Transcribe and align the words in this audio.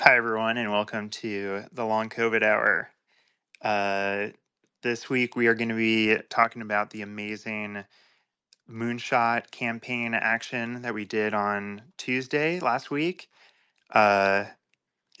Hi, 0.00 0.16
everyone, 0.16 0.58
and 0.58 0.70
welcome 0.70 1.10
to 1.10 1.64
the 1.72 1.84
Long 1.84 2.08
COVID 2.08 2.44
Hour. 2.44 2.90
Uh, 3.62 4.28
this 4.82 5.10
week, 5.10 5.36
we 5.36 5.48
are 5.48 5.54
going 5.54 5.70
to 5.70 5.74
be 5.76 6.16
talking 6.30 6.62
about 6.62 6.90
the 6.90 7.02
amazing 7.02 7.84
moonshot 8.70 9.50
campaign 9.50 10.14
action 10.14 10.82
that 10.82 10.94
we 10.94 11.04
did 11.04 11.34
on 11.34 11.82
Tuesday 11.98 12.60
last 12.60 12.90
week. 12.90 13.28
Uh, 13.92 14.44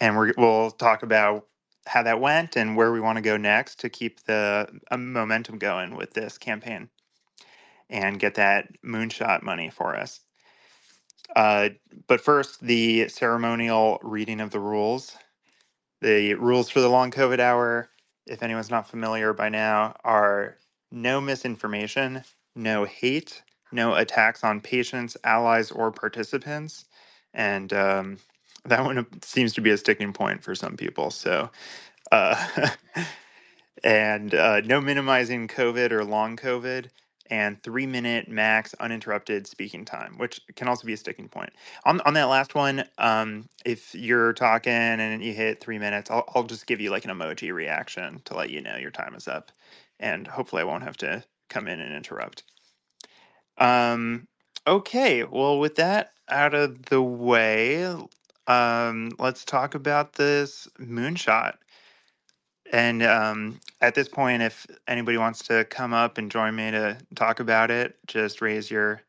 and 0.00 0.16
we're, 0.16 0.34
we'll 0.38 0.70
talk 0.72 1.02
about 1.02 1.46
how 1.86 2.02
that 2.04 2.20
went 2.20 2.56
and 2.56 2.76
where 2.76 2.92
we 2.92 3.00
want 3.00 3.16
to 3.16 3.22
go 3.22 3.36
next 3.36 3.80
to 3.80 3.90
keep 3.90 4.24
the 4.24 4.68
uh, 4.90 4.96
momentum 4.98 5.58
going 5.58 5.96
with 5.96 6.14
this 6.14 6.38
campaign 6.38 6.90
and 7.90 8.20
get 8.20 8.36
that 8.36 8.68
moonshot 8.84 9.42
money 9.42 9.70
for 9.70 9.96
us. 9.96 10.20
Uh, 11.36 11.70
but 12.06 12.20
first, 12.20 12.60
the 12.60 13.08
ceremonial 13.08 13.98
reading 14.02 14.40
of 14.40 14.50
the 14.50 14.60
rules. 14.60 15.16
The 16.00 16.34
rules 16.34 16.70
for 16.70 16.80
the 16.80 16.88
long 16.88 17.10
COVID 17.10 17.40
hour, 17.40 17.90
if 18.26 18.42
anyone's 18.42 18.70
not 18.70 18.88
familiar 18.88 19.32
by 19.32 19.48
now, 19.48 19.96
are 20.04 20.56
no 20.92 21.20
misinformation, 21.20 22.22
no 22.54 22.84
hate, 22.84 23.42
no 23.72 23.94
attacks 23.94 24.44
on 24.44 24.60
patients, 24.60 25.16
allies, 25.24 25.70
or 25.70 25.90
participants. 25.90 26.84
And 27.34 27.72
um, 27.72 28.18
that 28.64 28.84
one 28.84 29.06
seems 29.22 29.52
to 29.54 29.60
be 29.60 29.70
a 29.70 29.76
sticking 29.76 30.12
point 30.12 30.42
for 30.42 30.54
some 30.54 30.76
people. 30.76 31.10
So, 31.10 31.50
uh, 32.12 32.70
and 33.84 34.34
uh, 34.34 34.60
no 34.62 34.80
minimizing 34.80 35.48
COVID 35.48 35.92
or 35.92 36.04
long 36.04 36.36
COVID, 36.36 36.86
and 37.30 37.62
three 37.62 37.86
minute 37.86 38.28
max 38.28 38.74
uninterrupted 38.80 39.46
speaking 39.46 39.84
time, 39.84 40.18
which 40.18 40.40
can 40.56 40.68
also 40.68 40.86
be 40.86 40.94
a 40.94 40.96
sticking 40.96 41.28
point. 41.28 41.50
On 41.84 42.00
on 42.02 42.14
that 42.14 42.24
last 42.28 42.54
one, 42.54 42.84
um, 42.98 43.48
if 43.64 43.94
you're 43.94 44.32
talking 44.34 44.72
and 44.72 45.24
you 45.24 45.32
hit 45.34 45.60
three 45.60 45.78
minutes, 45.78 46.10
I'll 46.10 46.24
I'll 46.34 46.44
just 46.44 46.66
give 46.66 46.80
you 46.80 46.90
like 46.90 47.04
an 47.06 47.12
emoji 47.12 47.52
reaction 47.52 48.20
to 48.26 48.34
let 48.36 48.50
you 48.50 48.60
know 48.62 48.76
your 48.76 48.90
time 48.92 49.14
is 49.14 49.28
up, 49.28 49.52
and 50.00 50.26
hopefully 50.26 50.62
I 50.62 50.66
won't 50.66 50.84
have 50.84 50.96
to 50.98 51.24
come 51.50 51.68
in 51.68 51.80
and 51.80 51.94
interrupt. 51.94 52.44
Um, 53.58 54.28
okay, 54.66 55.24
well 55.24 55.58
with 55.58 55.76
that 55.76 56.12
out 56.28 56.54
of 56.54 56.86
the 56.86 57.02
way, 57.02 57.84
um, 58.46 59.10
let's 59.18 59.44
talk 59.44 59.74
about 59.74 60.14
this 60.14 60.68
moonshot. 60.80 61.54
And 62.72 63.02
um, 63.02 63.60
at 63.80 63.94
this 63.94 64.08
point, 64.08 64.42
if 64.42 64.66
anybody 64.88 65.18
wants 65.18 65.44
to 65.48 65.64
come 65.66 65.92
up 65.94 66.18
and 66.18 66.30
join 66.30 66.56
me 66.56 66.70
to 66.72 66.98
talk 67.14 67.40
about 67.40 67.70
it, 67.70 67.96
just 68.06 68.42
raise 68.42 68.70
your 68.70 69.02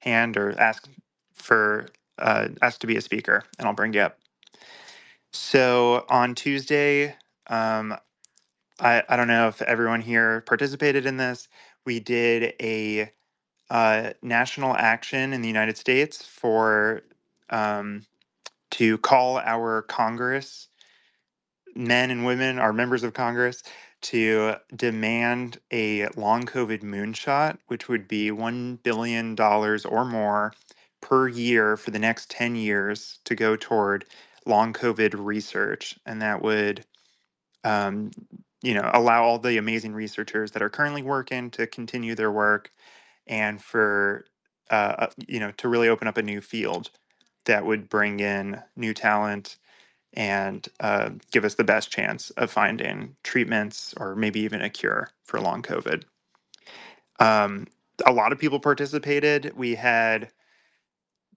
hand 0.00 0.36
or 0.36 0.58
ask 0.60 0.88
for 1.34 1.88
uh, 2.18 2.48
ask 2.62 2.80
to 2.80 2.86
be 2.86 2.96
a 2.96 3.00
speaker, 3.00 3.44
and 3.58 3.68
I'll 3.68 3.74
bring 3.74 3.94
you 3.94 4.02
up. 4.02 4.18
So 5.32 6.06
on 6.10 6.34
Tuesday, 6.34 7.16
um, 7.48 7.96
I 8.80 9.02
I 9.08 9.16
don't 9.16 9.28
know 9.28 9.48
if 9.48 9.62
everyone 9.62 10.00
here 10.02 10.42
participated 10.42 11.06
in 11.06 11.16
this. 11.16 11.48
We 11.86 12.00
did 12.00 12.54
a 12.60 13.10
uh, 13.70 14.12
national 14.22 14.76
action 14.76 15.32
in 15.32 15.42
the 15.42 15.48
United 15.48 15.76
States 15.76 16.24
for 16.24 17.02
um, 17.50 18.04
to 18.72 18.98
call 18.98 19.38
our 19.38 19.82
Congress 19.82 20.68
men 21.74 22.10
and 22.10 22.24
women, 22.24 22.58
our 22.58 22.72
members 22.72 23.02
of 23.02 23.14
Congress, 23.14 23.62
to 24.02 24.56
demand 24.74 25.58
a 25.72 26.08
long 26.16 26.44
COVID 26.44 26.82
moonshot, 26.82 27.58
which 27.68 27.88
would 27.88 28.08
be 28.08 28.30
$1 28.30 28.82
billion 28.82 29.38
or 29.40 30.04
more 30.04 30.52
per 31.00 31.28
year 31.28 31.76
for 31.76 31.90
the 31.90 31.98
next 31.98 32.30
10 32.30 32.56
years 32.56 33.18
to 33.24 33.34
go 33.34 33.56
toward 33.56 34.04
long 34.46 34.72
COVID 34.72 35.14
research. 35.16 35.98
And 36.06 36.20
that 36.22 36.42
would, 36.42 36.84
um, 37.64 38.10
you 38.62 38.74
know, 38.74 38.90
allow 38.94 39.24
all 39.24 39.38
the 39.38 39.58
amazing 39.58 39.92
researchers 39.94 40.52
that 40.52 40.62
are 40.62 40.70
currently 40.70 41.02
working 41.02 41.50
to 41.52 41.66
continue 41.66 42.14
their 42.14 42.32
work 42.32 42.70
and 43.26 43.62
for, 43.62 44.26
uh, 44.70 44.94
uh, 44.98 45.10
you 45.28 45.40
know, 45.40 45.52
to 45.52 45.68
really 45.68 45.88
open 45.88 46.08
up 46.08 46.16
a 46.18 46.22
new 46.22 46.40
field 46.40 46.90
that 47.46 47.64
would 47.66 47.88
bring 47.88 48.20
in 48.20 48.60
new 48.76 48.94
talent 48.94 49.58
and 50.14 50.68
uh, 50.80 51.10
give 51.32 51.44
us 51.44 51.54
the 51.54 51.64
best 51.64 51.90
chance 51.90 52.30
of 52.30 52.50
finding 52.50 53.16
treatments 53.24 53.94
or 53.98 54.14
maybe 54.16 54.40
even 54.40 54.62
a 54.62 54.70
cure 54.70 55.10
for 55.24 55.40
long 55.40 55.62
COVID. 55.62 56.04
Um, 57.20 57.66
a 58.06 58.12
lot 58.12 58.32
of 58.32 58.38
people 58.38 58.60
participated. 58.60 59.52
We 59.56 59.74
had 59.74 60.30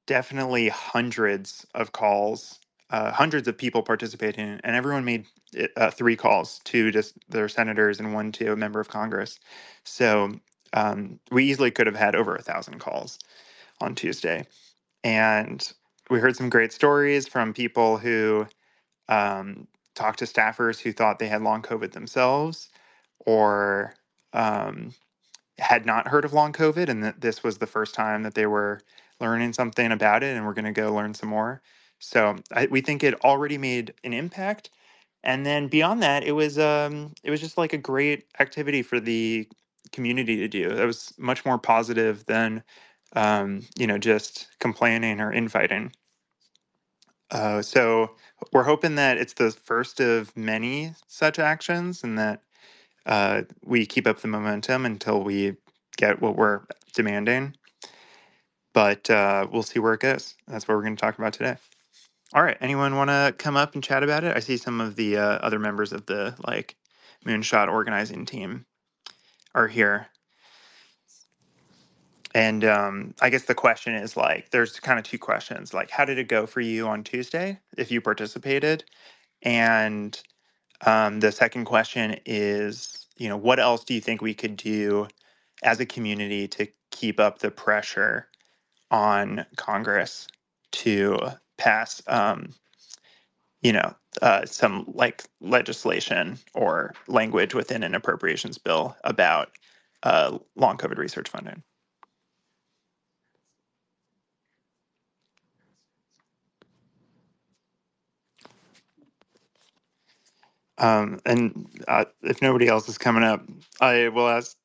definitely 0.08 0.70
hundreds 0.70 1.66
of 1.76 1.92
calls, 1.92 2.60
uh, 2.92 3.12
hundreds 3.12 3.48
of 3.48 3.58
people 3.58 3.84
participating, 3.84 4.60
and 4.64 4.76
everyone 4.76 5.06
made 5.06 5.26
uh, 5.78 5.92
three 5.92 6.16
calls 6.16 6.60
to 6.66 6.92
just 6.92 7.16
their 7.30 7.50
senators 7.50 8.00
and 8.00 8.14
one 8.14 8.32
to 8.34 8.54
a 8.54 8.56
member 8.56 8.80
of 8.80 8.90
Congress. 8.90 9.40
So 9.84 10.34
um, 10.74 11.20
we 11.32 11.46
easily 11.46 11.72
could 11.72 11.88
have 11.88 11.96
had 11.96 12.16
over 12.16 12.36
a 12.36 12.42
thousand 12.42 12.80
calls 12.80 13.20
on 13.82 13.96
Tuesday. 13.96 14.46
And 15.04 15.72
we 16.10 16.20
heard 16.20 16.38
some 16.38 16.50
great 16.50 16.74
stories 16.74 17.28
from 17.28 17.54
people 17.54 17.98
who 17.98 18.48
um, 19.10 19.68
talked 19.94 20.20
to 20.20 20.26
staffers 20.26 20.80
who 20.80 20.92
thought 20.92 21.20
they 21.20 21.28
had 21.28 21.42
long 21.42 21.62
COVID 21.62 21.92
themselves 21.92 22.70
or 23.20 23.96
um, 24.34 24.94
had 25.58 25.86
not 25.86 26.08
heard 26.08 26.26
of 26.26 26.34
long 26.34 26.54
COVID 26.54 26.90
and 26.90 27.04
that 27.04 27.22
this 27.22 27.44
was 27.44 27.58
the 27.58 27.68
first 27.68 27.96
time 27.96 28.24
that 28.24 28.36
they 28.36 28.46
were 28.46 28.82
learning 29.20 29.54
something 29.54 29.92
about 29.92 30.24
it 30.24 30.36
and 30.36 30.46
we're 30.46 30.54
going 30.54 30.66
to 30.66 30.72
go 30.72 30.94
learn 30.94 31.14
some 31.14 31.30
more. 31.30 31.62
So 32.00 32.36
I, 32.52 32.68
we 32.68 32.82
think 32.82 33.04
it 33.04 33.14
already 33.24 33.58
made 33.58 33.94
an 34.04 34.14
impact. 34.14 34.70
And 35.24 35.46
then 35.46 35.68
beyond 35.68 36.04
that, 36.04 36.24
it 36.24 36.34
was 36.34 36.60
um, 36.60 37.14
it 37.24 37.32
was 37.32 37.42
just 37.42 37.58
like 37.58 37.74
a 37.74 37.78
great 37.78 38.26
activity 38.40 38.84
for 38.84 39.00
the 39.00 39.48
community 39.92 40.36
to 40.38 40.48
do. 40.48 40.70
It 40.70 40.86
was 40.86 41.14
much 41.18 41.46
more 41.46 41.58
positive 41.58 42.26
than 42.28 42.64
um, 43.16 43.66
you 43.78 43.88
know 43.88 43.98
just 43.98 44.48
complaining 44.60 45.20
or 45.20 45.34
infighting. 45.34 45.92
Uh, 47.32 47.62
so 47.62 48.12
we're 48.54 48.64
hoping 48.64 48.96
that 48.96 49.18
it's 49.18 49.34
the 49.34 49.52
first 49.52 50.00
of 50.00 50.36
many 50.38 50.94
such 51.08 51.40
actions 51.40 52.04
and 52.04 52.18
that 52.20 52.42
uh, 53.06 53.44
we 53.66 53.86
keep 53.86 54.08
up 54.08 54.20
the 54.20 54.28
momentum 54.30 54.86
until 54.86 55.24
we 55.24 55.56
get 55.98 56.22
what 56.22 56.36
we're 56.38 56.62
demanding. 56.96 57.56
But 58.74 59.10
uh, 59.10 59.48
we'll 59.52 59.64
see 59.64 59.80
where 59.80 59.94
it 59.96 60.02
goes. 60.02 60.36
That's 60.48 60.68
what 60.68 60.76
we're 60.76 60.84
going 60.84 60.96
to 60.98 61.02
talk 61.02 61.18
about 61.18 61.34
today. 61.34 61.58
All 62.34 62.44
right. 62.44 62.58
Anyone 62.62 62.96
want 62.96 63.10
to 63.10 63.36
come 63.38 63.58
up 63.58 63.76
and 63.76 63.84
chat 63.84 64.04
about 64.04 64.24
it? 64.24 64.36
I 64.38 64.40
see 64.42 64.58
some 64.58 64.82
of 64.82 64.96
the 64.96 65.18
uh, 65.18 65.40
other 65.40 65.60
members 65.60 65.94
of 65.94 66.06
the 66.08 66.36
like 66.48 66.78
Moonshot 67.26 67.70
organizing 67.70 68.26
team 68.26 68.66
are 69.56 69.68
here. 69.68 70.08
And 72.36 72.66
um, 72.66 73.16
I 73.22 73.30
guess 73.30 73.46
the 73.46 73.56
question 73.56 73.96
is 73.96 74.18
like, 74.18 74.52
there's 74.52 74.78
kind 74.82 75.00
of 75.00 75.06
two 75.06 75.18
questions. 75.18 75.74
Like, 75.74 75.90
how 75.90 76.04
did 76.04 76.20
it 76.20 76.28
go 76.28 76.46
for 76.46 76.60
you 76.60 76.86
on 76.86 77.02
Tuesday 77.02 77.58
if 77.78 77.90
you 77.92 78.02
participated? 78.02 78.84
And 79.42 80.22
um, 80.86 81.22
the 81.22 81.32
second 81.32 81.64
question 81.64 82.18
is, 82.26 83.08
you 83.18 83.30
know, 83.30 83.38
what 83.38 83.60
else 83.60 83.86
do 83.86 83.94
you 83.94 84.02
think 84.02 84.22
we 84.22 84.34
could 84.34 84.58
do 84.58 85.08
as 85.64 85.80
a 85.80 85.86
community 85.86 86.46
to 86.50 86.68
keep 86.92 87.22
up 87.22 87.40
the 87.40 87.52
pressure 87.52 88.28
on 88.92 89.46
Congress 89.56 90.28
to 90.74 91.18
pass, 91.58 92.02
um, 92.08 92.50
you 93.62 93.72
know, 93.72 93.96
uh, 94.22 94.46
some 94.46 94.84
like 94.94 95.24
legislation 95.40 96.38
or 96.54 96.94
language 97.08 97.54
within 97.54 97.82
an 97.82 97.96
appropriations 97.96 98.58
bill 98.58 98.98
about 99.06 99.52
uh, 100.04 100.38
long 100.58 100.78
COVID 100.78 100.98
research 100.98 101.30
funding? 101.30 101.64
Um, 110.78 111.20
and 111.26 111.68
uh, 111.88 112.06
if 112.24 112.42
nobody 112.42 112.68
else 112.68 112.90
is 112.90 112.98
coming 112.98 113.24
up, 113.24 113.44
I 113.82 114.10
will 114.10 114.28
ask. 114.30 114.58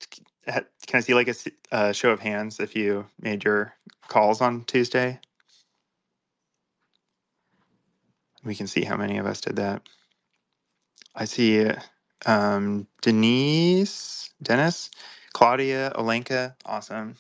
Can 0.47 0.65
I 0.95 1.01
see 1.01 1.15
like 1.15 1.29
a 1.29 1.35
uh, 1.73 1.93
show 1.93 2.11
of 2.11 2.21
hands 2.21 2.61
if 2.61 2.75
you 2.77 3.07
made 3.21 3.45
your 3.45 3.75
calls 4.09 4.41
on 4.41 4.65
Tuesday? 4.65 5.21
We 8.45 8.55
can 8.55 8.67
see 8.67 8.85
how 8.85 8.97
many 8.97 9.19
of 9.19 9.27
us 9.27 9.41
did 9.41 9.57
that. 9.57 9.83
I 11.15 11.27
see 11.27 11.67
um, 12.27 12.87
Denise, 13.03 14.31
Dennis, 14.43 14.91
Claudia, 15.33 15.93
Olenka. 15.97 16.55
Awesome. 16.67 17.17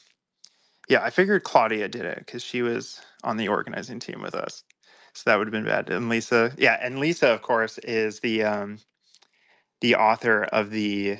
Yeah, 0.88 1.02
I 1.02 1.10
figured 1.10 1.44
Claudia 1.44 1.88
did 1.88 2.04
it 2.04 2.18
because 2.18 2.42
she 2.42 2.62
was 2.62 3.00
on 3.24 3.36
the 3.38 3.48
organizing 3.48 4.00
team 4.00 4.22
with 4.22 4.34
us. 4.34 4.64
So 5.14 5.30
that 5.30 5.38
would 5.38 5.48
have 5.48 5.52
been 5.52 5.64
bad. 5.66 5.90
And 5.90 6.08
Lisa, 6.08 6.52
yeah, 6.58 6.78
and 6.82 7.00
Lisa, 7.00 7.28
of 7.28 7.42
course, 7.42 7.78
is 7.78 8.20
the 8.20 8.44
um, 8.44 8.78
the 9.82 9.96
author 9.96 10.44
of 10.44 10.70
the 10.70 11.18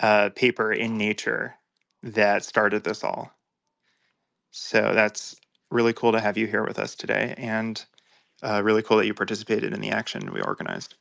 uh, 0.00 0.30
paper 0.36 0.72
in 0.72 0.98
Nature 0.98 1.54
that 2.02 2.44
started 2.44 2.84
this 2.84 3.04
all. 3.04 3.32
So 4.52 4.94
that's 4.94 5.36
really 5.70 5.94
cool 5.94 6.12
to 6.12 6.20
have 6.20 6.38
you 6.38 6.46
here 6.46 6.64
with 6.66 6.78
us 6.78 6.94
today. 6.96 7.34
And 7.38 7.84
uh, 8.42 8.62
really 8.64 8.82
cool 8.82 8.98
that 8.98 9.06
you 9.06 9.14
participated 9.14 9.74
in 9.74 9.80
the 9.80 9.90
action 9.90 10.32
we 10.32 10.40
organized. 10.42 10.96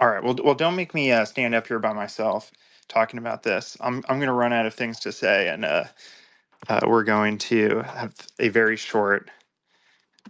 All 0.00 0.08
right. 0.10 0.22
Well, 0.22 0.36
well, 0.44 0.54
don't 0.54 0.76
make 0.76 0.94
me 0.94 1.12
uh, 1.12 1.24
stand 1.24 1.54
up 1.54 1.66
here 1.68 1.78
by 1.78 1.92
myself 1.92 2.52
talking 2.88 3.18
about 3.18 3.42
this. 3.42 3.76
I'm 3.80 3.96
I'm 4.08 4.18
going 4.18 4.28
to 4.28 4.32
run 4.34 4.52
out 4.52 4.66
of 4.66 4.74
things 4.74 5.00
to 5.00 5.12
say, 5.12 5.48
and 5.48 5.64
uh, 5.64 5.84
uh, 6.68 6.80
we're 6.86 7.04
going 7.04 7.38
to 7.38 7.80
have 7.82 8.14
a 8.38 8.48
very 8.48 8.76
short 8.76 9.30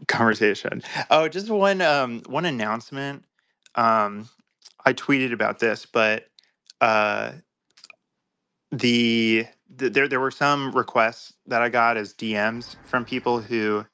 conversation. 0.09 0.83
Oh, 1.11 1.29
just 1.29 1.51
one 1.51 1.81
um, 1.81 2.23
one 2.27 2.47
announcement. 2.47 3.25
Um, 3.75 4.29
I 4.85 4.93
tweeted 4.93 5.33
about 5.33 5.59
this, 5.59 5.87
but 5.87 6.27
uh, 6.81 7.33
the, 8.73 9.47
the 9.69 9.89
there 9.89 10.09
there 10.09 10.21
were 10.21 10.31
some 10.31 10.73
requests 10.73 11.33
that 11.47 11.63
I 11.63 11.69
got 11.69 11.97
as 11.97 12.15
DMs 12.15 12.77
from 12.85 13.05
people 13.05 13.41
who 13.41 13.85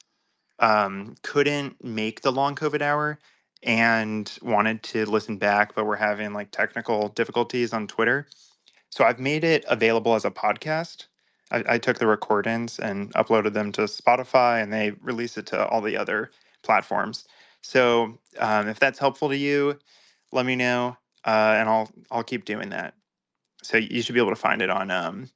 um, 0.59 1.17
couldn't 1.23 1.83
make 1.83 2.23
the 2.23 2.33
long 2.33 2.55
COVID 2.55 2.83
hour 2.83 3.19
and 3.63 4.39
wanted 4.43 4.83
to 4.85 5.07
listen 5.07 5.39
back, 5.39 5.75
but 5.75 5.85
were 5.85 5.97
having 5.97 6.33
like 6.33 6.51
technical 6.51 7.09
difficulties 7.09 7.73
on 7.73 7.87
Twitter. 7.87 8.27
So 8.91 9.05
I've 9.05 9.19
made 9.19 9.45
it 9.45 9.65
available 9.69 10.15
as 10.15 10.25
a 10.25 10.31
podcast. 10.31 11.07
I, 11.53 11.65
I 11.69 11.79
took 11.79 11.99
the 11.99 12.07
recordings 12.09 12.79
and 12.81 13.13
uploaded 13.15 13.55
them 13.55 13.73
to 13.75 13.83
Spotify, 13.83 14.63
and 14.63 14.73
they 14.73 14.93
release 15.03 15.39
it 15.39 15.47
to 15.49 15.67
all 15.69 15.83
the 15.83 15.97
other 15.99 16.33
platforms. 16.65 17.27
So 17.63 18.19
um, 18.41 18.69
if 18.69 18.81
that's 18.81 18.99
helpful 19.01 19.31
to 19.31 19.37
you, 19.39 19.79
let 20.33 20.47
me 20.47 20.57
know, 20.57 20.97
uh, 21.27 21.57
and 21.59 21.69
I'll 21.69 21.91
I'll 22.11 22.25
keep 22.25 22.47
doing 22.47 22.71
that. 22.71 22.95
So 23.63 23.79
you 23.79 24.03
should 24.03 24.15
be 24.15 24.21
able 24.21 24.31
to 24.33 24.37
find 24.37 24.63
it 24.63 24.71
on 24.71 24.91
um, 24.91 25.31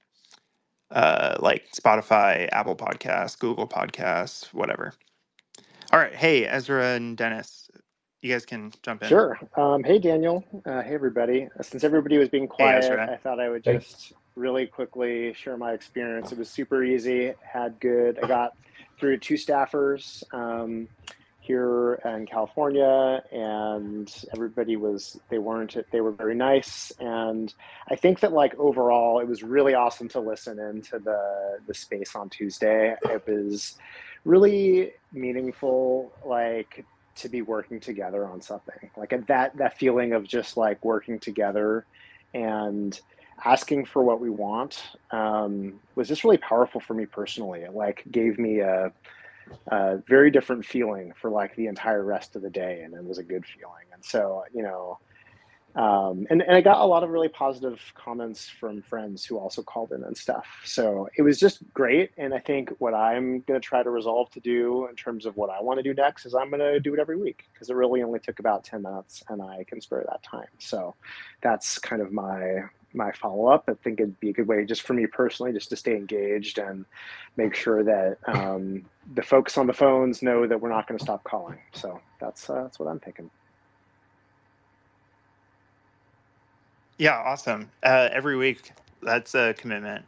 uh, 0.90 1.36
like 1.40 1.70
Spotify, 1.72 2.48
Apple 2.52 2.76
Podcasts, 2.76 3.38
Google 3.38 3.68
Podcasts, 3.68 4.52
whatever. 4.54 4.94
All 5.92 6.00
right, 6.00 6.14
hey 6.14 6.46
Ezra 6.46 6.94
and 6.96 7.16
Dennis, 7.16 7.70
you 8.22 8.32
guys 8.32 8.46
can 8.46 8.72
jump 8.82 9.02
in. 9.04 9.18
Sure. 9.18 9.38
Um, 9.56 9.84
hey 9.84 9.98
Daniel. 9.98 10.44
Uh, 10.66 10.82
hey 10.82 10.94
everybody. 10.94 11.48
Since 11.62 11.84
everybody 11.84 12.18
was 12.18 12.28
being 12.30 12.48
quiet, 12.48 13.02
hey, 13.02 13.08
I 13.08 13.16
thought 13.16 13.40
I 13.40 13.48
would 13.50 13.64
just 13.64 14.12
really 14.34 14.66
quickly 14.66 15.32
share 15.34 15.56
my 15.56 15.72
experience. 15.72 16.32
It 16.32 16.38
was 16.38 16.50
super 16.50 16.82
easy. 16.82 17.34
Had 17.42 17.78
good. 17.80 18.18
I 18.22 18.26
got 18.26 18.56
through 18.98 19.18
two 19.18 19.34
staffers. 19.34 20.22
Um, 20.32 20.88
here 21.50 21.94
in 22.04 22.26
California, 22.26 23.22
and 23.32 24.24
everybody 24.32 24.76
was 24.76 25.18
they 25.30 25.38
weren't 25.38 25.76
they 25.90 26.00
were 26.00 26.12
very 26.12 26.34
nice, 26.34 26.92
and 27.00 27.52
I 27.88 27.96
think 27.96 28.20
that 28.20 28.32
like 28.32 28.54
overall 28.56 29.18
it 29.20 29.26
was 29.26 29.42
really 29.42 29.74
awesome 29.74 30.08
to 30.10 30.20
listen 30.20 30.60
into 30.60 30.98
the 30.98 31.58
the 31.66 31.74
space 31.74 32.14
on 32.14 32.28
Tuesday. 32.28 32.94
It 33.02 33.26
was 33.26 33.78
really 34.24 34.92
meaningful, 35.12 36.12
like 36.24 36.84
to 37.16 37.28
be 37.28 37.42
working 37.42 37.80
together 37.80 38.24
on 38.26 38.40
something 38.40 38.90
like 38.96 39.10
that 39.26 39.56
that 39.56 39.76
feeling 39.76 40.12
of 40.12 40.24
just 40.24 40.56
like 40.56 40.82
working 40.84 41.18
together 41.18 41.84
and 42.32 43.00
asking 43.44 43.86
for 43.86 44.02
what 44.02 44.20
we 44.20 44.30
want 44.30 44.82
um, 45.10 45.80
was 45.94 46.08
just 46.08 46.24
really 46.24 46.38
powerful 46.38 46.80
for 46.80 46.94
me 46.94 47.06
personally. 47.06 47.60
It 47.60 47.74
like 47.74 48.04
gave 48.10 48.38
me 48.38 48.60
a 48.60 48.92
a 49.68 49.96
very 50.06 50.30
different 50.30 50.64
feeling 50.64 51.12
for 51.20 51.28
like 51.28 51.54
the 51.56 51.66
entire 51.66 52.04
rest 52.04 52.36
of 52.36 52.42
the 52.42 52.50
day, 52.50 52.82
and 52.82 52.94
it 52.94 53.04
was 53.04 53.18
a 53.18 53.22
good 53.22 53.44
feeling. 53.44 53.84
And 53.92 54.04
so, 54.04 54.44
you 54.54 54.62
know, 54.62 54.98
um, 55.76 56.26
and, 56.30 56.42
and 56.42 56.56
I 56.56 56.60
got 56.60 56.80
a 56.80 56.84
lot 56.84 57.04
of 57.04 57.10
really 57.10 57.28
positive 57.28 57.80
comments 57.94 58.48
from 58.48 58.82
friends 58.82 59.24
who 59.24 59.38
also 59.38 59.62
called 59.62 59.92
in 59.92 60.02
and 60.02 60.16
stuff. 60.16 60.46
So 60.64 61.08
it 61.16 61.22
was 61.22 61.38
just 61.38 61.62
great. 61.72 62.10
And 62.16 62.34
I 62.34 62.40
think 62.40 62.70
what 62.78 62.92
I'm 62.92 63.40
going 63.42 63.60
to 63.60 63.64
try 63.64 63.82
to 63.82 63.90
resolve 63.90 64.30
to 64.30 64.40
do 64.40 64.88
in 64.88 64.96
terms 64.96 65.26
of 65.26 65.36
what 65.36 65.48
I 65.48 65.62
want 65.62 65.78
to 65.78 65.82
do 65.84 65.94
next 65.94 66.26
is 66.26 66.34
I'm 66.34 66.50
going 66.50 66.60
to 66.60 66.80
do 66.80 66.92
it 66.94 66.98
every 66.98 67.16
week 67.16 67.44
because 67.52 67.70
it 67.70 67.74
really 67.74 68.02
only 68.02 68.18
took 68.18 68.40
about 68.40 68.64
10 68.64 68.82
minutes 68.82 69.22
and 69.28 69.40
I 69.40 69.64
can 69.68 69.80
spare 69.80 70.04
that 70.08 70.24
time. 70.24 70.48
So 70.58 70.96
that's 71.40 71.78
kind 71.78 72.02
of 72.02 72.10
my 72.12 72.64
my 72.92 73.12
follow 73.12 73.46
up. 73.46 73.64
I 73.68 73.74
think 73.74 74.00
it'd 74.00 74.18
be 74.20 74.30
a 74.30 74.32
good 74.32 74.46
way 74.46 74.64
just 74.64 74.82
for 74.82 74.94
me 74.94 75.06
personally, 75.06 75.52
just 75.52 75.68
to 75.70 75.76
stay 75.76 75.96
engaged 75.96 76.58
and 76.58 76.84
make 77.36 77.54
sure 77.54 77.84
that 77.84 78.18
um, 78.26 78.84
the 79.14 79.22
folks 79.22 79.56
on 79.58 79.66
the 79.66 79.72
phones 79.72 80.22
know 80.22 80.46
that 80.46 80.60
we're 80.60 80.70
not 80.70 80.86
going 80.88 80.98
to 80.98 81.04
stop 81.04 81.24
calling. 81.24 81.58
So 81.72 82.00
that's 82.20 82.48
uh, 82.48 82.62
that's 82.62 82.78
what 82.78 82.88
I'm 82.88 83.00
thinking. 83.00 83.30
Yeah, 86.98 87.16
awesome. 87.16 87.70
Uh, 87.82 88.08
every 88.12 88.36
week, 88.36 88.72
that's 89.02 89.34
a 89.34 89.54
commitment. 89.54 90.04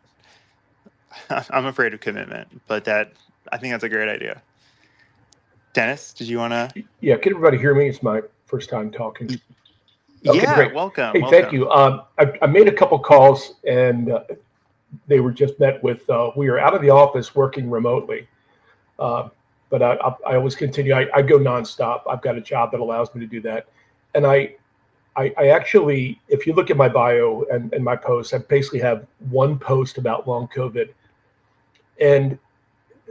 I'm 1.50 1.67
afraid 1.67 1.94
of 1.94 2.00
commitment, 2.00 2.61
but 2.67 2.84
that 2.84 3.12
I 3.50 3.58
think 3.58 3.73
that's 3.73 3.84
a 3.84 3.88
great 3.88 4.08
idea. 4.08 4.43
Dennis, 5.73 6.12
did 6.12 6.29
you 6.29 6.38
want 6.38 6.52
to? 6.52 6.84
Yeah, 7.00 7.17
can 7.17 7.32
everybody 7.32 7.56
hear 7.58 7.75
me? 7.75 7.88
It's 7.88 8.02
my 8.02 8.20
first 8.46 8.69
time 8.69 8.90
talking. 8.90 9.40
Okay, 10.26 10.38
yeah, 10.38 10.54
great. 10.54 10.74
welcome. 10.74 11.12
Hey, 11.12 11.20
welcome. 11.20 11.40
thank 11.40 11.52
you. 11.52 11.69
Um, 11.70 12.02
I, 12.19 12.32
I, 12.42 12.46
made 12.46 12.69
a 12.69 12.72
couple 12.72 12.96
calls 12.98 13.54
and 13.66 14.12
uh, 14.12 14.22
they 15.08 15.19
were 15.19 15.32
just 15.32 15.58
met 15.58 15.82
with 15.82 16.08
uh, 16.08 16.30
we 16.36 16.48
are 16.48 16.60
out 16.60 16.74
of 16.74 16.82
the 16.82 16.90
office 16.90 17.34
working 17.34 17.69
remotely. 17.69 18.28
Uh, 19.00 19.30
but 19.69 19.82
I, 19.82 19.94
I, 19.94 20.14
I, 20.28 20.36
always 20.36 20.54
continue. 20.54 20.92
I, 20.92 21.08
I 21.12 21.22
go 21.22 21.38
nonstop. 21.38 22.02
I've 22.08 22.22
got 22.22 22.36
a 22.36 22.40
job 22.40 22.70
that 22.70 22.80
allows 22.80 23.12
me 23.14 23.20
to 23.20 23.26
do 23.26 23.40
that. 23.40 23.66
And 24.14 24.24
I, 24.24 24.54
I, 25.16 25.34
I 25.36 25.48
actually, 25.48 26.20
if 26.28 26.46
you 26.46 26.52
look 26.52 26.70
at 26.70 26.76
my 26.76 26.88
bio 26.88 27.44
and, 27.50 27.72
and 27.72 27.82
my 27.82 27.96
posts, 27.96 28.32
I 28.32 28.38
basically 28.38 28.80
have 28.80 29.06
one 29.30 29.58
post 29.58 29.98
about 29.98 30.28
long 30.28 30.46
COVID. 30.54 30.90
And 32.00 32.38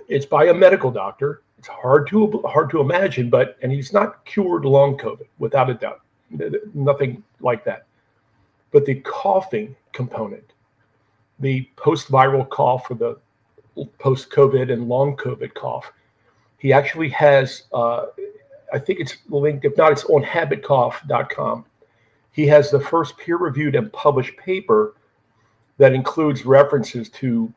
it's 0.08 0.26
by 0.26 0.46
a 0.46 0.54
medical 0.54 0.92
doctor. 0.92 1.42
It's 1.58 1.68
hard 1.68 2.08
to 2.08 2.42
hard 2.46 2.70
to 2.72 2.80
imagine, 2.80 3.30
but 3.30 3.58
and 3.62 3.72
he's 3.72 3.92
not 3.94 4.24
cured 4.26 4.66
long 4.66 4.98
COVID 4.98 5.28
without 5.40 5.70
a 5.70 5.74
doubt 5.74 6.02
nothing 6.74 7.24
like 7.40 7.64
that. 7.66 7.86
But 8.72 8.86
the 8.86 8.96
coughing 8.96 9.76
component, 9.92 10.54
the 11.40 11.68
post 11.76 12.10
viral 12.10 12.48
cough 12.50 12.90
or 12.90 12.96
the 12.96 13.18
post 14.00 14.30
COVID 14.30 14.72
and 14.72 14.88
long 14.88 15.16
COVID 15.18 15.54
cough, 15.54 15.92
he 16.58 16.72
actually 16.72 17.10
has, 17.10 17.64
uh, 17.74 18.08
I 18.74 18.80
think 18.80 19.00
it's 19.00 19.18
linked, 19.30 19.66
if 19.66 19.76
not, 19.78 19.92
it's 19.92 20.06
on 20.06 20.24
habitcough.com. 20.24 21.66
He 22.32 22.48
has 22.48 22.72
the 22.72 22.80
first 22.80 23.18
peer 23.18 23.38
reviewed 23.38 23.76
and 23.76 23.92
published 23.92 24.38
paper 24.38 24.96
that 25.78 25.94
includes 25.94 26.46
references 26.46 27.10
to 27.10 27.52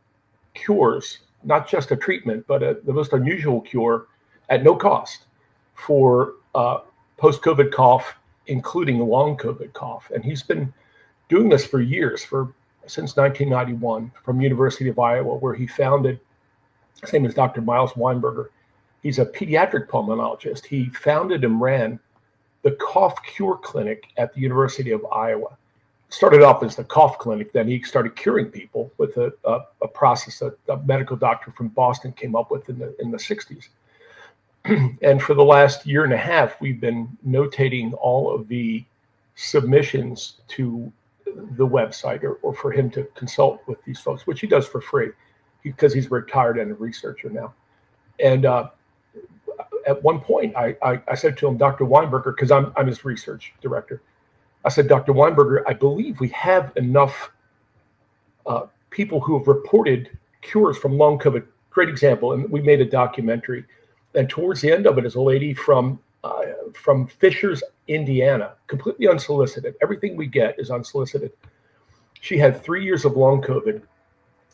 cures, 0.55 1.19
not 1.45 1.69
just 1.69 1.91
a 1.91 1.97
treatment, 1.97 2.47
but 2.47 2.63
a, 2.63 2.79
the 2.85 2.93
most 2.93 3.13
unusual 3.13 3.61
cure 3.61 4.07
at 4.49 4.65
no 4.65 4.75
cost 4.75 5.27
for 5.75 6.35
uh, 6.55 6.79
post 7.17 7.43
COVID 7.43 7.73
cough 7.73 8.15
including 8.47 8.99
long 8.99 9.37
COVID 9.37 9.73
cough. 9.73 10.11
And 10.15 10.25
he's 10.25 10.43
been 10.43 10.73
doing 11.29 11.49
this 11.49 11.65
for 11.65 11.81
years, 11.81 12.25
for 12.25 12.53
since 12.87 13.17
1991, 13.17 14.13
from 14.23 14.41
University 14.41 14.89
of 14.89 14.99
Iowa, 14.99 15.37
where 15.37 15.55
he 15.55 15.67
founded. 15.67 16.21
same 17.05 17.27
as 17.27 17.35
Dr. 17.35 17.61
Miles 17.61 17.93
Weinberger. 17.93 18.49
He's 19.03 19.19
a 19.19 19.27
pediatric 19.27 19.89
pulmonologist. 19.89 20.65
He 20.65 20.87
founded 20.91 21.45
and 21.45 21.61
ran 21.61 21.99
the 22.63 22.73
cough 22.73 23.23
cure 23.23 23.57
clinic 23.57 24.05
at 24.17 24.35
the 24.35 24.41
University 24.41 24.91
of 24.91 25.05
Iowa. 25.07 25.57
Started 26.09 26.43
off 26.43 26.63
as 26.63 26.77
the 26.77 26.85
cough 26.85 27.19
clinic, 27.19 27.53
then 27.53 27.69
he 27.69 27.83
started 27.83 28.17
curing 28.17 28.47
people 28.47 28.91
with 28.99 29.17
a, 29.17 29.33
a, 29.45 29.61
a 29.83 29.89
process 29.89 30.39
that 30.39 30.57
a 30.69 30.77
medical 30.85 31.17
doctor 31.17 31.51
from 31.51 31.69
Boston 31.69 32.13
came 32.13 32.37
up 32.37 32.51
with 32.51 32.69
in 32.69 32.79
the 32.79 32.95
in 33.01 33.11
the 33.11 33.19
60s. 33.19 33.69
and 35.03 35.23
for 35.23 35.35
the 35.35 35.45
last 35.45 35.87
year 35.87 36.05
and 36.05 36.13
a 36.13 36.19
half, 36.19 36.61
we've 36.61 36.81
been 36.81 37.09
notating 37.27 37.93
all 38.01 38.35
of 38.35 38.49
the 38.49 38.85
submissions 39.35 40.41
to 40.49 40.93
the 41.27 41.67
website 41.67 42.23
or, 42.23 42.35
or 42.43 42.55
for 42.55 42.71
him 42.73 42.91
to 42.91 43.05
consult 43.15 43.61
with 43.67 43.83
these 43.85 44.01
folks, 44.01 44.27
which 44.27 44.41
he 44.41 44.47
does 44.47 44.67
for 44.67 44.81
free 44.81 45.11
because 45.63 45.93
he's 45.93 46.11
retired 46.11 46.59
and 46.59 46.71
a 46.71 46.75
researcher 46.75 47.29
now. 47.31 47.53
And 48.21 48.47
uh, 48.47 48.69
at 49.87 50.03
one 50.03 50.21
point, 50.21 50.55
I, 50.57 50.77
I, 50.83 51.01
I, 51.09 51.15
said 51.15 51.37
to 51.39 51.49
him, 51.49 51.57
Dr. 51.57 51.85
Weinberger, 51.85 52.35
because 52.35 52.51
I'm, 52.51 52.73
I'm 52.77 52.87
his 52.87 53.05
research 53.05 53.55
director, 53.61 54.03
I 54.65 54.69
said, 54.69 54.89
Dr. 54.89 55.13
Weinberger, 55.13 55.63
I 55.67 55.75
believe 55.75 56.21
we 56.21 56.29
have 56.29 56.73
enough 56.77 57.31
uh, 58.47 58.67
people 58.91 59.21
who 59.21 59.37
have 59.39 59.49
reported 59.49 60.17
cures 60.43 60.79
from 60.79 60.97
long 60.97 61.19
COVID. 61.19 61.45
Great 61.71 61.89
example. 61.89 62.33
And 62.33 62.49
we 62.51 62.63
made 62.63 62.81
a 62.81 62.85
documentary 62.85 63.65
and 64.15 64.29
towards 64.29 64.61
the 64.61 64.73
end 64.73 64.87
of 64.87 64.99
it 64.99 65.07
is 65.07 65.15
a 65.15 65.21
lady 65.21 65.55
from 65.55 65.99
uh, 66.23 66.43
from 66.73 67.07
Fishers, 67.07 67.63
Indiana, 67.87 68.55
completely 68.67 69.07
unsolicited. 69.09 69.75
Everything 69.83 70.17
we 70.17 70.27
get 70.27 70.59
is 70.59 70.71
unsolicited. 70.71 71.33
She 72.21 72.39
had 72.39 72.63
three 72.63 72.83
years 72.83 73.05
of 73.05 73.17
long 73.17 73.43
COVID. 73.43 73.83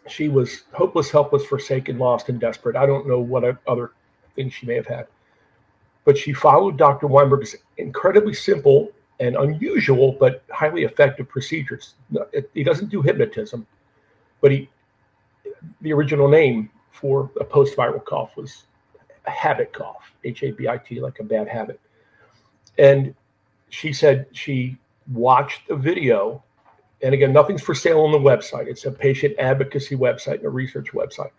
She 0.08 0.28
was 0.28 0.62
hopeless, 0.72 1.10
helpless, 1.10 1.44
forsaken, 1.44 1.98
lost, 1.98 2.28
and 2.28 2.40
desperate. 2.40 2.74
I 2.74 2.86
don't 2.86 3.06
know 3.06 3.20
what 3.20 3.44
other 3.68 3.92
things 4.34 4.52
she 4.52 4.66
may 4.66 4.74
have 4.74 4.86
had, 4.86 5.06
but 6.04 6.18
she 6.18 6.32
followed 6.32 6.76
Dr. 6.76 7.06
Weinberg's 7.06 7.54
incredibly 7.76 8.34
simple 8.34 8.90
and 9.20 9.36
unusual 9.36 10.16
but 10.18 10.42
highly 10.50 10.82
effective 10.82 11.28
procedures. 11.28 11.94
He 12.54 12.64
doesn't 12.64 12.88
do 12.88 13.02
hypnotism, 13.02 13.66
but 14.40 14.50
he 14.50 14.68
the 15.82 15.92
original 15.92 16.26
name 16.26 16.70
for 16.90 17.30
a 17.38 17.44
post-viral 17.44 18.04
cough 18.04 18.36
was 18.36 18.64
a 19.26 19.30
habit 19.30 19.72
cough, 19.72 20.12
H-A-B-I-T, 20.24 21.00
like 21.00 21.20
a 21.20 21.24
bad 21.24 21.48
habit. 21.48 21.80
And 22.78 23.14
she 23.68 23.92
said 23.92 24.26
she 24.32 24.76
watched 25.12 25.68
a 25.70 25.76
video, 25.76 26.42
and 27.02 27.14
again, 27.14 27.32
nothing's 27.32 27.62
for 27.62 27.74
sale 27.74 28.00
on 28.00 28.12
the 28.12 28.18
website. 28.18 28.66
It's 28.66 28.84
a 28.84 28.90
patient 28.90 29.34
advocacy 29.38 29.96
website 29.96 30.36
and 30.36 30.46
a 30.46 30.50
research 30.50 30.92
website. 30.92 31.30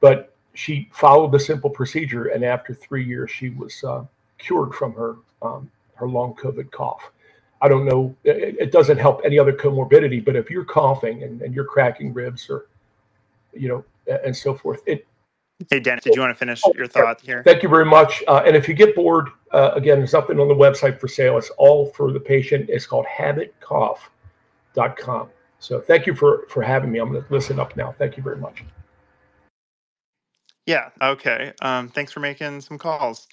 But 0.00 0.34
she 0.54 0.88
followed 0.92 1.32
the 1.32 1.40
simple 1.40 1.70
procedure, 1.70 2.26
and 2.26 2.44
after 2.44 2.74
three 2.74 3.04
years, 3.04 3.30
she 3.30 3.50
was 3.50 3.82
uh, 3.84 4.04
cured 4.38 4.74
from 4.74 4.94
her 4.94 5.16
um, 5.42 5.70
her 5.96 6.08
long 6.08 6.34
COVID 6.34 6.70
cough. 6.70 7.10
I 7.62 7.68
don't 7.68 7.86
know, 7.86 8.14
it, 8.24 8.56
it, 8.58 8.72
doesn't 8.72 8.98
help 8.98 9.22
any 9.24 9.38
other 9.38 9.52
comorbidity, 9.52 10.22
but 10.22 10.36
if 10.36 10.50
you're 10.50 10.64
coughing 10.64 11.22
and, 11.22 11.40
and 11.40 11.54
you're 11.54 11.64
cracking 11.64 12.12
ribs 12.12 12.50
or, 12.50 12.66
you 13.52 13.68
know, 13.68 13.84
and 14.24 14.36
so 14.36 14.54
forth, 14.54 14.82
it. 14.86 15.06
Hey, 15.70 15.80
Dennis, 15.80 16.04
did 16.04 16.14
you 16.14 16.20
want 16.20 16.30
to 16.30 16.34
finish 16.34 16.62
your 16.74 16.86
thought 16.86 17.20
here? 17.20 17.42
Thank 17.44 17.62
you 17.62 17.68
very 17.68 17.84
much. 17.84 18.22
Uh, 18.28 18.42
and 18.46 18.56
if 18.56 18.68
you 18.68 18.74
get 18.74 18.94
bored, 18.94 19.28
uh, 19.52 19.72
again, 19.74 19.98
there's 19.98 20.12
nothing 20.12 20.38
on 20.40 20.48
the 20.48 20.54
website 20.54 21.00
for 21.00 21.08
sale. 21.08 21.38
It's 21.38 21.50
all 21.50 21.86
for 21.86 22.12
the 22.12 22.20
patient. 22.20 22.68
It's 22.68 22.86
called 22.86 23.06
habitcough.com. 23.06 25.28
So 25.58 25.80
thank 25.80 26.06
you 26.06 26.14
for, 26.14 26.46
for 26.48 26.62
having 26.62 26.90
me. 26.90 26.98
I'm 26.98 27.10
going 27.10 27.24
to 27.24 27.32
listen 27.32 27.58
up 27.58 27.76
now. 27.76 27.94
Thank 27.98 28.16
you 28.16 28.22
very 28.22 28.36
much. 28.36 28.64
Yeah. 30.66 30.90
Okay. 31.00 31.52
Um, 31.62 31.88
thanks 31.88 32.12
for 32.12 32.20
making 32.20 32.60
some 32.60 32.78
calls. 32.78 33.26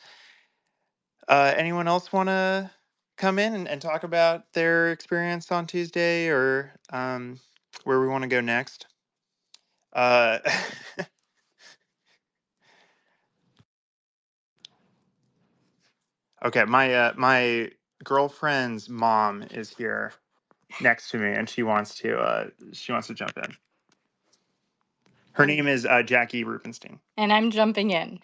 Uh, 1.27 1.53
anyone 1.55 1.87
else 1.87 2.11
want 2.11 2.29
to 2.29 2.71
come 3.17 3.39
in 3.39 3.53
and, 3.53 3.67
and 3.67 3.81
talk 3.81 4.03
about 4.03 4.51
their 4.53 4.91
experience 4.91 5.51
on 5.51 5.67
Tuesday 5.67 6.27
or 6.27 6.73
um, 6.91 7.39
where 7.83 8.01
we 8.01 8.07
want 8.07 8.23
to 8.23 8.27
go 8.27 8.41
next. 8.41 8.87
Uh, 9.93 10.39
okay, 16.43 16.65
my 16.65 16.93
uh, 16.93 17.13
my 17.15 17.71
girlfriend's 18.03 18.89
mom 18.89 19.43
is 19.51 19.69
here 19.69 20.13
next 20.81 21.09
to 21.11 21.17
me, 21.17 21.31
and 21.31 21.49
she 21.49 21.63
wants 21.63 21.95
to 21.95 22.17
uh, 22.17 22.47
she 22.71 22.91
wants 22.91 23.07
to 23.07 23.13
jump 23.13 23.37
in. 23.37 23.55
Her 25.33 25.45
name 25.45 25.67
is 25.67 25.85
uh, 25.85 26.03
Jackie 26.03 26.43
Rubenstein. 26.43 26.99
And 27.17 27.31
I'm 27.31 27.51
jumping 27.51 27.91
in. 27.91 28.19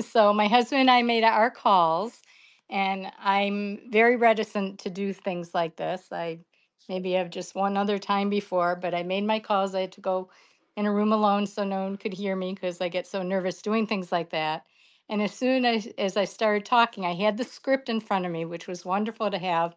So 0.00 0.32
my 0.32 0.48
husband 0.48 0.82
and 0.82 0.90
I 0.90 1.02
made 1.02 1.24
our 1.24 1.50
calls 1.50 2.20
and 2.68 3.10
I'm 3.18 3.80
very 3.90 4.16
reticent 4.16 4.78
to 4.80 4.90
do 4.90 5.12
things 5.12 5.54
like 5.54 5.76
this. 5.76 6.08
I 6.10 6.40
maybe 6.88 7.12
have 7.12 7.30
just 7.30 7.54
one 7.54 7.76
other 7.76 7.98
time 7.98 8.28
before, 8.28 8.76
but 8.76 8.94
I 8.94 9.02
made 9.02 9.24
my 9.24 9.38
calls. 9.38 9.74
I 9.74 9.82
had 9.82 9.92
to 9.92 10.00
go 10.00 10.30
in 10.76 10.86
a 10.86 10.92
room 10.92 11.12
alone 11.12 11.46
so 11.46 11.64
no 11.64 11.84
one 11.84 11.96
could 11.96 12.12
hear 12.12 12.36
me 12.36 12.52
because 12.54 12.80
I 12.80 12.88
get 12.88 13.06
so 13.06 13.22
nervous 13.22 13.62
doing 13.62 13.86
things 13.86 14.12
like 14.12 14.30
that. 14.30 14.66
And 15.08 15.22
as 15.22 15.32
soon 15.32 15.64
as, 15.64 15.86
as 15.98 16.16
I 16.16 16.24
started 16.24 16.64
talking, 16.64 17.06
I 17.06 17.14
had 17.14 17.36
the 17.36 17.44
script 17.44 17.88
in 17.88 18.00
front 18.00 18.26
of 18.26 18.32
me, 18.32 18.44
which 18.44 18.66
was 18.66 18.84
wonderful 18.84 19.30
to 19.30 19.38
have. 19.38 19.76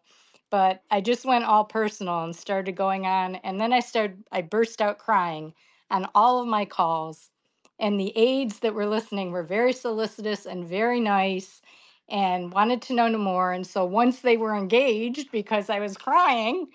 But 0.50 0.82
I 0.90 1.00
just 1.00 1.24
went 1.24 1.44
all 1.44 1.64
personal 1.64 2.24
and 2.24 2.34
started 2.34 2.74
going 2.76 3.06
on. 3.06 3.36
And 3.36 3.60
then 3.60 3.72
I 3.72 3.80
started, 3.80 4.24
I 4.32 4.42
burst 4.42 4.82
out 4.82 4.98
crying 4.98 5.54
on 5.90 6.08
all 6.14 6.40
of 6.40 6.48
my 6.48 6.64
calls. 6.64 7.30
And 7.78 7.98
the 7.98 8.12
aides 8.16 8.58
that 8.60 8.74
were 8.74 8.86
listening 8.86 9.30
were 9.30 9.44
very 9.44 9.72
solicitous 9.72 10.46
and 10.46 10.68
very 10.68 11.00
nice 11.00 11.62
and 12.08 12.52
wanted 12.52 12.82
to 12.82 12.94
know 12.94 13.08
no 13.08 13.18
more. 13.18 13.52
And 13.52 13.66
so 13.66 13.84
once 13.84 14.20
they 14.20 14.36
were 14.36 14.56
engaged, 14.56 15.30
because 15.30 15.70
I 15.70 15.78
was 15.78 15.96
crying, 15.96 16.66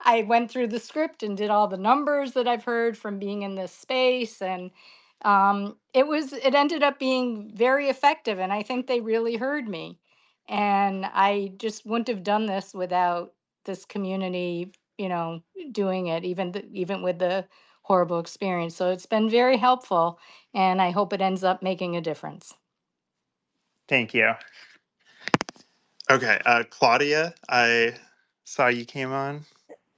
I 0.00 0.22
went 0.22 0.50
through 0.50 0.68
the 0.68 0.78
script 0.78 1.22
and 1.24 1.36
did 1.36 1.50
all 1.50 1.66
the 1.66 1.76
numbers 1.76 2.32
that 2.32 2.46
I've 2.46 2.64
heard 2.64 2.96
from 2.96 3.18
being 3.18 3.42
in 3.42 3.56
this 3.56 3.72
space. 3.72 4.40
And 4.40 4.70
um, 5.22 5.76
it 5.92 6.06
was, 6.06 6.32
it 6.32 6.54
ended 6.54 6.82
up 6.82 6.98
being 6.98 7.50
very 7.54 7.88
effective. 7.88 8.38
And 8.38 8.52
I 8.52 8.62
think 8.62 8.86
they 8.86 9.00
really 9.00 9.36
heard 9.36 9.68
me. 9.68 9.98
And 10.48 11.06
I 11.06 11.52
just 11.56 11.86
wouldn't 11.86 12.08
have 12.08 12.22
done 12.22 12.46
this 12.46 12.74
without 12.74 13.32
this 13.64 13.84
community, 13.84 14.72
you 14.98 15.08
know, 15.08 15.42
doing 15.72 16.08
it, 16.08 16.24
even, 16.24 16.52
the, 16.52 16.66
even 16.72 17.02
with 17.02 17.18
the 17.18 17.46
horrible 17.82 18.18
experience. 18.18 18.76
So 18.76 18.90
it's 18.90 19.06
been 19.06 19.30
very 19.30 19.56
helpful. 19.56 20.18
And 20.54 20.82
I 20.82 20.90
hope 20.90 21.12
it 21.12 21.22
ends 21.22 21.44
up 21.44 21.62
making 21.62 21.96
a 21.96 22.00
difference. 22.00 22.54
Thank 23.88 24.14
you. 24.14 24.32
Okay, 26.10 26.38
uh, 26.44 26.64
Claudia, 26.70 27.34
I 27.48 27.94
saw 28.44 28.68
you 28.68 28.84
came 28.84 29.12
on. 29.12 29.44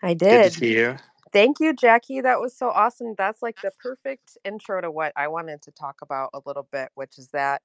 I 0.03 0.15
did. 0.15 0.31
Good 0.31 0.43
to 0.43 0.51
did. 0.51 0.53
see 0.53 0.75
you. 0.77 0.97
Thank 1.37 1.61
you, 1.61 1.75
Jackie. 1.75 2.23
That 2.23 2.41
was 2.41 2.57
so 2.57 2.71
awesome. 2.71 3.15
That's 3.19 3.43
like 3.43 3.61
the 3.63 3.73
perfect 3.83 4.39
intro 4.47 4.81
to 4.81 4.91
what 4.91 5.13
I 5.17 5.29
wanted 5.29 5.63
to 5.65 5.73
talk 5.73 5.99
about 6.03 6.31
a 6.35 6.41
little 6.47 6.67
bit, 6.73 6.91
which 6.97 7.19
is 7.19 7.29
that 7.35 7.63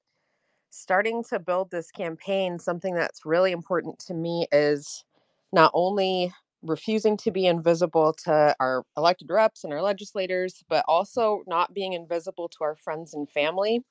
starting 0.71 1.23
to 1.31 1.39
build 1.39 1.71
this 1.71 1.91
campaign, 1.91 2.59
something 2.59 2.95
that's 2.95 3.25
really 3.25 3.53
important 3.53 3.99
to 3.99 4.13
me 4.15 4.47
is 4.51 5.05
not 5.53 5.71
only 5.73 6.33
refusing 6.63 7.17
to 7.17 7.31
be 7.31 7.47
invisible 7.47 8.13
to 8.25 8.55
our 8.59 8.83
elected 8.97 9.29
reps 9.31 9.63
and 9.63 9.73
our 9.73 9.81
legislators, 9.83 10.63
but 10.69 10.85
also 10.87 11.43
not 11.47 11.73
being 11.73 11.93
invisible 11.93 12.49
to 12.49 12.59
our 12.63 12.75
friends 12.75 13.13
and 13.13 13.29
family. 13.31 13.83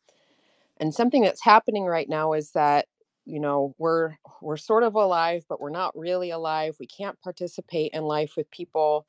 And 0.80 0.94
something 0.94 1.22
that's 1.22 1.44
happening 1.44 1.84
right 1.86 2.08
now 2.08 2.34
is 2.34 2.52
that 2.52 2.86
you 3.26 3.40
know 3.40 3.74
we're 3.78 4.16
we're 4.42 4.56
sort 4.56 4.82
of 4.82 4.94
alive 4.96 5.44
but 5.48 5.60
we're 5.60 5.70
not 5.70 5.96
really 5.96 6.30
alive 6.30 6.76
we 6.80 6.86
can't 6.86 7.20
participate 7.22 7.92
in 7.94 8.04
life 8.04 8.32
with 8.36 8.50
people 8.50 9.06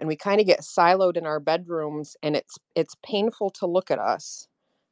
and 0.00 0.08
we 0.08 0.16
kind 0.16 0.40
of 0.40 0.48
get 0.48 0.62
siloed 0.62 1.16
in 1.18 1.26
our 1.26 1.40
bedrooms 1.40 2.16
and 2.24 2.36
it's 2.36 2.58
it's 2.76 2.96
painful 3.04 3.50
to 3.50 3.66
look 3.66 3.90
at 3.92 4.00
us. 4.00 4.48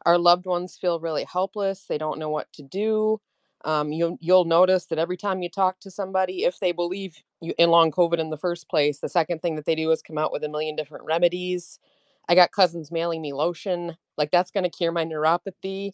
Our 0.06 0.18
loved 0.18 0.46
ones 0.46 0.78
feel 0.80 1.00
really 1.00 1.24
helpless 1.24 1.86
they 1.88 1.98
don't 1.98 2.20
know 2.20 2.30
what 2.30 2.52
to 2.54 2.62
do 2.62 3.20
um, 3.64 3.92
you, 3.92 4.16
you'll 4.20 4.44
notice 4.44 4.86
that 4.86 5.00
every 5.00 5.16
time 5.16 5.42
you 5.42 5.50
talk 5.50 5.80
to 5.80 5.90
somebody 5.90 6.44
if 6.44 6.60
they 6.60 6.72
believe 6.72 7.16
you 7.40 7.54
in 7.58 7.70
long 7.70 7.90
covid 7.90 8.18
in 8.18 8.30
the 8.30 8.36
first 8.38 8.68
place 8.68 9.00
the 9.00 9.08
second 9.08 9.42
thing 9.42 9.56
that 9.56 9.66
they 9.66 9.74
do 9.74 9.90
is 9.90 10.02
come 10.02 10.18
out 10.18 10.32
with 10.32 10.44
a 10.44 10.48
million 10.48 10.76
different 10.76 11.04
remedies. 11.04 11.80
I 12.28 12.34
got 12.36 12.52
cousins 12.52 12.92
mailing 12.92 13.22
me 13.22 13.32
lotion 13.32 13.96
like 14.16 14.30
that's 14.30 14.50
going 14.52 14.64
to 14.64 14.70
cure 14.70 14.92
my 14.92 15.04
neuropathy 15.04 15.92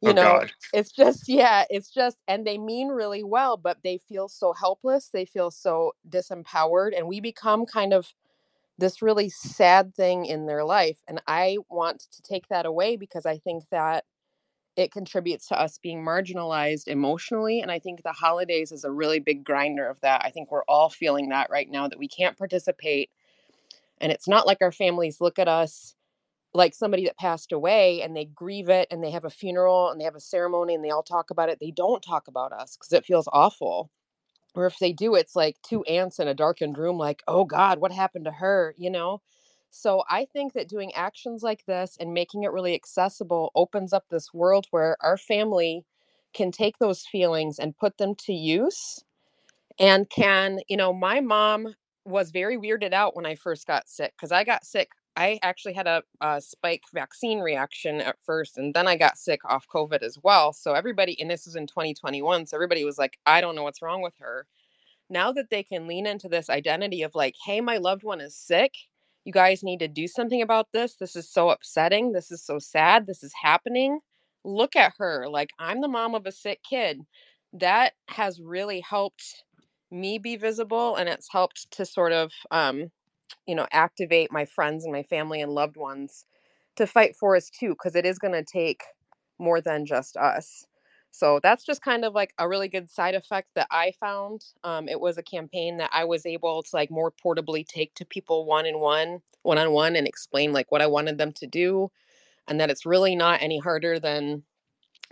you 0.00 0.10
Oh 0.10 0.12
know? 0.14 0.40
God. 0.40 0.52
it's 0.74 0.92
just 0.92 1.28
yeah 1.28 1.64
it's 1.70 1.90
just 1.90 2.18
and 2.28 2.46
they 2.46 2.58
mean 2.58 2.88
really 2.88 3.24
well 3.24 3.56
but 3.56 3.78
they 3.82 3.98
feel 3.98 4.28
so 4.28 4.52
helpless 4.52 5.08
they 5.08 5.24
feel 5.24 5.50
so 5.50 5.92
disempowered 6.10 6.96
and 6.96 7.08
we 7.08 7.20
become 7.20 7.64
kind 7.64 7.92
of 7.94 8.12
this 8.78 9.02
really 9.02 9.28
sad 9.28 9.94
thing 9.94 10.24
in 10.24 10.46
their 10.46 10.64
life 10.64 10.98
and 11.08 11.20
i 11.26 11.56
want 11.68 12.00
to 12.12 12.22
take 12.22 12.48
that 12.48 12.66
away 12.66 12.96
because 12.96 13.26
i 13.26 13.38
think 13.38 13.64
that 13.70 14.04
it 14.76 14.92
contributes 14.92 15.48
to 15.48 15.60
us 15.60 15.78
being 15.82 16.04
marginalized 16.04 16.88
emotionally 16.88 17.60
and 17.60 17.70
i 17.70 17.78
think 17.78 18.02
the 18.02 18.12
holidays 18.12 18.72
is 18.72 18.84
a 18.84 18.90
really 18.90 19.18
big 19.18 19.44
grinder 19.44 19.88
of 19.88 20.00
that. 20.00 20.22
I 20.24 20.30
think 20.30 20.50
we're 20.50 20.64
all 20.64 20.90
feeling 20.90 21.30
that 21.30 21.50
right 21.50 21.68
now 21.70 21.88
that 21.88 21.98
we 21.98 22.08
can't 22.08 22.38
participate 22.38 23.10
and 24.00 24.12
it's 24.12 24.28
not 24.28 24.46
like 24.46 24.58
our 24.60 24.72
families 24.72 25.20
look 25.20 25.38
at 25.38 25.48
us 25.48 25.94
like 26.54 26.74
somebody 26.74 27.04
that 27.04 27.18
passed 27.18 27.52
away 27.52 28.02
and 28.02 28.16
they 28.16 28.24
grieve 28.24 28.68
it 28.68 28.88
and 28.90 29.02
they 29.02 29.10
have 29.10 29.24
a 29.24 29.30
funeral 29.30 29.90
and 29.90 30.00
they 30.00 30.04
have 30.04 30.14
a 30.16 30.20
ceremony 30.20 30.74
and 30.74 30.84
they 30.84 30.90
all 30.90 31.02
talk 31.02 31.30
about 31.30 31.48
it. 31.48 31.58
They 31.60 31.70
don't 31.70 32.02
talk 32.02 32.28
about 32.28 32.52
us 32.52 32.76
because 32.76 32.92
it 32.92 33.04
feels 33.04 33.28
awful 33.32 33.90
or 34.58 34.66
if 34.66 34.78
they 34.78 34.92
do 34.92 35.14
it's 35.14 35.36
like 35.36 35.56
two 35.62 35.82
aunts 35.84 36.18
in 36.18 36.28
a 36.28 36.34
darkened 36.34 36.78
room 36.78 36.98
like 36.98 37.22
oh 37.28 37.44
god 37.44 37.80
what 37.80 37.92
happened 37.92 38.24
to 38.26 38.32
her? 38.32 38.74
you 38.78 38.90
know? 38.90 39.20
So 39.70 40.02
i 40.10 40.26
think 40.32 40.54
that 40.54 40.68
doing 40.68 40.92
actions 40.94 41.42
like 41.42 41.64
this 41.66 41.96
and 42.00 42.12
making 42.14 42.42
it 42.44 42.52
really 42.52 42.74
accessible 42.74 43.52
opens 43.54 43.92
up 43.92 44.04
this 44.10 44.34
world 44.34 44.66
where 44.70 44.96
our 45.02 45.16
family 45.16 45.84
can 46.34 46.50
take 46.52 46.78
those 46.78 47.06
feelings 47.06 47.58
and 47.58 47.76
put 47.76 47.98
them 47.98 48.14
to 48.16 48.32
use 48.32 49.04
and 49.78 50.08
can 50.10 50.60
you 50.68 50.76
know 50.76 50.92
my 50.92 51.20
mom 51.20 51.74
was 52.04 52.30
very 52.30 52.56
weirded 52.56 52.92
out 52.92 53.16
when 53.16 53.26
i 53.26 53.34
first 53.34 53.66
got 53.66 53.88
sick 53.88 54.12
because 54.16 54.32
i 54.32 54.44
got 54.44 54.64
sick 54.64 54.90
I 55.18 55.40
actually 55.42 55.72
had 55.72 55.88
a, 55.88 56.04
a, 56.20 56.40
spike 56.40 56.84
vaccine 56.94 57.40
reaction 57.40 58.00
at 58.00 58.22
first, 58.24 58.56
and 58.56 58.72
then 58.72 58.86
I 58.86 58.96
got 58.96 59.18
sick 59.18 59.40
off 59.44 59.66
COVID 59.66 60.00
as 60.02 60.16
well. 60.22 60.52
So 60.52 60.74
everybody, 60.74 61.20
and 61.20 61.28
this 61.28 61.44
was 61.44 61.56
in 61.56 61.66
2021, 61.66 62.46
so 62.46 62.56
everybody 62.56 62.84
was 62.84 62.98
like, 62.98 63.18
I 63.26 63.40
don't 63.40 63.56
know 63.56 63.64
what's 63.64 63.82
wrong 63.82 64.00
with 64.00 64.14
her. 64.20 64.46
Now 65.10 65.32
that 65.32 65.50
they 65.50 65.64
can 65.64 65.88
lean 65.88 66.06
into 66.06 66.28
this 66.28 66.48
identity 66.48 67.02
of 67.02 67.16
like, 67.16 67.34
hey, 67.44 67.60
my 67.60 67.78
loved 67.78 68.04
one 68.04 68.20
is 68.20 68.36
sick. 68.36 68.74
You 69.24 69.32
guys 69.32 69.64
need 69.64 69.80
to 69.80 69.88
do 69.88 70.06
something 70.06 70.40
about 70.40 70.68
this. 70.72 70.94
This 70.94 71.16
is 71.16 71.28
so 71.28 71.50
upsetting. 71.50 72.12
This 72.12 72.30
is 72.30 72.40
so 72.40 72.60
sad. 72.60 73.08
This 73.08 73.24
is 73.24 73.32
happening. 73.42 73.98
Look 74.44 74.76
at 74.76 74.92
her. 74.98 75.28
Like, 75.28 75.50
I'm 75.58 75.80
the 75.80 75.88
mom 75.88 76.14
of 76.14 76.26
a 76.26 76.32
sick 76.32 76.60
kid. 76.62 77.00
That 77.52 77.94
has 78.06 78.40
really 78.40 78.80
helped 78.80 79.42
me 79.90 80.18
be 80.18 80.36
visible 80.36 80.94
and 80.94 81.08
it's 81.08 81.32
helped 81.32 81.68
to 81.72 81.84
sort 81.84 82.12
of 82.12 82.30
um, 82.52 82.92
you 83.46 83.54
know 83.54 83.66
activate 83.72 84.32
my 84.32 84.44
friends 84.44 84.84
and 84.84 84.92
my 84.92 85.02
family 85.02 85.40
and 85.40 85.52
loved 85.52 85.76
ones 85.76 86.24
to 86.76 86.86
fight 86.86 87.16
for 87.16 87.36
us 87.36 87.50
too 87.50 87.70
because 87.70 87.96
it 87.96 88.06
is 88.06 88.18
going 88.18 88.34
to 88.34 88.44
take 88.44 88.82
more 89.38 89.60
than 89.60 89.86
just 89.86 90.16
us. 90.16 90.66
So 91.10 91.40
that's 91.42 91.64
just 91.64 91.82
kind 91.82 92.04
of 92.04 92.14
like 92.14 92.34
a 92.38 92.48
really 92.48 92.68
good 92.68 92.90
side 92.90 93.14
effect 93.14 93.48
that 93.54 93.66
i 93.70 93.92
found 93.98 94.44
um, 94.62 94.88
it 94.88 95.00
was 95.00 95.16
a 95.18 95.22
campaign 95.22 95.78
that 95.78 95.90
i 95.92 96.04
was 96.04 96.26
able 96.26 96.62
to 96.62 96.70
like 96.74 96.90
more 96.90 97.12
portably 97.24 97.66
take 97.66 97.94
to 97.94 98.04
people 98.04 98.44
one 98.44 98.66
in 98.66 98.78
one 98.78 99.20
one 99.42 99.58
on 99.58 99.72
one 99.72 99.96
and 99.96 100.06
explain 100.06 100.52
like 100.52 100.70
what 100.70 100.82
i 100.82 100.86
wanted 100.86 101.16
them 101.18 101.32
to 101.32 101.46
do 101.46 101.90
and 102.48 102.60
that 102.60 102.70
it's 102.70 102.86
really 102.86 103.16
not 103.16 103.42
any 103.42 103.58
harder 103.58 103.98
than 103.98 104.42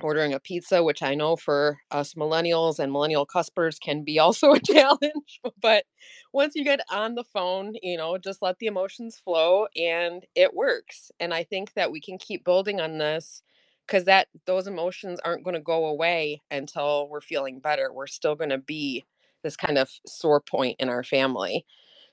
ordering 0.02 0.34
a 0.34 0.40
pizza, 0.40 0.82
which 0.82 1.02
I 1.02 1.14
know 1.14 1.36
for 1.36 1.78
us 1.90 2.14
millennials 2.14 2.78
and 2.78 2.92
millennial 2.92 3.26
cuspers 3.26 3.78
can 3.78 4.04
be 4.04 4.18
also 4.20 4.52
a 4.52 4.60
challenge. 4.60 5.40
But 5.60 5.84
once 6.32 6.54
you 6.54 6.64
get 6.64 6.80
on 6.90 7.14
the 7.14 7.24
phone, 7.24 7.74
you 7.82 7.96
know, 7.96 8.18
just 8.18 8.42
let 8.42 8.58
the 8.58 8.66
emotions 8.66 9.16
flow 9.16 9.66
and 9.76 10.24
it 10.34 10.54
works. 10.54 11.10
And 11.18 11.32
I 11.34 11.44
think 11.44 11.72
that 11.74 11.90
we 11.90 12.00
can 12.00 12.18
keep 12.18 12.44
building 12.44 12.80
on 12.80 12.98
this 12.98 13.42
because 13.86 14.04
that 14.04 14.28
those 14.46 14.66
emotions 14.66 15.20
aren't 15.24 15.44
going 15.44 15.54
to 15.54 15.60
go 15.60 15.86
away 15.86 16.42
until 16.50 17.08
we're 17.08 17.20
feeling 17.20 17.60
better. 17.60 17.92
We're 17.92 18.06
still 18.06 18.34
going 18.34 18.50
to 18.50 18.58
be 18.58 19.04
this 19.42 19.56
kind 19.56 19.78
of 19.78 19.90
sore 20.06 20.40
point 20.40 20.76
in 20.80 20.88
our 20.88 21.04
family. 21.04 21.64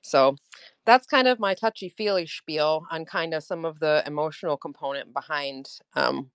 So 0.02 0.36
that's 0.86 1.08
kind 1.08 1.28
of 1.28 1.40
my 1.40 1.54
touchy 1.54 1.90
feely 1.90 2.28
spiel 2.28 2.86
on 2.92 3.06
kind 3.06 3.34
of 3.34 3.44
some 3.44 3.66
of 3.66 3.80
the 3.80 4.04
emotional 4.06 4.58
component 4.58 5.14
behind 5.14 5.68
um, 5.96 6.30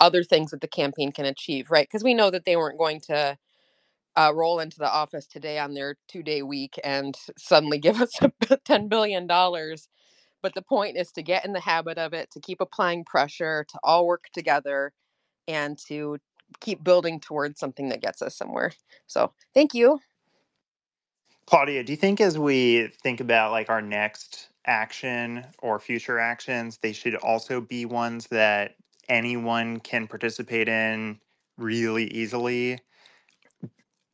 other 0.00 0.22
things 0.24 0.50
that 0.50 0.60
the 0.60 0.68
campaign 0.68 1.12
can 1.12 1.24
achieve, 1.24 1.70
right? 1.70 1.86
Because 1.86 2.04
we 2.04 2.14
know 2.14 2.30
that 2.30 2.44
they 2.44 2.56
weren't 2.56 2.78
going 2.78 3.00
to 3.00 3.36
uh, 4.16 4.32
roll 4.34 4.60
into 4.60 4.78
the 4.78 4.90
office 4.90 5.26
today 5.26 5.58
on 5.58 5.74
their 5.74 5.96
two 6.08 6.22
day 6.22 6.42
week 6.42 6.78
and 6.84 7.16
suddenly 7.38 7.78
give 7.80 8.00
us 8.00 8.10
$10 8.20 8.88
billion. 8.88 9.26
But 9.26 10.54
the 10.54 10.62
point 10.62 10.96
is 10.96 11.12
to 11.12 11.22
get 11.22 11.44
in 11.44 11.52
the 11.52 11.60
habit 11.60 11.98
of 11.98 12.12
it, 12.12 12.30
to 12.32 12.40
keep 12.40 12.60
applying 12.60 13.04
pressure, 13.04 13.64
to 13.68 13.78
all 13.84 14.06
work 14.06 14.24
together, 14.34 14.92
and 15.46 15.78
to 15.86 16.18
keep 16.60 16.82
building 16.82 17.20
towards 17.20 17.60
something 17.60 17.88
that 17.88 18.02
gets 18.02 18.22
us 18.22 18.36
somewhere. 18.36 18.72
So 19.06 19.32
thank 19.54 19.72
you. 19.72 20.00
Claudia, 21.46 21.84
do 21.84 21.92
you 21.92 21.96
think 21.96 22.20
as 22.20 22.38
we 22.38 22.88
think 23.02 23.20
about 23.20 23.52
like 23.52 23.68
our 23.68 23.82
next 23.82 24.48
action 24.66 25.44
or 25.60 25.78
future 25.78 26.18
actions, 26.18 26.78
they 26.78 26.92
should 26.92 27.16
also 27.16 27.60
be 27.60 27.84
ones 27.84 28.26
that 28.28 28.76
anyone 29.08 29.80
can 29.80 30.06
participate 30.06 30.68
in 30.68 31.20
really 31.58 32.04
easily 32.06 32.78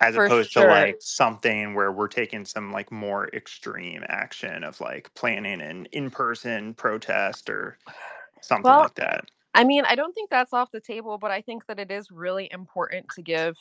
as 0.01 0.15
For 0.15 0.27
opposed 0.27 0.53
sure. 0.53 0.65
to 0.65 0.69
like 0.69 0.97
something 1.01 1.75
where 1.75 1.91
we're 1.91 2.09
taking 2.09 2.45
some 2.45 2.73
like 2.73 2.93
more 2.93 3.29
extreme 3.29 4.05
action 4.09 4.63
of 4.65 4.81
like 4.81 5.13
planning 5.15 5.61
an 5.61 5.87
in-person 5.93 6.75
protest 6.75 7.51
or 7.51 7.79
something 8.41 8.65
Well, 8.65 8.83
like 8.83 8.95
that. 8.95 9.25
I 9.55 9.65
mean, 9.65 9.85
I 9.85 9.97
don't 9.97 10.13
think 10.13 10.31
that's 10.31 10.53
off 10.53 10.71
the 10.71 10.81
table, 10.81 11.19
but 11.19 11.31
I 11.33 11.41
think 11.41 11.67
that 11.67 11.81
it 11.81 11.91
is 11.91 12.11
really 12.11 12.49
important 12.53 13.07
to 13.17 13.23
give 13.23 13.57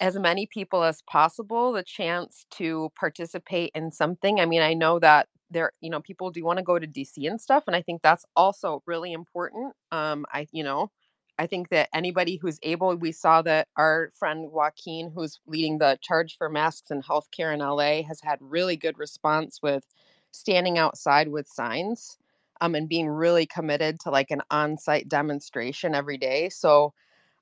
as 0.00 0.18
many 0.18 0.46
people 0.46 0.84
as 0.84 1.02
possible 1.02 1.72
the 1.72 1.82
chance 1.82 2.46
to 2.52 2.90
participate 2.98 3.72
in 3.74 3.90
something. 3.90 4.40
I 4.40 4.46
mean, 4.46 4.62
I 4.62 4.74
know 4.74 4.98
that 5.00 5.28
there, 5.50 5.72
you 5.80 5.90
know, 5.90 6.00
people 6.00 6.30
do 6.30 6.44
want 6.44 6.58
to 6.58 6.62
go 6.64 6.78
to 6.78 6.86
DC 6.86 7.26
and 7.28 7.40
stuff, 7.40 7.64
and 7.66 7.76
I 7.76 7.82
think 7.82 8.02
that's 8.02 8.24
also 8.36 8.82
really 8.86 9.12
important. 9.12 9.74
Um, 9.92 10.26
I, 10.32 10.46
you 10.52 10.64
know, 10.64 10.90
I 11.38 11.46
think 11.46 11.68
that 11.70 11.88
anybody 11.94 12.36
who's 12.36 12.58
able, 12.62 12.94
we 12.96 13.12
saw 13.12 13.42
that 13.42 13.68
our 13.76 14.10
friend 14.18 14.50
Joaquin, 14.50 15.10
who's 15.14 15.40
leading 15.46 15.78
the 15.78 15.98
charge 16.02 16.36
for 16.36 16.48
masks 16.48 16.90
and 16.90 17.04
healthcare 17.04 17.54
in 17.54 17.60
LA, 17.60 18.02
has 18.02 18.20
had 18.22 18.38
really 18.40 18.76
good 18.76 18.98
response 18.98 19.60
with 19.62 19.84
standing 20.32 20.78
outside 20.78 21.28
with 21.28 21.46
signs 21.46 22.18
um, 22.60 22.74
and 22.74 22.88
being 22.88 23.08
really 23.08 23.46
committed 23.46 24.00
to 24.00 24.10
like 24.10 24.30
an 24.30 24.42
on 24.50 24.76
site 24.76 25.08
demonstration 25.08 25.94
every 25.94 26.18
day. 26.18 26.48
So 26.48 26.92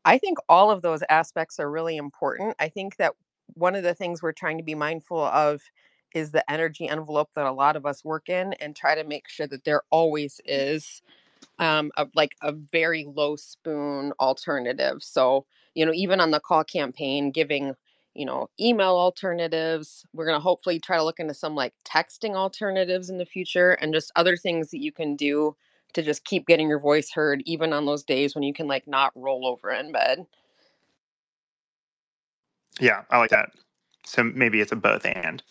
I 0.04 0.18
think 0.18 0.38
all 0.48 0.70
of 0.70 0.82
those 0.82 1.02
aspects 1.08 1.58
are 1.58 1.70
really 1.70 1.96
important. 1.96 2.54
I 2.60 2.68
think 2.68 2.96
that 2.96 3.14
one 3.54 3.74
of 3.74 3.82
the 3.82 3.94
things 3.94 4.22
we're 4.22 4.32
trying 4.32 4.58
to 4.58 4.64
be 4.64 4.74
mindful 4.74 5.20
of 5.24 5.62
is 6.16 6.30
the 6.30 6.50
energy 6.50 6.88
envelope 6.88 7.28
that 7.34 7.44
a 7.44 7.52
lot 7.52 7.76
of 7.76 7.84
us 7.84 8.02
work 8.02 8.30
in 8.30 8.54
and 8.54 8.74
try 8.74 8.94
to 8.94 9.04
make 9.04 9.28
sure 9.28 9.46
that 9.46 9.64
there 9.64 9.82
always 9.90 10.40
is 10.46 11.02
um, 11.58 11.90
a, 11.98 12.06
like 12.14 12.34
a 12.42 12.52
very 12.52 13.06
low 13.14 13.36
spoon 13.36 14.12
alternative. 14.18 15.02
So, 15.02 15.44
you 15.74 15.84
know, 15.84 15.92
even 15.92 16.18
on 16.18 16.30
the 16.30 16.40
call 16.40 16.64
campaign, 16.64 17.30
giving, 17.32 17.74
you 18.14 18.24
know, 18.24 18.48
email 18.58 18.96
alternatives, 18.96 20.06
we're 20.14 20.24
going 20.24 20.38
to 20.38 20.42
hopefully 20.42 20.80
try 20.80 20.96
to 20.96 21.04
look 21.04 21.20
into 21.20 21.34
some 21.34 21.54
like 21.54 21.74
texting 21.84 22.34
alternatives 22.34 23.10
in 23.10 23.18
the 23.18 23.26
future 23.26 23.72
and 23.72 23.92
just 23.92 24.10
other 24.16 24.38
things 24.38 24.70
that 24.70 24.82
you 24.82 24.92
can 24.92 25.16
do 25.16 25.54
to 25.92 26.02
just 26.02 26.24
keep 26.24 26.46
getting 26.46 26.68
your 26.68 26.80
voice 26.80 27.10
heard, 27.10 27.42
even 27.44 27.74
on 27.74 27.84
those 27.84 28.04
days 28.04 28.34
when 28.34 28.42
you 28.42 28.54
can 28.54 28.66
like 28.66 28.88
not 28.88 29.12
roll 29.14 29.46
over 29.46 29.70
in 29.70 29.92
bed. 29.92 30.24
Yeah, 32.80 33.02
I 33.10 33.18
like 33.18 33.30
that. 33.30 33.50
So 34.06 34.24
maybe 34.24 34.62
it's 34.62 34.72
a 34.72 34.76
both 34.76 35.04
and. 35.04 35.42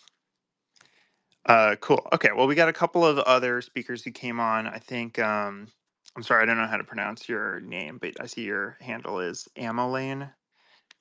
Uh, 1.46 1.76
cool. 1.80 2.06
Okay. 2.14 2.30
Well, 2.36 2.48
we 2.48 2.56
got 2.56 2.68
a 2.70 2.74
couple 2.74 3.06
of 3.06 3.18
other 3.20 3.62
speakers 3.62 4.04
who 4.04 4.12
came 4.12 4.40
on. 4.40 4.66
I 4.66 4.78
think, 4.78 5.18
um, 5.18 5.68
I'm 6.16 6.24
sorry, 6.24 6.42
I 6.42 6.46
don't 6.46 6.58
know 6.58 6.66
how 6.68 6.78
to 6.78 6.84
pronounce 6.84 7.28
your 7.28 7.60
name, 7.60 7.98
but 8.00 8.14
I 8.20 8.26
see 8.26 8.42
your 8.44 8.78
handle 8.80 9.20
is 9.20 9.48
Amolane. 9.58 10.30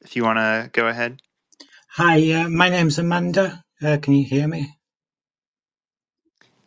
If 0.01 0.15
you 0.15 0.23
want 0.23 0.39
to 0.39 0.69
go 0.73 0.87
ahead. 0.87 1.21
Hi, 1.89 2.31
uh, 2.33 2.49
my 2.49 2.69
name's 2.69 2.99
Amanda. 2.99 3.63
Uh, 3.81 3.97
can 4.01 4.13
you 4.15 4.25
hear 4.25 4.47
me? 4.47 4.75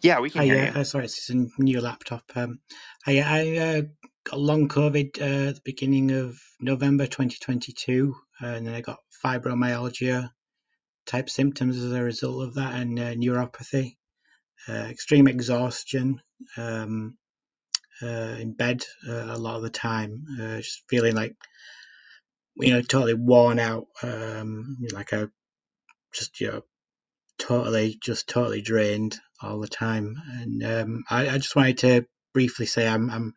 Yeah, 0.02 0.20
we 0.20 0.30
can 0.30 0.42
Hi, 0.42 0.44
hear 0.44 0.56
you. 0.58 0.74
uh, 0.74 0.84
sorry, 0.84 1.06
it's 1.06 1.30
a 1.30 1.46
new 1.58 1.80
laptop. 1.80 2.22
Um, 2.36 2.60
I, 3.06 3.20
I 3.20 3.58
uh, 3.58 3.82
got 4.24 4.40
long 4.40 4.68
COVID 4.68 5.20
uh, 5.20 5.48
at 5.50 5.56
the 5.56 5.60
beginning 5.64 6.12
of 6.12 6.38
November 6.60 7.06
2022, 7.06 8.14
uh, 8.42 8.46
and 8.46 8.66
then 8.66 8.74
I 8.74 8.80
got 8.80 8.98
fibromyalgia 9.24 10.30
type 11.08 11.28
symptoms 11.28 11.76
as 11.76 11.92
a 11.92 12.02
result 12.02 12.46
of 12.46 12.54
that, 12.54 12.74
and 12.74 12.98
uh, 12.98 13.14
neuropathy, 13.14 13.96
uh, 14.68 14.86
extreme 14.90 15.26
exhaustion, 15.26 16.20
um, 16.56 17.16
uh, 18.02 18.36
in 18.38 18.52
bed 18.52 18.84
uh, 19.08 19.34
a 19.34 19.38
lot 19.38 19.56
of 19.56 19.62
the 19.62 19.70
time, 19.70 20.24
just 20.60 20.84
feeling 20.88 21.16
like 21.16 21.34
you 22.56 22.72
know 22.72 22.82
totally 22.82 23.14
worn 23.14 23.58
out, 23.58 23.86
um, 24.02 24.76
like 24.92 25.12
a 25.12 25.30
just 26.12 26.40
you 26.40 26.48
know 26.48 26.62
totally 27.38 27.98
just 28.02 28.28
totally 28.28 28.60
drained 28.60 29.16
all 29.42 29.60
the 29.60 29.68
time. 29.68 30.16
And 30.40 30.64
um, 30.64 31.04
I, 31.08 31.28
I, 31.28 31.38
just 31.38 31.54
wanted 31.54 31.78
to 31.78 32.06
briefly 32.34 32.66
say 32.66 32.86
I'm, 32.86 33.08
I'm 33.10 33.34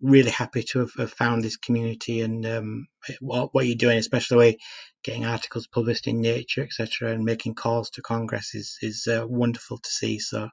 really 0.00 0.30
happy 0.30 0.62
to 0.62 0.80
have, 0.80 0.92
have 0.98 1.12
found 1.12 1.42
this 1.42 1.56
community 1.56 2.20
and 2.20 2.46
um, 2.46 2.86
what, 3.20 3.54
what, 3.54 3.66
you're 3.66 3.76
doing, 3.76 3.98
especially 3.98 4.58
getting 5.02 5.24
articles 5.24 5.66
published 5.66 6.06
in 6.06 6.20
Nature, 6.20 6.62
etc., 6.62 7.12
and 7.12 7.24
making 7.24 7.54
calls 7.54 7.90
to 7.90 8.02
Congress 8.02 8.54
is 8.54 8.78
is 8.82 9.06
uh, 9.06 9.26
wonderful 9.26 9.78
to 9.78 9.90
see. 9.90 10.18
So 10.18 10.48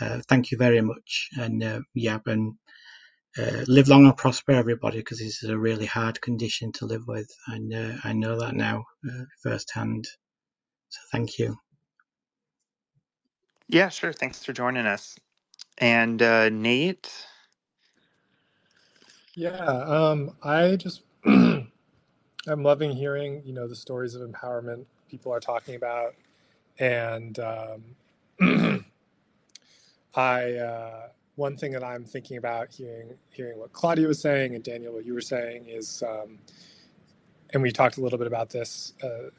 uh, 0.00 0.20
thank 0.28 0.50
you 0.50 0.58
very 0.58 0.80
much, 0.80 1.28
and 1.38 1.62
uh, 1.62 1.80
yeah, 1.94 2.18
and. 2.26 2.54
Uh, 3.38 3.64
live 3.66 3.88
long 3.88 4.04
and 4.04 4.14
prosper, 4.14 4.52
everybody, 4.52 4.98
because 4.98 5.18
this 5.18 5.42
is 5.42 5.48
a 5.48 5.56
really 5.56 5.86
hard 5.86 6.20
condition 6.20 6.70
to 6.70 6.84
live 6.84 7.00
with, 7.06 7.30
uh, 7.50 7.92
I 8.04 8.12
know 8.12 8.38
that 8.38 8.54
now 8.54 8.84
uh, 9.08 9.24
firsthand. 9.42 10.06
So, 10.90 11.00
thank 11.12 11.38
you. 11.38 11.56
Yeah, 13.68 13.88
sure. 13.88 14.12
Thanks 14.12 14.44
for 14.44 14.52
joining 14.52 14.84
us. 14.84 15.16
And 15.78 16.20
Nate? 16.20 17.10
Yeah, 19.34 19.56
um, 19.66 20.36
I 20.42 20.76
just 20.76 21.02
I'm 21.26 21.70
loving 22.48 22.92
hearing 22.92 23.42
you 23.46 23.54
know 23.54 23.68
the 23.68 23.76
stories 23.76 24.14
of 24.14 24.28
empowerment 24.28 24.84
people 25.10 25.32
are 25.32 25.40
talking 25.40 25.76
about, 25.76 26.14
and 26.78 27.38
um, 27.40 28.86
I 30.16 30.52
uh, 30.54 31.08
one 31.36 31.56
thing 31.56 31.72
that 31.72 31.84
I'm 31.84 32.04
thinking 32.04 32.36
about 32.38 32.72
hearing 32.72 33.14
hearing 33.32 33.58
what 33.58 33.72
Claudia 33.72 34.08
was 34.08 34.20
saying 34.20 34.54
and 34.54 34.64
Daniel 34.64 34.94
what 34.94 35.06
you 35.06 35.14
were 35.14 35.20
saying 35.22 35.66
is, 35.68 36.02
um, 36.06 36.38
and 37.52 37.62
we 37.62 37.72
talked 37.72 37.98
a 37.98 38.00
little 38.02 38.18
bit 38.18 38.28
about 38.28 38.50
this 38.50 38.94
uh, 39.02 39.30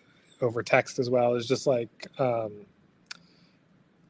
over 0.42 0.64
text 0.64 1.00
as 1.00 1.10
well, 1.10 1.36
is 1.36 1.48
just 1.48 1.68
like 1.68 2.08
um, 2.20 2.66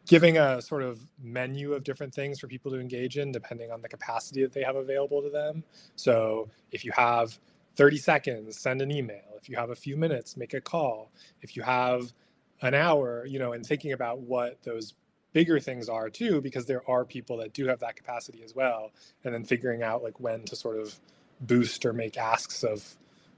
giving 0.05 0.37
a 0.37 0.61
sort 0.61 0.83
of 0.83 0.99
menu 1.21 1.73
of 1.73 1.83
different 1.83 2.13
things 2.13 2.39
for 2.39 2.47
people 2.47 2.71
to 2.71 2.79
engage 2.79 3.17
in 3.17 3.31
depending 3.31 3.71
on 3.71 3.81
the 3.81 3.87
capacity 3.87 4.41
that 4.41 4.53
they 4.53 4.63
have 4.63 4.75
available 4.75 5.21
to 5.21 5.29
them. 5.29 5.63
So 5.95 6.49
if 6.71 6.83
you 6.83 6.91
have 6.95 7.37
30 7.75 7.97
seconds, 7.97 8.59
send 8.59 8.81
an 8.81 8.91
email. 8.91 9.23
If 9.41 9.49
you 9.49 9.55
have 9.55 9.69
a 9.69 9.75
few 9.75 9.97
minutes, 9.97 10.37
make 10.37 10.53
a 10.53 10.61
call. 10.61 11.11
If 11.41 11.55
you 11.55 11.63
have 11.63 12.13
an 12.61 12.73
hour, 12.73 13.25
you 13.25 13.39
know, 13.39 13.53
and 13.53 13.65
thinking 13.65 13.93
about 13.93 14.19
what 14.19 14.61
those 14.63 14.93
bigger 15.31 15.59
things 15.59 15.89
are 15.89 16.09
too, 16.09 16.41
because 16.41 16.65
there 16.65 16.87
are 16.89 17.03
people 17.05 17.37
that 17.37 17.53
do 17.53 17.67
have 17.67 17.79
that 17.79 17.95
capacity 17.95 18.43
as 18.43 18.53
well. 18.53 18.91
And 19.23 19.33
then 19.33 19.43
figuring 19.43 19.83
out 19.83 20.03
like 20.03 20.19
when 20.19 20.43
to 20.45 20.55
sort 20.55 20.77
of 20.77 20.99
boost 21.41 21.85
or 21.85 21.93
make 21.93 22.17
asks 22.17 22.63
of 22.63 22.95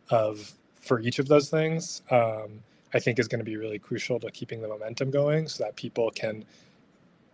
of 0.10 0.54
for 0.75 0.99
each 0.99 1.19
of 1.19 1.28
those 1.28 1.49
things. 1.49 2.01
Um, 2.12 2.62
I 2.93 3.00
think 3.00 3.19
is 3.19 3.28
going 3.28 3.39
to 3.39 3.45
be 3.45 3.58
really 3.58 3.80
crucial 3.80 4.19
to 4.19 4.32
keeping 4.32 4.62
the 4.62 4.67
momentum 4.67 5.12
going 5.12 5.48
so 5.48 5.63
that 5.63 5.76
people 5.76 6.12
can, 6.12 6.45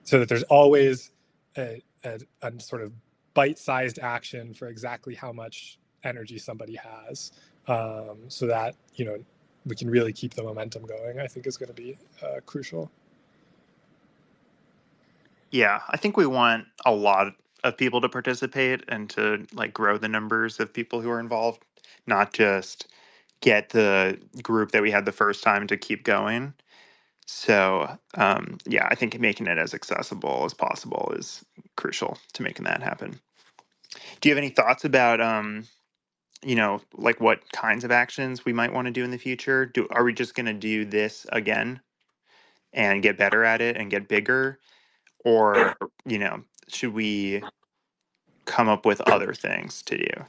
so 0.03 0.19
that 0.19 0.29
there's 0.29 0.43
always 0.43 1.11
a, 1.57 1.81
a, 2.03 2.19
a 2.41 2.59
sort 2.59 2.81
of 2.81 2.93
bite-sized 3.33 3.99
action 3.99 4.53
for 4.53 4.67
exactly 4.67 5.15
how 5.15 5.31
much 5.31 5.77
energy 6.03 6.37
somebody 6.37 6.75
has 6.75 7.31
um, 7.67 8.17
so 8.27 8.47
that, 8.47 8.75
you 8.95 9.05
know, 9.05 9.17
we 9.65 9.75
can 9.75 9.89
really 9.89 10.11
keep 10.11 10.33
the 10.33 10.43
momentum 10.43 10.83
going, 10.85 11.19
I 11.19 11.27
think 11.27 11.45
is 11.45 11.57
going 11.57 11.69
to 11.69 11.75
be 11.75 11.97
uh, 12.23 12.39
crucial. 12.45 12.91
Yeah, 15.51 15.81
I 15.89 15.97
think 15.97 16.17
we 16.17 16.25
want 16.25 16.65
a 16.85 16.91
lot 16.91 17.33
of 17.63 17.77
people 17.77 18.01
to 18.01 18.09
participate 18.09 18.83
and 18.87 19.09
to 19.11 19.45
like 19.53 19.73
grow 19.73 19.97
the 19.97 20.07
numbers 20.07 20.59
of 20.59 20.73
people 20.73 21.01
who 21.01 21.11
are 21.11 21.19
involved, 21.19 21.63
not 22.07 22.33
just 22.33 22.87
get 23.41 23.69
the 23.69 24.19
group 24.41 24.71
that 24.71 24.81
we 24.81 24.91
had 24.91 25.05
the 25.05 25.11
first 25.11 25.43
time 25.43 25.67
to 25.67 25.77
keep 25.77 26.03
going. 26.03 26.53
So, 27.25 27.97
um, 28.15 28.57
yeah, 28.65 28.87
I 28.89 28.95
think 28.95 29.19
making 29.19 29.47
it 29.47 29.57
as 29.57 29.73
accessible 29.73 30.43
as 30.45 30.53
possible 30.53 31.13
is 31.15 31.43
crucial 31.75 32.17
to 32.33 32.43
making 32.43 32.65
that 32.65 32.83
happen. 32.83 33.19
Do 34.19 34.29
you 34.29 34.35
have 34.35 34.43
any 34.43 34.49
thoughts 34.49 34.85
about, 34.85 35.21
um, 35.21 35.67
you 36.43 36.55
know, 36.55 36.81
like 36.95 37.19
what 37.19 37.49
kinds 37.51 37.83
of 37.83 37.91
actions 37.91 38.45
we 38.45 38.53
might 38.53 38.73
want 38.73 38.85
to 38.85 38.91
do 38.91 39.03
in 39.03 39.11
the 39.11 39.17
future? 39.17 39.65
Do 39.65 39.87
are 39.91 40.03
we 40.03 40.13
just 40.13 40.35
going 40.35 40.47
to 40.47 40.53
do 40.53 40.85
this 40.85 41.25
again 41.31 41.81
and 42.73 43.03
get 43.03 43.17
better 43.17 43.43
at 43.43 43.61
it 43.61 43.77
and 43.77 43.91
get 43.91 44.07
bigger, 44.07 44.59
or 45.25 45.75
you 46.05 46.19
know, 46.19 46.43
should 46.67 46.93
we 46.93 47.43
come 48.45 48.69
up 48.69 48.85
with 48.85 49.01
other 49.01 49.33
things 49.33 49.81
to 49.83 49.97
do? 49.97 50.25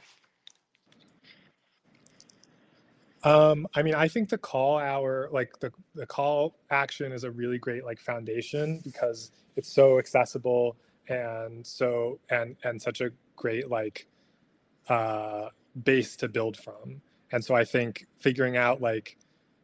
Um, 3.23 3.67
I 3.73 3.83
mean, 3.83 3.95
I 3.95 4.07
think 4.07 4.29
the 4.29 4.37
call 4.37 4.77
hour, 4.77 5.29
like 5.31 5.59
the, 5.59 5.71
the 5.95 6.05
call 6.05 6.55
action 6.69 7.11
is 7.11 7.23
a 7.23 7.31
really 7.31 7.57
great 7.57 7.85
like 7.85 7.99
foundation 7.99 8.81
because 8.83 9.31
it's 9.55 9.73
so 9.73 9.97
accessible 9.99 10.75
and 11.07 11.65
so 11.65 12.19
and 12.29 12.55
and 12.63 12.81
such 12.81 13.01
a 13.01 13.11
great 13.35 13.69
like 13.69 14.07
uh 14.89 15.49
base 15.83 16.15
to 16.17 16.27
build 16.27 16.57
from. 16.57 17.01
And 17.31 17.43
so 17.43 17.55
I 17.55 17.65
think 17.65 18.05
figuring 18.19 18.57
out 18.57 18.81
like, 18.81 19.17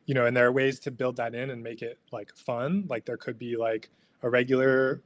you 0.06 0.14
know, 0.14 0.26
and 0.26 0.36
there 0.36 0.48
are 0.48 0.52
ways 0.52 0.80
to 0.82 0.92
build 0.92 1.18
that 1.18 1.36
in 1.36 1.50
and 1.50 1.62
make 1.62 1.82
it 1.82 2.00
like 2.12 2.36
fun. 2.36 2.86
Like 2.90 3.06
there 3.06 3.18
could 3.18 3.38
be 3.38 3.58
like 3.58 3.90
a 4.24 4.30
regular 4.30 5.04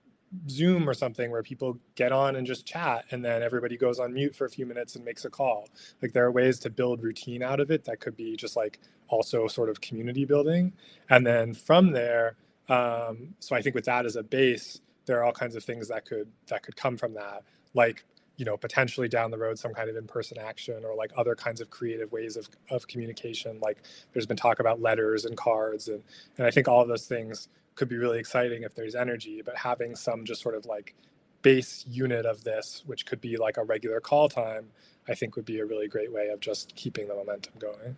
Zoom 0.50 0.90
or 0.90 0.94
something 0.94 1.32
where 1.32 1.44
people 1.44 1.80
get 1.96 2.12
on 2.12 2.36
and 2.36 2.48
just 2.48 2.66
chat 2.66 3.06
and 3.12 3.24
then 3.24 3.44
everybody 3.44 3.78
goes 3.78 4.00
on 4.00 4.14
mute 4.14 4.36
for 4.36 4.46
a 4.46 4.50
few 4.50 4.66
minutes 4.66 4.96
and 4.96 5.06
makes 5.06 5.26
a 5.26 5.30
call. 5.30 5.70
Like 6.02 6.14
there 6.14 6.26
are 6.26 6.32
ways 6.32 6.60
to 6.62 6.70
build 6.70 7.04
routine 7.04 7.44
out 7.44 7.60
of 7.60 7.72
it 7.72 7.86
that 7.86 8.00
could 8.00 8.16
be 8.18 8.36
just 8.36 8.56
like 8.56 8.80
also 9.10 9.48
sort 9.48 9.70
of 9.70 9.82
community 9.82 10.26
building. 10.26 10.74
And 11.10 11.26
then 11.26 11.54
from 11.54 11.92
there, 11.92 12.38
um, 12.70 13.36
so 13.40 13.56
I 13.56 13.62
think 13.62 13.76
with 13.76 13.86
that 13.86 14.06
as 14.06 14.16
a 14.16 14.24
base, 14.24 14.82
there 15.06 15.20
are 15.20 15.24
all 15.24 15.34
kinds 15.34 15.56
of 15.56 15.64
things 15.64 15.88
that 15.90 16.06
could 16.06 16.30
that 16.48 16.64
could 16.64 16.76
come 16.78 16.98
from 16.98 17.14
that, 17.16 17.44
like 17.74 18.06
you 18.38 18.46
know 18.46 18.58
potentially 18.58 19.08
down 19.08 19.32
the 19.32 19.38
road 19.38 19.60
some 19.60 19.74
kind 19.74 19.90
of 19.90 19.96
in-person 19.96 20.38
action 20.40 20.84
or 20.86 20.96
like 20.96 21.12
other 21.18 21.36
kinds 21.36 21.62
of 21.62 21.70
creative 21.70 22.12
ways 22.12 22.36
of, 22.36 22.50
of 22.72 22.88
communication 22.88 23.60
like 23.62 23.84
there's 24.14 24.26
been 24.26 24.38
talk 24.38 24.60
about 24.60 24.82
letters 24.82 25.26
and 25.26 25.38
cards 25.38 25.88
and 25.88 26.04
and 26.38 26.48
i 26.48 26.52
think 26.52 26.68
all 26.68 26.82
of 26.82 26.88
those 26.88 27.06
things 27.06 27.48
could 27.76 27.90
be 27.90 27.98
really 27.98 28.20
exciting 28.20 28.64
if 28.64 28.76
there's 28.76 28.96
energy, 28.96 29.42
but 29.44 29.58
having 29.58 29.96
some 29.96 30.26
just 30.26 30.42
sort 30.42 30.56
of 30.56 30.66
like 30.66 30.96
base 31.42 31.86
unit 31.88 32.26
of 32.26 32.44
this, 32.44 32.84
which 32.86 33.06
could 33.06 33.22
be 33.22 33.38
like 33.38 33.58
a 33.58 33.64
regular 33.64 34.00
call 34.00 34.30
time, 34.30 34.70
I 35.08 35.16
think 35.16 35.36
would 35.36 35.46
be 35.46 35.60
a 35.60 35.66
really 35.66 35.88
great 35.88 36.12
way 36.12 36.30
of 36.30 36.40
just 36.40 36.76
keeping 36.76 37.08
the 37.08 37.16
momentum 37.16 37.54
going. 37.60 37.98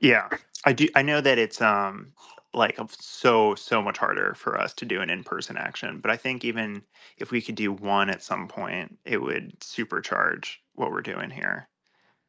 Yeah, 0.00 0.28
I 0.64 0.72
do. 0.72 0.88
I 0.94 1.02
know 1.02 1.20
that 1.20 1.38
it's 1.38 1.60
um 1.60 2.12
like 2.52 2.78
so 3.00 3.54
so 3.54 3.82
much 3.82 3.98
harder 3.98 4.34
for 4.34 4.58
us 4.60 4.72
to 4.74 4.84
do 4.84 5.00
an 5.00 5.10
in-person 5.10 5.56
action, 5.56 6.00
but 6.00 6.10
I 6.10 6.16
think 6.16 6.44
even 6.44 6.82
if 7.18 7.30
we 7.30 7.42
could 7.42 7.54
do 7.56 7.72
one 7.72 8.10
at 8.10 8.22
some 8.22 8.48
point, 8.48 8.98
it 9.04 9.20
would 9.20 9.58
supercharge 9.60 10.56
what 10.74 10.90
we're 10.90 11.02
doing 11.02 11.30
here, 11.30 11.68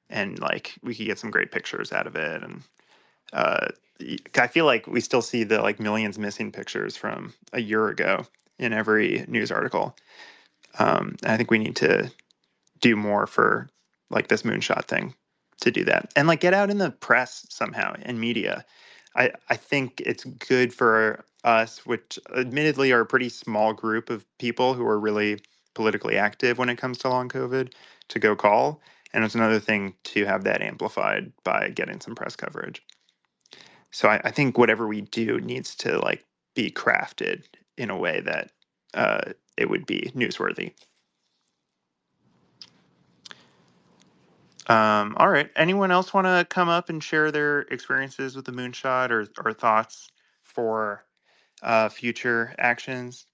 and 0.10 0.39
like 0.39 0.76
we 0.84 0.95
could 0.95 1.06
get 1.08 1.19
some 1.19 1.32
great 1.32 1.52
pictures 1.52 1.91
out 1.91 2.08
of 2.08 2.15
it 2.15 2.43
and 2.43 2.63
uh, 3.34 3.68
I 4.36 4.48
feel 4.48 4.66
like 4.66 4.88
we 4.88 5.00
still 5.02 5.22
see 5.22 5.44
the 5.44 5.62
like 5.62 5.80
millions 5.80 6.20
missing 6.20 6.52
pictures 6.52 6.98
from 6.98 7.34
a 7.54 7.62
year 7.62 7.88
ago 7.88 8.26
in 8.60 8.74
every 8.74 9.26
news 9.28 9.52
article. 9.52 9.96
Um, 10.80 11.16
I 11.24 11.38
think 11.38 11.52
we 11.52 11.60
need 11.60 11.76
to 11.78 12.12
do 12.82 12.96
more 12.96 13.26
for 13.28 13.70
like 14.10 14.28
this 14.28 14.44
moonshot 14.44 14.86
thing 14.86 15.14
to 15.62 15.72
do 15.72 15.86
that 15.86 16.12
and 16.16 16.28
like 16.28 16.42
get 16.42 16.54
out 16.54 16.70
in 16.70 16.78
the 16.78 16.92
press 16.92 17.46
somehow 17.50 17.96
and 18.02 18.20
media. 18.20 18.66
I, 19.16 19.32
I 19.50 19.56
think 19.56 20.02
it's 20.02 20.26
good 20.26 20.74
for 20.74 21.24
us, 21.46 21.86
which 21.86 22.20
admittedly 22.36 22.92
are 22.92 23.02
a 23.02 23.06
pretty 23.06 23.30
small 23.30 23.72
group 23.72 24.10
of 24.10 24.26
people 24.40 24.74
who 24.74 24.86
are 24.86 25.00
really 25.00 25.40
politically 25.74 26.18
active 26.18 26.58
when 26.58 26.70
it 26.70 26.78
comes 26.78 26.98
to 27.00 27.10
long 27.10 27.30
COVID, 27.30 27.72
to 28.10 28.20
go 28.20 28.36
call. 28.36 28.82
And 29.14 29.24
it's 29.24 29.36
another 29.36 29.60
thing 29.60 29.94
to 30.06 30.26
have 30.26 30.44
that 30.44 30.62
amplified 30.62 31.32
by 31.44 31.70
getting 31.70 32.02
some 32.02 32.16
press 32.16 32.36
coverage. 32.36 32.84
So 33.95 34.10
I, 34.10 34.19
I 34.25 34.31
think 34.31 34.58
whatever 34.58 34.89
we 34.89 34.99
do 34.99 35.39
needs 35.39 35.73
to 35.75 35.97
like 35.99 36.25
be 36.53 36.69
crafted 36.69 37.43
in 37.77 37.89
a 37.89 37.97
way 37.97 38.19
that 38.19 38.51
uh, 38.93 39.31
it 39.55 39.69
would 39.69 39.86
be 39.86 40.12
newsworthy. 40.13 40.73
Um, 44.67 45.15
all 45.15 45.29
right. 45.29 45.49
Anyone 45.55 45.91
else 45.91 46.13
want 46.13 46.27
to 46.27 46.45
come 46.49 46.67
up 46.67 46.89
and 46.89 47.01
share 47.01 47.31
their 47.31 47.62
experiences 47.62 48.36
with 48.36 48.43
the 48.43 48.51
moonshot 48.51 49.12
or, 49.12 49.27
or 49.45 49.53
thoughts 49.53 50.10
for 50.43 51.05
uh, 51.63 51.88
future 51.88 52.53
actions? 52.58 53.27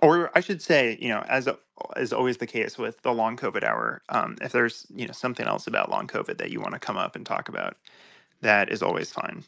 Or 0.00 0.36
I 0.36 0.40
should 0.40 0.60
say, 0.60 0.98
you 1.00 1.10
know, 1.10 1.24
as 1.28 1.48
is 1.96 2.12
always 2.12 2.38
the 2.38 2.48
case 2.48 2.78
with 2.78 3.00
the 3.02 3.12
long 3.12 3.36
COVID 3.36 3.62
hour, 3.62 4.02
um, 4.08 4.36
if 4.42 4.50
there's 4.50 4.88
you 4.92 5.06
know 5.06 5.12
something 5.12 5.46
else 5.46 5.68
about 5.68 5.88
long 5.88 6.08
COVID 6.08 6.38
that 6.38 6.50
you 6.50 6.60
want 6.60 6.72
to 6.72 6.80
come 6.80 6.96
up 6.96 7.14
and 7.14 7.24
talk 7.24 7.48
about, 7.48 7.76
that 8.40 8.68
is 8.72 8.82
always 8.82 9.12
fine. 9.12 9.44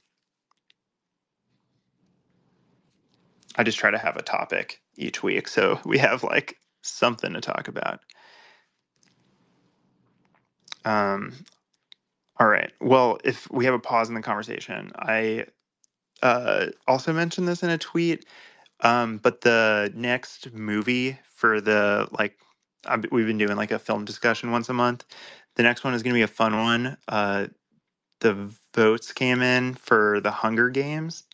I 3.56 3.62
just 3.62 3.78
try 3.78 3.90
to 3.90 3.98
have 3.98 4.16
a 4.16 4.22
topic 4.22 4.80
each 4.96 5.22
week 5.22 5.48
so 5.48 5.80
we 5.84 5.98
have 5.98 6.22
like 6.22 6.58
something 6.82 7.32
to 7.32 7.40
talk 7.40 7.68
about. 7.68 8.00
Um, 10.84 11.32
all 12.38 12.48
right. 12.48 12.72
Well, 12.80 13.18
if 13.24 13.50
we 13.50 13.64
have 13.64 13.74
a 13.74 13.78
pause 13.78 14.08
in 14.08 14.14
the 14.14 14.20
conversation, 14.22 14.90
I 14.96 15.46
uh, 16.22 16.66
also 16.86 17.12
mentioned 17.12 17.48
this 17.48 17.62
in 17.62 17.70
a 17.70 17.78
tweet, 17.78 18.26
um, 18.80 19.18
but 19.18 19.42
the 19.42 19.92
next 19.94 20.52
movie 20.52 21.18
for 21.34 21.60
the 21.60 22.08
like, 22.18 22.38
we've 23.10 23.26
been 23.26 23.38
doing 23.38 23.56
like 23.56 23.70
a 23.70 23.78
film 23.78 24.04
discussion 24.04 24.50
once 24.50 24.68
a 24.68 24.74
month. 24.74 25.04
The 25.56 25.62
next 25.62 25.84
one 25.84 25.94
is 25.94 26.02
going 26.02 26.12
to 26.12 26.18
be 26.18 26.22
a 26.22 26.26
fun 26.26 26.58
one. 26.58 26.96
Uh, 27.08 27.46
the 28.20 28.50
votes 28.74 29.12
came 29.12 29.42
in 29.42 29.74
for 29.74 30.20
the 30.20 30.30
Hunger 30.30 30.70
Games, 30.70 31.24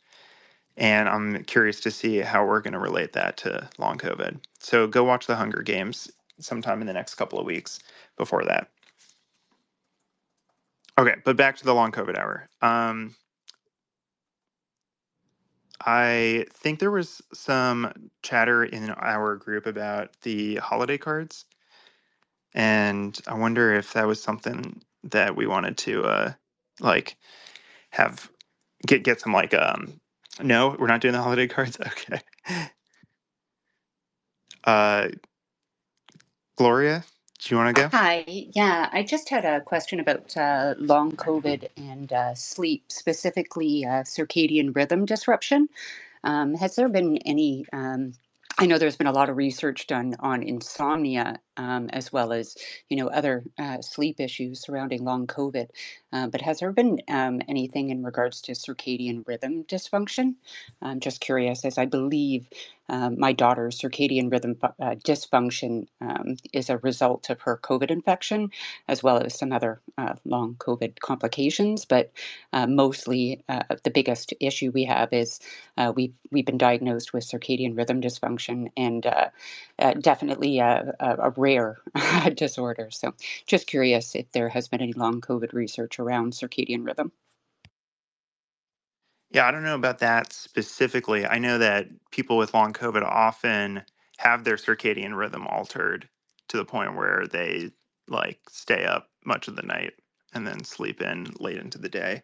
and 0.77 1.09
I'm 1.09 1.45
curious 1.45 1.81
to 1.81 1.91
see 1.91 2.19
how 2.19 2.45
we're 2.45 2.61
going 2.61 2.73
to 2.73 2.79
relate 2.79 3.13
that 3.13 3.37
to 3.39 3.69
long 3.79 3.99
COVID. 3.99 4.39
So 4.59 4.87
go 4.87 5.05
watch 5.05 5.27
the 5.27 5.37
Hunger 5.37 5.63
Games 5.63 6.11
sometime 6.39 6.81
in 6.81 6.87
the 6.87 6.93
next 6.93 7.15
couple 7.17 7.39
of 7.39 7.47
weeks 7.47 7.81
before 8.17 8.45
that. 8.45 8.69
Okay, 10.99 11.17
but 11.25 11.37
back 11.37 11.57
to 11.57 11.65
the 11.65 11.75
long 11.75 11.93
COVID 11.93 12.19
hour. 12.19 12.49
Um, 12.61 13.15
I 15.85 16.45
think 16.53 16.79
there 16.79 16.91
was 16.91 17.23
some 17.33 18.11
chatter 18.23 18.65
in 18.65 18.91
our 18.91 19.37
group 19.37 19.67
about 19.67 20.11
the 20.23 20.57
holiday 20.57 20.99
cards, 20.99 21.47
and 22.53 23.19
I 23.27 23.35
wonder 23.35 23.75
if 23.75 23.95
that 23.95 24.07
was 24.07 24.23
something 24.23 24.83
that 25.05 25.37
we 25.37 25.47
wanted 25.47 25.79
to 25.79 26.05
uh, 26.05 26.33
like 26.81 27.17
have 27.91 28.31
get 28.87 29.03
get 29.03 29.21
some 29.21 29.33
like 29.33 29.55
um 29.55 30.01
no, 30.43 30.77
we're 30.79 30.87
not 30.87 31.01
doing 31.01 31.13
the 31.13 31.23
holiday 31.23 31.47
cards. 31.49 31.79
Okay. 31.81 32.21
Uh, 34.65 35.09
Gloria, 36.57 37.05
do 37.39 37.55
you 37.55 37.59
want 37.59 37.75
to 37.75 37.83
go? 37.83 37.89
Hi. 37.89 38.25
Yeah, 38.29 38.89
I 38.93 39.03
just 39.03 39.29
had 39.31 39.45
a 39.45 39.61
question 39.63 40.01
about 40.01 40.37
uh, 40.37 40.75
long 40.79 41.13
COVID 41.13 41.69
and 41.77 42.13
uh, 42.13 42.35
sleep, 42.35 42.85
specifically 42.89 43.85
uh, 43.85 44.03
circadian 44.05 44.75
rhythm 44.77 45.07
disruption. 45.07 45.69
Um, 46.25 46.55
has 46.55 46.77
there 46.77 46.89
been 46.89 47.17
any? 47.19 47.65
Um, 47.73 48.13
I 48.59 48.67
know 48.67 48.77
there's 48.77 48.97
been 48.97 49.07
a 49.07 49.13
lot 49.13 49.31
of 49.31 49.39
research 49.39 49.87
done 49.87 50.17
on 50.21 50.43
insomnia 50.43 51.41
um, 51.61 51.91
as 51.91 52.11
well 52.13 52.33
as 52.33 52.57
you 52.89 52.97
know 52.97 53.09
other 53.09 53.45
uh, 53.59 53.81
sleep 53.83 54.19
issues 54.19 54.61
surrounding 54.61 55.05
long 55.05 55.27
COVID. 55.27 55.69
Uh, 56.13 56.27
but 56.27 56.41
has 56.41 56.59
there 56.59 56.73
been 56.73 57.01
um, 57.09 57.41
anything 57.49 57.91
in 57.91 58.03
regards 58.03 58.41
to 58.41 58.53
circadian 58.53 59.27
rhythm 59.29 59.65
dysfunction? 59.65 60.35
I'm 60.83 61.01
just 61.01 61.21
curious, 61.21 61.65
as 61.65 61.79
I 61.79 61.85
believe 61.85 62.49
um, 62.89 63.21
my 63.21 63.33
daughter's 63.33 63.79
circadian 63.79 64.33
rhythm 64.33 64.57
uh, 64.63 64.97
dysfunction 65.07 65.87
um, 66.01 66.37
is 66.53 66.69
a 66.71 66.79
result 66.79 67.31
of 67.31 67.41
her 67.43 67.59
COVID 67.63 67.91
infection, 67.91 68.51
as 68.89 69.03
well 69.03 69.19
as 69.19 69.39
some 69.39 69.53
other 69.53 69.81
uh, 69.97 70.15
long 70.25 70.57
COVID 70.57 70.99
complications. 70.99 71.85
But 71.85 72.11
uh, 72.53 72.67
mostly, 72.67 73.45
uh, 73.49 73.63
the 73.85 73.91
biggest 73.91 74.35
issue 74.41 74.73
we 74.73 74.85
have 74.85 75.13
is 75.13 75.39
uh, 75.77 75.93
we've 75.95 76.15
we've 76.33 76.47
been 76.47 76.59
diagnosed 76.59 77.13
with 77.13 77.25
circadian 77.25 77.77
rhythm 77.77 78.01
dysfunction, 78.01 78.71
and 78.77 79.07
uh, 79.07 79.29
definitely 80.01 80.59
a, 80.59 80.95
a 80.99 81.31
rare 81.59 81.79
disorder. 82.35 82.91
So, 82.91 83.15
just 83.47 83.67
curious 83.67 84.15
if 84.15 84.31
there 84.33 84.49
has 84.49 84.69
been 84.69 84.81
any 84.81 84.93
long 84.93 85.21
COVID 85.21 85.53
research 85.53 85.99
around 85.99 86.33
circadian 86.33 86.85
rhythm. 86.85 87.13
Yeah, 89.33 89.47
I 89.47 89.51
don't 89.51 89.63
know 89.63 89.77
about 89.77 90.01
that 90.01 90.33
specifically. 90.33 91.25
I 91.27 91.39
know 91.39 91.59
that 91.59 91.87
people 92.11 92.37
with 92.37 92.53
long 92.53 92.73
COVID 92.73 93.03
often 93.03 93.83
have 94.19 94.45
their 94.45 94.57
circadian 94.57 95.17
rhythm 95.17 95.47
altered 95.47 96.09
to 96.49 96.57
the 96.57 96.65
point 96.65 96.97
where 96.97 97.27
they 97.27 97.71
like 98.09 98.41
stay 98.49 98.85
up 98.85 99.09
much 99.25 99.47
of 99.47 99.55
the 99.55 99.63
night 99.63 99.93
and 100.35 100.47
then 100.47 100.65
sleep 100.65 101.01
in 101.01 101.29
late 101.39 101.59
into 101.59 101.79
the 101.79 101.89
day. 101.89 102.23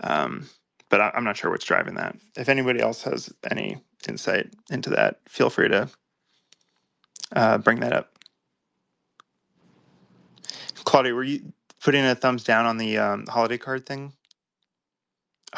Um, 0.00 0.48
but 0.88 1.00
I, 1.00 1.12
am 1.14 1.24
not 1.24 1.36
sure 1.36 1.50
what's 1.50 1.64
driving 1.64 1.94
that. 1.94 2.16
If 2.36 2.48
anybody 2.48 2.80
else 2.80 3.02
has 3.02 3.32
any 3.50 3.78
insight 4.08 4.52
into 4.70 4.90
that, 4.90 5.20
feel 5.28 5.50
free 5.50 5.68
to 5.68 5.88
uh, 7.34 7.58
bring 7.58 7.80
that 7.80 7.92
up. 7.92 8.15
Claudia, 10.86 11.14
were 11.14 11.24
you 11.24 11.54
putting 11.84 12.06
a 12.06 12.16
thumbs 12.16 12.44
down 12.44 12.66
on 12.66 12.78
the 12.78 12.98
um, 12.98 13.26
holiday 13.28 13.58
card 13.58 13.86
thing? 13.86 14.14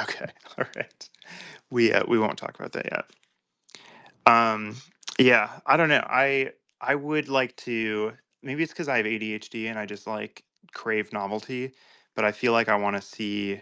Okay, 0.00 0.26
all 0.58 0.66
right. 0.76 1.10
We 1.70 1.92
uh, 1.92 2.04
we 2.08 2.18
won't 2.18 2.38
talk 2.38 2.58
about 2.58 2.72
that 2.72 2.86
yet. 2.92 3.06
Um, 4.32 4.76
yeah, 5.18 5.60
I 5.66 5.76
don't 5.78 5.90
know. 5.90 6.04
I 6.08 6.52
I 6.80 6.96
would 6.96 7.28
like 7.28 7.56
to. 7.58 8.14
Maybe 8.42 8.62
it's 8.64 8.72
because 8.72 8.88
I 8.88 8.98
have 8.98 9.06
ADHD 9.06 9.68
and 9.70 9.78
I 9.78 9.86
just 9.86 10.06
like 10.06 10.44
crave 10.74 11.12
novelty, 11.12 11.72
but 12.16 12.24
I 12.24 12.32
feel 12.32 12.52
like 12.52 12.68
I 12.70 12.76
want 12.76 12.96
to 12.96 13.02
see 13.02 13.60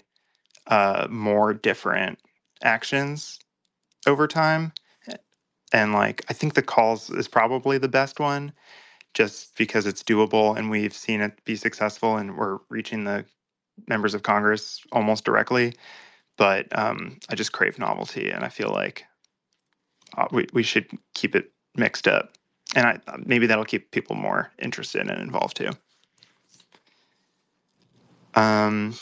uh, 0.68 1.09
more 1.11 1.55
different 1.55 2.18
actions 2.62 3.38
over 4.07 4.29
time. 4.29 4.72
And 5.72 5.92
like, 5.92 6.24
I 6.31 6.35
think 6.35 6.55
the 6.55 6.62
calls 6.62 7.11
is 7.11 7.29
probably 7.29 7.79
the 7.79 7.88
best 7.88 8.20
one 8.20 8.52
just 9.16 9.57
because 9.57 9.87
it's 9.87 10.02
doable 10.02 10.55
and 10.59 10.70
we've 10.70 10.92
seen 10.92 11.22
it 11.22 11.42
be 11.46 11.57
successful 11.57 12.18
and 12.18 12.37
we're 12.37 12.59
reaching 12.68 13.05
the 13.05 13.24
members 13.88 14.12
of 14.12 14.22
Congress 14.22 14.83
almost 14.92 15.24
directly. 15.24 15.72
But 16.37 16.66
um, 16.79 17.18
I 17.31 17.35
just 17.35 17.52
crave 17.52 17.79
novelty 17.79 18.29
and 18.29 18.44
I 18.44 18.50
feel 18.50 18.68
like 18.68 19.07
uh, 20.18 20.26
we, 20.33 20.46
we 20.52 20.62
should 20.62 20.87
keep 21.14 21.35
it 21.35 21.50
mixed 21.74 22.07
up. 22.07 22.35
And 22.74 22.87
I, 22.87 22.98
maybe 23.24 23.46
that'll 23.46 23.64
keep 23.64 23.90
people 23.90 24.16
more 24.16 24.52
interested 24.59 25.09
and 25.09 25.18
involved 25.18 25.57
too. 25.57 25.70
Um, 28.35 28.94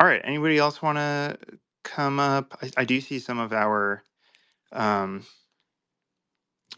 all 0.00 0.06
right. 0.06 0.22
Anybody 0.24 0.56
else 0.56 0.80
want 0.80 0.96
to 0.96 1.36
come 1.84 2.18
up? 2.18 2.56
I, 2.62 2.70
I, 2.78 2.84
do 2.86 2.98
see 3.02 3.18
some 3.18 3.38
of 3.38 3.52
our 3.52 4.02
um, 4.72 5.26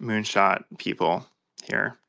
moonshot 0.00 0.64
people 0.78 1.24
here. 1.62 2.00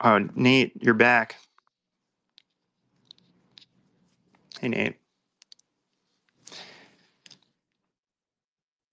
Oh, 0.00 0.28
Nate, 0.36 0.72
you're 0.82 0.94
back. 0.94 1.36
Hey, 4.60 4.68
Nate. 4.68 4.96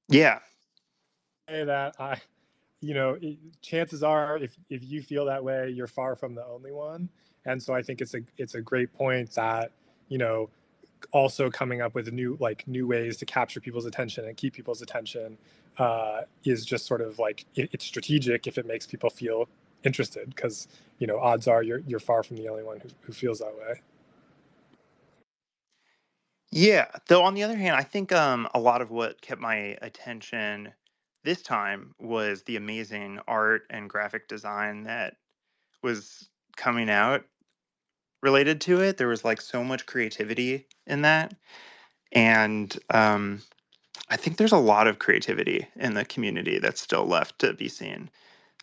Yeah. 0.10 0.40
Say 1.50 1.66
that 1.66 1.96
I, 2.00 2.22
you 2.82 2.94
know, 2.94 3.18
chances 3.62 4.04
are, 4.04 4.38
if 4.38 4.58
if 4.70 4.84
you 4.84 5.02
feel 5.02 5.26
that 5.26 5.44
way, 5.44 5.70
you're 5.70 5.88
far 5.88 6.16
from 6.16 6.36
the 6.36 6.46
only 6.46 6.72
one. 6.72 7.10
And 7.46 7.62
so 7.62 7.74
I 7.74 7.82
think 7.84 8.02
it's 8.02 8.14
a 8.16 8.22
it's 8.38 8.56
a 8.56 8.62
great 8.62 8.94
point 8.94 9.32
that 9.34 9.72
you 10.10 10.18
know 10.18 10.50
also 11.12 11.50
coming 11.50 11.82
up 11.82 11.96
with 11.96 12.12
new 12.14 12.38
like 12.40 12.68
new 12.68 12.88
ways 12.88 13.18
to 13.18 13.26
capture 13.26 13.60
people's 13.60 13.86
attention 13.86 14.26
and 14.26 14.38
keep 14.38 14.54
people's 14.54 14.82
attention 14.82 15.38
uh, 15.78 16.22
is 16.46 16.66
just 16.66 16.86
sort 16.86 17.02
of 17.02 17.20
like 17.20 17.46
it, 17.56 17.70
it's 17.74 17.86
strategic 17.86 18.48
if 18.48 18.58
it 18.58 18.66
makes 18.66 18.86
people 18.86 19.10
feel 19.10 19.48
interested 19.84 20.34
because 20.36 20.68
you 21.04 21.08
know 21.08 21.20
odds 21.20 21.50
are 21.50 21.62
you're 21.64 21.82
you're 21.86 22.00
far 22.00 22.24
from 22.24 22.38
the 22.38 22.48
only 22.48 22.64
one 22.64 22.80
who, 22.80 22.90
who 23.02 23.12
feels 23.14 23.40
that 23.42 23.54
way. 23.58 23.82
Yeah, 26.52 26.88
though 27.08 27.24
on 27.24 27.34
the 27.34 27.44
other 27.44 27.58
hand, 27.58 27.76
I 27.76 27.84
think 27.84 28.12
um, 28.14 28.48
a 28.54 28.60
lot 28.60 28.82
of 28.82 28.92
what 28.92 29.22
kept 29.22 29.42
my 29.42 29.78
attention 29.82 30.74
this 31.24 31.42
time 31.42 31.96
was 32.00 32.44
the 32.44 32.56
amazing 32.58 33.20
art 33.28 33.64
and 33.70 33.90
graphic 33.90 34.28
design 34.30 34.84
that 34.84 35.16
was 35.84 36.30
coming 36.58 36.90
out 36.90 37.26
related 38.24 38.62
to 38.62 38.82
it. 38.82 38.98
There 38.98 39.10
was 39.10 39.26
like 39.26 39.42
so 39.42 39.64
much 39.64 39.86
creativity 39.88 40.68
in 40.88 41.04
that. 41.04 41.36
And 42.14 42.78
um, 42.92 43.44
I 44.10 44.18
think 44.18 44.38
there's 44.38 44.54
a 44.54 44.58
lot 44.60 44.88
of 44.88 45.00
creativity 45.00 45.68
in 45.78 45.96
the 45.96 46.06
community 46.06 46.60
that's 46.60 46.82
still 46.82 47.08
left 47.08 47.40
to 47.40 47.54
be 47.54 47.70
seen. 47.70 48.10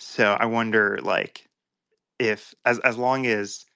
So 0.01 0.37
I 0.41 0.47
wonder 0.47 1.01
like 1.03 1.49
if 2.21 2.55
as 2.67 2.79
as 2.81 2.99
long 2.99 3.27
as 3.27 3.67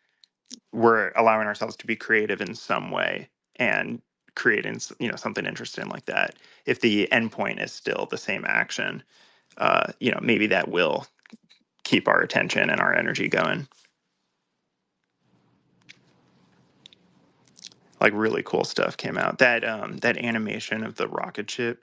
we're 0.73 1.13
allowing 1.17 1.49
ourselves 1.49 1.77
to 1.77 1.87
be 1.87 1.97
creative 1.97 2.41
in 2.41 2.55
some 2.55 2.93
way 2.93 3.29
and 3.57 4.03
creating 4.37 4.81
you 5.01 5.09
know 5.09 5.17
something 5.17 5.47
interesting 5.47 5.89
like 5.89 6.07
that 6.07 6.37
if 6.67 6.81
the 6.81 7.09
endpoint 7.13 7.63
is 7.63 7.73
still 7.73 8.09
the 8.11 8.19
same 8.19 8.45
action 8.47 9.03
uh, 9.59 9.93
you 10.01 10.13
know 10.13 10.21
maybe 10.23 10.47
that 10.49 10.69
will 10.69 11.07
keep 11.85 12.09
our 12.09 12.21
attention 12.21 12.71
and 12.71 12.81
our 12.81 12.95
energy 12.95 13.29
going 13.29 13.67
like 18.05 18.13
really 18.15 18.43
cool 18.43 18.65
stuff 18.65 18.97
came 18.99 19.19
out. 19.19 19.39
That 19.39 19.65
um 19.65 19.99
that 19.99 20.19
animation 20.19 20.85
of 20.85 20.97
the 20.97 21.09
rocket 21.09 21.51
ship 21.51 21.83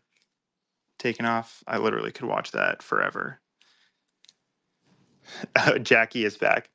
taking 1.00 1.26
off, 1.26 1.64
I 1.68 1.80
literally 1.80 2.12
could 2.12 2.26
watch 2.28 2.52
that 2.52 2.84
forever. 2.84 3.42
Jackie 5.82 6.26
is 6.26 6.38
back. 6.38 6.70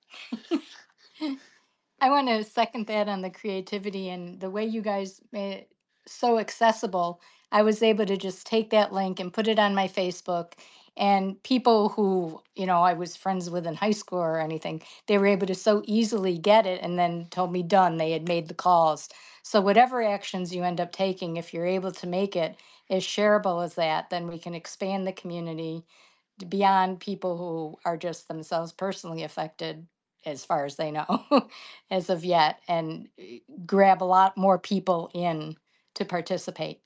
I 2.01 2.11
want 2.11 2.29
to 2.29 2.45
second 2.45 2.87
that 2.89 3.09
on 3.09 3.23
the 3.23 3.31
creativity 3.31 4.11
and 4.11 4.39
the 4.39 4.51
way 4.51 4.65
you 4.65 4.83
guys 4.83 5.21
made 5.33 5.53
it 5.53 5.73
so 6.07 6.39
accessible. 6.39 7.21
I 7.53 7.63
was 7.63 7.83
able 7.83 8.07
to 8.07 8.17
just 8.17 8.47
take 8.47 8.71
that 8.71 8.93
link 8.93 9.19
and 9.19 9.33
put 9.33 9.49
it 9.49 9.59
on 9.59 9.75
my 9.75 9.89
Facebook 9.89 10.53
and 10.97 11.41
people 11.43 11.91
who 11.91 12.41
you 12.55 12.67
know 12.67 12.83
i 12.83 12.93
was 12.93 13.17
friends 13.17 13.51
with 13.51 13.67
in 13.67 13.75
high 13.75 13.91
school 13.91 14.19
or 14.19 14.41
anything 14.41 14.83
they 15.07 15.19
were 15.19 15.27
able 15.27 15.47
to 15.47 15.55
so 15.55 15.83
easily 15.87 16.39
get 16.39 16.67
it 16.67 16.81
and 16.83 16.99
then 16.99 17.27
told 17.31 17.53
me 17.53 17.63
done 17.63 17.97
they 17.97 18.13
had 18.13 18.27
made 18.29 18.49
the 18.49 18.55
calls 18.55 19.09
so 19.43 19.61
whatever 19.61 20.03
actions 20.03 20.55
you 20.55 20.63
end 20.63 20.81
up 20.81 20.93
taking 20.93 21.37
if 21.37 21.53
you're 21.53 21.67
able 21.67 21.93
to 21.93 22.07
make 22.07 22.35
it 22.35 22.57
as 22.91 23.03
shareable 23.03 23.65
as 23.65 23.75
that 23.75 24.09
then 24.11 24.27
we 24.27 24.39
can 24.39 24.55
expand 24.55 25.07
the 25.07 25.13
community 25.13 25.85
beyond 26.49 27.01
people 27.01 27.37
who 27.37 27.79
are 27.85 27.97
just 27.97 28.29
themselves 28.29 28.73
personally 28.73 29.23
affected 29.23 29.87
as 30.25 30.45
far 30.45 30.65
as 30.65 30.77
they 30.77 30.91
know 30.91 31.27
as 31.91 32.11
of 32.11 32.25
yet 32.25 32.61
and 32.69 33.09
eh, 33.19 33.39
grab 33.65 34.03
a 34.03 34.05
lot 34.05 34.37
more 34.37 34.59
people 34.59 35.11
in 35.15 35.57
to 35.95 36.05
participate 36.05 36.81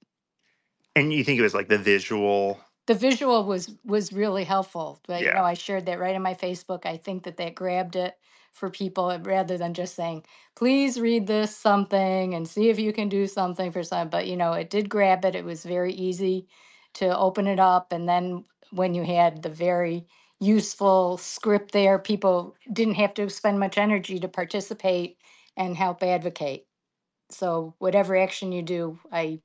and 0.94 1.12
you 1.12 1.24
think 1.24 1.38
it 1.38 1.42
was 1.42 1.54
like 1.54 1.68
the 1.68 1.78
visual 1.78 2.60
the 2.86 2.94
visual 2.94 3.44
was 3.44 3.72
was 3.84 4.12
really 4.12 4.42
helpful. 4.42 5.00
But 5.06 5.20
you 5.22 5.32
know, 5.32 5.44
I 5.44 5.54
shared 5.54 5.86
that 5.86 6.00
right 6.00 6.16
in 6.16 6.22
my 6.22 6.34
Facebook. 6.34 6.84
I 6.86 6.96
think 6.96 7.22
that 7.22 7.36
that 7.36 7.54
grabbed 7.54 7.94
it 7.94 8.18
for 8.52 8.68
people 8.68 9.16
rather 9.22 9.56
than 9.56 9.74
just 9.74 9.94
saying, 9.94 10.24
"Please 10.56 11.00
read 11.00 11.28
this 11.28 11.56
something 11.56 12.34
and 12.34 12.48
see 12.48 12.68
if 12.68 12.80
you 12.80 12.92
can 12.92 13.08
do 13.08 13.28
something 13.28 13.70
for 13.70 13.84
some." 13.84 14.08
But 14.08 14.26
you 14.26 14.36
know, 14.36 14.54
it 14.54 14.70
did 14.70 14.88
grab 14.88 15.24
it. 15.24 15.36
It 15.36 15.44
was 15.44 15.64
very 15.64 15.92
easy 15.92 16.48
to 16.94 17.16
open 17.16 17.46
it 17.46 17.60
up, 17.60 17.92
and 17.92 18.08
then 18.08 18.44
when 18.70 18.94
you 18.94 19.04
had 19.04 19.42
the 19.42 19.48
very 19.50 20.06
useful 20.40 21.18
script 21.18 21.72
there, 21.72 21.98
people 21.98 22.56
didn't 22.72 22.94
have 22.94 23.14
to 23.14 23.28
spend 23.30 23.60
much 23.60 23.78
energy 23.78 24.18
to 24.20 24.28
participate 24.28 25.18
and 25.56 25.76
help 25.76 26.02
advocate. 26.02 26.66
So 27.30 27.74
whatever 27.78 28.16
action 28.16 28.52
you 28.52 28.62
do, 28.62 28.98
I 29.12 29.40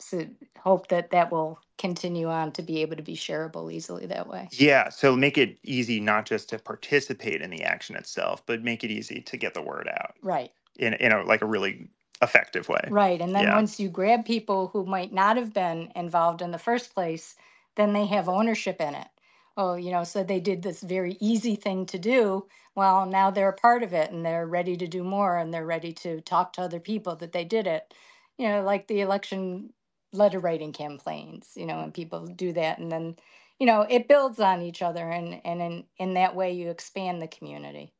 so 0.00 0.26
hope 0.58 0.88
that 0.88 1.10
that 1.10 1.32
will 1.32 1.58
continue 1.78 2.28
on 2.28 2.52
to 2.52 2.62
be 2.62 2.82
able 2.82 2.96
to 2.96 3.02
be 3.02 3.16
shareable 3.16 3.72
easily 3.72 4.06
that 4.06 4.28
way. 4.28 4.48
Yeah, 4.50 4.90
so 4.90 5.16
make 5.16 5.38
it 5.38 5.58
easy 5.62 6.00
not 6.00 6.26
just 6.26 6.48
to 6.50 6.58
participate 6.58 7.42
in 7.42 7.50
the 7.50 7.62
action 7.62 7.96
itself, 7.96 8.44
but 8.46 8.62
make 8.62 8.84
it 8.84 8.90
easy 8.90 9.20
to 9.22 9.36
get 9.36 9.54
the 9.54 9.62
word 9.62 9.88
out 9.88 10.14
Right. 10.22 10.52
in 10.76 10.94
in 10.94 11.12
a 11.12 11.22
like 11.24 11.42
a 11.42 11.46
really 11.46 11.88
effective 12.22 12.68
way. 12.68 12.90
Right. 12.90 13.20
And 13.20 13.34
then 13.34 13.50
Yeah. 13.50 13.52
once 13.52 13.80
you 13.80 13.88
grab 13.88 14.24
people 14.24 14.68
who 14.68 14.84
might 14.86 15.12
not 15.12 15.36
have 15.36 15.52
been 15.52 15.92
involved 15.96 16.40
in 16.42 16.50
the 16.52 16.58
first 16.58 16.94
place, 16.94 17.34
then 17.76 17.92
they 17.92 18.06
have 18.06 18.28
ownership 18.28 18.80
in 18.80 18.94
it. 18.94 19.08
Oh, 19.56 19.74
you 19.74 19.90
know, 19.90 20.04
so 20.04 20.22
they 20.22 20.40
did 20.40 20.62
this 20.62 20.82
very 20.82 21.16
easy 21.20 21.56
thing 21.56 21.86
to 21.86 21.98
do. 21.98 22.46
Well, 22.74 23.06
now 23.06 23.30
they're 23.30 23.48
a 23.48 23.52
part 23.54 23.82
of 23.82 23.92
it 23.94 24.10
and 24.10 24.24
they're 24.24 24.46
ready 24.46 24.76
to 24.76 24.86
do 24.86 25.02
more 25.02 25.36
and 25.38 25.52
they're 25.52 25.66
ready 25.66 25.92
to 25.94 26.20
talk 26.20 26.52
to 26.54 26.62
other 26.62 26.80
people 26.80 27.16
that 27.16 27.32
they 27.32 27.44
did 27.44 27.66
it. 27.66 27.92
You 28.38 28.48
know, 28.48 28.62
like 28.62 28.86
the 28.86 29.00
election 29.00 29.72
letter 30.12 30.38
writing 30.38 30.72
campaigns, 30.72 31.52
you 31.56 31.66
know, 31.66 31.80
and 31.80 31.92
people 31.94 32.26
do 32.26 32.52
that. 32.52 32.78
And 32.78 32.92
then, 32.92 33.16
you 33.58 33.66
know, 33.66 33.82
it 33.82 34.08
builds 34.08 34.38
on 34.40 34.62
each 34.62 34.82
other. 34.82 35.08
And, 35.10 35.40
and 35.44 35.60
in, 35.62 35.84
in 35.98 36.14
that 36.14 36.34
way, 36.36 36.52
you 36.52 36.68
expand 36.70 37.20
the 37.22 37.28
community. 37.28 37.94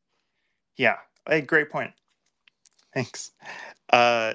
Yeah, 0.76 0.98
a 1.26 1.40
great 1.40 1.70
point. 1.70 1.92
Thanks. 2.96 3.32
Uh, 3.92 4.32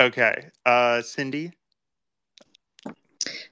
okay, 0.00 0.50
uh, 0.64 1.02
Cindy. 1.02 1.50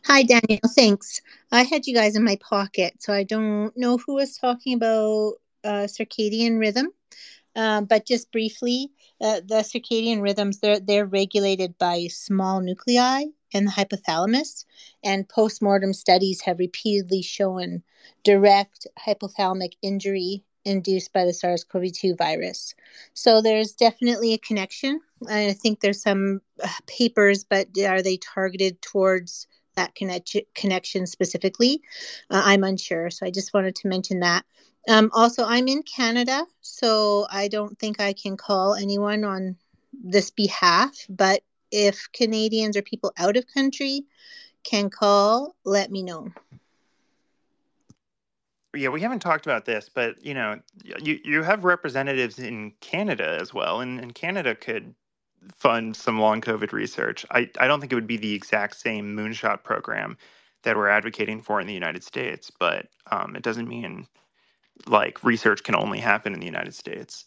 Hi, 0.05 0.23
Daniel. 0.23 0.61
Thanks. 0.69 1.21
I 1.51 1.65
had 1.65 1.85
you 1.85 1.97
guys 1.97 2.15
in 2.15 2.23
my 2.23 2.37
pocket, 2.37 3.03
so 3.03 3.13
I 3.13 3.25
don't 3.25 3.77
know 3.77 3.99
who 3.99 4.15
was 4.15 4.37
talking 4.37 4.75
about 4.75 5.33
uh, 5.65 5.89
circadian 5.89 6.61
rhythm. 6.61 6.91
Um, 7.57 7.87
but 7.87 8.07
just 8.07 8.31
briefly, 8.31 8.93
uh, 9.21 9.41
the 9.41 9.65
circadian 9.67 10.23
rhythms 10.23 10.61
they're 10.61 10.79
they're 10.79 11.05
regulated 11.05 11.77
by 11.79 12.07
small 12.09 12.61
nuclei 12.61 13.25
in 13.51 13.65
the 13.65 13.73
hypothalamus. 13.73 14.65
And 15.03 15.29
postmortem 15.29 15.93
studies 15.93 16.41
have 16.43 16.61
repeatedly 16.61 17.23
shown 17.23 17.83
direct 18.23 18.87
hypothalamic 18.97 19.73
injury 19.83 20.45
induced 20.69 21.13
by 21.13 21.25
the 21.25 21.33
SARS 21.33 21.65
CoV 21.65 21.93
2 21.93 22.15
virus. 22.17 22.75
So 23.15 23.41
there's 23.41 23.73
definitely 23.73 24.35
a 24.35 24.39
connection. 24.39 25.01
I 25.29 25.53
think 25.55 25.81
there's 25.81 26.03
some 26.03 26.41
uh, 26.63 26.69
papers, 26.87 27.45
but 27.45 27.69
are 27.79 28.03
they 28.03 28.19
targeted 28.19 28.81
towards 28.83 29.47
that 29.77 29.95
connection 29.95 30.43
connection 30.55 31.07
specifically? 31.07 31.83
Uh, 32.31 32.43
I'm 32.45 32.65
unsure. 32.65 33.11
So 33.11 33.27
I 33.27 33.31
just 33.31 33.55
wanted 33.55 33.75
to 33.77 33.89
mention 33.89 34.21
that. 34.21 34.45
Um, 34.89 35.11
also, 35.13 35.45
I'm 35.45 35.69
in 35.69 35.83
Canada, 35.83 36.47
so 36.61 37.27
I 37.31 37.49
don't 37.49 37.79
think 37.79 38.01
I 38.01 38.13
can 38.13 38.37
call 38.37 38.75
anyone 38.75 39.25
on 39.25 39.57
this 39.93 40.31
behalf. 40.31 40.95
But 41.09 41.43
if 41.71 42.09
Canadians 42.13 42.77
or 42.77 42.83
people 42.83 43.13
out 43.19 43.37
of 43.37 43.47
country 43.53 44.07
can 44.65 44.91
call, 44.91 45.55
let 45.65 45.91
me 45.91 46.03
know. 46.03 46.29
Yeah, 48.79 48.91
we 48.91 49.01
haven't 49.01 49.21
talked 49.21 49.47
about 49.47 49.65
this, 49.65 49.89
but 49.93 50.25
you 50.25 50.35
know, 50.35 50.61
you 50.85 51.21
you 51.25 51.43
have 51.43 51.65
representatives 51.65 52.39
in 52.39 52.73
Canada 52.81 53.39
as 53.41 53.53
well, 53.53 53.81
and, 53.81 54.01
and 54.01 54.15
Canada 54.15 54.55
could 54.55 54.95
fund 55.57 55.97
some 55.97 56.19
long 56.21 56.41
COVID 56.41 56.73
research. 56.73 57.25
I, 57.31 57.51
I 57.59 57.67
don't 57.69 57.81
think 57.81 57.93
it 57.93 57.95
would 57.95 58.07
be 58.07 58.17
the 58.17 58.35
exact 58.35 58.77
same 58.77 59.17
moonshot 59.17 59.65
program 59.65 60.17
that 60.63 60.77
we're 60.77 60.89
advocating 60.89 61.41
for 61.41 61.61
in 61.61 61.67
the 61.67 61.75
United 61.75 62.03
States, 62.03 62.51
but 62.51 62.89
um, 63.11 63.37
it 63.37 63.43
doesn't 63.43 63.69
mean 63.69 64.07
like 64.87 65.23
research 65.25 65.63
can 65.65 65.75
only 65.75 65.99
happen 65.99 66.35
in 66.35 66.41
the 66.41 66.47
United 66.47 66.75
States. 66.75 67.25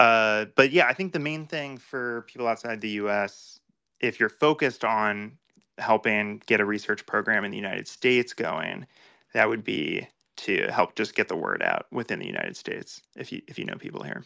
Uh, 0.00 0.46
but 0.56 0.70
yeah, 0.72 0.86
I 0.86 0.94
think 0.94 1.12
the 1.12 1.18
main 1.18 1.46
thing 1.46 1.78
for 1.78 2.22
people 2.22 2.46
outside 2.46 2.80
the 2.80 2.90
US, 2.90 3.60
if 4.00 4.20
you're 4.20 4.28
focused 4.28 4.84
on 4.84 5.38
helping 5.78 6.42
get 6.46 6.60
a 6.60 6.64
research 6.64 7.04
program 7.06 7.44
in 7.44 7.50
the 7.50 7.56
United 7.56 7.88
States 7.88 8.32
going, 8.32 8.86
that 9.34 9.48
would 9.48 9.64
be 9.64 10.06
to 10.38 10.70
help 10.72 10.94
just 10.94 11.14
get 11.14 11.28
the 11.28 11.36
word 11.36 11.62
out 11.62 11.86
within 11.92 12.18
the 12.18 12.26
United 12.26 12.56
States 12.56 13.00
if 13.16 13.32
you 13.32 13.42
if 13.48 13.58
you 13.58 13.64
know 13.64 13.76
people 13.76 14.02
here. 14.02 14.24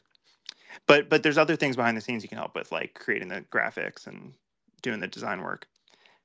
But 0.87 1.09
but 1.09 1.23
there's 1.23 1.39
other 1.39 1.57
things 1.57 1.77
behind 1.77 1.97
the 1.97 2.01
scenes 2.01 2.23
you 2.23 2.29
can 2.29 2.39
help 2.39 2.55
with, 2.55 2.73
like 2.73 2.95
creating 2.95 3.29
the 3.29 3.43
graphics 3.53 4.07
and 4.07 4.35
doing 4.83 5.01
the 5.01 5.09
design 5.09 5.43
work 5.43 5.67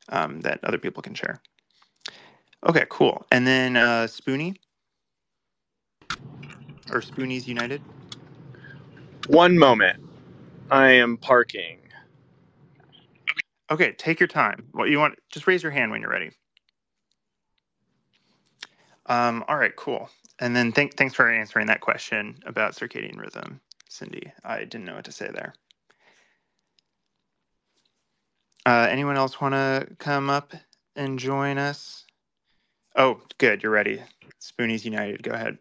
um, 0.09 0.41
that 0.41 0.63
other 0.63 0.77
people 0.77 1.01
can 1.01 1.13
share. 1.13 1.41
Okay, 2.67 2.85
cool. 2.89 3.25
And 3.31 3.45
then 3.45 3.77
uh, 3.77 4.07
Spoonie 4.07 4.57
or 6.91 7.01
Spoonies 7.01 7.47
United. 7.47 7.81
One 9.27 9.57
moment. 9.57 9.99
I 10.71 10.91
am 10.93 11.17
parking. 11.17 11.79
Okay, 13.69 13.93
take 13.93 14.19
your 14.19 14.27
time. 14.27 14.67
What 14.71 14.89
you 14.89 14.99
want? 14.99 15.15
Just 15.31 15.47
raise 15.47 15.61
your 15.61 15.71
hand 15.71 15.91
when 15.91 16.01
you're 16.01 16.09
ready. 16.09 16.31
Um, 19.07 19.43
all 19.47 19.57
right, 19.57 19.75
cool. 19.75 20.09
And 20.39 20.55
then 20.55 20.71
th- 20.71 20.93
thanks 20.95 21.15
for 21.15 21.29
answering 21.31 21.67
that 21.67 21.81
question 21.81 22.37
about 22.45 22.75
circadian 22.75 23.17
rhythm, 23.19 23.61
Cindy. 23.89 24.31
I 24.43 24.59
didn't 24.59 24.85
know 24.85 24.95
what 24.95 25.05
to 25.05 25.11
say 25.11 25.29
there. 25.33 25.53
Uh, 28.65 28.87
anyone 28.89 29.17
else 29.17 29.41
want 29.41 29.53
to 29.55 29.87
come 29.99 30.29
up 30.29 30.53
and 30.95 31.19
join 31.19 31.57
us? 31.57 32.05
Oh, 32.95 33.21
good. 33.39 33.63
You're 33.63 33.73
ready. 33.73 34.03
Spoonies 34.41 34.85
United. 34.85 35.23
Go 35.23 35.31
ahead. 35.31 35.57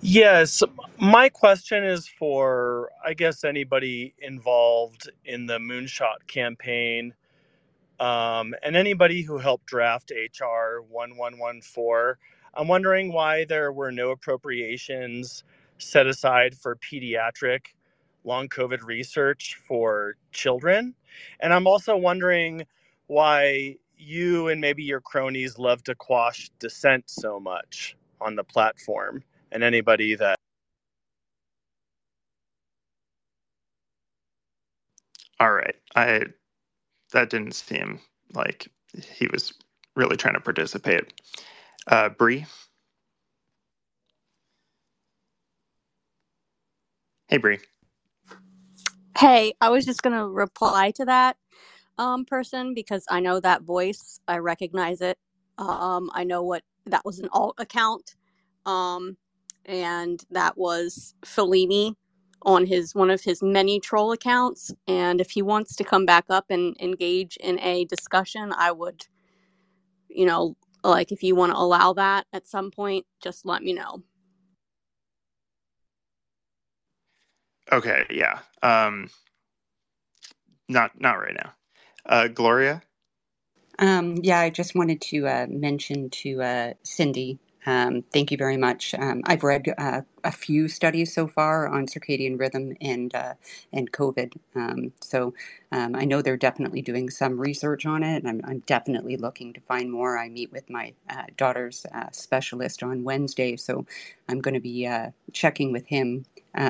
Yes, 0.00 0.62
my 1.00 1.28
question 1.28 1.84
is 1.84 2.08
for, 2.08 2.90
I 3.04 3.14
guess, 3.14 3.44
anybody 3.44 4.14
involved 4.20 5.10
in 5.24 5.46
the 5.46 5.58
Moonshot 5.58 6.26
campaign 6.28 7.14
um, 8.00 8.54
and 8.62 8.76
anybody 8.76 9.22
who 9.22 9.38
helped 9.38 9.66
draft 9.66 10.10
HR 10.12 10.80
1114. 10.88 12.14
I'm 12.54 12.68
wondering 12.68 13.12
why 13.12 13.44
there 13.46 13.72
were 13.72 13.92
no 13.92 14.10
appropriations 14.10 15.44
set 15.78 16.06
aside 16.06 16.56
for 16.56 16.76
pediatric 16.76 17.68
long 18.24 18.48
COVID 18.48 18.82
research 18.84 19.58
for 19.66 20.16
children. 20.32 20.94
And 21.40 21.52
I'm 21.54 21.66
also 21.66 21.96
wondering 21.96 22.66
why 23.06 23.76
you 23.98 24.48
and 24.48 24.60
maybe 24.60 24.82
your 24.84 25.00
cronies 25.00 25.58
love 25.58 25.82
to 25.84 25.94
quash 25.94 26.50
dissent 26.58 27.04
so 27.08 27.40
much 27.40 27.96
on 28.20 28.36
the 28.36 28.44
platform 28.44 29.22
and 29.52 29.62
anybody 29.64 30.14
that 30.16 30.36
all 35.40 35.52
right 35.52 35.76
i 35.96 36.24
that 37.12 37.30
didn't 37.30 37.54
seem 37.54 38.00
like 38.34 38.68
he 39.12 39.28
was 39.28 39.52
really 39.96 40.16
trying 40.16 40.34
to 40.34 40.40
participate 40.40 41.12
uh 41.88 42.08
Bree. 42.10 42.46
hey 47.28 47.38
Bree. 47.38 47.58
hey 49.18 49.54
i 49.60 49.68
was 49.70 49.84
just 49.84 50.02
going 50.02 50.16
to 50.16 50.26
reply 50.26 50.90
to 50.92 51.04
that 51.04 51.36
um 51.98 52.24
person 52.24 52.74
because 52.74 53.04
i 53.10 53.20
know 53.20 53.40
that 53.40 53.62
voice 53.62 54.20
i 54.28 54.38
recognize 54.38 55.00
it 55.00 55.18
um 55.58 56.10
i 56.14 56.24
know 56.24 56.42
what 56.42 56.62
that 56.86 57.04
was 57.04 57.18
an 57.20 57.28
alt 57.32 57.56
account 57.58 58.16
um 58.66 59.16
and 59.66 60.24
that 60.30 60.56
was 60.58 61.14
Fellini 61.24 61.94
on 62.42 62.66
his 62.66 62.94
one 62.94 63.10
of 63.10 63.22
his 63.22 63.42
many 63.42 63.80
troll 63.80 64.12
accounts. 64.12 64.72
And 64.86 65.20
if 65.20 65.30
he 65.30 65.42
wants 65.42 65.76
to 65.76 65.84
come 65.84 66.06
back 66.06 66.26
up 66.30 66.46
and 66.50 66.76
engage 66.80 67.36
in 67.38 67.58
a 67.60 67.84
discussion, 67.86 68.52
I 68.56 68.72
would, 68.72 69.06
you 70.08 70.26
know, 70.26 70.56
like 70.84 71.12
if 71.12 71.22
you 71.22 71.34
want 71.34 71.52
to 71.52 71.58
allow 71.58 71.92
that 71.94 72.26
at 72.32 72.46
some 72.46 72.70
point, 72.70 73.06
just 73.22 73.44
let 73.44 73.62
me 73.62 73.72
know. 73.72 74.02
Okay, 77.72 78.06
yeah. 78.10 78.38
Um 78.62 79.10
not 80.68 81.00
not 81.00 81.14
right 81.14 81.34
now. 81.34 81.52
Uh 82.06 82.28
Gloria? 82.28 82.82
Um 83.78 84.16
yeah, 84.22 84.40
I 84.40 84.50
just 84.50 84.74
wanted 84.74 85.00
to 85.02 85.26
uh 85.26 85.46
mention 85.48 86.10
to 86.10 86.42
uh 86.42 86.72
Cindy 86.82 87.38
um, 87.66 88.02
thank 88.12 88.30
you 88.32 88.38
very 88.38 88.56
much. 88.56 88.94
Um, 88.94 89.22
I've 89.26 89.44
read 89.44 89.66
uh, 89.78 90.02
a 90.24 90.32
few 90.32 90.68
studies 90.68 91.14
so 91.14 91.26
far 91.28 91.68
on 91.68 91.86
circadian 91.86 92.38
rhythm 92.38 92.74
and 92.80 93.14
uh, 93.14 93.34
and 93.72 93.92
COVID. 93.92 94.34
Um, 94.56 94.92
so 95.00 95.34
um, 95.72 95.96
I 95.96 96.04
know 96.06 96.22
they're 96.22 96.36
definitely 96.38 96.82
doing 96.82 97.10
some 97.10 97.38
research 97.38 97.86
on 97.86 98.02
it. 98.02 98.24
I'm, 98.26 98.40
I'm 98.44 98.60
definitely 98.60 99.16
looking 99.16 99.52
to 99.54 99.60
find 99.62 99.90
more. 99.92 100.18
I 100.18 100.28
meet 100.30 100.52
with 100.52 100.70
my 100.70 100.94
uh, 101.10 101.24
daughter's 101.36 101.86
uh, 101.94 102.06
specialist 102.12 102.82
on 102.82 103.04
Wednesday, 103.04 103.56
so 103.56 103.86
I'm 104.28 104.40
going 104.40 104.54
to 104.54 104.60
be 104.60 104.86
uh, 104.86 105.10
checking 105.32 105.72
with 105.72 105.86
him 105.86 106.24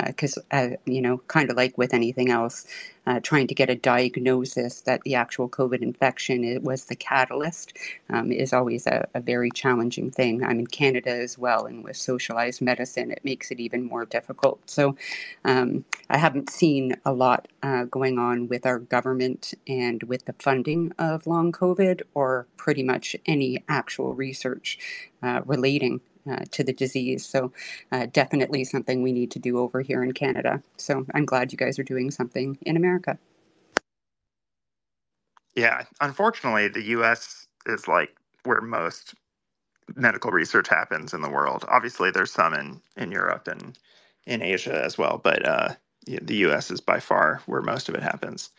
because 0.06 0.36
uh, 0.38 0.56
uh, 0.56 0.68
you 0.84 1.00
know, 1.00 1.18
kind 1.28 1.50
of 1.50 1.56
like 1.56 1.78
with 1.78 1.94
anything 1.94 2.30
else, 2.30 2.66
uh, 3.06 3.20
trying 3.20 3.46
to 3.46 3.54
get 3.54 3.70
a 3.70 3.74
diagnosis 3.74 4.82
that 4.82 5.00
the 5.02 5.14
actual 5.14 5.48
COVID 5.48 5.80
infection 5.80 6.62
was 6.62 6.84
the 6.84 6.96
catalyst 6.96 7.72
um, 8.10 8.30
is 8.30 8.52
always 8.52 8.86
a, 8.86 9.08
a, 9.14 9.20
very 9.20 9.50
challenging 9.50 10.10
thing. 10.10 10.44
I'm 10.44 10.58
in 10.58 10.66
Canada 10.66 11.10
as 11.10 11.38
well, 11.38 11.64
and 11.64 11.82
with 11.84 11.96
socialized 11.96 12.60
medicine, 12.60 13.10
it 13.10 13.24
makes 13.24 13.50
it 13.50 13.60
even 13.60 13.84
more 13.84 14.04
difficult. 14.04 14.60
So, 14.68 14.96
um, 15.44 15.84
I 16.10 16.18
haven't 16.18 16.50
seen 16.50 16.96
a 17.06 17.12
lot 17.12 17.48
uh, 17.62 17.84
going 17.84 18.18
on 18.18 18.48
with 18.48 18.66
our 18.66 18.78
government 18.78 19.54
and 19.66 20.02
with 20.02 20.26
the 20.26 20.34
funding 20.38 20.92
of 20.98 21.26
long 21.26 21.50
COVID, 21.50 22.02
or 22.14 22.46
pretty 22.58 22.82
much 22.82 23.16
any 23.24 23.64
actual 23.68 24.14
research 24.14 24.78
uh, 25.22 25.40
relating 25.46 26.00
uh, 26.30 26.44
to 26.52 26.64
the 26.64 26.72
disease. 26.72 27.26
So, 27.26 27.52
uh, 27.92 28.06
definitely 28.12 28.64
something 28.64 29.02
we 29.02 29.12
need 29.12 29.30
to 29.32 29.38
do 29.40 29.58
over 29.58 29.82
here 29.82 30.02
in 30.02 30.12
Canada. 30.12 30.62
So, 30.78 31.06
I'm 31.14 31.26
glad 31.26 31.52
you 31.52 31.58
guys 31.58 31.78
are 31.78 31.84
doing 31.84 32.10
something 32.10 32.58
in 32.62 32.76
America. 32.76 33.18
Yeah, 35.56 35.84
unfortunately, 36.00 36.68
the 36.68 36.84
US 36.98 37.48
is 37.66 37.88
like 37.88 38.16
where 38.44 38.62
most 38.62 39.14
medical 39.96 40.30
research 40.30 40.68
happens 40.68 41.14
in 41.14 41.22
the 41.22 41.30
world. 41.30 41.64
Obviously, 41.68 42.10
there's 42.10 42.32
some 42.32 42.54
in, 42.54 42.80
in 42.96 43.12
Europe 43.12 43.48
and 43.48 43.78
in 44.26 44.42
Asia 44.42 44.84
as 44.84 44.98
well, 44.98 45.20
but 45.22 45.46
uh, 45.46 45.74
the 46.06 46.36
US 46.48 46.70
is 46.70 46.80
by 46.80 47.00
far 47.00 47.42
where 47.46 47.62
most 47.62 47.88
of 47.88 47.94
it 47.94 48.02
happens. 48.02 48.50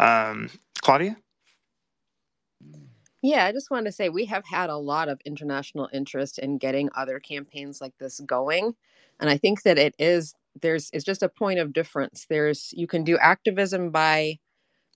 Um, 0.00 0.50
Claudia? 0.82 1.16
Yeah, 3.22 3.44
I 3.46 3.52
just 3.52 3.70
wanted 3.70 3.86
to 3.86 3.92
say 3.92 4.08
we 4.08 4.26
have 4.26 4.44
had 4.46 4.70
a 4.70 4.76
lot 4.76 5.08
of 5.08 5.20
international 5.24 5.88
interest 5.92 6.38
in 6.38 6.58
getting 6.58 6.88
other 6.94 7.18
campaigns 7.18 7.80
like 7.80 7.94
this 7.98 8.20
going. 8.20 8.74
And 9.20 9.28
I 9.28 9.36
think 9.38 9.62
that 9.62 9.78
it 9.78 9.94
is 9.98 10.34
there's 10.60 10.90
it's 10.92 11.04
just 11.04 11.22
a 11.22 11.28
point 11.28 11.58
of 11.58 11.72
difference. 11.72 12.26
There's 12.28 12.72
you 12.76 12.86
can 12.86 13.02
do 13.04 13.18
activism 13.18 13.90
by 13.90 14.38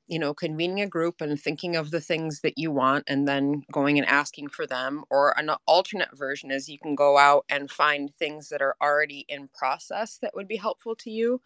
you 0.09 0.19
know 0.19 0.35
convening 0.35 0.81
a 0.83 0.89
group 0.89 1.21
and 1.21 1.41
thinking 1.41 1.77
of 1.77 1.91
the 1.91 2.01
things 2.01 2.41
that 2.43 2.59
you 2.59 2.71
want 2.73 3.05
and 3.09 3.29
then 3.29 3.63
going 3.73 3.99
and 3.99 4.09
asking 4.09 4.49
for 4.51 4.67
them 4.67 5.05
or 5.11 5.39
an 5.39 5.51
alternate 5.67 6.17
version 6.17 6.51
is 6.51 6.69
you 6.69 6.79
can 6.79 6.95
go 6.97 7.19
out 7.19 7.45
and 7.51 7.71
find 7.71 8.15
things 8.17 8.49
that 8.51 8.63
are 8.63 8.77
already 8.83 9.25
in 9.29 9.49
process 9.55 10.19
that 10.23 10.35
would 10.35 10.49
be 10.49 10.57
helpful 10.57 10.97
to 10.97 11.11
you 11.11 11.41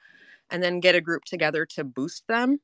and 0.51 0.62
then 0.62 0.81
get 0.81 0.95
a 0.95 1.01
group 1.01 1.24
together 1.24 1.66
to 1.66 1.85
boost 1.85 2.27
them 2.29 2.61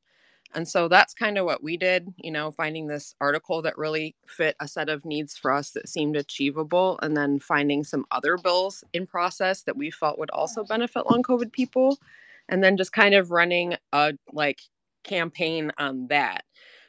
And 0.55 0.69
so 0.69 0.89
that's 0.89 1.15
kind 1.15 1.39
of 1.39 1.47
what 1.47 1.63
we 1.63 1.77
did, 1.77 2.13
you 2.19 2.31
know, 2.31 2.51
finding 2.51 2.87
this 2.87 3.15
article 3.21 3.63
that 3.63 3.79
really 3.79 4.15
fit 4.27 4.55
a 4.61 4.69
set 4.69 4.89
of 4.89 5.05
needs 5.05 5.37
for 5.37 5.51
us 5.51 5.71
that 5.71 5.89
seemed 5.89 6.17
achievable, 6.17 6.99
and 7.03 7.17
then 7.17 7.39
finding 7.39 7.85
some 7.85 8.05
other 8.11 8.37
bills 8.37 8.85
in 8.93 9.07
process 9.07 9.63
that 9.63 9.77
we 9.77 9.91
felt 9.91 10.19
would 10.19 10.31
also 10.31 10.65
benefit 10.65 11.11
long 11.11 11.23
COVID 11.23 11.53
people, 11.53 11.99
and 12.49 12.63
then 12.63 12.77
just 12.77 12.93
kind 12.93 13.15
of 13.15 13.31
running 13.31 13.77
a 13.93 14.13
like 14.33 14.61
campaign 15.05 15.73
on 15.79 16.09
that. 16.09 16.45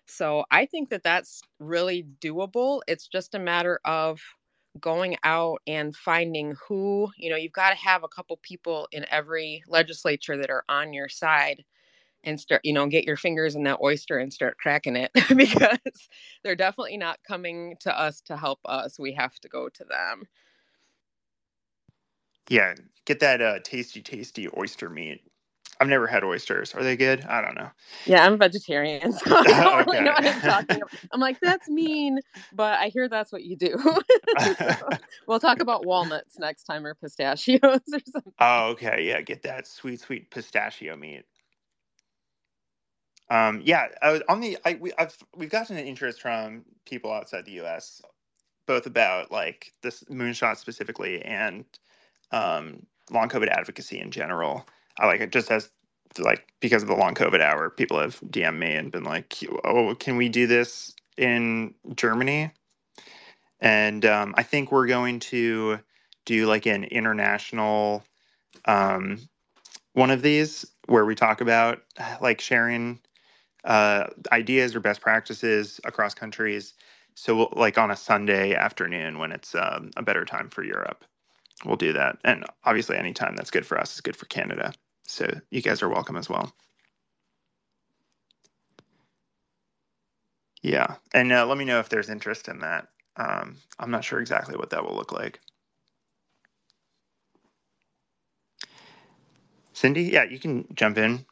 So 0.06 0.44
I 0.52 0.66
think 0.66 0.90
that 0.90 1.04
that's 1.04 1.42
really 1.60 2.06
doable. 2.22 2.82
It's 2.88 3.08
just 3.08 3.34
a 3.34 3.40
matter 3.40 3.80
of 3.86 4.20
going 4.80 5.16
out 5.24 5.62
and 5.68 5.96
finding 5.96 6.56
who, 6.68 7.10
you 7.18 7.30
know, 7.30 7.36
you've 7.36 7.54
got 7.54 7.70
to 7.70 7.76
have 7.76 8.04
a 8.04 8.08
couple 8.08 8.38
people 8.42 8.88
in 8.92 9.06
every 9.10 9.64
legislature 9.68 10.36
that 10.36 10.50
are 10.50 10.66
on 10.68 10.94
your 10.94 11.08
side 11.08 11.64
and 12.24 12.40
start, 12.40 12.62
you 12.64 12.74
know, 12.74 12.88
get 12.88 13.06
your 13.06 13.18
fingers 13.18 13.56
in 13.56 13.64
that 13.64 13.80
oyster 13.82 14.18
and 14.18 14.34
start 14.34 14.58
cracking 14.58 14.96
it 14.96 15.12
because 15.36 15.80
they're 16.44 16.56
definitely 16.56 16.98
not 16.98 17.20
coming 17.28 17.76
to 17.82 18.00
us 18.00 18.22
to 18.22 18.38
help 18.38 18.60
us. 18.66 19.00
We 19.00 19.14
have 19.14 19.36
to 19.42 19.50
go 19.50 19.70
to 19.70 19.84
them. 19.84 20.24
Yeah, 22.50 22.76
get 23.06 23.20
that 23.22 23.42
uh, 23.42 23.60
tasty, 23.64 24.02
tasty 24.02 24.48
oyster 24.58 24.90
meat. 24.90 25.22
I've 25.80 25.88
never 25.88 26.08
had 26.08 26.24
oysters. 26.24 26.76
Are 26.76 26.84
they 26.84 26.96
good? 26.96 27.24
I 27.26 27.42
don't 27.42 27.56
know. 27.56 27.70
Yeah, 28.06 28.26
I'm 28.26 28.38
vegetarian, 28.38 29.12
so 29.14 29.36
I 29.54 29.64
don't 29.64 29.80
okay. 29.82 29.86
really 29.88 30.02
know 30.02 30.14
what 30.14 30.28
I'm 30.28 30.42
talking 30.42 30.78
about. 30.78 30.92
I'm 31.12 31.20
like, 31.20 31.40
that's 31.42 31.70
mean, 31.70 32.20
but 32.52 32.80
I 32.80 32.88
hear 32.90 33.10
that's 33.10 33.32
what 33.32 33.44
you 33.44 33.58
do. 33.58 33.78
so 34.40 34.56
we'll 35.28 35.40
talk 35.40 35.62
about 35.62 35.86
walnuts 35.86 36.38
next 36.40 36.64
time 36.64 36.86
or 36.86 36.96
pistachios 36.96 37.62
or 37.64 38.00
something. 38.12 38.34
Oh, 38.40 38.70
okay. 38.72 39.06
Yeah, 39.08 39.22
get 39.22 39.44
that 39.44 39.68
sweet, 39.68 40.02
sweet 40.02 40.32
pistachio 40.32 40.96
meat. 40.96 41.24
Um, 43.30 43.62
yeah, 43.64 43.88
I 44.02 44.12
was 44.12 44.22
on 44.30 44.42
the. 44.42 44.58
I 44.66 44.78
we, 44.80 44.92
I've 44.98 45.18
we've 45.36 45.50
gotten 45.50 45.78
an 45.78 45.86
interest 45.86 46.22
from 46.22 46.64
people 46.86 47.12
outside 47.12 47.46
the 47.46 47.54
U.S. 47.54 48.02
both 48.68 48.86
about 48.86 49.32
like 49.32 49.74
this 49.82 50.04
moonshot 50.06 50.58
specifically 50.58 51.22
and 51.24 51.66
um, 52.32 52.86
long 53.12 53.30
COVID 53.30 53.48
advocacy 53.48 54.00
in 54.00 54.12
general. 54.12 54.66
I 55.00 55.08
like 55.08 55.22
it 55.22 55.32
just 55.32 55.52
as 55.52 55.72
like 56.20 56.54
because 56.60 56.84
of 56.84 56.90
the 56.90 56.96
long 56.96 57.16
COVID 57.16 57.42
hour, 57.42 57.70
people 57.70 58.00
have 58.00 58.20
DM 58.22 58.60
me 58.60 58.74
and 58.74 58.92
been 58.92 59.04
like, 59.04 59.38
"Oh, 59.64 59.96
can 59.96 60.18
we 60.18 60.30
do 60.30 60.48
this 60.48 60.94
in 61.18 61.74
Germany?" 61.96 62.52
And 63.62 64.06
um, 64.06 64.36
I 64.38 64.44
think 64.44 64.72
we're 64.72 64.88
going 64.88 65.20
to 65.22 65.80
do 66.26 66.46
like 66.46 66.66
an 66.66 66.84
international 66.86 68.04
um, 68.66 69.20
one 69.94 70.12
of 70.12 70.22
these 70.22 70.66
where 70.88 71.06
we 71.06 71.16
talk 71.16 71.42
about 71.42 71.82
like 72.22 72.42
sharing 72.42 73.00
uh, 73.66 74.06
ideas 74.32 74.76
or 74.76 74.80
best 74.82 75.02
practices 75.02 75.80
across 75.86 76.14
countries. 76.14 76.74
So, 77.16 77.50
like 77.56 77.78
on 77.78 77.92
a 77.92 77.96
Sunday 77.98 78.56
afternoon 78.56 79.20
when 79.20 79.32
it's 79.32 79.56
um, 79.56 79.92
a 79.98 80.04
better 80.04 80.26
time 80.26 80.50
for 80.50 80.64
Europe, 80.64 81.06
we'll 81.66 81.78
do 81.78 81.94
that. 81.94 82.18
And 82.26 82.46
obviously, 82.66 82.98
any 82.98 83.14
time 83.14 83.36
that's 83.36 83.52
good 83.52 83.66
for 83.66 83.80
us 83.80 83.96
is 83.96 84.02
good 84.02 84.18
for 84.18 84.26
Canada. 84.28 84.74
So, 85.08 85.28
you 85.52 85.62
guys 85.62 85.84
are 85.84 85.90
welcome 85.90 86.18
as 86.18 86.30
well. 86.30 86.54
Yeah. 90.64 90.96
And 91.14 91.32
uh, 91.34 91.48
let 91.48 91.58
me 91.58 91.66
know 91.66 91.80
if 91.80 91.90
there's 91.90 92.10
interest 92.10 92.50
in 92.50 92.60
that. 92.62 92.90
Um, 93.18 93.58
I'm 93.80 93.92
not 93.92 94.06
sure 94.06 94.22
exactly 94.22 94.58
what 94.58 94.72
that 94.72 94.86
will 94.86 94.96
look 94.96 95.14
like. 95.14 95.42
Cindy, 99.74 100.04
yeah, 100.04 100.24
you 100.24 100.40
can 100.40 100.66
jump 100.76 100.98
in. 100.98 101.26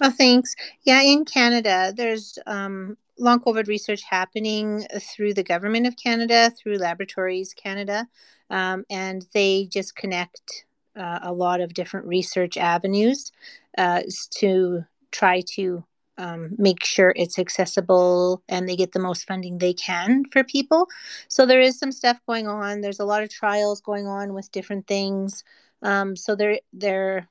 Oh, 0.00 0.10
thanks. 0.10 0.54
Yeah, 0.82 1.00
in 1.02 1.24
Canada, 1.24 1.92
there's 1.96 2.38
um, 2.46 2.96
long 3.18 3.40
COVID 3.40 3.66
research 3.66 4.02
happening 4.02 4.86
through 5.00 5.34
the 5.34 5.42
government 5.42 5.86
of 5.86 5.96
Canada, 5.96 6.50
through 6.50 6.76
Laboratories 6.76 7.54
Canada, 7.54 8.06
um, 8.50 8.84
and 8.90 9.26
they 9.32 9.68
just 9.70 9.96
connect 9.96 10.64
uh, 10.96 11.20
a 11.22 11.32
lot 11.32 11.60
of 11.60 11.74
different 11.74 12.06
research 12.06 12.56
avenues 12.56 13.32
uh, 13.78 14.02
to 14.30 14.84
try 15.12 15.42
to 15.54 15.84
um, 16.18 16.54
make 16.58 16.82
sure 16.84 17.12
it's 17.16 17.38
accessible 17.38 18.42
and 18.48 18.66
they 18.68 18.76
get 18.76 18.92
the 18.92 18.98
most 18.98 19.26
funding 19.26 19.58
they 19.58 19.74
can 19.74 20.24
for 20.32 20.42
people. 20.44 20.88
So 21.28 21.44
there 21.44 21.60
is 21.60 21.78
some 21.78 21.92
stuff 21.92 22.18
going 22.26 22.48
on. 22.48 22.80
There's 22.80 23.00
a 23.00 23.04
lot 23.04 23.22
of 23.22 23.28
trials 23.30 23.80
going 23.82 24.06
on 24.06 24.32
with 24.32 24.50
different 24.52 24.86
things. 24.86 25.44
Um, 25.82 26.16
so 26.16 26.34
they're 26.34 26.60
they're 26.72 27.28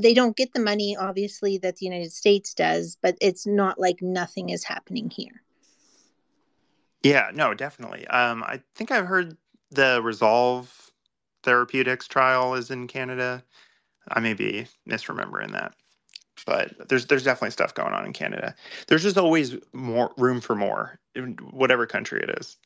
they 0.00 0.14
don't 0.14 0.36
get 0.36 0.52
the 0.52 0.60
money 0.60 0.96
obviously 0.96 1.58
that 1.58 1.76
the 1.76 1.86
united 1.86 2.12
states 2.12 2.54
does 2.54 2.96
but 3.02 3.16
it's 3.20 3.46
not 3.46 3.78
like 3.78 4.00
nothing 4.02 4.50
is 4.50 4.64
happening 4.64 5.10
here. 5.10 5.42
Yeah 7.02 7.30
no 7.34 7.54
definitely. 7.54 8.06
Um 8.08 8.42
i 8.44 8.60
think 8.74 8.90
i've 8.90 9.06
heard 9.06 9.36
the 9.70 10.00
resolve 10.02 10.90
therapeutics 11.42 12.06
trial 12.06 12.54
is 12.54 12.70
in 12.70 12.86
canada. 12.86 13.42
I 14.08 14.20
may 14.20 14.34
be 14.34 14.66
misremembering 14.88 15.52
that 15.52 15.74
but 16.44 16.88
there's 16.88 17.06
there's 17.06 17.24
definitely 17.24 17.50
stuff 17.50 17.74
going 17.74 17.92
on 17.92 18.06
in 18.06 18.12
canada. 18.12 18.54
There's 18.86 19.02
just 19.02 19.18
always 19.18 19.56
more 19.72 20.12
room 20.16 20.40
for 20.40 20.54
more 20.54 21.00
in 21.14 21.32
whatever 21.50 21.86
country 21.86 22.20
it 22.22 22.30
is 22.38 22.56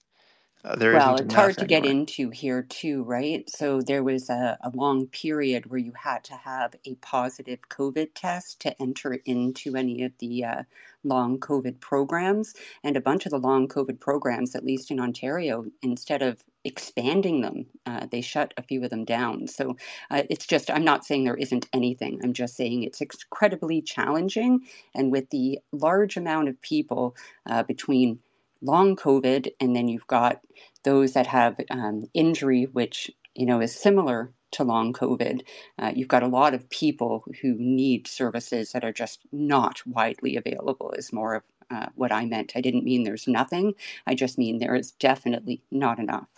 uh, 0.63 0.77
there 0.77 0.93
well, 0.93 1.17
it's 1.17 1.33
hard 1.33 1.57
to 1.57 1.65
get 1.65 1.87
into 1.87 2.29
here 2.29 2.63
too, 2.63 3.03
right? 3.05 3.49
So 3.49 3.81
there 3.81 4.03
was 4.03 4.29
a, 4.29 4.59
a, 4.63 4.71
long 4.75 5.07
period 5.07 5.71
where 5.71 5.79
you 5.79 5.93
had 5.93 6.23
to 6.25 6.35
have 6.35 6.75
a 6.85 6.97
positive 6.97 7.61
COVID 7.71 8.09
test 8.15 8.61
to 8.61 8.83
enter 8.83 9.15
into 9.25 9.75
any 9.75 10.03
of 10.03 10.13
the 10.19 10.45
uh, 10.45 10.63
long 11.03 11.39
COVID 11.39 11.81
programs. 11.81 12.55
And 12.85 12.97
a 12.97 13.01
bunch 13.01 13.25
of 13.25 13.31
the 13.31 13.39
long 13.39 13.69
COVID 13.69 14.01
programs, 14.01 14.55
at 14.55 14.65
least 14.65 14.91
in 14.91 15.01
Ontario, 15.01 15.65
instead 15.83 16.21
of 16.21 16.45
expanding 16.65 17.41
them, 17.41 17.65
uh, 17.87 18.07
they 18.11 18.21
shut 18.21 18.53
a 18.59 18.63
few 18.63 18.85
of 18.85 18.91
them 18.91 19.07
down. 19.07 19.47
So 19.47 19.77
uh, 20.11 20.25
it's 20.29 20.47
just, 20.47 20.71
I'm 20.71 20.85
not 20.85 21.07
saying 21.07 21.25
there 21.25 21.37
isn't 21.37 21.69
anything. 21.73 22.21
I'm 22.23 22.35
just 22.35 22.55
saying 22.55 22.83
it's 22.83 23.01
incredibly 23.01 23.81
challenging. 23.81 24.61
And 24.95 25.11
with 25.11 25.31
the 25.31 25.59
large 25.73 26.19
amount 26.19 26.49
of 26.49 26.61
people 26.61 27.17
uh, 27.47 27.63
between 27.63 28.19
long 28.63 28.97
COVID, 28.97 29.53
and 29.61 29.75
then 29.75 29.89
you've 29.89 30.07
got 30.07 30.41
those 30.85 31.13
that 31.13 31.27
have 31.27 31.61
um, 31.71 32.05
injury, 32.15 32.65
which 32.65 33.11
you 33.35 33.47
know 33.47 33.61
is 33.61 33.75
similar 33.75 34.33
to 34.53 34.65
long 34.65 34.93
COVID. 34.93 35.43
Uh, 35.79 35.93
you've 35.95 36.09
got 36.09 36.23
a 36.23 36.29
lot 36.29 36.55
of 36.55 36.69
people 36.71 37.25
who 37.41 37.55
need 37.59 38.07
services 38.07 38.73
that 38.73 38.85
are 38.85 38.93
just 38.93 39.21
not 39.33 39.81
widely 39.87 40.37
available. 40.37 40.93
Is 40.97 41.13
more 41.13 41.35
of 41.35 41.43
uh, 41.71 41.87
what 41.95 42.13
I 42.13 42.25
meant. 42.25 42.53
I 42.57 42.61
didn't 42.61 42.85
mean 42.85 43.05
there's 43.05 43.29
nothing. 43.29 43.75
I 44.07 44.15
just 44.15 44.39
mean 44.39 44.59
there 44.59 44.75
is 44.75 44.93
definitely 44.93 45.63
not 45.71 45.99
enough. 45.99 46.29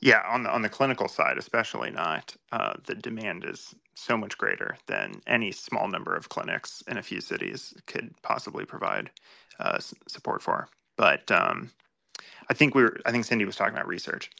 Yeah, 0.00 0.22
on 0.28 0.42
the 0.42 0.50
on 0.50 0.62
the 0.62 0.68
clinical 0.68 1.08
side, 1.08 1.38
especially 1.38 1.90
not. 1.90 2.36
Uh, 2.52 2.74
the 2.84 2.94
demand 2.94 3.44
is 3.46 3.74
so 3.94 4.16
much 4.16 4.36
greater 4.36 4.76
than 4.86 5.20
any 5.26 5.50
small 5.50 5.88
number 5.88 6.14
of 6.14 6.28
clinics 6.28 6.82
in 6.86 6.98
a 6.98 7.02
few 7.02 7.20
cities 7.20 7.74
could 7.86 8.10
possibly 8.22 8.66
provide 8.66 9.10
uh, 9.60 9.78
support 10.06 10.42
for. 10.42 10.68
But 10.96 11.30
um, 11.30 11.70
I 12.48 12.54
think 12.54 12.74
we 12.74 12.82
were. 12.82 13.00
I 13.04 13.12
think 13.12 13.24
Cindy 13.24 13.44
was 13.44 13.56
talking 13.56 13.74
about 13.74 13.88
research, 13.88 14.30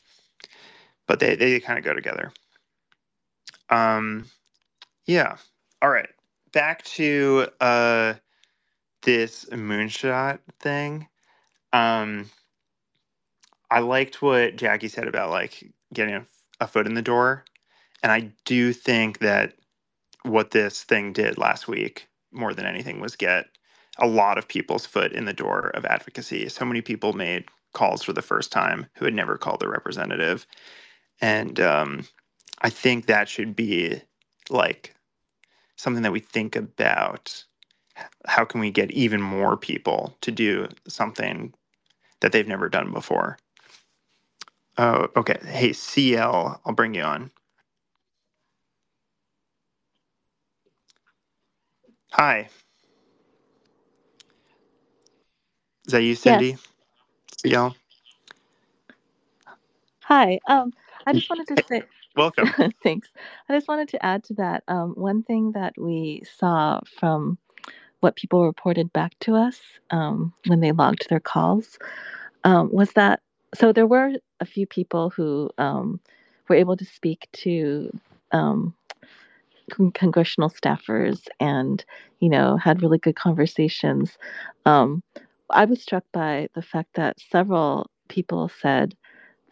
but 1.06 1.20
they 1.20 1.36
they 1.36 1.60
kind 1.60 1.78
of 1.78 1.84
go 1.84 1.94
together. 1.94 2.32
Um, 3.70 4.26
yeah. 5.06 5.36
All 5.82 5.90
right. 5.90 6.08
Back 6.52 6.84
to 6.84 7.48
uh, 7.60 8.14
this 9.02 9.44
moonshot 9.46 10.38
thing. 10.60 11.08
Um, 11.72 12.30
I 13.70 13.80
liked 13.80 14.22
what 14.22 14.56
Jackie 14.56 14.88
said 14.88 15.08
about 15.08 15.30
like 15.30 15.70
getting 15.92 16.14
a, 16.14 16.26
a 16.60 16.66
foot 16.66 16.86
in 16.86 16.94
the 16.94 17.02
door. 17.02 17.44
And 18.02 18.12
I 18.12 18.32
do 18.44 18.72
think 18.72 19.18
that 19.18 19.54
what 20.22 20.50
this 20.50 20.84
thing 20.84 21.12
did 21.12 21.38
last 21.38 21.68
week, 21.68 22.08
more 22.32 22.54
than 22.54 22.66
anything, 22.66 23.00
was 23.00 23.16
get 23.16 23.46
a 23.98 24.06
lot 24.06 24.38
of 24.38 24.48
people's 24.48 24.86
foot 24.86 25.12
in 25.12 25.24
the 25.24 25.32
door 25.32 25.70
of 25.74 25.84
advocacy. 25.84 26.48
So 26.48 26.64
many 26.64 26.80
people 26.82 27.12
made 27.12 27.44
calls 27.74 28.02
for 28.02 28.12
the 28.12 28.22
first 28.22 28.52
time 28.52 28.86
who 28.96 29.04
had 29.04 29.14
never 29.14 29.36
called 29.36 29.60
their 29.60 29.70
representative. 29.70 30.46
And 31.20 31.60
um, 31.60 32.06
I 32.62 32.70
think 32.70 33.06
that 33.06 33.28
should 33.28 33.56
be 33.56 34.02
like 34.50 34.94
something 35.76 36.02
that 36.02 36.12
we 36.12 36.20
think 36.20 36.56
about. 36.56 37.44
How 38.26 38.44
can 38.44 38.60
we 38.60 38.70
get 38.70 38.90
even 38.92 39.22
more 39.22 39.56
people 39.56 40.16
to 40.22 40.30
do 40.32 40.68
something 40.88 41.54
that 42.20 42.32
they've 42.32 42.48
never 42.48 42.68
done 42.68 42.92
before? 42.92 43.38
Oh, 44.78 45.08
okay. 45.16 45.38
Hey, 45.44 45.72
CL, 45.72 46.60
I'll 46.64 46.74
bring 46.74 46.94
you 46.94 47.02
on. 47.02 47.30
Hi. 52.12 52.48
Is 55.86 55.92
that 55.92 56.02
you, 56.02 56.14
Cindy? 56.14 56.48
Yes. 56.48 56.60
CL? 57.38 57.76
Hi. 60.04 60.40
Um, 60.48 60.72
I 61.06 61.12
just 61.12 61.30
wanted 61.30 61.48
to 61.48 61.64
say 61.68 61.82
Welcome. 62.16 62.52
thanks. 62.82 63.08
I 63.48 63.54
just 63.54 63.68
wanted 63.68 63.88
to 63.90 64.04
add 64.04 64.24
to 64.24 64.34
that. 64.34 64.64
Um, 64.68 64.94
one 64.96 65.22
thing 65.22 65.52
that 65.52 65.74
we 65.78 66.22
saw 66.38 66.80
from 66.98 67.38
what 68.00 68.16
people 68.16 68.44
reported 68.44 68.92
back 68.92 69.18
to 69.20 69.34
us 69.34 69.60
um, 69.90 70.32
when 70.46 70.60
they 70.60 70.72
logged 70.72 71.08
their 71.08 71.20
calls 71.20 71.78
um, 72.44 72.70
was 72.72 72.92
that 72.92 73.20
so 73.54 73.72
there 73.72 73.86
were 73.86 74.12
a 74.40 74.44
few 74.44 74.66
people 74.66 75.10
who 75.10 75.50
um, 75.58 76.00
were 76.48 76.56
able 76.56 76.76
to 76.76 76.84
speak 76.84 77.28
to 77.32 77.90
um, 78.32 78.74
congressional 79.94 80.50
staffers 80.50 81.26
and 81.40 81.84
you 82.20 82.28
know 82.28 82.56
had 82.56 82.82
really 82.82 82.98
good 82.98 83.16
conversations 83.16 84.18
um, 84.66 85.02
i 85.50 85.64
was 85.64 85.82
struck 85.82 86.04
by 86.12 86.48
the 86.54 86.62
fact 86.62 86.90
that 86.94 87.18
several 87.20 87.90
people 88.08 88.50
said 88.60 88.94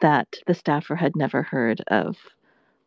that 0.00 0.28
the 0.46 0.54
staffer 0.54 0.96
had 0.96 1.16
never 1.16 1.42
heard 1.42 1.82
of 1.88 2.16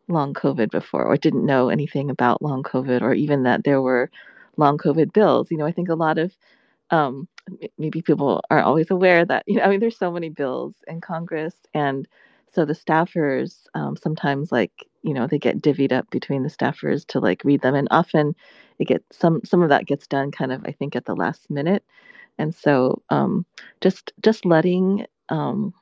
long 0.08 0.34
covid 0.34 0.70
before 0.70 1.04
or 1.04 1.16
didn't 1.16 1.46
know 1.46 1.68
anything 1.68 2.10
about 2.10 2.42
long 2.42 2.62
covid 2.62 3.02
or 3.02 3.14
even 3.14 3.44
that 3.44 3.64
there 3.64 3.82
were 3.82 4.10
long 4.56 4.78
covid 4.78 5.12
bills. 5.12 5.50
You 5.50 5.58
know 5.58 5.66
i 5.66 5.72
think 5.72 5.88
a 5.88 5.94
lot 5.94 6.18
of 6.18 6.32
um, 6.90 7.28
maybe 7.78 8.02
people 8.02 8.42
aren't 8.50 8.66
always 8.66 8.90
aware 8.90 9.24
that 9.24 9.44
you 9.46 9.56
know 9.56 9.62
i 9.64 9.68
mean 9.68 9.80
there's 9.80 9.98
so 9.98 10.12
many 10.12 10.28
bills 10.30 10.74
in 10.88 11.00
congress 11.00 11.54
and 11.74 12.08
so 12.52 12.64
the 12.64 12.74
staffers 12.74 13.64
um, 13.74 13.96
sometimes 13.96 14.52
like 14.52 14.72
you 15.02 15.14
know 15.14 15.26
they 15.26 15.38
get 15.38 15.62
divvied 15.62 15.92
up 15.92 16.10
between 16.10 16.42
the 16.44 16.50
staffers 16.50 17.06
to 17.08 17.20
like 17.20 17.42
read 17.44 17.62
them. 17.62 17.74
And 17.74 17.88
often 17.90 18.34
it 18.78 18.86
gets 18.86 19.18
some 19.18 19.40
some 19.44 19.62
of 19.62 19.70
that 19.70 19.86
gets 19.86 20.06
done 20.06 20.30
kind 20.32 20.52
of 20.52 20.64
i 20.66 20.72
think 20.72 20.96
at 20.96 21.04
the 21.06 21.16
last 21.16 21.50
minute 21.50 21.84
and 22.38 22.54
so 22.54 23.02
um, 23.10 23.44
just 23.80 24.12
just 24.22 24.44
letting 24.44 25.06
um, 25.28 25.74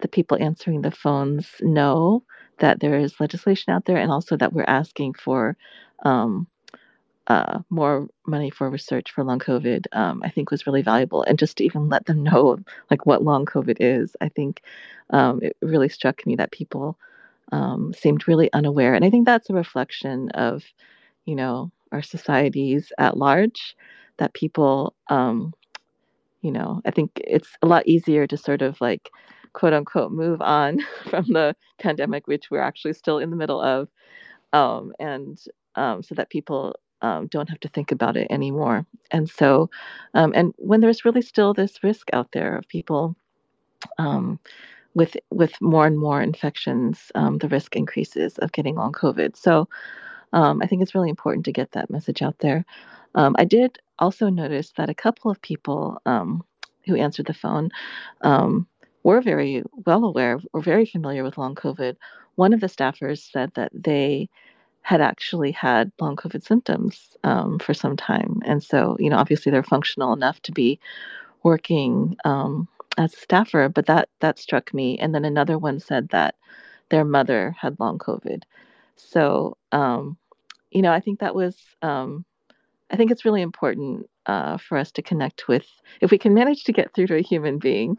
the 0.00 0.08
people 0.08 0.36
answering 0.40 0.82
the 0.82 0.90
phones 0.90 1.48
know 1.60 2.22
that 2.58 2.80
there 2.80 2.98
is 2.98 3.20
legislation 3.20 3.72
out 3.72 3.84
there 3.84 3.96
and 3.96 4.10
also 4.10 4.36
that 4.36 4.52
we're 4.52 4.64
asking 4.66 5.14
for 5.14 5.56
um, 6.04 6.46
uh, 7.26 7.60
more 7.70 8.06
money 8.26 8.50
for 8.50 8.68
research 8.68 9.10
for 9.10 9.24
long 9.24 9.38
COVID, 9.38 9.86
um, 9.92 10.22
I 10.22 10.28
think 10.28 10.50
was 10.50 10.66
really 10.66 10.82
valuable. 10.82 11.22
And 11.22 11.38
just 11.38 11.56
to 11.56 11.64
even 11.64 11.88
let 11.88 12.04
them 12.06 12.22
know 12.22 12.58
like 12.90 13.06
what 13.06 13.22
long 13.22 13.46
COVID 13.46 13.78
is, 13.80 14.14
I 14.20 14.28
think 14.28 14.62
um, 15.10 15.40
it 15.42 15.56
really 15.62 15.88
struck 15.88 16.26
me 16.26 16.36
that 16.36 16.52
people 16.52 16.98
um, 17.52 17.94
seemed 17.94 18.28
really 18.28 18.52
unaware. 18.52 18.94
And 18.94 19.04
I 19.04 19.10
think 19.10 19.24
that's 19.24 19.48
a 19.50 19.54
reflection 19.54 20.30
of, 20.30 20.64
you 21.24 21.34
know, 21.34 21.70
our 21.92 22.02
societies 22.02 22.92
at 22.98 23.16
large, 23.16 23.76
that 24.18 24.34
people, 24.34 24.94
um, 25.08 25.54
you 26.44 26.52
know, 26.52 26.82
I 26.84 26.90
think 26.90 27.10
it's 27.16 27.48
a 27.62 27.66
lot 27.66 27.86
easier 27.86 28.26
to 28.26 28.36
sort 28.36 28.60
of 28.60 28.78
like 28.80 29.10
quote 29.54 29.72
unquote 29.72 30.12
move 30.12 30.42
on 30.42 30.80
from 31.10 31.24
the 31.28 31.56
pandemic, 31.78 32.26
which 32.26 32.50
we're 32.50 32.60
actually 32.60 32.92
still 32.92 33.18
in 33.18 33.30
the 33.30 33.36
middle 33.36 33.60
of. 33.60 33.88
Um, 34.52 34.92
and 35.00 35.40
um, 35.74 36.02
so 36.02 36.14
that 36.14 36.30
people 36.30 36.76
um, 37.00 37.28
don't 37.28 37.48
have 37.48 37.60
to 37.60 37.68
think 37.68 37.90
about 37.90 38.16
it 38.16 38.28
anymore. 38.30 38.86
And 39.10 39.28
so, 39.28 39.70
um, 40.12 40.32
and 40.36 40.52
when 40.58 40.80
there's 40.80 41.04
really 41.04 41.22
still 41.22 41.54
this 41.54 41.82
risk 41.82 42.08
out 42.12 42.30
there 42.32 42.56
of 42.56 42.68
people 42.68 43.16
um, 43.98 44.38
with 44.94 45.16
with 45.30 45.60
more 45.62 45.86
and 45.86 45.98
more 45.98 46.20
infections, 46.20 47.10
um, 47.14 47.38
the 47.38 47.48
risk 47.48 47.74
increases 47.74 48.38
of 48.38 48.52
getting 48.52 48.76
long 48.76 48.92
COVID. 48.92 49.34
So, 49.34 49.66
I 50.32 50.66
think 50.66 50.82
it's 50.82 50.94
really 50.94 51.10
important 51.10 51.46
to 51.46 51.52
get 51.52 51.72
that 51.72 51.90
message 51.90 52.20
out 52.20 52.38
there. 52.40 52.64
I 53.14 53.44
did 53.44 53.78
also 53.98 54.28
noticed 54.28 54.76
that 54.76 54.90
a 54.90 54.94
couple 54.94 55.30
of 55.30 55.40
people 55.40 56.00
who 56.86 56.96
answered 56.96 57.26
the 57.26 57.34
phone 57.34 57.70
were 59.02 59.20
very 59.20 59.62
well 59.86 60.04
aware 60.04 60.40
or 60.52 60.62
very 60.62 60.86
familiar 60.86 61.22
with 61.22 61.38
long 61.38 61.54
COVID. 61.54 61.96
One 62.36 62.52
of 62.52 62.60
the 62.60 62.66
staffers 62.66 63.30
said 63.30 63.52
that 63.54 63.70
they 63.72 64.28
had 64.82 65.00
actually 65.00 65.52
had 65.52 65.92
long 66.00 66.16
COVID 66.16 66.42
symptoms 66.44 67.16
um, 67.24 67.58
for 67.58 67.72
some 67.72 67.96
time. 67.96 68.42
And 68.44 68.62
so, 68.62 68.96
you 68.98 69.08
know, 69.08 69.16
obviously 69.16 69.50
they're 69.50 69.62
functional 69.62 70.12
enough 70.12 70.40
to 70.42 70.52
be 70.52 70.78
working 71.42 72.16
um, 72.24 72.68
as 72.98 73.14
a 73.14 73.16
staffer, 73.16 73.68
but 73.68 73.86
that 73.86 74.08
that 74.20 74.38
struck 74.38 74.74
me. 74.74 74.98
And 74.98 75.14
then 75.14 75.24
another 75.24 75.58
one 75.58 75.80
said 75.80 76.08
that 76.10 76.34
their 76.90 77.04
mother 77.04 77.56
had 77.58 77.80
long 77.80 77.98
COVID. 77.98 78.42
So, 78.96 79.56
um, 79.72 80.16
you 80.70 80.82
know, 80.82 80.92
I 80.92 81.00
think 81.00 81.20
that 81.20 81.34
was, 81.34 81.56
um, 81.80 82.24
I 82.90 82.96
think 82.96 83.10
it's 83.10 83.24
really 83.24 83.42
important 83.42 84.08
uh, 84.26 84.58
for 84.58 84.78
us 84.78 84.92
to 84.92 85.02
connect 85.02 85.48
with, 85.48 85.66
if 86.00 86.10
we 86.10 86.18
can 86.18 86.34
manage 86.34 86.64
to 86.64 86.72
get 86.72 86.92
through 86.92 87.06
to 87.08 87.16
a 87.16 87.22
human 87.22 87.58
being, 87.58 87.96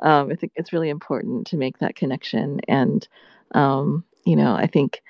um, 0.00 0.30
I 0.30 0.36
think 0.36 0.52
it's 0.54 0.72
really 0.72 0.90
important 0.90 1.46
to 1.48 1.56
make 1.56 1.78
that 1.78 1.96
connection. 1.96 2.60
And, 2.68 3.06
um, 3.54 4.04
you 4.24 4.36
know, 4.36 4.54
I 4.54 4.66
think 4.66 5.02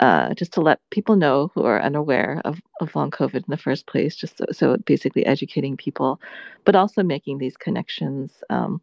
uh, 0.00 0.34
just 0.34 0.52
to 0.54 0.60
let 0.60 0.80
people 0.90 1.16
know 1.16 1.50
who 1.54 1.64
are 1.64 1.80
unaware 1.80 2.40
of, 2.44 2.60
of 2.80 2.94
long 2.94 3.10
COVID 3.10 3.36
in 3.36 3.44
the 3.48 3.56
first 3.56 3.86
place, 3.86 4.16
just 4.16 4.38
so, 4.38 4.44
so 4.50 4.76
basically 4.86 5.24
educating 5.26 5.76
people, 5.76 6.20
but 6.64 6.74
also 6.74 7.02
making 7.02 7.38
these 7.38 7.56
connections 7.56 8.42
um, 8.50 8.80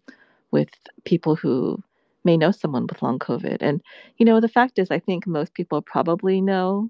with 0.51 0.69
people 1.05 1.35
who 1.35 1.81
may 2.23 2.37
know 2.37 2.51
someone 2.51 2.85
with 2.87 3.01
long 3.01 3.19
COVID. 3.19 3.57
And, 3.61 3.81
you 4.17 4.25
know, 4.25 4.39
the 4.39 4.47
fact 4.47 4.77
is, 4.79 4.91
I 4.91 4.99
think 4.99 5.25
most 5.25 5.53
people 5.53 5.81
probably 5.81 6.39
know 6.39 6.89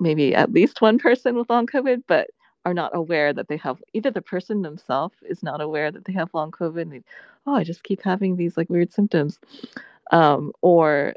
maybe 0.00 0.34
at 0.34 0.52
least 0.52 0.80
one 0.80 0.98
person 0.98 1.36
with 1.36 1.50
long 1.50 1.66
COVID, 1.66 2.02
but 2.06 2.30
are 2.64 2.74
not 2.74 2.94
aware 2.94 3.32
that 3.32 3.48
they 3.48 3.56
have 3.56 3.82
either 3.94 4.10
the 4.10 4.22
person 4.22 4.62
themselves 4.62 5.14
is 5.22 5.42
not 5.42 5.60
aware 5.60 5.90
that 5.90 6.04
they 6.04 6.12
have 6.12 6.34
long 6.34 6.50
COVID 6.50 6.82
and 6.82 6.92
they, 6.92 7.02
oh, 7.46 7.54
I 7.54 7.64
just 7.64 7.82
keep 7.82 8.02
having 8.02 8.36
these 8.36 8.56
like 8.56 8.68
weird 8.68 8.92
symptoms. 8.92 9.38
Um, 10.10 10.52
or 10.62 11.14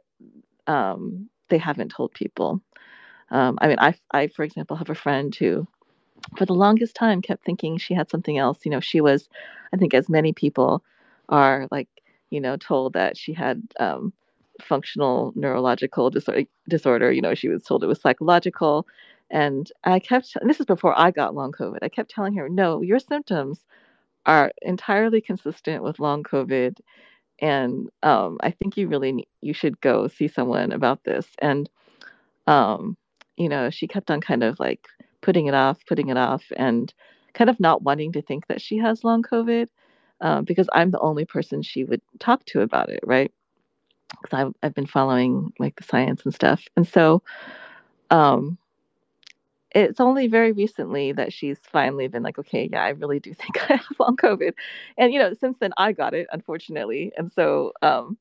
um, 0.67 1.29
they 1.49 1.57
haven't 1.57 1.89
told 1.89 2.13
people. 2.13 2.61
Um, 3.31 3.57
I 3.61 3.67
mean, 3.67 3.77
I, 3.79 3.95
I, 4.11 4.27
for 4.27 4.43
example, 4.43 4.77
have 4.77 4.89
a 4.89 4.95
friend 4.95 5.33
who, 5.33 5.67
for 6.37 6.45
the 6.45 6.53
longest 6.53 6.95
time, 6.95 7.21
kept 7.21 7.43
thinking 7.45 7.77
she 7.77 7.93
had 7.93 8.09
something 8.09 8.37
else. 8.37 8.59
You 8.65 8.71
know, 8.71 8.79
she 8.79 9.01
was, 9.01 9.29
I 9.73 9.77
think, 9.77 9.93
as 9.93 10.09
many 10.09 10.33
people 10.33 10.83
are, 11.29 11.67
like, 11.71 11.87
you 12.29 12.41
know, 12.41 12.57
told 12.57 12.93
that 12.93 13.17
she 13.17 13.33
had 13.33 13.61
um, 13.79 14.13
functional 14.63 15.33
neurological 15.35 16.09
disorder, 16.09 16.43
disorder. 16.67 17.11
You 17.11 17.21
know, 17.21 17.35
she 17.35 17.49
was 17.49 17.63
told 17.63 17.83
it 17.83 17.87
was 17.87 18.01
psychological. 18.01 18.87
And 19.29 19.71
I 19.83 19.99
kept, 19.99 20.35
and 20.39 20.49
this 20.49 20.59
is 20.59 20.65
before 20.65 20.97
I 20.99 21.11
got 21.11 21.35
long 21.35 21.53
COVID, 21.53 21.79
I 21.81 21.89
kept 21.89 22.11
telling 22.11 22.35
her, 22.35 22.49
no, 22.49 22.81
your 22.81 22.99
symptoms 22.99 23.65
are 24.25 24.51
entirely 24.61 25.21
consistent 25.21 25.83
with 25.83 25.99
long 25.99 26.23
COVID 26.23 26.77
and 27.39 27.89
um, 28.03 28.37
I 28.41 28.51
think 28.51 28.77
you 28.77 28.87
really 28.87 29.11
need, 29.11 29.27
you 29.41 29.53
should 29.53 29.81
go 29.81 30.07
see 30.07 30.27
someone 30.27 30.71
about 30.71 31.03
this. 31.03 31.25
And 31.39 31.69
um, 32.47 32.95
you 33.37 33.49
know, 33.49 33.69
she 33.69 33.87
kept 33.87 34.11
on 34.11 34.21
kind 34.21 34.43
of 34.43 34.59
like 34.59 34.87
putting 35.21 35.47
it 35.47 35.53
off, 35.53 35.79
putting 35.87 36.09
it 36.09 36.17
off, 36.17 36.43
and 36.57 36.93
kind 37.33 37.49
of 37.49 37.59
not 37.59 37.81
wanting 37.81 38.11
to 38.13 38.21
think 38.21 38.47
that 38.47 38.61
she 38.61 38.77
has 38.77 39.03
long 39.03 39.23
COVID 39.23 39.67
um, 40.21 40.45
because 40.45 40.67
I'm 40.73 40.91
the 40.91 40.99
only 40.99 41.25
person 41.25 41.63
she 41.63 41.83
would 41.83 42.01
talk 42.19 42.45
to 42.45 42.61
about 42.61 42.89
it, 42.89 42.99
right? 43.03 43.31
Because 44.21 44.39
I've 44.39 44.53
I've 44.63 44.75
been 44.75 44.87
following 44.87 45.53
like 45.59 45.75
the 45.75 45.83
science 45.83 46.23
and 46.25 46.33
stuff, 46.33 46.63
and 46.75 46.87
so 46.87 47.21
um, 48.09 48.57
it's 49.73 49.99
only 49.99 50.27
very 50.27 50.51
recently 50.51 51.13
that 51.13 51.31
she's 51.31 51.57
finally 51.71 52.07
been 52.07 52.23
like, 52.23 52.37
okay, 52.37 52.69
yeah, 52.71 52.83
I 52.83 52.89
really 52.89 53.19
do 53.19 53.33
think 53.33 53.69
I 53.69 53.75
have 53.75 53.99
long 53.99 54.17
COVID. 54.17 54.53
And, 54.97 55.13
you 55.13 55.19
know, 55.19 55.33
since 55.33 55.57
then 55.59 55.71
I 55.77 55.93
got 55.93 56.13
it, 56.13 56.27
unfortunately. 56.31 57.11
And 57.17 57.31
so, 57.31 57.71
um, 57.81 58.17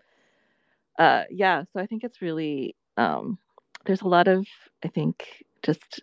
uh, 0.98 1.24
yeah, 1.30 1.64
so 1.72 1.80
I 1.80 1.86
think 1.86 2.04
it's 2.04 2.22
really, 2.22 2.76
um, 2.96 3.38
there's 3.86 4.02
a 4.02 4.08
lot 4.08 4.28
of, 4.28 4.46
I 4.84 4.88
think, 4.88 5.44
just 5.62 6.00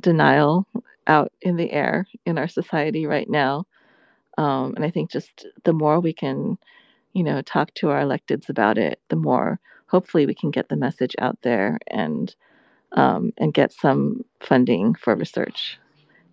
denial 0.00 0.66
out 1.06 1.32
in 1.42 1.56
the 1.56 1.70
air 1.72 2.06
in 2.24 2.38
our 2.38 2.48
society 2.48 3.06
right 3.06 3.28
now. 3.28 3.66
Um, 4.38 4.74
and 4.76 4.84
I 4.84 4.90
think 4.90 5.10
just 5.10 5.46
the 5.64 5.72
more 5.72 6.00
we 6.00 6.12
can, 6.12 6.58
you 7.16 7.24
know, 7.24 7.40
talk 7.40 7.72
to 7.74 7.88
our 7.88 8.02
electeds 8.02 8.50
about 8.50 8.76
it, 8.76 9.00
the 9.08 9.16
more 9.16 9.58
hopefully 9.86 10.26
we 10.26 10.34
can 10.34 10.50
get 10.50 10.68
the 10.68 10.76
message 10.76 11.16
out 11.18 11.38
there 11.42 11.78
and, 11.86 12.36
um, 12.92 13.32
and 13.38 13.54
get 13.54 13.72
some 13.72 14.22
funding 14.40 14.94
for 14.94 15.16
research. 15.16 15.78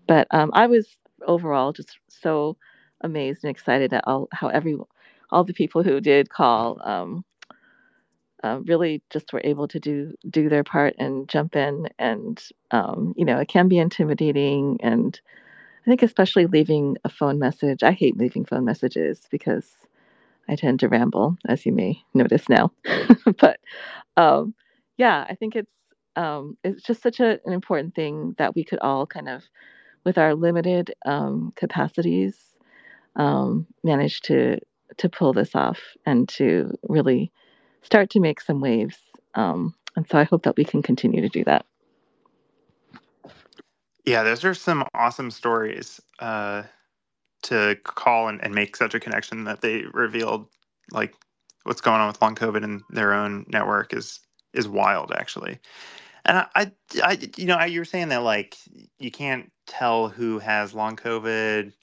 But 0.07 0.27
um, 0.31 0.51
I 0.53 0.67
was 0.67 0.97
overall 1.25 1.71
just 1.71 1.97
so 2.09 2.57
amazed 3.01 3.43
and 3.43 3.51
excited 3.51 3.93
at 3.93 4.03
all 4.07 4.27
how 4.34 4.49
every 4.49 4.77
all 5.31 5.45
the 5.45 5.53
people 5.53 5.84
who 5.84 6.01
did 6.01 6.29
call 6.29 6.81
um, 6.84 7.23
uh, 8.43 8.59
really 8.65 9.01
just 9.09 9.31
were 9.31 9.41
able 9.43 9.67
to 9.69 9.79
do 9.79 10.13
do 10.29 10.49
their 10.49 10.63
part 10.63 10.95
and 10.99 11.29
jump 11.29 11.55
in. 11.55 11.88
And 11.97 12.43
um, 12.71 13.13
you 13.15 13.23
know, 13.25 13.39
it 13.39 13.47
can 13.47 13.69
be 13.69 13.79
intimidating, 13.79 14.79
and 14.84 15.19
I 15.86 15.89
think 15.89 16.03
especially 16.03 16.45
leaving 16.45 16.97
a 17.05 17.09
phone 17.09 17.39
message. 17.39 17.84
I 17.84 17.93
hate 17.93 18.17
leaving 18.17 18.45
phone 18.45 18.65
messages 18.65 19.21
because 19.31 19.77
I 20.47 20.55
tend 20.55 20.79
to 20.81 20.89
ramble, 20.89 21.37
as 21.47 21.65
you 21.65 21.71
may 21.71 22.01
notice 22.13 22.49
now. 22.49 22.71
but 23.39 23.59
um, 24.17 24.53
yeah, 24.97 25.25
I 25.29 25.35
think 25.35 25.55
it's 25.55 25.71
um, 26.15 26.57
it's 26.63 26.83
just 26.83 27.01
such 27.01 27.19
a, 27.19 27.39
an 27.45 27.53
important 27.53 27.95
thing 27.95 28.35
that 28.37 28.55
we 28.55 28.63
could 28.63 28.79
all 28.79 29.07
kind 29.07 29.27
of, 29.27 29.43
with 30.03 30.17
our 30.17 30.35
limited 30.35 30.93
um, 31.05 31.53
capacities, 31.55 32.37
um, 33.15 33.65
manage 33.83 34.21
to 34.21 34.59
to 34.97 35.09
pull 35.09 35.33
this 35.33 35.55
off 35.55 35.79
and 36.05 36.29
to 36.29 36.71
really 36.87 37.31
start 37.81 38.09
to 38.11 38.19
make 38.19 38.39
some 38.39 38.59
waves. 38.61 38.97
Um, 39.35 39.73
and 39.95 40.07
so 40.09 40.17
I 40.17 40.23
hope 40.23 40.43
that 40.43 40.57
we 40.57 40.63
can 40.63 40.81
continue 40.81 41.21
to 41.21 41.29
do 41.29 41.43
that. 41.45 41.65
Yeah, 44.05 44.23
those 44.23 44.43
are 44.43 44.53
some 44.53 44.85
awesome 44.93 45.31
stories 45.31 46.01
uh, 46.19 46.63
to 47.43 47.77
call 47.83 48.27
and, 48.27 48.43
and 48.43 48.53
make 48.53 48.75
such 48.75 48.93
a 48.93 48.99
connection 48.99 49.43
that 49.45 49.61
they 49.61 49.83
revealed 49.93 50.47
like 50.91 51.13
what's 51.63 51.81
going 51.81 52.01
on 52.01 52.07
with 52.07 52.21
long 52.21 52.35
COVID 52.35 52.63
in 52.63 52.83
their 52.89 53.13
own 53.13 53.45
network 53.47 53.93
is 53.93 54.19
is 54.53 54.67
wild 54.67 55.11
actually. 55.15 55.59
And 56.25 56.37
I, 56.37 56.47
I, 56.55 56.71
I 57.03 57.17
you 57.37 57.45
know, 57.45 57.61
you 57.63 57.79
were 57.79 57.85
saying 57.85 58.09
that 58.09 58.23
like 58.23 58.57
you 58.99 59.11
can't 59.11 59.51
tell 59.67 60.09
who 60.09 60.39
has 60.39 60.73
long 60.73 60.95
COVID, 60.95 61.73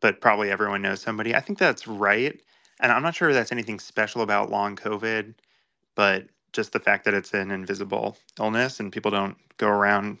but 0.00 0.20
probably 0.20 0.50
everyone 0.50 0.82
knows 0.82 1.00
somebody. 1.00 1.34
I 1.34 1.40
think 1.40 1.58
that's 1.58 1.86
right, 1.86 2.38
and 2.80 2.92
I'm 2.92 3.02
not 3.02 3.14
sure 3.14 3.32
that's 3.32 3.52
anything 3.52 3.78
special 3.78 4.22
about 4.22 4.50
long 4.50 4.76
COVID, 4.76 5.34
but 5.94 6.26
just 6.52 6.72
the 6.72 6.80
fact 6.80 7.04
that 7.04 7.14
it's 7.14 7.34
an 7.34 7.50
invisible 7.50 8.16
illness 8.38 8.80
and 8.80 8.92
people 8.92 9.10
don't 9.10 9.36
go 9.58 9.68
around, 9.68 10.18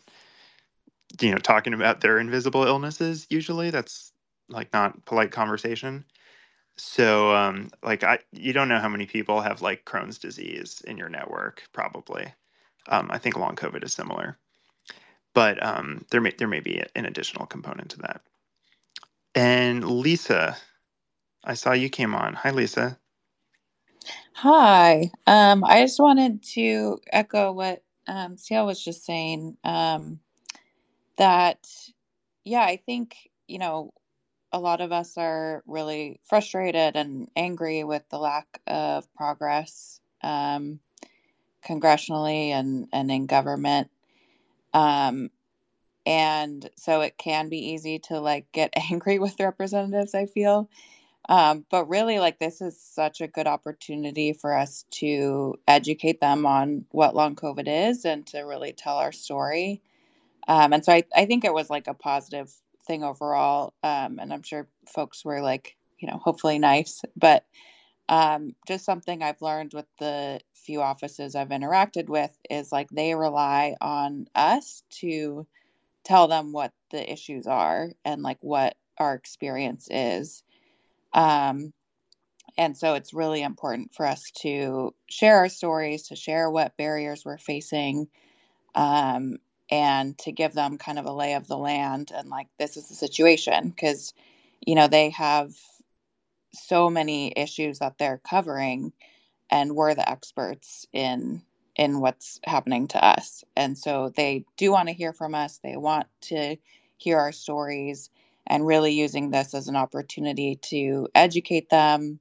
you 1.20 1.30
know, 1.30 1.38
talking 1.38 1.72
about 1.72 2.00
their 2.00 2.18
invisible 2.18 2.64
illnesses. 2.64 3.26
Usually, 3.30 3.70
that's 3.70 4.12
like 4.48 4.72
not 4.72 5.04
polite 5.04 5.32
conversation. 5.32 6.04
So, 6.76 7.34
um, 7.34 7.70
like, 7.82 8.04
I 8.04 8.20
you 8.32 8.52
don't 8.52 8.68
know 8.68 8.80
how 8.80 8.88
many 8.88 9.06
people 9.06 9.40
have 9.40 9.62
like 9.62 9.84
Crohn's 9.84 10.18
disease 10.18 10.82
in 10.86 10.96
your 10.96 11.08
network, 11.08 11.64
probably. 11.72 12.32
Um, 12.88 13.08
I 13.10 13.18
think 13.18 13.36
long 13.36 13.56
COVID 13.56 13.84
is 13.84 13.92
similar, 13.92 14.38
but 15.34 15.62
um, 15.64 16.04
there 16.10 16.20
may 16.20 16.32
there 16.38 16.48
may 16.48 16.60
be 16.60 16.82
an 16.96 17.06
additional 17.06 17.46
component 17.46 17.90
to 17.90 17.98
that. 17.98 18.22
And 19.34 19.84
Lisa, 19.88 20.56
I 21.44 21.54
saw 21.54 21.72
you 21.72 21.88
came 21.88 22.14
on. 22.14 22.34
Hi, 22.34 22.50
Lisa. 22.50 22.98
Hi. 24.34 25.10
Um, 25.26 25.64
I 25.64 25.82
just 25.82 25.98
wanted 26.00 26.42
to 26.54 27.00
echo 27.12 27.52
what 27.52 27.82
um, 28.06 28.36
was 28.50 28.82
just 28.82 29.04
saying. 29.04 29.56
Um, 29.64 30.20
that, 31.16 31.66
yeah, 32.44 32.62
I 32.62 32.76
think 32.76 33.16
you 33.48 33.58
know 33.58 33.92
a 34.52 34.58
lot 34.58 34.80
of 34.80 34.92
us 34.92 35.16
are 35.16 35.62
really 35.66 36.20
frustrated 36.24 36.96
and 36.96 37.30
angry 37.36 37.84
with 37.84 38.08
the 38.08 38.18
lack 38.18 38.60
of 38.66 39.12
progress 39.14 40.00
um, 40.22 40.80
congressionally 41.66 42.50
and, 42.50 42.88
and 42.92 43.10
in 43.10 43.26
government. 43.26 43.90
Um, 44.72 45.30
and 46.06 46.68
so 46.76 47.02
it 47.02 47.18
can 47.18 47.50
be 47.50 47.72
easy 47.72 47.98
to 47.98 48.20
like 48.20 48.50
get 48.52 48.72
angry 48.90 49.18
with 49.18 49.40
representatives, 49.40 50.14
I 50.14 50.26
feel. 50.26 50.70
Um, 51.28 51.66
but 51.70 51.90
really, 51.90 52.20
like, 52.20 52.38
this 52.38 52.62
is 52.62 52.80
such 52.80 53.20
a 53.20 53.28
good 53.28 53.46
opportunity 53.46 54.32
for 54.32 54.56
us 54.56 54.86
to 54.92 55.56
educate 55.68 56.20
them 56.22 56.46
on 56.46 56.86
what 56.90 57.14
long 57.14 57.36
COVID 57.36 57.90
is 57.90 58.06
and 58.06 58.26
to 58.28 58.40
really 58.40 58.72
tell 58.72 58.96
our 58.96 59.12
story. 59.12 59.82
Um, 60.46 60.72
and 60.72 60.82
so 60.82 60.92
I, 60.94 61.04
I 61.14 61.26
think 61.26 61.44
it 61.44 61.52
was 61.52 61.68
like 61.68 61.86
a 61.86 61.92
positive 61.92 62.50
thing 62.88 63.04
overall. 63.04 63.74
Um, 63.84 64.18
and 64.18 64.32
I'm 64.32 64.42
sure 64.42 64.66
folks 64.92 65.24
were 65.24 65.40
like, 65.40 65.76
you 66.00 66.08
know, 66.08 66.18
hopefully 66.18 66.58
nice. 66.58 67.02
But 67.16 67.44
um, 68.08 68.54
just 68.66 68.84
something 68.84 69.22
I've 69.22 69.42
learned 69.42 69.74
with 69.74 69.86
the 70.00 70.40
few 70.54 70.82
offices 70.82 71.36
I've 71.36 71.50
interacted 71.50 72.08
with 72.08 72.36
is 72.50 72.72
like 72.72 72.88
they 72.90 73.14
rely 73.14 73.76
on 73.80 74.26
us 74.34 74.82
to 75.00 75.46
tell 76.04 76.26
them 76.26 76.52
what 76.52 76.72
the 76.90 77.10
issues 77.10 77.46
are 77.46 77.90
and 78.04 78.22
like 78.22 78.38
what 78.40 78.76
our 78.98 79.14
experience 79.14 79.88
is. 79.90 80.42
Um, 81.12 81.72
and 82.56 82.76
so 82.76 82.94
it's 82.94 83.14
really 83.14 83.42
important 83.42 83.94
for 83.94 84.04
us 84.06 84.30
to 84.40 84.94
share 85.08 85.36
our 85.36 85.48
stories, 85.48 86.08
to 86.08 86.16
share 86.16 86.50
what 86.50 86.76
barriers 86.76 87.24
we're 87.24 87.38
facing, 87.38 88.08
um, 88.74 89.36
and 89.70 90.16
to 90.18 90.32
give 90.32 90.54
them 90.54 90.78
kind 90.78 90.98
of 90.98 91.04
a 91.04 91.12
lay 91.12 91.34
of 91.34 91.46
the 91.46 91.58
land 91.58 92.10
and 92.14 92.30
like 92.30 92.48
this 92.58 92.76
is 92.76 92.88
the 92.88 92.94
situation 92.94 93.68
because 93.68 94.14
you 94.66 94.74
know 94.74 94.88
they 94.88 95.10
have 95.10 95.54
so 96.52 96.88
many 96.88 97.32
issues 97.36 97.78
that 97.78 97.98
they're 97.98 98.20
covering 98.28 98.92
and 99.50 99.74
we're 99.74 99.94
the 99.94 100.08
experts 100.08 100.86
in 100.92 101.42
in 101.76 102.00
what's 102.00 102.40
happening 102.44 102.88
to 102.88 103.04
us. 103.04 103.44
And 103.56 103.78
so 103.78 104.12
they 104.16 104.44
do 104.56 104.72
want 104.72 104.88
to 104.88 104.94
hear 104.94 105.12
from 105.12 105.34
us. 105.34 105.60
They 105.62 105.76
want 105.76 106.08
to 106.22 106.56
hear 106.96 107.18
our 107.18 107.30
stories 107.30 108.10
and 108.48 108.66
really 108.66 108.92
using 108.92 109.30
this 109.30 109.54
as 109.54 109.68
an 109.68 109.76
opportunity 109.76 110.56
to 110.56 111.06
educate 111.14 111.70
them 111.70 112.18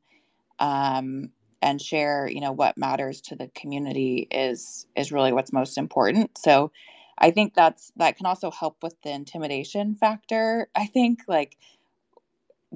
um, 0.59 1.31
and 1.61 1.81
share 1.81 2.29
you 2.29 2.39
know 2.39 2.51
what 2.51 2.77
matters 2.77 3.19
to 3.21 3.35
the 3.35 3.49
community 3.55 4.27
is 4.29 4.85
is 4.95 5.11
really 5.11 5.33
what's 5.33 5.53
most 5.53 5.77
important. 5.77 6.37
So 6.37 6.71
I 7.20 7.32
think 7.32 7.53
that's 7.55 7.91
that 7.97 8.18
can 8.18 8.26
also 8.28 8.51
help 8.51 8.84
with 8.84 8.95
the 9.03 9.11
intimidation 9.11 9.95
factor. 9.95 10.70
I 10.76 10.88
think 10.88 11.22
like 11.28 11.57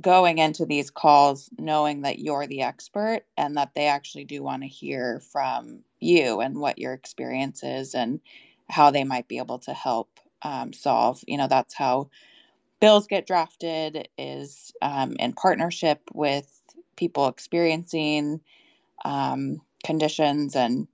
going 0.02 0.38
into 0.40 0.66
these 0.66 0.90
calls 0.92 1.50
knowing 1.60 2.02
that 2.04 2.20
you're 2.20 2.48
the 2.48 2.62
expert 2.62 3.22
and 3.38 3.58
that 3.58 3.74
they 3.76 3.88
actually 3.88 4.26
do 4.26 4.44
want 4.44 4.64
to 4.64 4.68
hear 4.68 5.22
from 5.32 5.82
you 6.00 6.42
and 6.42 6.60
what 6.60 6.80
your 6.80 6.94
experience 6.94 7.64
is 7.64 7.96
and 7.96 8.20
how 8.70 8.92
they 8.92 9.04
might 9.04 9.28
be 9.28 9.38
able 9.40 9.60
to 9.60 9.74
help 9.74 10.10
um, 10.44 10.74
solve. 10.74 11.24
You 11.28 11.38
know, 11.38 11.48
that's 11.48 11.74
how 11.74 12.10
bills 12.82 13.08
get 13.08 13.28
drafted 13.28 14.10
is 14.18 14.74
um, 14.84 15.16
in 15.20 15.34
partnership 15.34 16.02
with 16.14 16.62
people 16.98 17.28
experiencing 17.28 18.42
um, 19.06 19.62
conditions 19.86 20.56
and 20.56 20.88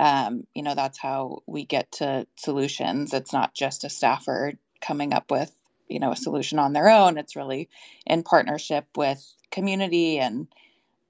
um, 0.00 0.46
you 0.54 0.62
know 0.62 0.74
that's 0.74 0.98
how 0.98 1.40
we 1.46 1.64
get 1.66 1.92
to 1.94 2.26
solutions. 2.36 3.14
It's 3.14 3.32
not 3.32 3.54
just 3.54 3.84
a 3.84 3.90
staffer 3.90 4.54
coming 4.80 5.14
up 5.14 5.30
with 5.30 5.52
you 5.88 6.00
know 6.00 6.12
a 6.12 6.16
solution 6.16 6.58
on 6.58 6.72
their 6.74 6.88
own. 6.90 7.18
It's 7.18 7.36
really 7.36 7.68
in 8.06 8.22
partnership 8.24 8.86
with 8.96 9.24
community 9.52 10.18
and 10.20 10.48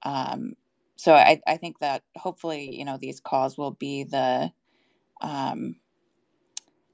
um, 0.03 0.53
so 0.97 1.13
I, 1.13 1.41
I 1.47 1.57
think 1.57 1.79
that 1.79 2.03
hopefully 2.17 2.75
you 2.77 2.85
know 2.85 2.97
these 2.99 3.19
calls 3.19 3.57
will 3.57 3.71
be 3.71 4.03
the 4.03 4.51
um, 5.21 5.77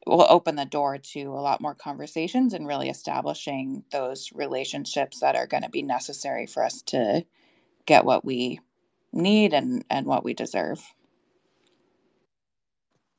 will 0.08 0.28
open 0.30 0.56
the 0.58 0.66
door 0.66 0.98
to 1.00 1.24
a 1.26 1.42
lot 1.42 1.62
more 1.62 1.76
conversations 1.76 2.54
and 2.54 2.68
really 2.68 2.90
establishing 2.90 3.84
those 3.92 4.32
relationships 4.34 5.22
that 5.22 5.36
are 5.36 5.48
going 5.48 5.64
to 5.64 5.70
be 5.70 5.84
necessary 5.84 6.48
for 6.48 6.64
us 6.64 6.82
to 6.84 7.26
get 7.88 8.06
what 8.06 8.26
we 8.26 8.60
need 9.14 9.54
and 9.54 9.86
and 9.92 10.08
what 10.08 10.24
we 10.26 10.34
deserve 10.34 10.82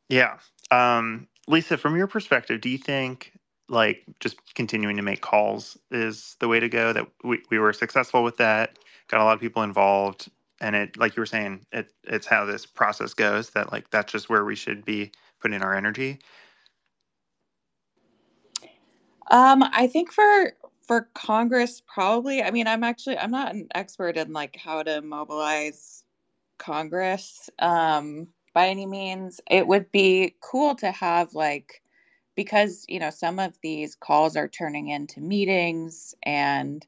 yeah. 0.09 0.38
Um, 0.70 1.28
Lisa, 1.48 1.76
from 1.76 1.96
your 1.96 2.07
perspective, 2.07 2.61
do 2.61 2.68
you 2.68 2.78
think 2.78 3.32
like 3.68 4.04
just 4.20 4.36
continuing 4.54 4.96
to 4.96 5.02
make 5.02 5.20
calls 5.20 5.76
is 5.90 6.36
the 6.40 6.48
way 6.48 6.61
to 6.61 6.68
go? 6.68 6.92
That 6.92 7.07
we, 7.24 7.42
we 7.50 7.59
were 7.59 7.72
successful 7.72 8.22
with 8.24 8.36
that, 8.38 8.78
got 9.09 9.20
a 9.20 9.24
lot 9.24 9.34
of 9.34 9.40
people 9.40 9.62
involved, 9.62 10.30
and 10.61 10.76
it 10.76 10.96
like 10.96 11.16
you 11.16 11.20
were 11.20 11.26
saying, 11.26 11.66
it 11.72 11.92
it's 12.04 12.26
how 12.26 12.44
this 12.44 12.66
process 12.66 13.14
goes. 13.14 13.50
That 13.50 13.72
like 13.72 13.90
that's 13.90 14.12
just 14.12 14.28
where 14.28 14.44
we 14.44 14.57
should 14.57 14.84
be 14.84 15.12
putting 15.40 15.62
our 15.62 15.74
energy. 15.74 16.18
Um, 19.30 19.64
I 19.72 19.86
think 19.88 20.12
for 20.12 20.52
for 20.86 21.09
Congress, 21.14 21.82
probably. 21.86 22.42
I 22.42 22.50
mean, 22.50 22.66
I'm 22.68 22.84
actually 22.84 23.18
I'm 23.18 23.30
not 23.30 23.54
an 23.54 23.68
expert 23.74 24.16
in 24.16 24.32
like 24.32 24.57
how 24.57 24.82
to 24.82 25.02
mobilize 25.02 26.04
Congress. 26.59 27.50
Um, 27.59 28.28
by 28.57 28.70
any 28.70 28.86
means. 28.86 29.42
It 29.50 29.68
would 29.68 29.92
be 29.92 30.34
cool 30.42 30.76
to 30.76 30.90
have 30.90 31.34
like 31.34 31.82
because 32.36 32.86
you 32.88 33.00
know 33.00 33.11
some 33.11 33.38
of 33.38 33.59
these 33.62 33.94
calls 33.96 34.36
are 34.36 34.48
turning 34.48 34.88
into 34.88 35.20
meetings 35.20 36.14
and 36.24 36.86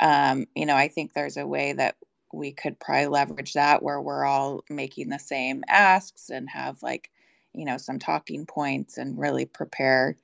um, 0.00 0.46
you 0.56 0.66
know 0.66 0.76
i 0.76 0.88
think 0.88 1.12
there's 1.14 1.36
a 1.38 1.46
way 1.46 1.72
that 1.72 1.96
we 2.32 2.52
could 2.52 2.78
probably 2.80 3.06
leverage 3.08 3.54
that 3.54 3.82
where 3.82 4.00
we're 4.00 4.24
all 4.26 4.64
making 4.70 5.08
the 5.10 5.18
same 5.18 5.64
asks 5.68 6.30
and 6.30 6.50
have 6.50 6.82
like 6.82 7.10
you 7.54 7.64
know 7.64 7.78
some 7.78 7.98
talking 7.98 8.46
points 8.46 8.98
and 8.98 9.18
really 9.18 9.46
prepare 9.46 10.16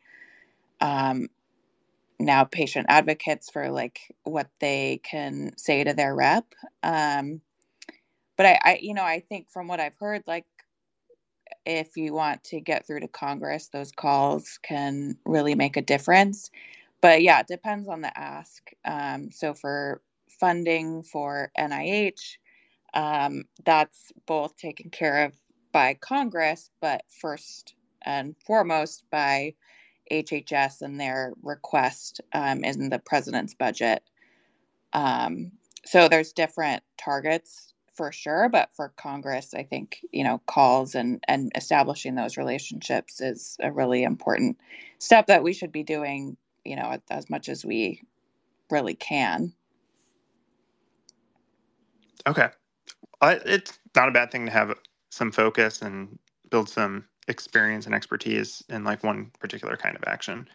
um, 0.81 1.29
now 2.21 2.45
patient 2.45 2.87
advocates 2.89 3.51
for 3.51 3.71
like 3.71 4.01
what 4.25 4.49
they 4.61 5.01
can 5.05 5.53
say 5.57 5.85
to 5.85 5.95
their 5.95 6.15
rep 6.15 6.47
um, 6.83 7.41
but 8.37 8.47
I, 8.47 8.61
I 8.65 8.79
you 8.83 8.95
know 8.95 9.05
i 9.05 9.21
think 9.21 9.51
from 9.51 9.69
what 9.69 9.81
i've 9.81 9.97
heard 9.99 10.23
like 10.27 10.47
if 11.67 11.97
you 11.97 12.13
want 12.15 12.45
to 12.45 12.61
get 12.61 12.87
through 12.87 13.01
to 13.01 13.09
Congress, 13.09 13.69
those 13.69 13.93
calls 13.93 14.59
can 14.63 15.17
really 15.25 15.55
make 15.55 15.77
a 15.77 15.83
difference. 15.83 16.51
But 17.01 17.23
yeah, 17.23 17.41
it 17.41 17.47
depends 17.47 17.89
on 17.89 18.01
the 18.01 18.17
ask. 18.19 18.71
Um, 18.85 19.31
so 19.31 19.55
for 19.55 20.03
funding 20.29 21.03
for 21.03 21.51
NIH, 21.59 22.39
um, 22.95 23.45
that's 23.65 24.13
both 24.27 24.57
taken 24.57 24.91
care 24.91 25.25
of 25.25 25.35
by 25.73 25.95
Congress, 25.95 26.71
but 26.81 27.03
first 27.09 27.75
and 28.03 28.35
foremost 28.47 29.05
by 29.11 29.55
HHS 30.13 30.83
and 30.83 31.01
their 31.01 31.33
request 31.43 32.21
um, 32.33 32.65
in 32.65 32.91
the 32.91 32.99
president's 33.01 33.55
budget. 33.55 34.03
Um, 34.93 35.53
so 35.85 36.09
there's 36.09 36.33
different 36.33 36.83
targets 36.97 37.74
for 37.95 38.11
sure 38.11 38.49
but 38.49 38.69
for 38.75 38.93
congress 38.97 39.55
i 39.55 39.63
think 39.63 40.01
you 40.13 40.25
know 40.25 40.41
calls 40.47 40.95
and 40.95 41.23
and 41.29 41.53
establishing 41.55 42.15
those 42.15 42.37
relationships 42.37 43.21
is 43.21 43.57
a 43.61 43.71
really 43.71 44.03
important 44.03 44.59
step 44.99 45.27
that 45.27 45.43
we 45.43 45.53
should 45.53 45.73
be 45.73 45.83
doing 45.83 46.37
you 46.65 46.77
know 46.77 46.99
as 47.11 47.31
much 47.31 47.49
as 47.49 47.65
we 47.65 48.01
really 48.71 48.95
can. 48.95 49.53
Okay. 52.27 52.49
It's 53.23 53.79
not 53.95 54.09
a 54.09 54.13
bad 54.13 54.31
thing 54.31 54.47
to 54.47 54.53
have 54.53 54.75
some 55.11 55.31
focus 55.33 55.83
and 55.83 56.19
build 56.51 56.69
some 56.69 57.05
experience 57.29 57.87
and 57.87 57.95
expertise 57.95 58.63
in 58.69 58.85
like 58.85 59.03
one 59.03 59.31
particular 59.39 59.77
kind 59.77 59.97
of 59.97 60.05
action 60.07 60.49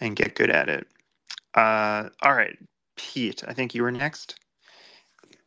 and 0.00 0.14
get 0.14 0.34
good 0.34 0.50
at 0.50 0.68
it. 0.68 0.86
Uh, 1.54 2.08
all 2.22 2.34
right 2.34 2.56
pete 2.96 3.42
i 3.48 3.52
think 3.52 3.74
you 3.74 3.82
were 3.82 3.90
next 3.90 4.38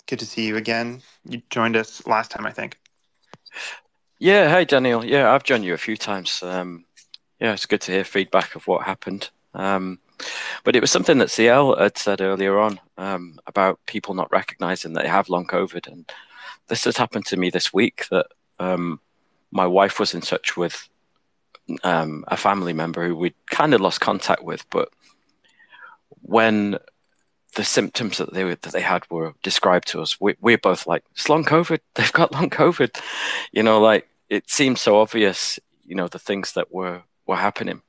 Good 0.07 0.19
to 0.19 0.25
see 0.25 0.45
you 0.45 0.57
again. 0.57 1.01
You 1.27 1.41
joined 1.49 1.75
us 1.75 2.05
last 2.05 2.31
time, 2.31 2.45
I 2.45 2.51
think. 2.51 2.77
Yeah, 4.19 4.49
hey 4.49 4.65
Daniel. 4.65 5.03
Yeah, 5.03 5.31
I've 5.31 5.43
joined 5.43 5.65
you 5.65 5.73
a 5.73 5.77
few 5.77 5.97
times. 5.97 6.41
Um, 6.43 6.85
yeah, 7.39 7.53
it's 7.53 7.65
good 7.65 7.81
to 7.81 7.91
hear 7.91 8.03
feedback 8.03 8.55
of 8.55 8.67
what 8.67 8.85
happened. 8.85 9.29
Um, 9.53 9.99
but 10.63 10.75
it 10.75 10.81
was 10.81 10.91
something 10.91 11.17
that 11.17 11.31
CL 11.31 11.75
had 11.77 11.97
said 11.97 12.21
earlier 12.21 12.59
on 12.59 12.79
um, 12.97 13.39
about 13.47 13.79
people 13.85 14.13
not 14.13 14.31
recognizing 14.31 14.93
that 14.93 15.03
they 15.03 15.09
have 15.09 15.29
long 15.29 15.45
COVID, 15.45 15.87
and 15.87 16.09
this 16.67 16.85
has 16.85 16.97
happened 16.97 17.25
to 17.27 17.37
me 17.37 17.49
this 17.49 17.73
week. 17.73 18.05
That 18.11 18.27
um, 18.59 18.99
my 19.51 19.67
wife 19.67 19.99
was 19.99 20.13
in 20.13 20.21
touch 20.21 20.55
with 20.55 20.87
um, 21.83 22.23
a 22.27 22.37
family 22.37 22.73
member 22.73 23.07
who 23.07 23.15
we'd 23.15 23.35
kind 23.49 23.73
of 23.73 23.81
lost 23.81 24.01
contact 24.01 24.43
with, 24.43 24.69
but 24.69 24.89
when 26.21 26.77
the 27.55 27.63
symptoms 27.63 28.17
that 28.17 28.33
they 28.33 28.43
were, 28.43 28.55
that 28.55 28.73
they 28.73 28.81
had 28.81 29.09
were 29.09 29.33
described 29.43 29.87
to 29.89 30.01
us. 30.01 30.19
We, 30.19 30.35
we're 30.41 30.57
both 30.57 30.87
like, 30.87 31.03
it's 31.11 31.29
long 31.29 31.43
COVID. 31.43 31.79
They've 31.95 32.13
got 32.13 32.33
long 32.33 32.49
COVID. 32.49 32.99
You 33.51 33.63
know, 33.63 33.79
like 33.79 34.07
it 34.29 34.49
seemed 34.49 34.79
so 34.79 34.99
obvious. 34.99 35.59
You 35.85 35.95
know, 35.95 36.07
the 36.07 36.19
things 36.19 36.53
that 36.53 36.73
were 36.73 37.03
were 37.25 37.35
happening. 37.35 37.81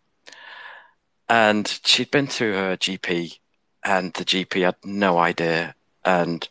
And 1.29 1.81
she'd 1.85 2.11
been 2.11 2.27
to 2.27 2.53
her 2.53 2.77
GP, 2.77 3.39
and 3.83 4.13
the 4.13 4.25
GP 4.25 4.63
had 4.63 4.77
no 4.85 5.19
idea, 5.19 5.75
and 6.05 6.47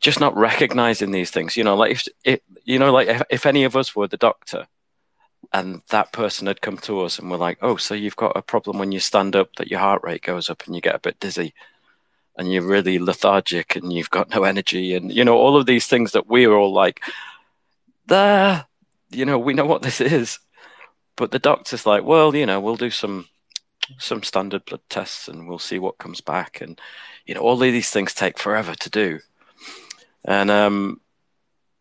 just 0.00 0.18
not 0.18 0.36
recognizing 0.36 1.12
these 1.12 1.30
things. 1.30 1.56
You 1.56 1.62
know, 1.62 1.76
like 1.76 1.92
if 1.92 2.08
it, 2.24 2.42
you 2.64 2.78
know, 2.78 2.92
like 2.92 3.08
if, 3.08 3.22
if 3.30 3.46
any 3.46 3.64
of 3.64 3.76
us 3.76 3.94
were 3.94 4.08
the 4.08 4.16
doctor, 4.16 4.66
and 5.52 5.82
that 5.90 6.12
person 6.12 6.48
had 6.48 6.60
come 6.60 6.78
to 6.78 7.00
us 7.00 7.18
and 7.18 7.30
we're 7.30 7.36
like, 7.36 7.58
oh, 7.62 7.76
so 7.76 7.94
you've 7.94 8.16
got 8.16 8.36
a 8.36 8.42
problem 8.42 8.78
when 8.78 8.92
you 8.92 9.00
stand 9.00 9.34
up 9.34 9.54
that 9.56 9.70
your 9.70 9.80
heart 9.80 10.02
rate 10.04 10.22
goes 10.22 10.50
up 10.50 10.64
and 10.66 10.74
you 10.74 10.80
get 10.80 10.94
a 10.94 11.00
bit 11.00 11.18
dizzy 11.20 11.54
and 12.36 12.52
you're 12.52 12.62
really 12.62 12.98
lethargic 12.98 13.76
and 13.76 13.92
you've 13.92 14.10
got 14.10 14.30
no 14.30 14.44
energy 14.44 14.94
and 14.94 15.12
you 15.12 15.24
know 15.24 15.36
all 15.36 15.56
of 15.56 15.66
these 15.66 15.86
things 15.86 16.12
that 16.12 16.26
we're 16.26 16.54
all 16.54 16.72
like 16.72 17.02
there 18.06 18.66
you 19.10 19.24
know 19.24 19.38
we 19.38 19.54
know 19.54 19.66
what 19.66 19.82
this 19.82 20.00
is. 20.00 20.38
But 21.16 21.32
the 21.32 21.38
doctor's 21.38 21.86
like 21.86 22.04
well 22.04 22.34
you 22.34 22.46
know 22.46 22.60
we'll 22.60 22.76
do 22.76 22.90
some 22.90 23.28
some 23.98 24.22
standard 24.22 24.64
blood 24.64 24.82
tests 24.88 25.26
and 25.28 25.48
we'll 25.48 25.58
see 25.58 25.78
what 25.78 25.98
comes 25.98 26.20
back. 26.20 26.60
And 26.60 26.80
you 27.26 27.34
know 27.34 27.40
all 27.40 27.54
of 27.54 27.60
these 27.60 27.90
things 27.90 28.14
take 28.14 28.38
forever 28.38 28.74
to 28.74 28.90
do. 28.90 29.20
And 30.24 30.50
um 30.50 31.00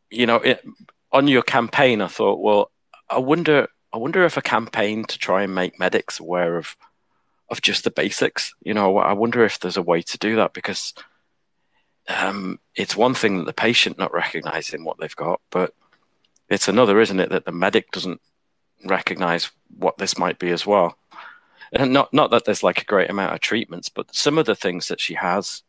you 0.10 0.26
know 0.26 0.38
it, 0.38 0.64
on 1.12 1.28
your 1.28 1.42
campaign 1.42 2.02
i 2.02 2.08
thought 2.08 2.40
well 2.40 2.72
i 3.10 3.18
wonder 3.18 3.68
i 3.94 3.98
wonder 3.98 4.24
if 4.26 4.38
a 4.38 4.42
campaign 4.42 5.04
to 5.06 5.18
try 5.18 5.44
and 5.44 5.56
make 5.56 5.80
medics 5.80 6.20
aware 6.20 6.58
of 6.58 6.76
of 7.52 7.62
just 7.62 7.84
the 7.84 7.92
basics. 7.92 8.54
You 8.62 8.74
know, 8.74 8.98
I 8.98 9.14
wonder 9.14 9.44
if 9.44 9.60
there's 9.60 9.78
a 9.78 9.82
way 9.82 10.02
to 10.02 10.18
do 10.18 10.36
that 10.38 10.54
because 10.54 10.94
um, 12.08 12.60
it's 12.76 12.96
one 12.96 13.14
thing 13.14 13.38
that 13.38 13.46
the 13.46 13.54
patient 13.54 13.98
not 13.98 14.14
recognizing 14.14 14.84
what 14.84 14.98
they've 15.00 15.16
got, 15.16 15.42
but 15.52 15.74
it's 16.50 16.68
another, 16.68 17.00
isn't 17.00 17.20
it, 17.20 17.30
that 17.30 17.46
the 17.46 17.52
medic 17.52 17.92
doesn't 17.92 18.22
recognize 18.86 19.52
what 19.78 19.98
this 19.98 20.18
might 20.18 20.40
be 20.40 20.50
as 20.50 20.66
well. 20.66 20.98
And 21.72 21.94
not 21.94 22.12
not 22.14 22.32
that 22.32 22.46
there's 22.46 22.64
like 22.64 22.82
a 22.82 22.86
great 22.86 23.12
amount 23.12 23.34
of 23.34 23.42
treatments, 23.42 23.90
but 23.90 24.16
some 24.16 24.40
of 24.40 24.48
the 24.48 24.56
things 24.56 24.88
that 24.88 25.00
she 25.00 25.14
has, 25.14 25.62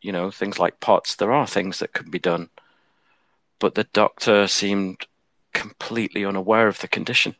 you 0.00 0.12
know, 0.12 0.30
things 0.30 0.58
like 0.58 0.78
POTS, 0.78 1.16
there 1.16 1.32
are 1.32 1.46
things 1.48 1.80
that 1.80 1.92
can 1.92 2.10
be 2.10 2.20
done, 2.20 2.50
but 3.58 3.74
the 3.74 3.84
doctor 3.92 4.46
seemed 4.46 5.06
completely 5.52 6.24
unaware 6.24 6.68
of 6.68 6.78
the 6.78 6.86
condition. 6.86 7.34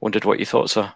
Wondered 0.00 0.24
what 0.24 0.38
your 0.38 0.46
thoughts 0.46 0.76
are. 0.78 0.94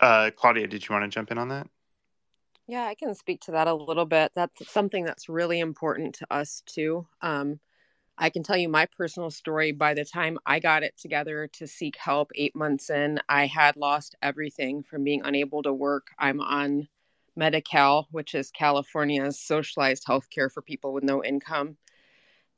Uh, 0.00 0.30
Claudia, 0.36 0.66
did 0.66 0.86
you 0.86 0.92
want 0.92 1.04
to 1.04 1.14
jump 1.14 1.30
in 1.30 1.38
on 1.38 1.48
that? 1.48 1.66
Yeah, 2.66 2.84
I 2.84 2.94
can 2.94 3.14
speak 3.14 3.40
to 3.42 3.52
that 3.52 3.66
a 3.66 3.74
little 3.74 4.04
bit. 4.04 4.32
That's 4.34 4.70
something 4.70 5.02
that's 5.02 5.28
really 5.28 5.58
important 5.58 6.14
to 6.16 6.26
us 6.30 6.62
too. 6.66 7.06
Um, 7.22 7.60
I 8.18 8.30
can 8.30 8.42
tell 8.42 8.56
you 8.56 8.68
my 8.68 8.86
personal 8.86 9.30
story. 9.30 9.72
By 9.72 9.94
the 9.94 10.04
time 10.04 10.38
I 10.44 10.58
got 10.58 10.82
it 10.82 10.98
together 10.98 11.48
to 11.54 11.66
seek 11.66 11.96
help 11.96 12.30
eight 12.34 12.54
months 12.54 12.90
in, 12.90 13.20
I 13.28 13.46
had 13.46 13.76
lost 13.76 14.16
everything 14.20 14.82
from 14.82 15.04
being 15.04 15.22
unable 15.24 15.62
to 15.62 15.72
work. 15.72 16.08
I'm 16.18 16.40
on 16.40 16.88
Medi-Cal, 17.36 18.08
which 18.10 18.34
is 18.34 18.50
California's 18.50 19.40
socialized 19.40 20.04
health 20.06 20.28
care 20.28 20.50
for 20.50 20.60
people 20.60 20.92
with 20.92 21.04
no 21.04 21.24
income. 21.24 21.76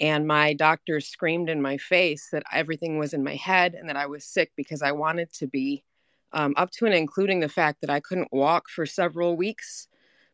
And 0.00 0.26
my 0.26 0.54
doctor 0.54 0.98
screamed 1.00 1.50
in 1.50 1.60
my 1.60 1.76
face 1.76 2.30
that 2.32 2.42
everything 2.50 2.98
was 2.98 3.12
in 3.12 3.22
my 3.22 3.36
head 3.36 3.74
and 3.74 3.88
that 3.90 3.96
I 3.96 4.06
was 4.06 4.24
sick 4.24 4.50
because 4.56 4.80
I 4.80 4.92
wanted 4.92 5.30
to 5.34 5.46
be 5.46 5.84
um, 6.32 6.54
up 6.56 6.70
to 6.72 6.86
and 6.86 6.94
including 6.94 7.40
the 7.40 7.48
fact 7.48 7.80
that 7.80 7.90
I 7.90 8.00
couldn't 8.00 8.32
walk 8.32 8.68
for 8.68 8.86
several 8.86 9.36
weeks. 9.36 9.88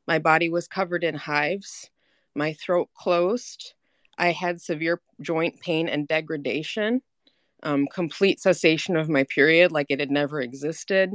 My 0.06 0.18
body 0.18 0.48
was 0.48 0.68
covered 0.68 1.04
in 1.04 1.14
hives, 1.14 1.90
my 2.34 2.52
throat 2.54 2.88
closed. 2.94 3.74
I 4.18 4.32
had 4.32 4.60
severe 4.60 5.00
joint 5.20 5.60
pain 5.60 5.88
and 5.88 6.08
degradation, 6.08 7.02
um, 7.62 7.86
complete 7.92 8.40
cessation 8.40 8.96
of 8.96 9.08
my 9.08 9.24
period, 9.24 9.72
like 9.72 9.86
it 9.90 10.00
had 10.00 10.10
never 10.10 10.40
existed. 10.40 11.12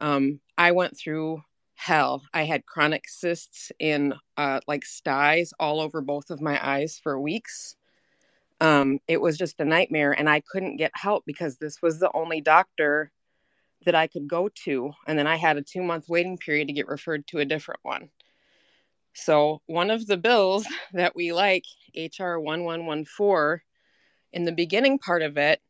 Um, 0.00 0.40
I 0.58 0.72
went 0.72 0.98
through 0.98 1.42
hell. 1.74 2.22
I 2.34 2.44
had 2.44 2.66
chronic 2.66 3.08
cysts 3.08 3.70
in 3.78 4.14
uh, 4.36 4.60
like 4.66 4.84
styes 4.84 5.52
all 5.60 5.80
over 5.80 6.00
both 6.00 6.30
of 6.30 6.40
my 6.40 6.58
eyes 6.66 6.98
for 7.02 7.20
weeks. 7.20 7.76
Um, 8.60 8.98
it 9.06 9.20
was 9.20 9.36
just 9.36 9.60
a 9.60 9.64
nightmare, 9.64 10.12
and 10.12 10.28
I 10.28 10.40
couldn't 10.40 10.78
get 10.78 10.90
help 10.94 11.24
because 11.26 11.58
this 11.58 11.82
was 11.82 12.00
the 12.00 12.10
only 12.14 12.40
doctor 12.40 13.12
that 13.84 13.94
I 13.94 14.06
could 14.06 14.28
go 14.28 14.48
to. 14.64 14.92
And 15.06 15.18
then 15.18 15.26
I 15.26 15.36
had 15.36 15.56
a 15.56 15.62
two 15.62 15.82
month 15.82 16.08
waiting 16.08 16.38
period 16.38 16.68
to 16.68 16.74
get 16.74 16.88
referred 16.88 17.26
to 17.28 17.38
a 17.38 17.44
different 17.44 17.80
one. 17.82 18.10
So, 19.14 19.62
one 19.66 19.90
of 19.90 20.06
the 20.06 20.16
bills 20.16 20.66
that 20.92 21.16
we 21.16 21.32
like, 21.32 21.64
HR 21.94 22.38
1114, 22.38 23.60
in 24.32 24.44
the 24.44 24.52
beginning 24.52 24.98
part 24.98 25.22
of 25.22 25.38
it, 25.38 25.60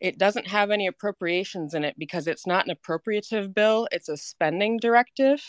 it 0.00 0.18
doesn't 0.18 0.48
have 0.48 0.70
any 0.70 0.86
appropriations 0.86 1.72
in 1.72 1.84
it 1.84 1.94
because 1.98 2.26
it's 2.26 2.46
not 2.46 2.66
an 2.66 2.74
appropriative 2.74 3.54
bill, 3.54 3.88
it's 3.92 4.08
a 4.08 4.16
spending 4.16 4.78
directive. 4.78 5.42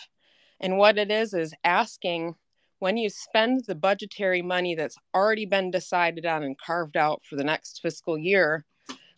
And 0.60 0.78
what 0.78 0.98
it 0.98 1.12
is 1.12 1.34
is 1.34 1.54
asking 1.64 2.36
when 2.80 2.98
you 2.98 3.10
spend 3.10 3.66
the 3.66 3.76
budgetary 3.76 4.42
money 4.42 4.76
that's 4.76 4.98
already 5.14 5.46
been 5.46 5.72
decided 5.72 6.26
on 6.26 6.44
and 6.44 6.58
carved 6.58 6.96
out 6.96 7.24
for 7.28 7.36
the 7.36 7.44
next 7.44 7.82
fiscal 7.82 8.18
year, 8.18 8.66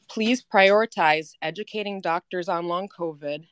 please 0.10 0.44
prioritize 0.44 1.32
educating 1.42 2.02
doctors 2.02 2.50
on 2.50 2.68
long 2.68 2.88
COVID 2.90 3.46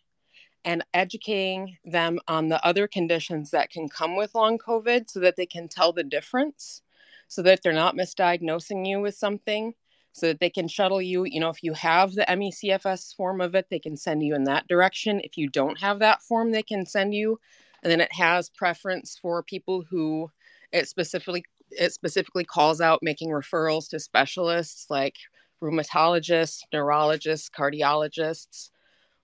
and 0.66 0.84
educating 0.94 1.78
them 1.86 2.20
on 2.28 2.50
the 2.50 2.64
other 2.66 2.88
conditions 2.88 3.52
that 3.52 3.70
can 3.70 3.88
come 3.88 4.16
with 4.16 4.36
long 4.36 4.58
COVID 4.58 5.10
so 5.10 5.20
that 5.20 5.36
they 5.38 5.46
can 5.46 5.68
tell 5.68 5.94
the 5.94 6.04
difference, 6.04 6.82
so 7.28 7.42
that 7.42 7.62
they're 7.64 7.74
not 7.74 7.96
misdiagnosing 7.96 8.88
you 8.88 9.00
with 9.00 9.16
something, 9.16 9.74
so 10.12 10.28
that 10.28 10.40
they 10.40 10.50
can 10.50 10.68
shuttle 10.68 11.02
you. 11.02 11.26
You 11.26 11.40
know, 11.40 11.50
if 11.50 11.64
you 11.64 11.74
have 11.74 12.14
the 12.14 12.26
MECFS 12.28 13.16
form 13.16 13.40
of 13.40 13.56
it, 13.56 13.68
they 13.70 13.80
can 13.80 13.96
send 13.96 14.24
you 14.24 14.36
in 14.36 14.44
that 14.46 14.68
direction. 14.68 15.22
If 15.24 15.38
you 15.38 15.48
don't 15.48 15.80
have 15.80 16.00
that 16.00 16.22
form, 16.24 16.52
they 16.52 16.64
can 16.64 16.86
send 16.86 17.14
you. 17.14 17.40
And 17.84 17.92
then 17.92 18.02
it 18.02 18.12
has 18.12 18.50
preference 18.50 19.18
for 19.22 19.44
people 19.44 19.86
who 19.90 20.32
it 20.72 20.90
specifically 20.90 21.46
it 21.72 21.94
specifically 21.94 22.44
calls 22.44 22.82
out 22.82 23.00
making 23.02 23.30
referrals 23.30 23.90
to 23.90 24.00
specialists 24.00 24.88
like 24.90 25.16
rheumatologists, 25.62 26.62
neurologists, 26.72 27.50
cardiologists, 27.50 28.70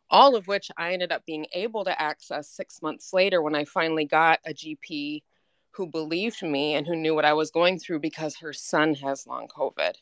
all 0.10 0.36
of 0.36 0.48
which 0.48 0.70
I 0.78 0.94
ended 0.94 1.12
up 1.12 1.26
being 1.26 1.48
able 1.54 1.84
to 1.86 2.02
access 2.02 2.50
six 2.50 2.82
months 2.82 3.14
later 3.14 3.42
when 3.42 3.56
I 3.56 3.66
finally 3.66 4.06
got 4.06 4.40
a 4.46 4.54
GP 4.54 5.24
who 5.72 5.88
believed 5.88 6.44
me 6.44 6.76
and 6.76 6.86
who 6.86 6.96
knew 6.96 7.16
what 7.16 7.26
I 7.26 7.34
was 7.34 7.52
going 7.52 7.80
through 7.80 8.00
because 8.00 8.38
her 8.38 8.54
son 8.54 8.94
has 8.96 9.26
long 9.26 9.48
COVID. 9.48 9.94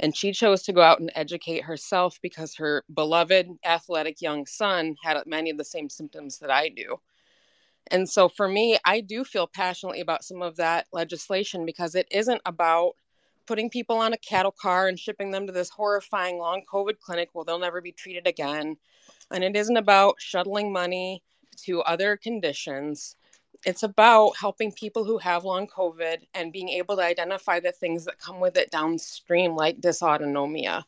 And 0.00 0.16
she 0.16 0.32
chose 0.32 0.62
to 0.62 0.72
go 0.72 0.82
out 0.82 1.00
and 1.00 1.10
educate 1.14 1.64
herself 1.64 2.18
because 2.22 2.54
her 2.56 2.84
beloved 2.92 3.48
athletic 3.64 4.20
young 4.20 4.46
son 4.46 4.96
had 5.02 5.20
many 5.26 5.50
of 5.50 5.58
the 5.58 5.64
same 5.64 5.88
symptoms 5.88 6.38
that 6.38 6.50
I 6.50 6.68
do. 6.68 7.00
And 7.90 8.08
so 8.08 8.28
for 8.28 8.48
me, 8.48 8.78
I 8.84 9.00
do 9.00 9.24
feel 9.24 9.46
passionately 9.46 10.00
about 10.00 10.24
some 10.24 10.42
of 10.42 10.56
that 10.56 10.86
legislation 10.92 11.66
because 11.66 11.94
it 11.94 12.08
isn't 12.10 12.40
about 12.46 12.94
putting 13.46 13.70
people 13.70 13.96
on 13.98 14.12
a 14.12 14.18
cattle 14.18 14.52
car 14.52 14.88
and 14.88 14.98
shipping 14.98 15.30
them 15.30 15.46
to 15.46 15.52
this 15.52 15.70
horrifying 15.70 16.38
long 16.38 16.62
COVID 16.70 16.98
clinic 17.00 17.30
where 17.32 17.44
they'll 17.44 17.58
never 17.58 17.80
be 17.80 17.92
treated 17.92 18.26
again. 18.26 18.76
And 19.30 19.44
it 19.44 19.56
isn't 19.56 19.76
about 19.76 20.16
shuttling 20.20 20.72
money 20.72 21.22
to 21.64 21.82
other 21.82 22.16
conditions. 22.16 23.16
it's 23.64 23.82
about 23.82 24.32
helping 24.38 24.72
people 24.72 25.04
who 25.04 25.18
have 25.18 25.44
long 25.44 25.66
COVID 25.66 26.18
and 26.34 26.52
being 26.52 26.68
able 26.68 26.96
to 26.96 27.02
identify 27.02 27.60
the 27.60 27.72
things 27.72 28.04
that 28.04 28.18
come 28.18 28.40
with 28.40 28.56
it 28.56 28.70
downstream, 28.70 29.56
like 29.56 29.80
dysautonomia, 29.80 30.84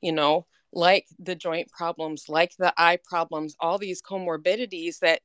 you 0.00 0.12
know, 0.12 0.46
like 0.72 1.06
the 1.18 1.34
joint 1.34 1.70
problems, 1.70 2.28
like 2.28 2.56
the 2.56 2.72
eye 2.76 2.98
problems, 3.04 3.56
all 3.60 3.78
these 3.78 4.02
comorbidities 4.02 4.98
that, 5.00 5.20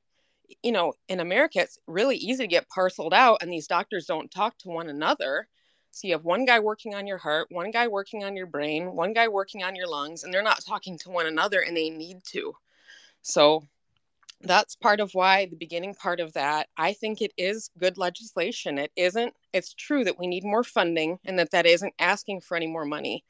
you 0.61 0.71
know, 0.71 0.93
in 1.09 1.19
America, 1.19 1.59
it's 1.59 1.79
really 1.87 2.17
easy 2.17 2.43
to 2.43 2.47
get 2.47 2.69
parceled 2.69 3.13
out, 3.13 3.39
and 3.41 3.51
these 3.51 3.67
doctors 3.67 4.05
don't 4.05 4.31
talk 4.31 4.57
to 4.59 4.69
one 4.69 4.89
another. 4.89 5.47
So 5.93 6.07
you 6.07 6.15
have 6.15 6.25
one 6.25 6.43
guy 6.45 6.59
working 6.59 6.95
on 6.95 7.05
your 7.05 7.19
heart, 7.19 7.49
one 7.51 7.69
guy 7.69 7.87
working 7.87 8.23
on 8.23 8.35
your 8.35 8.47
brain, 8.47 8.95
one 8.95 9.13
guy 9.13 9.27
working 9.27 9.61
on 9.61 9.75
your 9.75 9.87
lungs, 9.87 10.23
and 10.23 10.33
they're 10.33 10.41
not 10.41 10.65
talking 10.65 10.97
to 10.97 11.11
one 11.11 11.27
another, 11.27 11.59
and 11.59 11.77
they 11.77 11.91
need 11.91 12.23
to. 12.31 12.55
So 13.21 13.67
that's 14.41 14.75
part 14.75 14.99
of 14.99 15.13
why 15.13 15.45
the 15.45 15.55
beginning 15.55 15.95
part 15.95 16.19
of 16.19 16.33
that 16.33 16.67
i 16.75 16.91
think 16.91 17.21
it 17.21 17.31
is 17.37 17.69
good 17.77 17.97
legislation. 17.97 18.77
It 18.77 18.91
isn't 18.95 19.33
it's 19.53 19.73
true 19.73 20.03
that 20.03 20.19
we 20.19 20.27
need 20.27 20.43
more 20.43 20.63
funding 20.63 21.19
and 21.25 21.39
that 21.39 21.51
that 21.51 21.65
isn't 21.65 21.93
asking 21.99 22.41
for 22.41 22.57
any 22.57 22.67
more 22.67 22.85
money. 22.85 23.23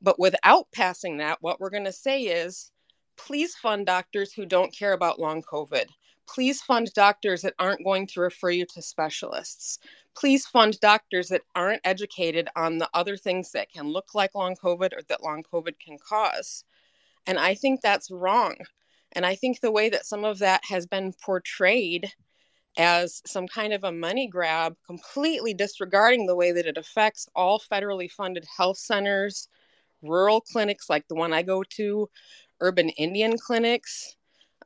But 0.00 0.18
without 0.18 0.68
passing 0.72 1.18
that 1.18 1.42
what 1.42 1.60
we're 1.60 1.70
going 1.70 1.84
to 1.84 1.92
say 1.92 2.22
is 2.22 2.70
please 3.18 3.54
fund 3.56 3.84
doctors 3.84 4.32
who 4.32 4.46
don't 4.46 4.72
care 4.72 4.92
about 4.92 5.18
long 5.18 5.42
covid 5.42 5.86
please 6.28 6.60
fund 6.60 6.92
doctors 6.94 7.42
that 7.42 7.54
aren't 7.58 7.84
going 7.84 8.06
to 8.06 8.20
refer 8.20 8.50
you 8.50 8.66
to 8.66 8.82
specialists 8.82 9.78
please 10.16 10.46
fund 10.46 10.78
doctors 10.80 11.28
that 11.28 11.42
aren't 11.54 11.80
educated 11.84 12.48
on 12.56 12.78
the 12.78 12.88
other 12.94 13.16
things 13.16 13.52
that 13.52 13.70
can 13.70 13.88
look 13.88 14.14
like 14.14 14.34
long 14.34 14.54
covid 14.56 14.92
or 14.92 15.02
that 15.08 15.22
long 15.22 15.42
covid 15.42 15.74
can 15.84 15.96
cause 15.98 16.64
and 17.26 17.38
i 17.38 17.54
think 17.54 17.80
that's 17.80 18.10
wrong 18.10 18.56
and 19.12 19.24
I 19.24 19.34
think 19.34 19.60
the 19.60 19.72
way 19.72 19.88
that 19.88 20.06
some 20.06 20.24
of 20.24 20.38
that 20.40 20.62
has 20.68 20.86
been 20.86 21.12
portrayed 21.24 22.12
as 22.76 23.22
some 23.24 23.48
kind 23.48 23.72
of 23.72 23.84
a 23.84 23.92
money 23.92 24.28
grab, 24.28 24.76
completely 24.86 25.54
disregarding 25.54 26.26
the 26.26 26.36
way 26.36 26.52
that 26.52 26.66
it 26.66 26.76
affects 26.76 27.26
all 27.34 27.58
federally 27.58 28.10
funded 28.10 28.44
health 28.58 28.76
centers, 28.76 29.48
rural 30.02 30.42
clinics 30.42 30.90
like 30.90 31.08
the 31.08 31.14
one 31.14 31.32
I 31.32 31.42
go 31.42 31.62
to, 31.62 32.10
urban 32.60 32.90
Indian 32.90 33.38
clinics. 33.38 34.15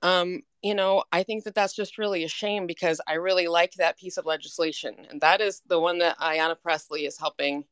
Um, 0.03 0.42
you 0.62 0.74
know, 0.74 1.05
I 1.12 1.22
think 1.22 1.44
that 1.44 1.55
that's 1.55 1.74
just 1.74 1.98
really 1.98 2.24
a 2.24 2.28
shame 2.28 2.66
because 2.66 3.01
I 3.07 3.14
really 3.14 3.48
like 3.48 3.74
that 3.74 3.98
piece 3.98 4.16
of 4.16 4.26
legislation. 4.26 4.94
And 5.11 5.20
that 5.20 5.40
is 5.40 5.62
the 5.66 5.80
one 5.80 5.98
that 5.98 6.18
Ayanna 6.18 6.57
Pressley 6.61 7.07
is 7.07 7.18
helping 7.18 7.64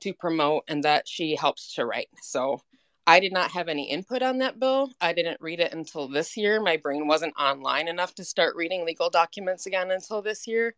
to 0.00 0.12
promote 0.12 0.64
and 0.68 0.82
that 0.84 1.08
she 1.08 1.36
helps 1.36 1.74
to 1.74 1.86
write. 1.86 2.08
So 2.22 2.60
I 3.06 3.20
did 3.20 3.32
not 3.32 3.50
have 3.52 3.68
any 3.68 3.90
input 3.90 4.22
on 4.22 4.38
that 4.38 4.60
bill. 4.60 4.90
I 5.00 5.12
didn't 5.12 5.40
read 5.40 5.60
it 5.60 5.72
until 5.72 6.08
this 6.08 6.36
year. 6.36 6.60
My 6.60 6.76
brain 6.76 7.06
wasn't 7.06 7.34
online 7.38 7.88
enough 7.88 8.14
to 8.16 8.24
start 8.24 8.56
reading 8.56 8.84
legal 8.84 9.10
documents 9.10 9.66
again 9.66 9.90
until 9.90 10.22
this 10.22 10.46
year, 10.46 10.74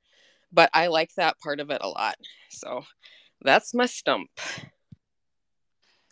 but 0.53 0.71
I 0.73 0.87
like 0.87 1.15
that 1.17 1.39
part 1.41 1.61
of 1.61 1.71
it 1.71 1.83
a 1.83 1.89
lot. 1.89 2.17
So 2.51 2.85
that's 3.43 3.75
my 3.75 3.87
stump. 3.87 4.31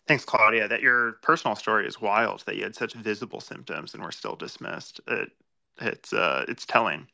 Thanks, 0.07 0.25
Claudia. 0.25 0.67
That 0.67 0.81
your 0.81 1.13
personal 1.21 1.55
story 1.55 1.87
is 1.87 2.01
wild. 2.01 2.43
That 2.45 2.57
you 2.57 2.63
had 2.63 2.75
such 2.75 2.93
visible 2.93 3.39
symptoms 3.39 3.93
and 3.93 4.03
were 4.03 4.11
still 4.11 4.35
dismissed. 4.35 4.99
It, 5.07 5.31
it's 5.79 6.13
uh, 6.13 6.45
it's 6.47 6.65
telling. 6.65 7.07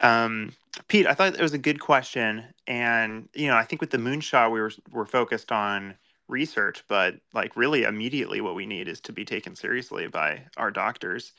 Um, 0.00 0.52
Pete, 0.88 1.06
I 1.06 1.14
thought 1.14 1.34
it 1.34 1.40
was 1.40 1.52
a 1.52 1.58
good 1.58 1.80
question, 1.80 2.44
and 2.66 3.28
you 3.34 3.46
know, 3.46 3.56
I 3.56 3.64
think 3.64 3.80
with 3.80 3.90
the 3.90 3.98
moonshot, 3.98 4.50
we 4.50 4.60
were 4.60 4.72
were 4.90 5.06
focused 5.06 5.52
on 5.52 5.94
research, 6.28 6.82
but 6.88 7.16
like 7.34 7.56
really 7.56 7.84
immediately 7.84 8.40
what 8.40 8.54
we 8.54 8.66
need 8.66 8.88
is 8.88 9.00
to 9.02 9.12
be 9.12 9.24
taken 9.24 9.54
seriously 9.54 10.08
by 10.08 10.42
our 10.56 10.70
doctors. 10.70 11.32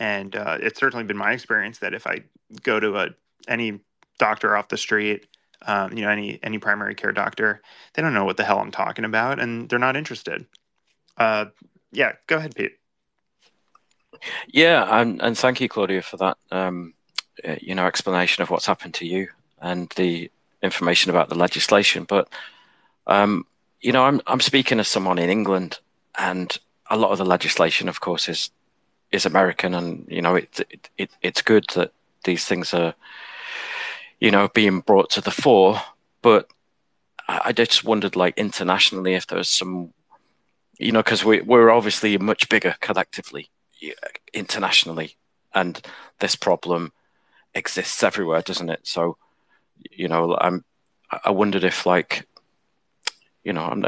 And 0.00 0.34
uh, 0.34 0.58
it's 0.60 0.80
certainly 0.80 1.04
been 1.04 1.16
my 1.16 1.32
experience 1.32 1.78
that 1.78 1.94
if 1.94 2.06
I 2.06 2.20
go 2.62 2.80
to 2.80 2.96
a 2.96 3.08
any 3.48 3.80
doctor 4.18 4.56
off 4.56 4.68
the 4.68 4.78
street, 4.78 5.26
um, 5.66 5.96
you 5.96 6.02
know, 6.02 6.10
any 6.10 6.38
any 6.42 6.58
primary 6.58 6.94
care 6.94 7.12
doctor, 7.12 7.62
they 7.94 8.02
don't 8.02 8.14
know 8.14 8.24
what 8.24 8.36
the 8.36 8.44
hell 8.44 8.58
I'm 8.58 8.70
talking 8.70 9.04
about, 9.04 9.40
and 9.40 9.68
they're 9.68 9.78
not 9.78 9.96
interested. 9.96 10.46
Uh, 11.16 11.46
yeah, 11.92 12.12
go 12.26 12.36
ahead, 12.36 12.54
Pete. 12.54 12.72
Yeah, 14.48 15.00
and 15.00 15.20
and 15.22 15.36
thank 15.36 15.60
you, 15.60 15.68
Claudia, 15.68 16.02
for 16.02 16.16
that. 16.18 16.36
Um, 16.50 16.94
uh, 17.46 17.56
you 17.60 17.74
know, 17.74 17.86
explanation 17.86 18.42
of 18.42 18.50
what's 18.50 18.66
happened 18.66 18.94
to 18.94 19.06
you 19.06 19.28
and 19.60 19.88
the 19.96 20.30
information 20.62 21.10
about 21.10 21.28
the 21.28 21.34
legislation. 21.34 22.04
But 22.04 22.28
um, 23.06 23.46
you 23.80 23.92
know, 23.92 24.04
I'm 24.04 24.20
I'm 24.26 24.40
speaking 24.40 24.80
as 24.80 24.88
someone 24.88 25.18
in 25.18 25.30
England, 25.30 25.78
and 26.18 26.56
a 26.88 26.96
lot 26.96 27.12
of 27.12 27.18
the 27.18 27.24
legislation, 27.24 27.88
of 27.88 28.00
course, 28.00 28.28
is 28.28 28.50
is 29.10 29.26
American, 29.26 29.74
and 29.74 30.06
you 30.08 30.22
know, 30.22 30.36
it, 30.36 30.60
it, 30.70 30.90
it 30.96 31.10
it's 31.22 31.42
good 31.42 31.64
that 31.74 31.92
these 32.24 32.44
things 32.44 32.74
are, 32.74 32.94
you 34.20 34.30
know, 34.30 34.48
being 34.48 34.80
brought 34.80 35.10
to 35.10 35.20
the 35.20 35.30
fore. 35.30 35.80
But 36.22 36.48
I, 37.26 37.52
just 37.52 37.84
wondered, 37.84 38.16
like 38.16 38.36
internationally, 38.36 39.14
if 39.14 39.26
there 39.26 39.38
was 39.38 39.48
some, 39.48 39.92
you 40.78 40.92
know, 40.92 41.02
because 41.02 41.24
we 41.24 41.40
we're 41.40 41.70
obviously 41.70 42.16
much 42.18 42.48
bigger 42.48 42.76
collectively, 42.80 43.50
internationally, 44.32 45.16
and 45.54 45.80
this 46.20 46.36
problem 46.36 46.92
exists 47.54 48.02
everywhere, 48.02 48.42
doesn't 48.42 48.70
it? 48.70 48.80
So, 48.86 49.16
you 49.90 50.08
know, 50.08 50.36
I'm 50.40 50.64
I 51.24 51.30
wondered 51.30 51.64
if 51.64 51.86
like 51.86 52.26
you 53.42 53.52
know, 53.52 53.82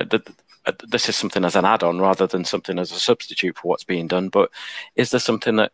uh, 0.64 0.72
this 0.88 1.08
is 1.08 1.16
something 1.16 1.44
as 1.44 1.56
an 1.56 1.64
add-on 1.64 2.00
rather 2.00 2.26
than 2.26 2.44
something 2.44 2.78
as 2.78 2.92
a 2.92 2.98
substitute 2.98 3.56
for 3.56 3.68
what's 3.68 3.84
being 3.84 4.06
done. 4.06 4.28
But 4.28 4.50
is 4.96 5.10
there 5.10 5.20
something 5.20 5.56
that 5.56 5.72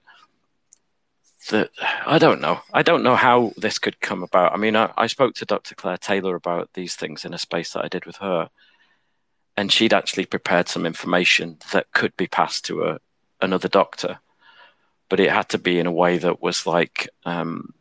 that 1.49 1.71
I 2.07 2.19
don't 2.19 2.41
know. 2.41 2.61
I 2.73 2.83
don't 2.83 3.03
know 3.03 3.17
how 3.17 3.53
this 3.57 3.79
could 3.79 4.01
come 4.01 4.23
about. 4.23 4.53
I 4.53 4.57
mean, 4.57 4.77
I, 4.77 4.93
I 4.97 5.07
spoke 5.07 5.35
to 5.37 5.45
Dr. 5.45 5.75
Claire 5.75 5.99
Taylor 5.99 6.35
about 6.35 6.71
these 6.75 6.95
things 6.95 7.25
in 7.25 7.35
a 7.35 7.39
space 7.39 7.73
that 7.73 7.85
I 7.85 7.89
did 7.89 8.07
with 8.07 8.17
her, 8.17 8.51
and 9.57 9.73
she'd 9.73 9.95
actually 9.95 10.27
prepared 10.27 10.69
some 10.69 10.87
information 10.87 11.59
that 11.73 11.93
could 11.93 12.17
be 12.17 12.27
passed 12.27 12.65
to 12.67 12.85
a 12.85 13.01
another 13.41 13.69
doctor, 13.69 14.19
but 15.09 15.21
it 15.21 15.31
had 15.31 15.49
to 15.51 15.59
be 15.59 15.79
in 15.79 15.87
a 15.87 15.93
way 15.93 16.19
that 16.19 16.43
was 16.43 16.67
like 16.67 17.09
um, 17.25 17.73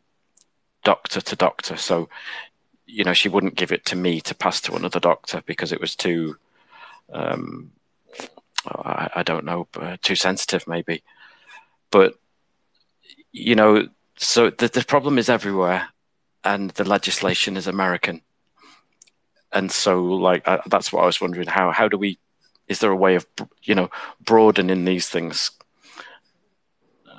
doctor 0.84 1.20
to 1.20 1.36
doctor. 1.36 1.76
So 1.76 2.08
you 2.88 3.04
know, 3.04 3.12
she 3.12 3.28
wouldn't 3.28 3.54
give 3.54 3.70
it 3.70 3.84
to 3.84 3.96
me 3.96 4.20
to 4.22 4.34
pass 4.34 4.60
to 4.62 4.74
another 4.74 4.98
doctor 4.98 5.42
because 5.44 5.72
it 5.72 5.80
was 5.80 5.94
too, 5.94 6.36
um, 7.12 7.70
I, 8.66 9.10
I 9.16 9.22
don't 9.22 9.44
know, 9.44 9.68
uh, 9.78 9.98
too 10.02 10.16
sensitive 10.16 10.66
maybe. 10.66 11.04
But, 11.90 12.14
you 13.32 13.54
know, 13.54 13.88
so 14.16 14.50
the, 14.50 14.68
the 14.68 14.84
problem 14.84 15.18
is 15.18 15.28
everywhere 15.28 15.88
and 16.44 16.70
the 16.70 16.84
legislation 16.84 17.56
is 17.56 17.66
American. 17.66 18.22
And 19.52 19.70
so, 19.70 20.02
like, 20.02 20.46
uh, 20.46 20.58
that's 20.66 20.92
what 20.92 21.02
I 21.02 21.06
was 21.06 21.20
wondering. 21.20 21.48
How 21.48 21.70
how 21.70 21.88
do 21.88 21.96
we? 21.96 22.18
Is 22.68 22.80
there 22.80 22.90
a 22.90 22.96
way 22.96 23.14
of, 23.14 23.26
you 23.62 23.74
know, 23.74 23.90
broadening 24.20 24.84
these 24.84 25.08
things? 25.08 25.50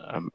Um, 0.08 0.32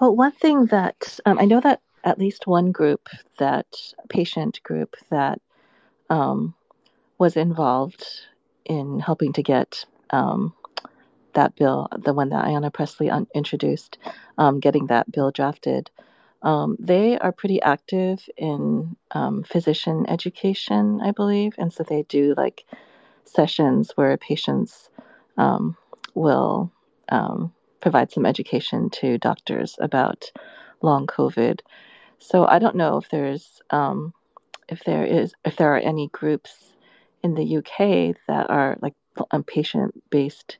well, 0.00 0.14
one 0.14 0.32
thing 0.32 0.66
that 0.66 1.20
um, 1.24 1.38
I 1.38 1.44
know 1.44 1.60
that 1.60 1.82
at 2.02 2.18
least 2.18 2.46
one 2.46 2.72
group 2.72 3.08
that 3.38 3.66
patient 4.08 4.60
group 4.64 4.96
that 5.10 5.40
um, 6.10 6.54
was 7.18 7.36
involved 7.36 8.04
in 8.64 8.98
helping 8.98 9.32
to 9.34 9.42
get 9.42 9.84
um, 10.10 10.52
that 11.36 11.56
bill, 11.56 11.88
the 11.98 12.14
one 12.14 12.30
that 12.30 12.46
Ayanna 12.46 12.74
Pressley 12.74 13.10
un- 13.10 13.28
introduced, 13.34 13.98
um, 14.38 14.60
getting 14.60 14.88
that 14.88 15.12
bill 15.12 15.32
drafted. 15.32 15.90
Um, 16.42 16.76
they 16.80 17.18
are 17.18 17.32
pretty 17.32 17.62
active 17.62 18.28
in 18.38 18.96
um, 19.12 19.44
physician 19.44 20.06
education, 20.08 21.00
I 21.02 21.12
believe, 21.12 21.54
and 21.58 21.72
so 21.72 21.84
they 21.84 22.04
do 22.04 22.34
like 22.36 22.64
sessions 23.24 23.92
where 23.96 24.16
patients 24.18 24.90
um, 25.38 25.76
will 26.14 26.72
provide 27.80 28.12
some 28.12 28.26
education 28.26 28.90
to 28.90 29.18
doctors 29.18 29.76
about 29.80 30.32
long 30.82 31.06
COVID 31.06 31.60
so 32.20 32.46
I 32.46 32.60
don't 32.60 32.76
know 32.76 32.98
if 32.98 33.10
there's 33.10 33.62
um, 33.70 34.14
if 34.68 34.84
there 34.84 35.04
is 35.04 35.34
if 35.44 35.56
there 35.56 35.74
are 35.74 35.80
any 35.80 36.08
groups 36.08 36.74
in 37.22 37.34
the 37.34 37.58
UK 37.58 38.16
that 38.28 38.50
are 38.50 38.78
like 38.82 38.94
um, 39.32 39.44
patient 39.44 39.94
based 40.10 40.58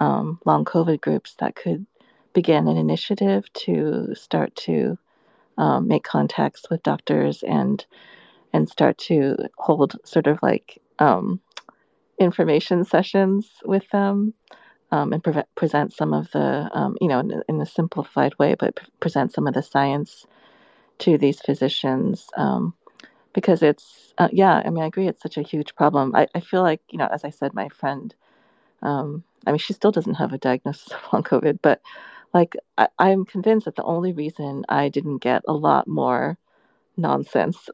um, 0.00 0.40
long 0.44 0.64
COVID 0.64 1.00
groups 1.00 1.34
that 1.38 1.56
could 1.56 1.86
begin 2.32 2.68
an 2.68 2.76
initiative 2.76 3.52
to 3.52 4.14
start 4.14 4.54
to 4.56 4.98
um, 5.56 5.88
make 5.88 6.04
contacts 6.04 6.70
with 6.70 6.82
doctors 6.82 7.42
and 7.42 7.84
and 8.52 8.68
start 8.68 8.96
to 8.96 9.36
hold 9.58 9.96
sort 10.04 10.26
of 10.26 10.38
like 10.42 10.80
um, 10.98 11.40
information 12.18 12.84
sessions 12.84 13.48
with 13.64 13.88
them 13.90 14.32
um, 14.90 15.12
and 15.12 15.22
pre- 15.22 15.42
present 15.54 15.92
some 15.92 16.14
of 16.14 16.30
the, 16.30 16.70
um, 16.72 16.96
you 17.00 17.08
know, 17.08 17.18
in, 17.18 17.42
in, 17.46 17.60
a 17.60 17.66
simplified 17.66 18.32
way, 18.38 18.54
but 18.54 18.74
pre- 18.74 18.88
present 19.00 19.32
some 19.34 19.46
of 19.46 19.52
the 19.52 19.62
science 19.62 20.24
to 20.98 21.18
these 21.18 21.40
physicians 21.40 22.26
um, 22.36 22.74
because 23.32 23.62
it's 23.62 24.14
uh, 24.18 24.28
yeah 24.32 24.62
i 24.64 24.70
mean 24.70 24.82
i 24.82 24.86
agree 24.86 25.06
it's 25.06 25.22
such 25.22 25.36
a 25.36 25.42
huge 25.42 25.74
problem. 25.76 26.14
I, 26.14 26.26
I 26.34 26.40
feel 26.40 26.62
like 26.62 26.80
you 26.90 26.98
know 26.98 27.06
as 27.06 27.24
i 27.24 27.30
said 27.30 27.54
my 27.54 27.68
friend 27.68 28.14
um, 28.82 29.24
i 29.46 29.50
mean 29.52 29.58
she 29.58 29.72
still 29.72 29.92
doesn't 29.92 30.14
have 30.14 30.32
a 30.32 30.38
diagnosis 30.38 30.92
of 30.92 31.12
long 31.12 31.22
covid 31.22 31.58
but 31.62 31.80
like 32.34 32.56
I, 32.76 32.88
I'm 32.98 33.24
convinced 33.24 33.64
that 33.64 33.76
the 33.76 33.82
only 33.84 34.12
reason 34.12 34.64
I 34.68 34.88
didn't 34.88 35.18
get 35.18 35.42
a 35.48 35.52
lot 35.52 35.88
more 35.88 36.38
nonsense 36.96 37.68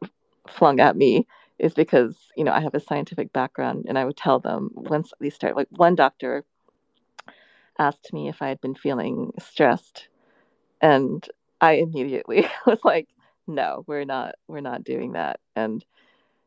flung 0.48 0.80
at 0.80 0.96
me 0.96 1.26
is 1.58 1.74
because 1.74 2.16
you 2.36 2.44
know 2.44 2.52
I 2.52 2.60
have 2.60 2.74
a 2.74 2.80
scientific 2.80 3.32
background, 3.32 3.86
and 3.88 3.98
I 3.98 4.04
would 4.04 4.16
tell 4.16 4.40
them 4.40 4.70
once 4.74 5.12
they 5.20 5.30
start. 5.30 5.56
Like 5.56 5.68
one 5.70 5.94
doctor 5.94 6.44
asked 7.78 8.12
me 8.12 8.28
if 8.28 8.42
I 8.42 8.48
had 8.48 8.60
been 8.60 8.74
feeling 8.74 9.32
stressed, 9.38 10.08
and 10.80 11.26
I 11.60 11.74
immediately 11.74 12.46
was 12.66 12.78
like, 12.84 13.08
"No, 13.46 13.84
we're 13.86 14.04
not. 14.04 14.34
We're 14.48 14.60
not 14.60 14.84
doing 14.84 15.12
that," 15.12 15.40
and 15.56 15.84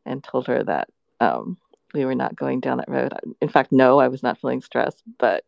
and 0.06 0.22
told 0.22 0.46
her 0.46 0.62
that 0.64 0.88
um, 1.20 1.58
we 1.94 2.04
were 2.04 2.14
not 2.14 2.36
going 2.36 2.60
down 2.60 2.78
that 2.78 2.88
road. 2.88 3.12
In 3.40 3.48
fact, 3.48 3.72
no, 3.72 3.98
I 3.98 4.08
was 4.08 4.22
not 4.22 4.38
feeling 4.38 4.60
stressed, 4.60 5.02
but 5.18 5.44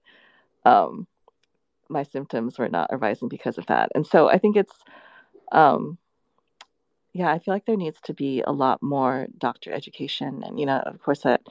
um, 0.64 1.06
my 1.88 2.02
symptoms 2.04 2.58
were 2.58 2.68
not 2.68 2.90
arising 2.92 3.28
because 3.28 3.58
of 3.58 3.66
that. 3.66 3.90
And 3.94 4.06
so 4.06 4.28
I 4.28 4.38
think 4.38 4.56
it's, 4.56 4.74
um, 5.52 5.98
yeah, 7.12 7.30
I 7.30 7.38
feel 7.38 7.52
like 7.52 7.66
there 7.66 7.76
needs 7.76 8.00
to 8.04 8.14
be 8.14 8.42
a 8.42 8.52
lot 8.52 8.82
more 8.82 9.26
doctor 9.36 9.72
education. 9.72 10.42
And, 10.44 10.58
you 10.58 10.66
know, 10.66 10.78
of 10.78 11.02
course, 11.02 11.22
that, 11.22 11.42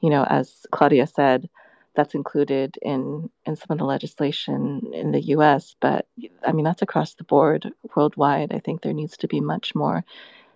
you 0.00 0.10
know, 0.10 0.24
as 0.24 0.66
Claudia 0.70 1.06
said, 1.06 1.48
that's 1.94 2.14
included 2.14 2.78
in, 2.80 3.28
in 3.44 3.54
some 3.54 3.66
of 3.68 3.78
the 3.78 3.84
legislation 3.84 4.90
in 4.94 5.12
the 5.12 5.20
US. 5.36 5.76
But 5.80 6.06
I 6.46 6.52
mean, 6.52 6.64
that's 6.64 6.80
across 6.80 7.14
the 7.14 7.24
board 7.24 7.70
worldwide. 7.94 8.54
I 8.54 8.60
think 8.60 8.80
there 8.80 8.94
needs 8.94 9.18
to 9.18 9.28
be 9.28 9.40
much 9.40 9.74
more 9.74 10.02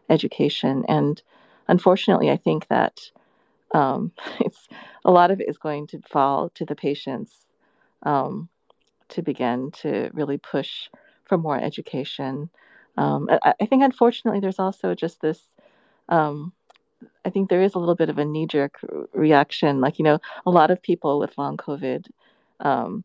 education. 0.09 0.85
And 0.89 1.21
unfortunately, 1.69 2.31
I 2.31 2.39
think 2.39 2.69
that 2.69 3.11
um, 3.73 4.13
it's 4.41 4.69
a 5.05 5.11
lot 5.11 5.31
of 5.31 5.41
it 5.41 5.49
is 5.49 5.59
going 5.59 5.87
to 5.89 6.01
fall 6.09 6.51
to 6.51 6.65
the 6.65 6.75
patients 6.75 7.33
um, 8.03 8.49
to 9.11 9.23
begin 9.23 9.71
to 9.83 10.11
really 10.13 10.39
push 10.39 10.89
for 11.25 11.39
more 11.39 11.59
education. 11.59 12.51
Um, 12.97 13.29
I, 13.31 13.55
I, 13.61 13.67
think, 13.67 13.83
unfortunately, 13.83 14.41
there's 14.41 14.59
also 14.59 14.95
just 14.95 15.21
this. 15.21 15.41
Um, 16.09 16.53
I 17.25 17.31
think 17.31 17.51
there 17.51 17.63
is 17.63 17.75
a 17.75 17.79
little 17.79 17.95
bit 17.95 18.09
of 18.09 18.19
a 18.19 18.25
knee 18.25 18.47
jerk 18.47 18.79
reaction. 19.13 19.81
Like, 19.81 19.99
you 19.99 20.05
know, 20.05 20.19
a 20.47 20.51
lot 20.51 20.71
of 20.71 20.83
people 20.83 21.19
with 21.19 21.37
long 21.37 21.57
COVID, 21.57 22.07
um, 22.61 23.05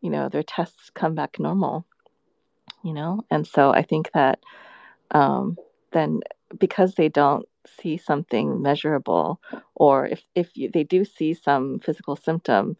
you 0.00 0.10
know, 0.10 0.28
their 0.28 0.42
tests 0.42 0.90
come 0.90 1.14
back 1.14 1.40
normal, 1.40 1.84
you 2.82 2.92
know? 2.92 3.24
And 3.30 3.46
so 3.46 3.70
I 3.70 3.82
think 3.82 4.12
that 4.12 4.38
um, 5.10 5.56
then 5.92 6.20
because 6.58 6.94
they 6.94 7.08
don't 7.08 7.48
see 7.80 7.96
something 7.96 8.60
measurable 8.62 9.40
or 9.74 10.06
if, 10.06 10.22
if 10.34 10.56
you, 10.56 10.70
they 10.72 10.84
do 10.84 11.04
see 11.04 11.34
some 11.34 11.78
physical 11.80 12.16
symptom 12.16 12.76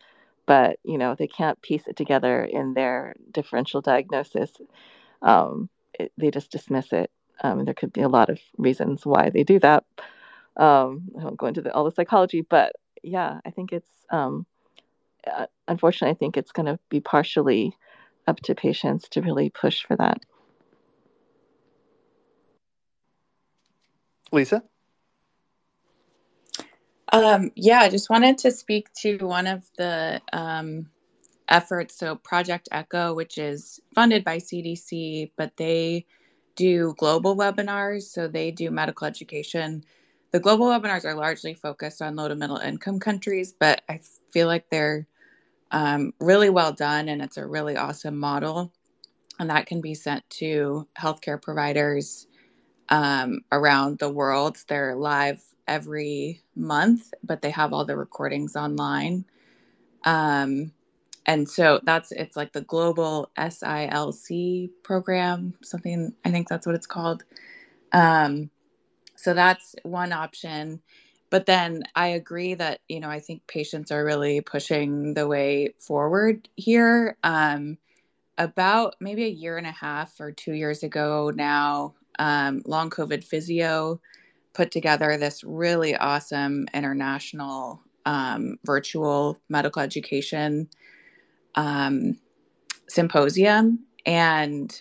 but 0.46 0.78
you 0.84 0.98
know 0.98 1.14
they 1.14 1.26
can't 1.26 1.60
piece 1.62 1.86
it 1.86 1.96
together 1.96 2.44
in 2.44 2.74
their 2.74 3.14
differential 3.32 3.80
diagnosis 3.80 4.50
um, 5.22 5.68
it, 5.98 6.12
they 6.18 6.30
just 6.30 6.50
dismiss 6.50 6.92
it. 6.92 7.10
Um, 7.42 7.64
there 7.64 7.74
could 7.74 7.92
be 7.92 8.02
a 8.02 8.08
lot 8.08 8.30
of 8.30 8.38
reasons 8.58 9.04
why 9.06 9.30
they 9.30 9.42
do 9.42 9.58
that. 9.60 9.84
Um, 10.56 11.08
i 11.18 11.24
won't 11.24 11.36
go 11.36 11.46
into 11.46 11.62
the, 11.62 11.74
all 11.74 11.82
the 11.82 11.90
psychology 11.90 12.40
but 12.40 12.74
yeah 13.02 13.40
i 13.44 13.50
think 13.50 13.72
it's 13.72 13.90
um, 14.10 14.46
uh, 15.26 15.46
unfortunately 15.66 16.12
i 16.12 16.16
think 16.16 16.36
it's 16.36 16.52
going 16.52 16.66
to 16.66 16.78
be 16.90 17.00
partially 17.00 17.74
up 18.26 18.40
to 18.42 18.54
patients 18.54 19.08
to 19.10 19.20
really 19.20 19.50
push 19.50 19.84
for 19.84 19.96
that. 19.96 20.18
Lisa 24.32 24.62
um, 27.14 27.52
yeah, 27.56 27.80
I 27.80 27.90
just 27.90 28.10
wanted 28.10 28.38
to 28.38 28.50
speak 28.52 28.92
to 29.02 29.18
one 29.18 29.46
of 29.46 29.64
the 29.78 30.20
um, 30.32 30.88
efforts. 31.48 31.98
So, 31.98 32.16
Project 32.16 32.68
Echo, 32.72 33.14
which 33.14 33.38
is 33.38 33.80
funded 33.94 34.24
by 34.24 34.38
CDC, 34.38 35.32
but 35.36 35.56
they 35.56 36.06
do 36.56 36.94
global 36.98 37.36
webinars. 37.36 38.04
So, 38.04 38.28
they 38.28 38.50
do 38.52 38.70
medical 38.70 39.06
education. 39.06 39.84
The 40.32 40.40
global 40.40 40.66
webinars 40.66 41.04
are 41.04 41.14
largely 41.14 41.54
focused 41.54 42.02
on 42.02 42.16
low 42.16 42.28
to 42.28 42.36
middle 42.36 42.58
income 42.58 43.00
countries, 43.00 43.54
but 43.58 43.82
I 43.88 44.00
feel 44.32 44.48
like 44.48 44.70
they're 44.70 45.06
um, 45.72 46.14
really 46.20 46.50
well 46.50 46.72
done 46.72 47.08
and 47.08 47.22
it's 47.22 47.36
a 47.36 47.46
really 47.46 47.76
awesome 47.76 48.18
model. 48.18 48.72
And 49.40 49.50
that 49.50 49.66
can 49.66 49.80
be 49.80 49.94
sent 49.94 50.28
to 50.30 50.88
healthcare 50.98 51.40
providers 51.42 52.26
um, 52.90 53.42
around 53.52 53.98
the 54.00 54.10
world. 54.10 54.58
They're 54.68 54.96
live 54.96 55.42
every 55.66 56.42
month, 56.54 57.12
but 57.22 57.42
they 57.42 57.50
have 57.50 57.72
all 57.72 57.84
the 57.84 57.96
recordings 57.96 58.56
online. 58.56 59.24
Um, 60.04 60.72
and 61.26 61.48
so 61.48 61.80
that's 61.84 62.12
it's 62.12 62.36
like 62.36 62.52
the 62.52 62.60
global 62.60 63.30
SILC 63.38 64.70
program, 64.82 65.54
something 65.62 66.12
I 66.24 66.30
think 66.30 66.48
that's 66.48 66.66
what 66.66 66.74
it's 66.74 66.86
called. 66.86 67.24
Um, 67.92 68.50
so 69.16 69.32
that's 69.32 69.74
one 69.82 70.12
option. 70.12 70.80
But 71.30 71.46
then 71.46 71.84
I 71.96 72.08
agree 72.08 72.54
that, 72.54 72.80
you 72.88 73.00
know, 73.00 73.08
I 73.08 73.20
think 73.20 73.46
patients 73.46 73.90
are 73.90 74.04
really 74.04 74.40
pushing 74.40 75.14
the 75.14 75.26
way 75.26 75.74
forward 75.78 76.48
here. 76.56 77.16
Um, 77.24 77.78
about 78.38 78.96
maybe 79.00 79.24
a 79.24 79.28
year 79.28 79.56
and 79.58 79.66
a 79.66 79.72
half 79.72 80.20
or 80.20 80.32
two 80.32 80.52
years 80.52 80.82
ago 80.82 81.32
now, 81.34 81.94
um, 82.18 82.62
long 82.66 82.90
COVID 82.90 83.24
physio 83.24 84.00
put 84.54 84.70
together 84.70 85.16
this 85.16 85.44
really 85.44 85.94
awesome 85.96 86.66
international 86.72 87.82
um, 88.06 88.56
virtual 88.64 89.38
medical 89.48 89.82
education 89.82 90.68
um, 91.54 92.18
symposium. 92.88 93.80
And 94.06 94.76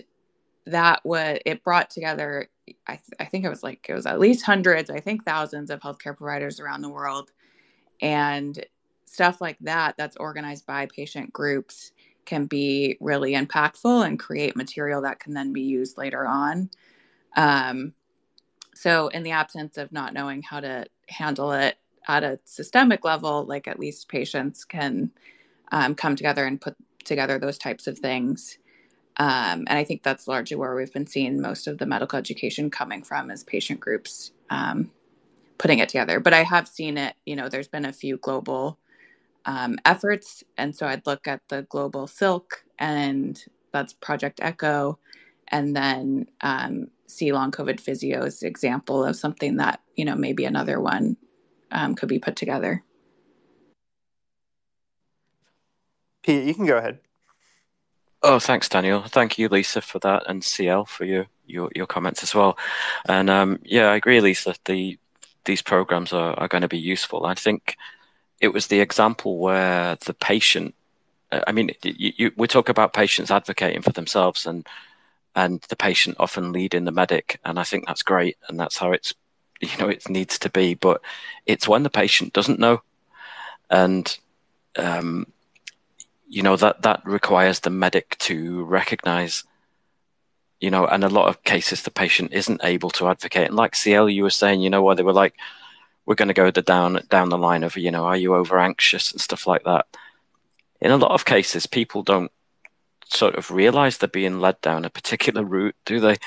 that 0.66 1.02
was 1.04 1.40
it 1.46 1.64
brought 1.64 1.90
together 1.90 2.48
I, 2.88 2.94
th- 2.94 3.10
I 3.20 3.26
think 3.26 3.44
it 3.44 3.50
was 3.50 3.64
like 3.64 3.86
it 3.90 3.94
was 3.94 4.06
at 4.06 4.22
least 4.22 4.46
hundreds 4.46 4.90
i 4.90 5.02
think 5.02 5.26
thousands 5.26 5.70
of 5.70 5.82
healthcare 5.82 6.16
providers 6.16 6.60
around 6.60 6.82
the 6.82 6.90
world. 6.90 7.32
And 8.02 8.64
stuff 9.06 9.42
like 9.42 9.58
that 9.62 9.96
that's 9.98 10.18
organized 10.18 10.66
by 10.66 10.88
patient 10.88 11.32
groups 11.32 11.92
can 12.26 12.46
be 12.46 12.98
really 13.00 13.34
impactful 13.34 14.06
and 14.06 14.18
create 14.18 14.56
material 14.56 15.02
that 15.02 15.20
can 15.20 15.34
then 15.34 15.54
be 15.54 15.62
used 15.62 15.98
later 15.98 16.26
on. 16.26 16.70
Um, 17.36 17.94
so, 18.84 19.08
in 19.08 19.24
the 19.24 19.32
absence 19.32 19.78
of 19.78 19.94
not 19.94 20.14
knowing 20.14 20.42
how 20.42 20.60
to 20.60 20.86
handle 21.08 21.54
it 21.54 21.78
at 22.06 22.26
a 22.26 22.38
systemic 22.44 23.06
level, 23.06 23.46
like 23.46 23.66
at 23.66 23.80
least 23.80 24.10
patients 24.10 24.66
can 24.66 25.10
um, 25.72 25.96
come 25.96 26.18
together 26.18 26.46
and 26.46 26.60
put 26.60 26.76
together 27.06 27.40
those 27.40 27.58
types 27.58 27.88
of 27.88 27.98
things. 27.98 28.58
Um, 29.16 29.64
and 29.68 29.80
I 29.80 29.86
think 29.86 30.04
that's 30.04 30.28
largely 30.28 30.58
where 30.58 30.76
we've 30.76 30.92
been 30.92 31.08
seeing 31.08 31.40
most 31.40 31.66
of 31.66 31.78
the 31.78 31.86
medical 31.86 32.20
education 32.20 32.70
coming 32.70 33.04
from 33.04 33.32
is 33.32 33.46
patient 33.46 33.80
groups 33.80 34.34
um, 34.50 34.92
putting 35.60 35.80
it 35.80 35.88
together. 35.88 36.20
But 36.20 36.34
I 36.34 36.44
have 36.44 36.68
seen 36.68 36.98
it, 36.98 37.16
you 37.26 37.38
know, 37.38 37.48
there's 37.48 37.70
been 37.70 37.86
a 37.86 37.94
few 37.94 38.18
global 38.18 38.80
um, 39.46 39.78
efforts. 39.86 40.44
And 40.58 40.76
so 40.76 40.88
I'd 40.88 41.08
look 41.08 41.26
at 41.26 41.40
the 41.48 41.62
global 41.70 42.06
silk 42.06 42.66
and 42.78 43.42
that's 43.72 43.94
Project 43.94 44.42
Echo. 44.44 45.00
And 45.48 45.76
then 45.76 46.28
um, 46.42 46.88
see 47.08 47.32
long 47.32 47.52
COVID 47.52 47.82
physios 47.82 48.44
example 48.44 49.04
of 49.04 49.16
something 49.16 49.58
that, 49.58 49.82
you 49.96 50.06
know, 50.06 50.16
maybe 50.16 50.46
another 50.46 50.80
one 50.80 51.18
um, 51.72 51.96
could 51.96 52.10
be 52.10 52.20
put 52.20 52.36
together. 52.36 52.84
Pete, 56.24 56.46
you 56.46 56.54
can 56.54 56.66
go 56.66 56.78
ahead. 56.78 57.00
Oh, 58.22 58.40
thanks, 58.40 58.70
Daniel. 58.70 59.02
Thank 59.04 59.38
you, 59.38 59.50
Lisa, 59.50 59.82
for 59.82 60.00
that, 60.00 60.24
and 60.28 60.44
CL 60.44 60.86
for 60.86 61.04
your 61.04 61.28
your, 61.46 61.70
your 61.76 61.86
comments 61.86 62.24
as 62.24 62.34
well. 62.34 62.58
And 63.06 63.30
um, 63.30 63.60
yeah, 63.64 63.88
I 63.88 63.96
agree, 63.96 64.22
Lisa. 64.22 64.56
The 64.64 64.98
these 65.46 65.62
programs 65.62 66.14
are, 66.14 66.34
are 66.40 66.48
going 66.48 66.62
to 66.62 66.70
be 66.70 66.80
useful. 66.80 67.26
I 67.26 67.34
think 67.34 67.76
it 68.40 68.54
was 68.54 68.68
the 68.68 68.80
example 68.80 69.40
where 69.40 69.98
the 70.06 70.14
patient. 70.14 70.74
I 71.32 71.52
mean, 71.52 71.72
you, 71.84 72.14
you, 72.16 72.32
we 72.38 72.48
talk 72.48 72.70
about 72.70 72.94
patients 72.94 73.32
advocating 73.32 73.82
for 73.82 73.92
themselves, 73.92 74.46
and 74.46 74.66
and 75.36 75.62
the 75.70 75.76
patient 75.76 76.18
often 76.20 76.52
leading 76.52 76.86
the 76.86 76.92
medic. 76.92 77.40
And 77.44 77.60
I 77.60 77.64
think 77.64 77.86
that's 77.86 78.04
great. 78.04 78.38
And 78.48 78.60
that's 78.60 78.78
how 78.78 78.92
it's, 78.92 79.14
you 79.62 79.76
know, 79.80 79.90
it 79.90 80.10
needs 80.10 80.38
to 80.40 80.50
be. 80.50 80.76
But 80.76 81.02
it's 81.46 81.68
when 81.68 81.84
the 81.84 81.90
patient 81.90 82.34
doesn't 82.34 82.60
know. 82.60 82.82
And, 83.70 84.18
um, 84.76 85.28
you 86.28 86.44
know, 86.44 86.56
that, 86.56 86.82
that 86.84 87.02
requires 87.06 87.60
the 87.60 87.70
medic 87.70 88.18
to 88.20 88.64
recognize, 88.66 89.44
you 90.60 90.70
know, 90.70 90.86
and 90.86 91.04
a 91.04 91.10
lot 91.10 91.30
of 91.30 91.44
cases 91.44 91.82
the 91.82 91.92
patient 91.92 92.34
isn't 92.34 92.64
able 92.64 92.90
to 92.92 93.08
advocate. 93.08 93.48
And 93.48 93.56
like 93.56 93.76
CL, 93.76 94.10
you 94.10 94.24
were 94.24 94.30
saying, 94.30 94.62
you 94.62 94.70
know, 94.70 94.82
why 94.82 94.94
they 94.94 95.04
were 95.04 95.14
like, 95.14 95.34
we're 96.06 96.16
going 96.16 96.28
to 96.28 96.34
go 96.34 96.52
the 96.52 96.62
down, 96.62 97.02
down 97.10 97.30
the 97.30 97.38
line 97.38 97.64
of, 97.64 97.78
you 97.78 97.90
know, 97.90 98.06
are 98.06 98.18
you 98.18 98.36
over 98.36 98.60
anxious 98.60 99.12
and 99.12 99.22
stuff 99.22 99.48
like 99.48 99.64
that. 99.64 99.86
In 100.82 100.92
a 100.92 100.98
lot 100.98 101.12
of 101.12 101.26
cases, 101.26 101.66
people 101.66 102.04
don't 102.04 102.32
sort 103.08 103.36
of 103.36 103.52
realize 103.52 103.98
they're 103.98 104.08
being 104.10 104.40
led 104.40 104.60
down 104.62 104.86
a 104.86 104.90
particular 104.90 105.44
route, 105.44 105.76
do 105.86 106.00
they? 106.00 106.18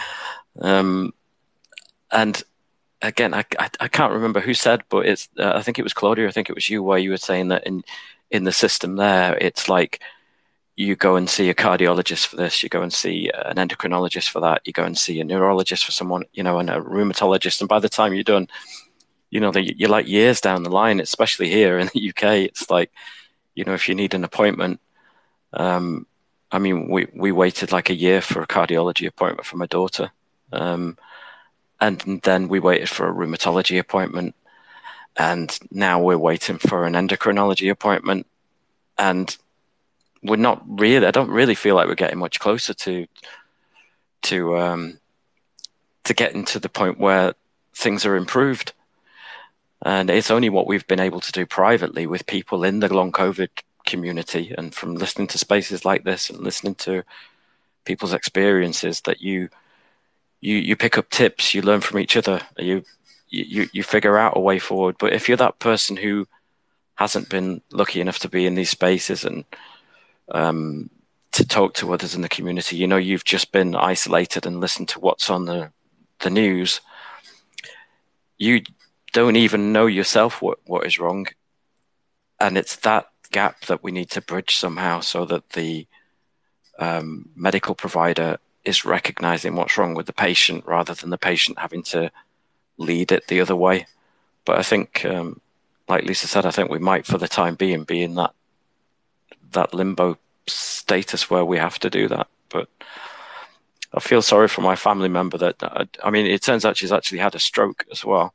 Um, 0.60 1.12
and 2.10 2.42
again, 3.02 3.34
I, 3.34 3.44
I, 3.58 3.68
I, 3.80 3.88
can't 3.88 4.12
remember 4.12 4.40
who 4.40 4.54
said, 4.54 4.82
but 4.88 5.06
it's 5.06 5.28
uh, 5.38 5.52
I 5.54 5.62
think 5.62 5.78
it 5.78 5.82
was 5.82 5.92
Claudia, 5.92 6.28
I 6.28 6.30
think 6.30 6.48
it 6.48 6.54
was 6.54 6.70
you, 6.70 6.82
where 6.82 6.98
you 6.98 7.10
were 7.10 7.16
saying 7.16 7.48
that 7.48 7.66
in 7.66 7.82
in 8.30 8.44
the 8.44 8.52
system 8.52 8.96
there, 8.96 9.36
it's 9.38 9.68
like 9.68 10.00
you 10.76 10.94
go 10.94 11.16
and 11.16 11.28
see 11.28 11.48
a 11.48 11.54
cardiologist 11.54 12.26
for 12.26 12.36
this, 12.36 12.62
you 12.62 12.68
go 12.68 12.82
and 12.82 12.92
see 12.92 13.30
an 13.34 13.56
endocrinologist 13.56 14.28
for 14.28 14.40
that, 14.40 14.62
you 14.66 14.72
go 14.72 14.84
and 14.84 14.98
see 14.98 15.20
a 15.20 15.24
neurologist 15.24 15.84
for 15.84 15.92
someone, 15.92 16.24
you 16.34 16.42
know, 16.42 16.58
and 16.58 16.68
a 16.68 16.80
rheumatologist. 16.80 17.60
And 17.60 17.68
by 17.68 17.78
the 17.78 17.88
time 17.88 18.12
you're 18.12 18.22
done, 18.24 18.48
you 19.30 19.40
know, 19.40 19.52
you're 19.54 19.88
like 19.88 20.06
years 20.06 20.40
down 20.40 20.62
the 20.62 20.70
line, 20.70 21.00
especially 21.00 21.48
here 21.48 21.78
in 21.78 21.88
the 21.94 22.10
UK. 22.10 22.22
It's 22.44 22.70
like, 22.70 22.92
you 23.54 23.64
know, 23.64 23.72
if 23.74 23.88
you 23.88 23.94
need 23.94 24.12
an 24.14 24.24
appointment, 24.24 24.80
um, 25.54 26.06
I 26.50 26.58
mean, 26.58 26.88
we, 26.88 27.06
we 27.14 27.32
waited 27.32 27.72
like 27.72 27.90
a 27.90 27.94
year 27.94 28.20
for 28.20 28.42
a 28.42 28.46
cardiology 28.46 29.06
appointment 29.06 29.46
for 29.46 29.56
my 29.56 29.66
daughter. 29.66 30.10
Um, 30.52 30.96
and 31.80 32.20
then 32.22 32.48
we 32.48 32.60
waited 32.60 32.88
for 32.88 33.08
a 33.08 33.12
rheumatology 33.12 33.78
appointment. 33.78 34.34
And 35.16 35.58
now 35.70 36.00
we're 36.00 36.18
waiting 36.18 36.58
for 36.58 36.86
an 36.86 36.94
endocrinology 36.94 37.70
appointment. 37.70 38.26
And 38.96 39.36
we're 40.22 40.36
not 40.36 40.62
really. 40.66 41.06
I 41.06 41.10
don't 41.10 41.30
really 41.30 41.54
feel 41.54 41.74
like 41.74 41.88
we're 41.88 41.94
getting 41.94 42.18
much 42.18 42.40
closer 42.40 42.74
to 42.74 43.06
to 44.22 44.58
um, 44.58 44.98
to 46.04 46.14
getting 46.14 46.44
to 46.46 46.58
the 46.58 46.68
point 46.68 46.98
where 46.98 47.34
things 47.74 48.04
are 48.06 48.16
improved. 48.16 48.72
And 49.82 50.10
it's 50.10 50.30
only 50.30 50.48
what 50.48 50.66
we've 50.66 50.86
been 50.86 51.00
able 51.00 51.20
to 51.20 51.32
do 51.32 51.44
privately 51.46 52.06
with 52.06 52.26
people 52.26 52.64
in 52.64 52.80
the 52.80 52.92
long 52.92 53.12
COVID 53.12 53.48
community, 53.86 54.54
and 54.56 54.74
from 54.74 54.94
listening 54.94 55.28
to 55.28 55.38
spaces 55.38 55.84
like 55.84 56.04
this 56.04 56.30
and 56.30 56.40
listening 56.40 56.74
to 56.76 57.02
people's 57.84 58.12
experiences, 58.12 59.00
that 59.02 59.20
you 59.20 59.48
you 60.40 60.56
you 60.56 60.76
pick 60.76 60.98
up 60.98 61.10
tips, 61.10 61.54
you 61.54 61.62
learn 61.62 61.80
from 61.80 61.98
each 61.98 62.16
other, 62.16 62.40
you 62.58 62.84
you 63.28 63.68
you 63.72 63.82
figure 63.82 64.18
out 64.18 64.36
a 64.36 64.40
way 64.40 64.58
forward. 64.58 64.96
But 64.98 65.12
if 65.12 65.28
you're 65.28 65.36
that 65.38 65.58
person 65.58 65.96
who 65.96 66.26
hasn't 66.96 67.28
been 67.28 67.62
lucky 67.70 68.00
enough 68.00 68.18
to 68.18 68.28
be 68.28 68.46
in 68.46 68.54
these 68.54 68.70
spaces 68.70 69.24
and 69.24 69.44
um, 70.32 70.90
to 71.32 71.46
talk 71.46 71.74
to 71.74 71.92
others 71.92 72.14
in 72.14 72.22
the 72.22 72.28
community. 72.28 72.76
You 72.76 72.86
know, 72.86 72.96
you've 72.96 73.24
just 73.24 73.52
been 73.52 73.74
isolated 73.76 74.46
and 74.46 74.60
listened 74.60 74.88
to 74.90 75.00
what's 75.00 75.30
on 75.30 75.44
the 75.44 75.70
the 76.20 76.30
news. 76.30 76.80
You 78.38 78.62
don't 79.12 79.36
even 79.36 79.72
know 79.72 79.86
yourself 79.86 80.40
what 80.40 80.58
what 80.64 80.86
is 80.86 80.98
wrong, 80.98 81.26
and 82.40 82.56
it's 82.56 82.76
that 82.76 83.08
gap 83.36 83.56
that 83.66 83.82
we 83.84 83.92
need 83.98 84.10
to 84.12 84.28
bridge 84.30 84.52
somehow, 84.56 85.00
so 85.12 85.20
that 85.30 85.50
the 85.50 85.86
um, 86.86 87.28
medical 87.34 87.74
provider 87.74 88.30
is 88.64 88.84
recognizing 88.84 89.54
what's 89.54 89.76
wrong 89.78 89.94
with 89.94 90.06
the 90.06 90.22
patient 90.28 90.64
rather 90.66 90.94
than 90.94 91.10
the 91.10 91.26
patient 91.30 91.58
having 91.58 91.84
to 91.94 92.10
lead 92.88 93.12
it 93.12 93.26
the 93.26 93.40
other 93.40 93.56
way. 93.66 93.86
But 94.46 94.58
I 94.58 94.62
think, 94.62 95.04
um, 95.04 95.40
like 95.88 96.04
Lisa 96.04 96.26
said, 96.26 96.46
I 96.46 96.50
think 96.50 96.70
we 96.70 96.88
might, 96.90 97.06
for 97.06 97.18
the 97.18 97.28
time 97.40 97.54
being, 97.54 97.84
be 97.84 98.02
in 98.02 98.14
that 98.14 98.34
that 99.52 99.72
limbo 99.72 100.18
status 100.46 101.30
where 101.30 101.44
we 101.44 101.58
have 101.58 101.78
to 101.78 101.90
do 101.90 102.08
that. 102.08 102.26
But 102.48 102.68
I 103.96 104.00
feel 104.00 104.22
sorry 104.22 104.48
for 104.48 104.62
my 104.62 104.76
family 104.76 105.08
member 105.08 105.38
that 105.38 105.62
uh, 105.62 105.84
I 106.06 106.10
mean, 106.10 106.26
it 106.26 106.42
turns 106.42 106.64
out 106.64 106.76
she's 106.76 106.96
actually 106.96 107.20
had 107.20 107.34
a 107.34 107.46
stroke 107.50 107.84
as 107.92 108.04
well, 108.04 108.28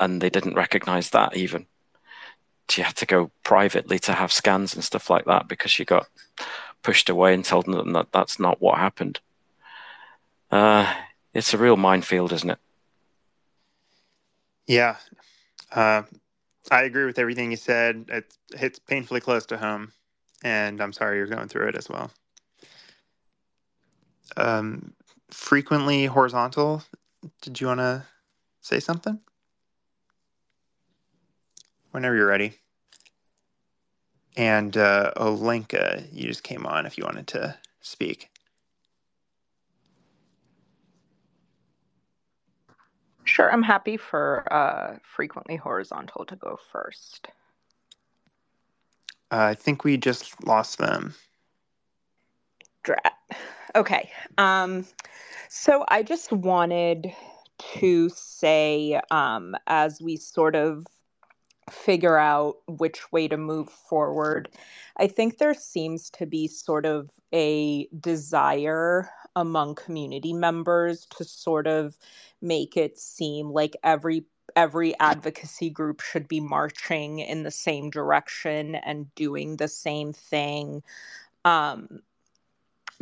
and 0.00 0.20
they 0.20 0.30
didn't 0.30 0.60
recognize 0.64 1.10
that 1.10 1.36
even. 1.36 1.66
She 2.68 2.82
had 2.82 2.96
to 2.96 3.06
go 3.06 3.30
privately 3.44 3.98
to 4.00 4.12
have 4.12 4.32
scans 4.32 4.74
and 4.74 4.84
stuff 4.84 5.08
like 5.08 5.24
that 5.24 5.48
because 5.48 5.70
she 5.70 5.84
got 5.84 6.06
pushed 6.82 7.08
away 7.08 7.34
and 7.34 7.44
told 7.44 7.66
them 7.66 7.92
that 7.92 8.12
that's 8.12 8.38
not 8.38 8.60
what 8.60 8.78
happened. 8.78 9.20
Uh, 10.50 10.92
it's 11.34 11.54
a 11.54 11.58
real 11.58 11.76
minefield, 11.76 12.32
isn't 12.32 12.50
it? 12.50 12.58
Yeah. 14.66 14.96
Uh, 15.72 16.02
I 16.70 16.82
agree 16.82 17.06
with 17.06 17.18
everything 17.18 17.50
you 17.50 17.56
said. 17.56 18.06
It 18.08 18.34
hits 18.54 18.78
painfully 18.78 19.20
close 19.20 19.46
to 19.46 19.58
home 19.58 19.92
and 20.42 20.80
I'm 20.80 20.92
sorry 20.92 21.16
you're 21.16 21.26
going 21.26 21.48
through 21.48 21.68
it 21.68 21.74
as 21.74 21.88
well. 21.88 22.10
Um, 24.36 24.92
frequently 25.30 26.06
horizontal. 26.06 26.84
Did 27.42 27.60
you 27.60 27.66
want 27.66 27.80
to 27.80 28.04
say 28.60 28.80
something? 28.80 29.18
Whenever 31.90 32.14
you're 32.14 32.26
ready. 32.26 32.54
And 34.36 34.76
uh, 34.76 35.12
Olenka, 35.16 36.06
you 36.12 36.28
just 36.28 36.44
came 36.44 36.64
on 36.64 36.86
if 36.86 36.96
you 36.96 37.04
wanted 37.04 37.26
to 37.28 37.56
speak. 37.80 38.30
Sure, 43.24 43.52
I'm 43.52 43.62
happy 43.62 43.96
for 43.96 44.50
uh, 44.52 44.98
frequently 45.02 45.56
horizontal 45.56 46.24
to 46.26 46.36
go 46.36 46.58
first. 46.72 47.28
Uh, 49.30 49.50
I 49.50 49.54
think 49.54 49.84
we 49.84 49.96
just 49.96 50.46
lost 50.46 50.78
them. 50.78 51.14
Drat. 52.84 53.12
Okay. 53.74 54.10
Um, 54.38 54.86
so 55.50 55.84
I 55.88 56.02
just 56.02 56.32
wanted 56.32 57.12
to 57.58 58.08
say, 58.08 59.00
um, 59.10 59.54
as 59.66 60.00
we 60.00 60.16
sort 60.16 60.56
of 60.56 60.86
figure 61.72 62.18
out 62.18 62.56
which 62.66 63.12
way 63.12 63.28
to 63.28 63.36
move 63.36 63.68
forward, 63.68 64.48
I 64.98 65.06
think 65.06 65.38
there 65.38 65.54
seems 65.54 66.10
to 66.10 66.26
be 66.26 66.48
sort 66.48 66.86
of 66.86 67.10
a 67.32 67.86
desire 68.00 69.10
among 69.36 69.76
community 69.76 70.32
members 70.32 71.06
to 71.16 71.24
sort 71.24 71.66
of 71.66 71.96
make 72.42 72.76
it 72.76 72.98
seem 72.98 73.50
like 73.50 73.76
every 73.82 74.24
every 74.56 74.98
advocacy 74.98 75.70
group 75.70 76.00
should 76.00 76.26
be 76.26 76.40
marching 76.40 77.20
in 77.20 77.42
the 77.44 77.50
same 77.50 77.90
direction 77.90 78.74
and 78.74 79.14
doing 79.14 79.56
the 79.56 79.68
same 79.68 80.12
thing. 80.12 80.82
Um, 81.44 82.00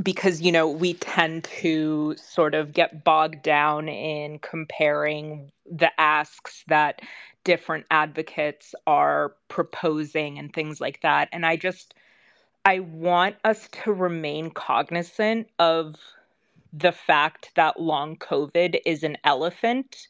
because, 0.02 0.42
you 0.42 0.52
know, 0.52 0.68
we 0.68 0.94
tend 0.94 1.44
to 1.44 2.14
sort 2.16 2.54
of 2.54 2.72
get 2.72 3.04
bogged 3.04 3.42
down 3.42 3.88
in 3.88 4.38
comparing 4.40 5.50
the 5.70 5.90
asks 6.00 6.64
that 6.68 7.00
different 7.44 7.86
advocates 7.90 8.74
are 8.86 9.34
proposing 9.48 10.38
and 10.38 10.52
things 10.52 10.80
like 10.80 11.00
that. 11.02 11.28
And 11.32 11.46
I 11.46 11.56
just, 11.56 11.94
I 12.64 12.80
want 12.80 13.36
us 13.44 13.68
to 13.84 13.92
remain 13.92 14.50
cognizant 14.50 15.48
of 15.58 15.96
the 16.72 16.92
fact 16.92 17.52
that 17.54 17.80
long 17.80 18.16
COVID 18.16 18.80
is 18.84 19.02
an 19.02 19.16
elephant 19.24 20.08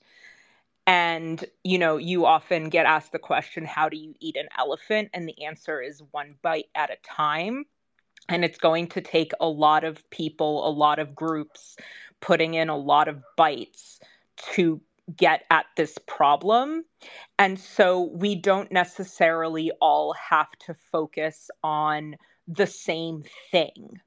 and, 0.87 1.45
you 1.65 1.79
know, 1.79 1.97
you 1.97 2.27
often 2.27 2.69
get 2.69 2.87
asked 2.87 3.13
the 3.13 3.19
question, 3.19 3.65
how 3.65 3.89
do 3.89 3.97
you 3.97 4.15
eat 4.21 4.37
an 4.37 4.49
elephant? 4.57 5.11
And 5.13 5.29
the 5.29 5.45
answer 5.45 5.83
is 5.83 6.03
one 6.13 6.37
bite 6.43 6.69
at 6.77 6.91
a 6.91 6.97
time. 7.03 7.67
And 8.29 8.45
it's 8.45 8.59
going 8.59 8.89
to 8.89 9.01
take 9.01 9.33
a 9.41 9.49
lot 9.49 9.85
of 9.85 10.09
people, 10.11 10.69
a 10.69 10.71
lot 10.71 10.99
of 10.99 11.15
groups 11.15 11.77
putting 12.21 12.55
in 12.55 12.69
a 12.69 12.77
lot 12.77 13.09
of 13.09 13.23
bites 13.37 14.01
to 14.55 14.81
get 15.15 15.45
at 15.51 15.67
this 15.77 15.99
problem. 16.07 16.85
And 17.39 17.59
so 17.59 18.11
we 18.15 18.35
don't 18.35 18.73
necessarily 18.73 19.71
all 19.81 20.15
have 20.15 20.51
to 20.67 20.75
focus 20.75 21.51
on 21.63 22.17
the 22.49 22.67
same 22.67 23.23
thing. 23.51 24.01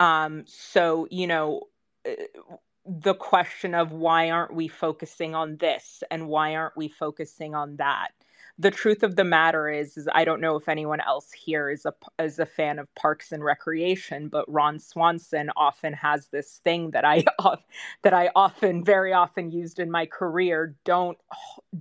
Um, 0.00 0.44
so, 0.46 1.06
you 1.10 1.26
know, 1.26 1.62
uh, 2.06 2.12
the 2.86 3.14
question 3.14 3.74
of 3.74 3.92
why 3.92 4.30
aren't 4.30 4.54
we 4.54 4.68
focusing 4.68 5.34
on 5.34 5.56
this 5.56 6.02
and 6.10 6.28
why 6.28 6.54
aren't 6.54 6.76
we 6.76 6.88
focusing 6.88 7.54
on 7.54 7.76
that 7.76 8.10
the 8.58 8.70
truth 8.70 9.02
of 9.02 9.16
the 9.16 9.24
matter 9.24 9.68
is, 9.68 9.96
is 9.96 10.08
I 10.14 10.24
don't 10.24 10.40
know 10.40 10.56
if 10.56 10.68
anyone 10.68 11.00
else 11.00 11.32
here 11.32 11.70
is 11.70 11.84
a 11.86 11.94
is 12.22 12.38
a 12.38 12.46
fan 12.46 12.78
of 12.78 12.94
Parks 12.94 13.32
and 13.32 13.42
Recreation, 13.42 14.28
but 14.28 14.50
Ron 14.50 14.78
Swanson 14.78 15.50
often 15.56 15.92
has 15.92 16.28
this 16.28 16.60
thing 16.62 16.92
that 16.92 17.04
I 17.04 17.24
that 18.02 18.14
I 18.14 18.30
often 18.36 18.84
very 18.84 19.12
often 19.12 19.50
used 19.50 19.80
in 19.80 19.90
my 19.90 20.06
career. 20.06 20.76
Don't 20.84 21.18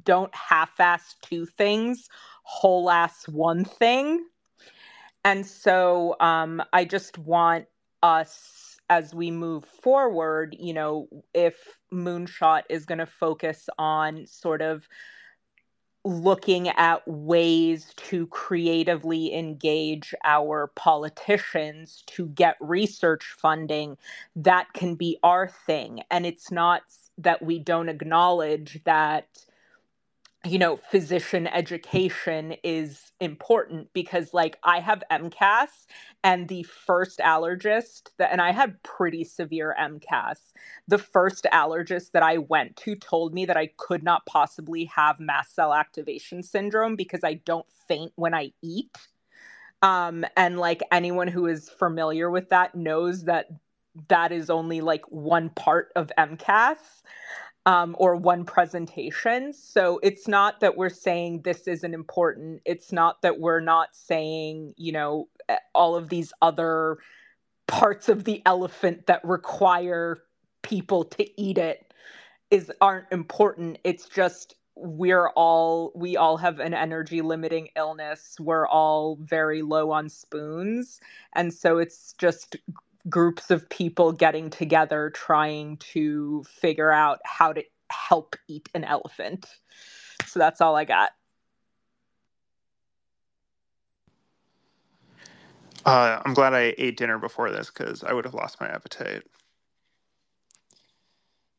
don't 0.03 0.33
half-ass 0.33 1.15
two 1.21 1.45
things, 1.45 2.09
whole-ass 2.43 3.27
one 3.27 3.65
thing. 3.65 4.25
And 5.23 5.45
so 5.45 6.15
um, 6.19 6.61
I 6.73 6.85
just 6.85 7.17
want 7.17 7.65
us 8.01 8.77
as 8.89 9.13
we 9.13 9.31
move 9.31 9.63
forward, 9.63 10.55
you 10.59 10.73
know, 10.73 11.07
if 11.33 11.77
Moonshot 11.93 12.63
is 12.69 12.85
going 12.85 12.97
to 12.97 13.05
focus 13.05 13.69
on 13.77 14.25
sort 14.25 14.61
of 14.61 14.87
looking 16.05 16.67
at 16.69 17.07
ways 17.07 17.93
to 17.95 18.27
creatively 18.27 19.33
engage 19.33 20.13
our 20.25 20.67
politicians 20.75 22.03
to 22.07 22.27
get 22.27 22.57
research 22.59 23.35
funding, 23.37 23.97
that 24.35 24.67
can 24.73 24.95
be 24.95 25.17
our 25.23 25.47
thing. 25.65 26.01
And 26.11 26.25
it's 26.25 26.51
not 26.51 26.81
that 27.17 27.41
we 27.41 27.59
don't 27.59 27.89
acknowledge 27.89 28.81
that 28.85 29.27
you 30.45 30.59
know, 30.59 30.75
physician 30.75 31.47
education 31.47 32.55
is 32.65 33.13
important 33.21 33.87
because, 33.93 34.33
like, 34.33 34.57
I 34.63 34.81
have 34.81 35.01
MCAS, 35.09 35.69
and 36.21 36.49
the 36.49 36.63
first 36.63 37.19
allergist 37.19 38.09
that, 38.17 38.29
and 38.31 38.41
I 38.41 38.51
had 38.51 38.81
pretty 38.83 39.23
severe 39.23 39.73
MCAS. 39.79 40.35
The 40.89 40.97
first 40.97 41.47
allergist 41.53 42.11
that 42.11 42.23
I 42.23 42.39
went 42.39 42.75
to 42.77 42.95
told 42.95 43.33
me 43.33 43.45
that 43.45 43.55
I 43.55 43.69
could 43.77 44.03
not 44.03 44.25
possibly 44.25 44.83
have 44.85 45.17
mast 45.17 45.55
cell 45.55 45.73
activation 45.73 46.43
syndrome 46.43 46.97
because 46.97 47.21
I 47.23 47.35
don't 47.35 47.65
faint 47.87 48.11
when 48.15 48.33
I 48.33 48.51
eat. 48.61 48.91
Um, 49.81 50.25
and 50.37 50.59
like 50.59 50.81
anyone 50.91 51.27
who 51.27 51.47
is 51.47 51.69
familiar 51.69 52.29
with 52.29 52.49
that 52.49 52.73
knows 52.75 53.25
that 53.25 53.47
that 54.07 54.31
is 54.31 54.49
only 54.49 54.81
like 54.81 55.03
one 55.09 55.49
part 55.49 55.91
of 55.95 56.11
MCAS 56.17 56.77
um, 57.65 57.95
or 57.97 58.15
one 58.15 58.45
presentation. 58.45 59.53
So 59.53 59.99
it's 60.03 60.27
not 60.27 60.59
that 60.59 60.77
we're 60.77 60.89
saying 60.89 61.41
this 61.43 61.67
isn't 61.67 61.93
important. 61.93 62.61
It's 62.65 62.91
not 62.91 63.21
that 63.21 63.39
we're 63.39 63.61
not 63.61 63.95
saying, 63.95 64.73
you 64.77 64.91
know, 64.91 65.29
all 65.73 65.95
of 65.95 66.09
these 66.09 66.33
other 66.41 66.97
parts 67.67 68.09
of 68.09 68.25
the 68.25 68.41
elephant 68.45 69.07
that 69.07 69.23
require 69.23 70.23
people 70.61 71.03
to 71.05 71.41
eat 71.41 71.57
it 71.57 71.93
is 72.51 72.71
aren't 72.81 73.07
important. 73.11 73.79
It's 73.83 74.07
just 74.09 74.55
we're 74.75 75.29
all 75.29 75.91
we 75.95 76.17
all 76.17 76.37
have 76.37 76.59
an 76.59 76.73
energy 76.73 77.21
limiting 77.21 77.69
illness. 77.75 78.35
We're 78.39 78.67
all 78.67 79.17
very 79.21 79.61
low 79.61 79.91
on 79.91 80.09
spoons. 80.09 80.99
And 81.33 81.53
so 81.53 81.77
it's 81.77 82.13
just 82.17 82.57
groups 83.09 83.51
of 83.51 83.69
people 83.69 84.11
getting 84.11 84.49
together 84.49 85.11
trying 85.13 85.77
to 85.77 86.43
figure 86.43 86.91
out 86.91 87.19
how 87.25 87.53
to 87.53 87.63
help 87.89 88.35
eat 88.47 88.69
an 88.73 88.83
elephant. 88.83 89.45
So 90.25 90.39
that's 90.39 90.61
all 90.61 90.75
I 90.75 90.85
got. 90.85 91.11
Uh, 95.85 96.21
I'm 96.25 96.33
glad 96.33 96.53
I 96.53 96.73
ate 96.77 96.95
dinner 96.95 97.19
before 97.19 97.51
this 97.51 97.69
because 97.69 98.03
I 98.03 98.13
would 98.13 98.23
have 98.23 98.33
lost 98.33 98.61
my 98.61 98.67
appetite. 98.67 99.23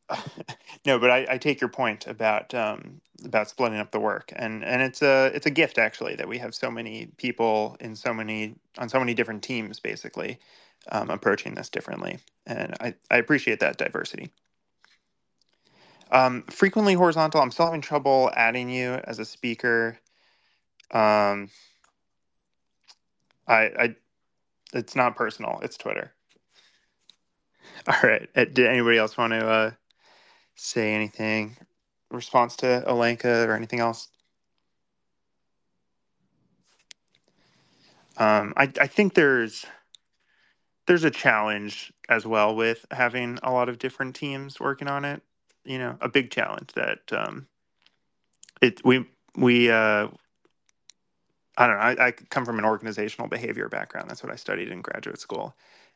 no, 0.87 0.99
but 0.99 1.11
I, 1.11 1.27
I, 1.31 1.39
take 1.39 1.61
your 1.61 1.69
point 1.69 2.07
about 2.07 2.55
um, 2.55 3.01
about 3.25 3.49
splitting 3.49 3.79
up 3.79 3.91
the 3.91 4.01
work, 4.01 4.33
and 4.37 4.65
and 4.65 4.83
it's 4.83 5.03
a 5.03 5.31
it's 5.35 5.47
a 5.47 5.51
gift 5.51 5.79
actually 5.79 6.15
that 6.17 6.29
we 6.29 6.39
have 6.39 6.55
so 6.55 6.71
many 6.71 7.09
people 7.17 7.77
in 7.81 7.97
so 7.97 8.13
many 8.13 8.55
on 8.79 8.89
so 8.89 8.99
many 8.99 9.15
different 9.15 9.43
teams 9.43 9.81
basically 9.81 10.39
um, 10.91 11.11
approaching 11.11 11.55
this 11.55 11.69
differently, 11.69 12.19
and 12.47 12.75
I, 12.81 12.95
I 13.11 13.17
appreciate 13.17 13.61
that 13.61 13.79
diversity. 13.79 14.31
Um, 16.11 16.43
frequently 16.43 16.95
horizontal. 16.95 17.41
I'm 17.41 17.51
still 17.51 17.67
having 17.67 17.81
trouble 17.81 18.31
adding 18.35 18.69
you 18.69 19.01
as 19.05 19.19
a 19.19 19.25
speaker. 19.25 19.99
Um, 20.93 21.51
I, 23.49 23.63
I, 23.79 23.97
it's 24.73 24.95
not 24.95 25.17
personal. 25.17 25.59
It's 25.63 25.77
Twitter. 25.77 26.13
All 27.89 27.97
right. 28.03 28.29
Uh, 28.37 28.45
did 28.45 28.67
anybody 28.67 28.99
else 28.99 29.17
want 29.17 29.33
to 29.33 29.47
uh, 29.47 29.71
say 30.55 30.95
anything? 30.95 31.57
Response 32.11 32.57
to 32.57 32.85
Olenka 32.87 33.47
or 33.47 33.55
anything 33.55 33.81
else? 33.81 34.09
Um, 38.17 38.55
I, 38.57 38.71
I 38.81 38.87
think 38.87 39.15
there's 39.15 39.67
there's 40.87 41.05
a 41.05 41.11
challenge 41.11 41.93
as 42.09 42.27
well 42.27 42.55
with 42.55 42.85
having 42.91 43.39
a 43.43 43.53
lot 43.53 43.69
of 43.69 43.79
different 43.79 44.15
teams 44.15 44.61
working 44.61 44.89
on 44.89 45.05
it. 45.05 45.23
You 45.65 45.79
know, 45.79 45.97
a 46.01 46.09
big 46.09 46.31
challenge 46.31 46.73
that 46.75 47.01
um, 47.13 47.47
it 48.61 48.85
we 48.85 49.07
we 49.37 49.71
uh, 49.71 50.09
I 51.57 51.67
don't 51.67 51.77
know. 51.77 51.83
I, 51.83 52.09
I 52.09 52.11
come 52.13 52.45
from 52.45 52.59
an 52.59 52.65
organizational 52.65 53.29
behavior 53.29 53.69
background. 53.69 54.11
That's 54.11 54.23
what 54.23 54.33
I 54.33 54.37
studied 54.37 54.69
in 54.69 54.83
graduate 54.83 55.21
school, 55.21 55.55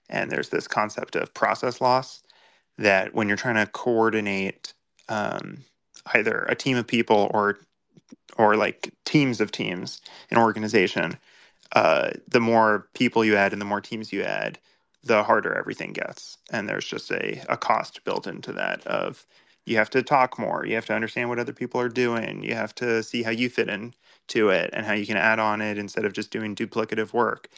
and 0.09 0.31
there's 0.31 0.49
this 0.49 0.69
concept 0.69 1.17
of 1.17 1.35
process 1.35 1.81
loss 1.81 2.23
that 2.79 3.15
when 3.15 3.29
you're 3.29 3.37
trying 3.37 3.57
to 3.57 3.67
coordinate 3.67 4.73
um, 5.09 5.59
either 6.15 6.47
a 6.49 6.55
team 6.55 6.77
of 6.77 6.87
people 6.87 7.31
or 7.35 7.59
or 8.39 8.57
like 8.57 8.93
teams 9.05 9.41
of 9.41 9.51
teams, 9.51 10.01
in 10.31 10.39
an 10.39 10.43
organization, 10.43 11.19
uh, 11.73 12.11
the 12.29 12.41
more 12.41 12.89
people 12.95 13.25
you 13.25 13.37
add 13.37 13.53
and 13.53 13.61
the 13.61 13.67
more 13.67 13.81
teams 13.81 14.13
you 14.13 14.23
add, 14.23 14.59
the 15.09 15.25
harder 15.25 15.55
everything 15.57 15.95
gets. 15.95 16.39
And 16.53 16.69
there's 16.69 16.87
just 16.87 17.13
a, 17.13 17.43
a 17.51 17.59
cost 17.59 18.05
built 18.05 18.29
into 18.29 18.53
that 18.55 18.87
of 18.89 19.27
you 19.67 19.77
have 19.79 19.91
to 19.93 20.03
talk 20.05 20.39
more, 20.41 20.67
you 20.67 20.77
have 20.77 20.87
to 20.89 20.95
understand 20.95 21.31
what 21.31 21.41
other 21.41 21.55
people 21.55 21.81
are 21.81 21.91
doing, 21.91 22.45
you 22.45 22.55
have 22.57 22.75
to 22.77 23.03
see 23.05 23.23
how 23.25 23.33
you 23.33 23.51
fit 23.51 23.71
into 23.71 24.51
it 24.51 24.71
and 24.75 24.87
how 24.87 24.95
you 24.95 25.07
can 25.07 25.19
add 25.19 25.41
on 25.41 25.63
it 25.63 25.79
instead 25.79 26.07
of 26.07 26.15
just 26.15 26.33
doing 26.33 26.57
duplicative 26.57 27.15
work. 27.15 27.51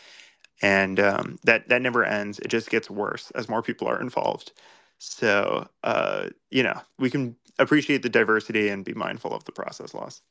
And 0.63 1.01
um, 1.01 1.39
that 1.45 1.69
that 1.71 1.83
never 1.83 2.05
ends. 2.05 2.39
It 2.41 2.49
just 2.49 2.71
gets 2.71 2.91
worse 2.91 3.31
as 3.33 3.49
more 3.49 3.63
people 3.63 3.89
are 3.89 4.01
involved. 4.01 4.53
So 4.99 5.69
uh, 5.85 6.29
you 6.51 6.63
know 6.65 6.81
we 6.99 7.11
can 7.11 7.37
appreciate 7.59 8.03
the 8.03 8.11
diversity 8.11 8.69
and 8.71 8.85
be 8.85 8.95
mindful 8.95 9.35
of 9.35 9.45
the 9.45 9.53
process 9.53 9.95
loss. 9.95 10.23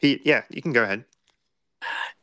Pete, 0.00 0.22
yeah, 0.24 0.42
you 0.50 0.62
can 0.62 0.72
go 0.72 0.82
ahead. 0.82 1.04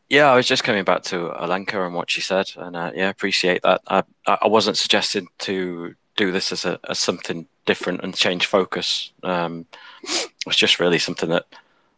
Yeah, 0.10 0.32
I 0.32 0.36
was 0.36 0.48
just 0.48 0.64
coming 0.64 0.86
back 0.86 1.04
to 1.04 1.34
Olenka 1.40 1.86
and 1.86 1.94
what 1.94 2.10
she 2.10 2.22
said, 2.22 2.52
and 2.56 2.76
uh, 2.76 2.92
yeah, 2.96 3.10
appreciate 3.10 3.62
that. 3.64 3.82
I 3.88 4.04
I 4.26 4.48
wasn't 4.48 4.78
suggesting 4.78 5.28
to 5.40 5.96
do 6.16 6.32
this 6.32 6.52
as 6.52 6.66
a 6.66 6.80
as 6.90 6.98
something 6.98 7.48
different 7.66 8.02
and 8.04 8.16
change 8.16 8.46
focus. 8.46 9.12
Um, 9.24 9.66
it 10.04 10.46
was 10.46 10.56
just 10.56 10.80
really 10.80 11.00
something 11.00 11.30
that 11.30 11.46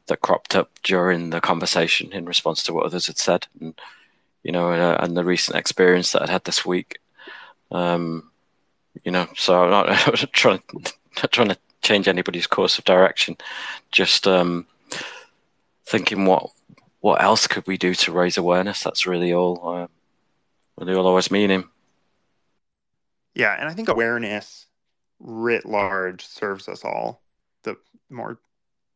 that 0.08 0.22
cropped 0.22 0.56
up 0.56 0.72
during 0.84 1.30
the 1.30 1.40
conversation 1.40 2.12
in 2.12 2.26
response 2.26 2.64
to 2.64 2.74
what 2.74 2.86
others 2.86 3.08
had 3.08 3.20
said, 3.20 3.48
and 3.62 3.80
you 4.44 4.52
know, 4.52 4.72
uh, 4.72 4.98
and 5.00 5.16
the 5.16 5.24
recent 5.24 5.58
experience 5.58 6.12
that 6.12 6.24
I'd 6.24 6.30
had 6.30 6.46
this 6.46 6.66
week. 6.66 7.00
Um, 7.72 8.32
you 9.04 9.12
know, 9.12 9.28
so 9.36 9.64
I'm 9.64 9.70
not 9.70 9.86
trying 10.34 10.64
not 10.74 11.32
trying 11.32 11.50
to 11.50 11.58
change 11.82 12.08
anybody's 12.08 12.48
course 12.48 12.78
of 12.80 12.86
direction, 12.86 13.38
just 13.92 14.28
um, 14.28 14.66
thinking 15.90 16.26
what 16.26 16.52
what 17.02 17.22
else 17.22 17.48
could 17.48 17.66
we 17.66 17.78
do 17.78 17.96
to 17.96 18.12
raise 18.12 18.38
awareness? 18.38 18.84
That's 18.84 19.08
really 19.08 19.34
all. 19.34 19.62
Uh, 19.64 19.88
really 20.78 20.94
all 20.94 21.08
I 21.08 21.14
was 21.14 21.32
meaning. 21.32 21.66
Yeah, 23.36 23.56
and 23.58 23.70
I 23.70 23.74
think 23.74 23.90
awareness 23.90 24.68
writ 25.20 25.66
large 25.66 26.26
serves 26.26 26.68
us 26.68 26.84
all. 26.84 27.22
The 27.64 27.78
more 28.10 28.40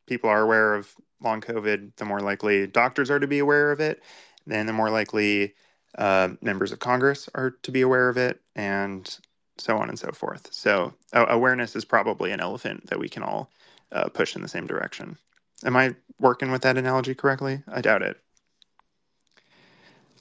people 0.05 0.29
are 0.29 0.41
aware 0.41 0.75
of 0.75 0.93
long 1.21 1.39
COVID, 1.39 1.95
the 1.95 2.05
more 2.05 2.19
likely 2.19 2.67
doctors 2.67 3.09
are 3.09 3.19
to 3.19 3.27
be 3.27 3.39
aware 3.39 3.71
of 3.71 3.79
it. 3.79 4.01
Then 4.45 4.65
the 4.65 4.73
more 4.73 4.89
likely 4.89 5.53
uh, 5.97 6.29
members 6.41 6.73
of 6.73 6.79
Congress 6.79 7.29
are 7.35 7.51
to 7.63 7.71
be 7.71 7.81
aware 7.81 8.09
of 8.09 8.17
it, 8.17 8.41
and 8.55 9.17
so 9.57 9.77
on 9.77 9.87
and 9.87 9.97
so 9.97 10.11
forth. 10.11 10.49
So 10.51 10.93
uh, 11.13 11.25
awareness 11.29 11.75
is 11.75 11.85
probably 11.85 12.31
an 12.31 12.41
elephant 12.41 12.87
that 12.87 12.99
we 12.99 13.07
can 13.07 13.23
all 13.23 13.49
uh, 13.93 14.09
push 14.09 14.35
in 14.35 14.41
the 14.41 14.47
same 14.47 14.67
direction. 14.67 15.17
Am 15.65 15.75
I 15.75 15.95
working 16.19 16.51
with 16.51 16.61
that 16.63 16.77
analogy 16.77 17.15
correctly? 17.15 17.63
I 17.67 17.81
doubt 17.81 18.01
it. 18.01 18.17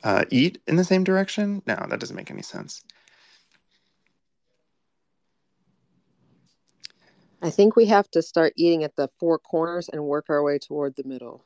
Uh, 0.05 0.25
eat 0.31 0.61
in 0.67 0.77
the 0.77 0.85
same 0.85 1.05
direction? 1.05 1.63
No, 1.67 1.87
that 1.89 2.01
doesn't 2.01 2.17
make 2.17 2.31
any 2.31 2.43
sense. 2.43 2.83
I 7.41 7.51
think 7.51 7.75
we 7.75 7.87
have 7.87 8.09
to 8.13 8.23
start 8.23 8.53
eating 8.57 8.85
at 8.85 8.95
the 8.97 9.09
four 9.19 9.39
corners 9.39 9.89
and 9.89 10.05
work 10.05 10.27
our 10.29 10.43
way 10.43 10.59
toward 10.59 10.95
the 10.97 11.05
middle. 11.05 11.45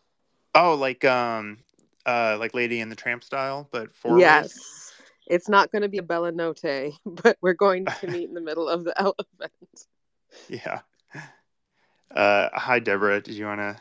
Oh, 0.55 0.75
like 0.75 1.05
um, 1.05 1.59
uh, 2.05 2.37
like 2.39 2.55
Lady 2.55 2.81
in 2.81 2.89
the 2.89 2.97
Tramp 2.97 3.25
style, 3.25 3.69
but 3.71 3.95
forward. 3.95 4.21
Yes, 4.21 4.93
it's 5.27 5.49
not 5.49 5.73
going 5.73 5.83
to 5.83 5.89
be 5.89 5.99
a 5.99 6.03
bella 6.03 6.33
notte, 6.33 6.93
but 7.07 7.37
we're 7.41 7.55
going 7.55 7.87
to 7.87 8.07
meet 8.11 8.29
in 8.29 8.35
the 8.35 8.41
middle 8.41 8.69
of 8.69 8.85
the 8.85 8.99
elephant. 9.01 9.53
Yeah. 10.49 10.81
Uh, 12.15 12.49
hi, 12.53 12.79
Deborah. 12.79 13.21
Did 13.21 13.35
you 13.35 13.47
want 13.47 13.61
to 13.61 13.77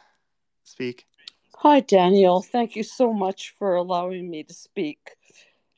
speak? 0.64 1.06
Hi, 1.58 1.80
Daniel. 1.80 2.42
Thank 2.42 2.76
you 2.76 2.84
so 2.84 3.14
much 3.14 3.54
for 3.58 3.76
allowing 3.76 4.30
me 4.30 4.44
to 4.44 4.54
speak. 4.54 5.16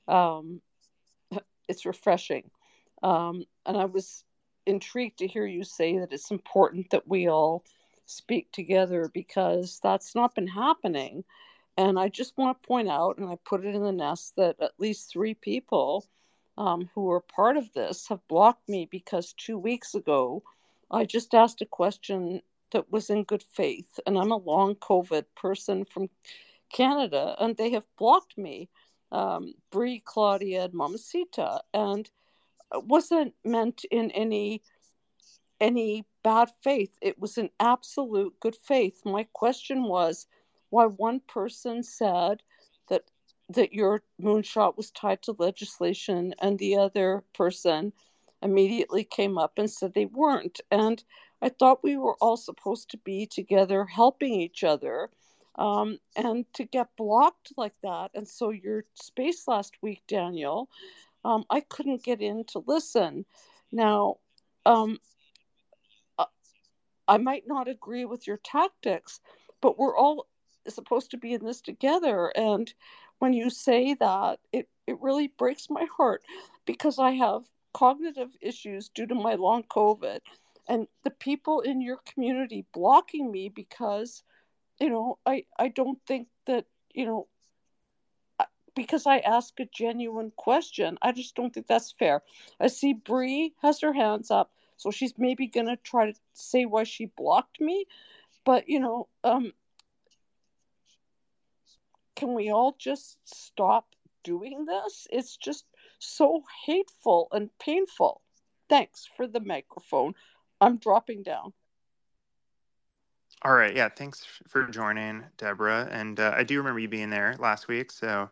Um, 0.07 0.61
it's 1.67 1.85
refreshing. 1.85 2.49
Um, 3.03 3.45
and 3.65 3.77
I 3.77 3.85
was 3.85 4.23
intrigued 4.65 5.19
to 5.19 5.27
hear 5.27 5.45
you 5.45 5.63
say 5.63 5.99
that 5.99 6.11
it's 6.11 6.31
important 6.31 6.89
that 6.89 7.07
we 7.07 7.29
all 7.29 7.63
speak 8.05 8.51
together 8.51 9.09
because 9.13 9.79
that's 9.83 10.15
not 10.15 10.35
been 10.35 10.47
happening. 10.47 11.23
And 11.77 11.99
I 11.99 12.09
just 12.09 12.37
want 12.37 12.61
to 12.61 12.67
point 12.67 12.89
out, 12.89 13.17
and 13.17 13.29
I 13.29 13.37
put 13.45 13.63
it 13.63 13.75
in 13.75 13.83
the 13.83 13.91
nest, 13.91 14.33
that 14.37 14.55
at 14.59 14.71
least 14.79 15.11
three 15.11 15.35
people 15.35 16.07
um, 16.57 16.89
who 16.95 17.03
were 17.03 17.21
part 17.21 17.55
of 17.55 17.71
this 17.73 18.07
have 18.07 18.27
blocked 18.27 18.67
me 18.67 18.87
because 18.89 19.33
two 19.33 19.59
weeks 19.59 19.93
ago 19.93 20.41
I 20.89 21.05
just 21.05 21.33
asked 21.33 21.61
a 21.61 21.65
question 21.65 22.41
that 22.71 22.91
was 22.91 23.09
in 23.09 23.23
good 23.23 23.43
faith. 23.43 23.99
And 24.05 24.17
I'm 24.17 24.31
a 24.31 24.37
long 24.37 24.75
COVID 24.75 25.25
person 25.35 25.85
from 25.85 26.09
Canada, 26.71 27.35
and 27.39 27.55
they 27.55 27.71
have 27.71 27.85
blocked 27.97 28.37
me, 28.37 28.69
um, 29.11 29.53
Bree, 29.71 30.01
Claudia, 30.03 30.65
and 30.65 30.73
Mamacita, 30.73 31.61
and 31.73 32.09
wasn't 32.73 33.33
meant 33.45 33.85
in 33.91 34.11
any 34.11 34.61
any 35.59 36.05
bad 36.23 36.49
faith. 36.61 36.91
It 37.01 37.17
was 37.17 37.37
an 37.37 37.49
absolute 37.59 38.39
good 38.39 38.55
faith. 38.55 39.01
My 39.05 39.25
question 39.33 39.83
was 39.83 40.27
why 40.69 40.85
one 40.85 41.21
person 41.21 41.83
said 41.83 42.43
that 42.89 43.03
that 43.49 43.73
your 43.73 44.03
moonshot 44.21 44.75
was 44.75 44.91
tied 44.91 45.21
to 45.23 45.35
legislation, 45.39 46.35
and 46.39 46.59
the 46.59 46.75
other 46.75 47.23
person 47.33 47.93
immediately 48.41 49.03
came 49.03 49.37
up 49.37 49.53
and 49.57 49.69
said 49.69 49.93
they 49.93 50.05
weren't. 50.05 50.61
And 50.71 51.03
I 51.41 51.49
thought 51.49 51.83
we 51.83 51.97
were 51.97 52.17
all 52.21 52.37
supposed 52.37 52.91
to 52.91 52.97
be 52.97 53.25
together 53.25 53.85
helping 53.85 54.33
each 54.33 54.63
other. 54.63 55.09
Um, 55.55 55.97
and 56.15 56.45
to 56.53 56.65
get 56.65 56.95
blocked 56.97 57.51
like 57.57 57.73
that. 57.81 58.11
And 58.13 58.27
so 58.27 58.51
your 58.51 58.85
space 58.93 59.47
last 59.47 59.73
week, 59.81 60.03
Daniel, 60.07 60.69
um, 61.25 61.45
I 61.49 61.61
couldn't 61.61 62.03
get 62.03 62.21
in 62.21 62.43
to 62.49 62.63
listen. 62.67 63.25
Now, 63.71 64.17
um, 64.67 64.99
uh, 66.19 66.25
I 67.07 67.17
might 67.17 67.47
not 67.47 67.67
agree 67.67 68.05
with 68.05 68.27
your 68.27 68.37
tactics, 68.43 69.19
but 69.61 69.79
we're 69.79 69.97
all 69.97 70.27
supposed 70.67 71.11
to 71.11 71.17
be 71.17 71.33
in 71.33 71.43
this 71.43 71.61
together. 71.61 72.31
And 72.35 72.71
when 73.19 73.33
you 73.33 73.49
say 73.49 73.95
that, 73.95 74.39
it, 74.51 74.69
it 74.85 75.01
really 75.01 75.27
breaks 75.39 75.69
my 75.69 75.87
heart 75.95 76.21
because 76.65 76.99
I 76.99 77.11
have 77.11 77.43
cognitive 77.77 78.29
issues 78.41 78.89
due 78.89 79.05
to 79.05 79.13
my 79.13 79.35
long 79.35 79.63
COVID. 79.63 80.19
And 80.67 80.87
the 81.03 81.11
people 81.11 81.61
in 81.61 81.79
your 81.79 81.99
community 82.11 82.65
blocking 82.73 83.31
me 83.31 83.49
because, 83.49 84.23
you 84.79 84.89
know, 84.89 85.19
I, 85.25 85.45
I 85.59 85.67
don't 85.67 85.99
think 86.07 86.27
that, 86.47 86.65
you 86.93 87.05
know, 87.05 87.27
because 88.75 89.05
I 89.05 89.19
ask 89.19 89.59
a 89.59 89.65
genuine 89.65 90.31
question. 90.35 90.97
I 91.01 91.11
just 91.11 91.35
don't 91.35 91.53
think 91.53 91.67
that's 91.67 91.91
fair. 91.91 92.21
I 92.59 92.67
see 92.67 92.93
Bree 92.93 93.53
has 93.61 93.81
her 93.81 93.93
hands 93.93 94.29
up, 94.31 94.51
so 94.77 94.91
she's 94.91 95.13
maybe 95.17 95.47
gonna 95.47 95.77
try 95.77 96.11
to 96.11 96.19
say 96.33 96.65
why 96.65 96.83
she 96.83 97.05
blocked 97.17 97.59
me. 97.59 97.85
But 98.45 98.69
you 98.69 98.79
know, 98.79 99.07
um, 99.23 99.51
can 102.15 102.35
we 102.35 102.51
all 102.51 102.75
just 102.77 103.17
stop 103.23 103.87
doing 104.23 104.65
this? 104.65 105.07
It's 105.11 105.37
just 105.37 105.65
so 105.99 106.43
hateful 106.65 107.27
and 107.31 107.49
painful. 107.59 108.21
Thanks 108.69 109.07
for 109.15 109.27
the 109.27 109.39
microphone. 109.39 110.13
I'm 110.59 110.77
dropping 110.77 111.23
down. 111.23 111.53
All 113.43 113.53
right. 113.53 113.75
Yeah. 113.75 113.89
Thanks 113.89 114.25
for 114.47 114.67
joining, 114.67 115.23
Deborah. 115.37 115.87
And 115.91 116.19
uh, 116.19 116.33
I 116.35 116.43
do 116.43 116.57
remember 116.57 116.79
you 116.79 116.87
being 116.87 117.09
there 117.09 117.35
last 117.39 117.67
week. 117.67 117.91
So 117.91 118.29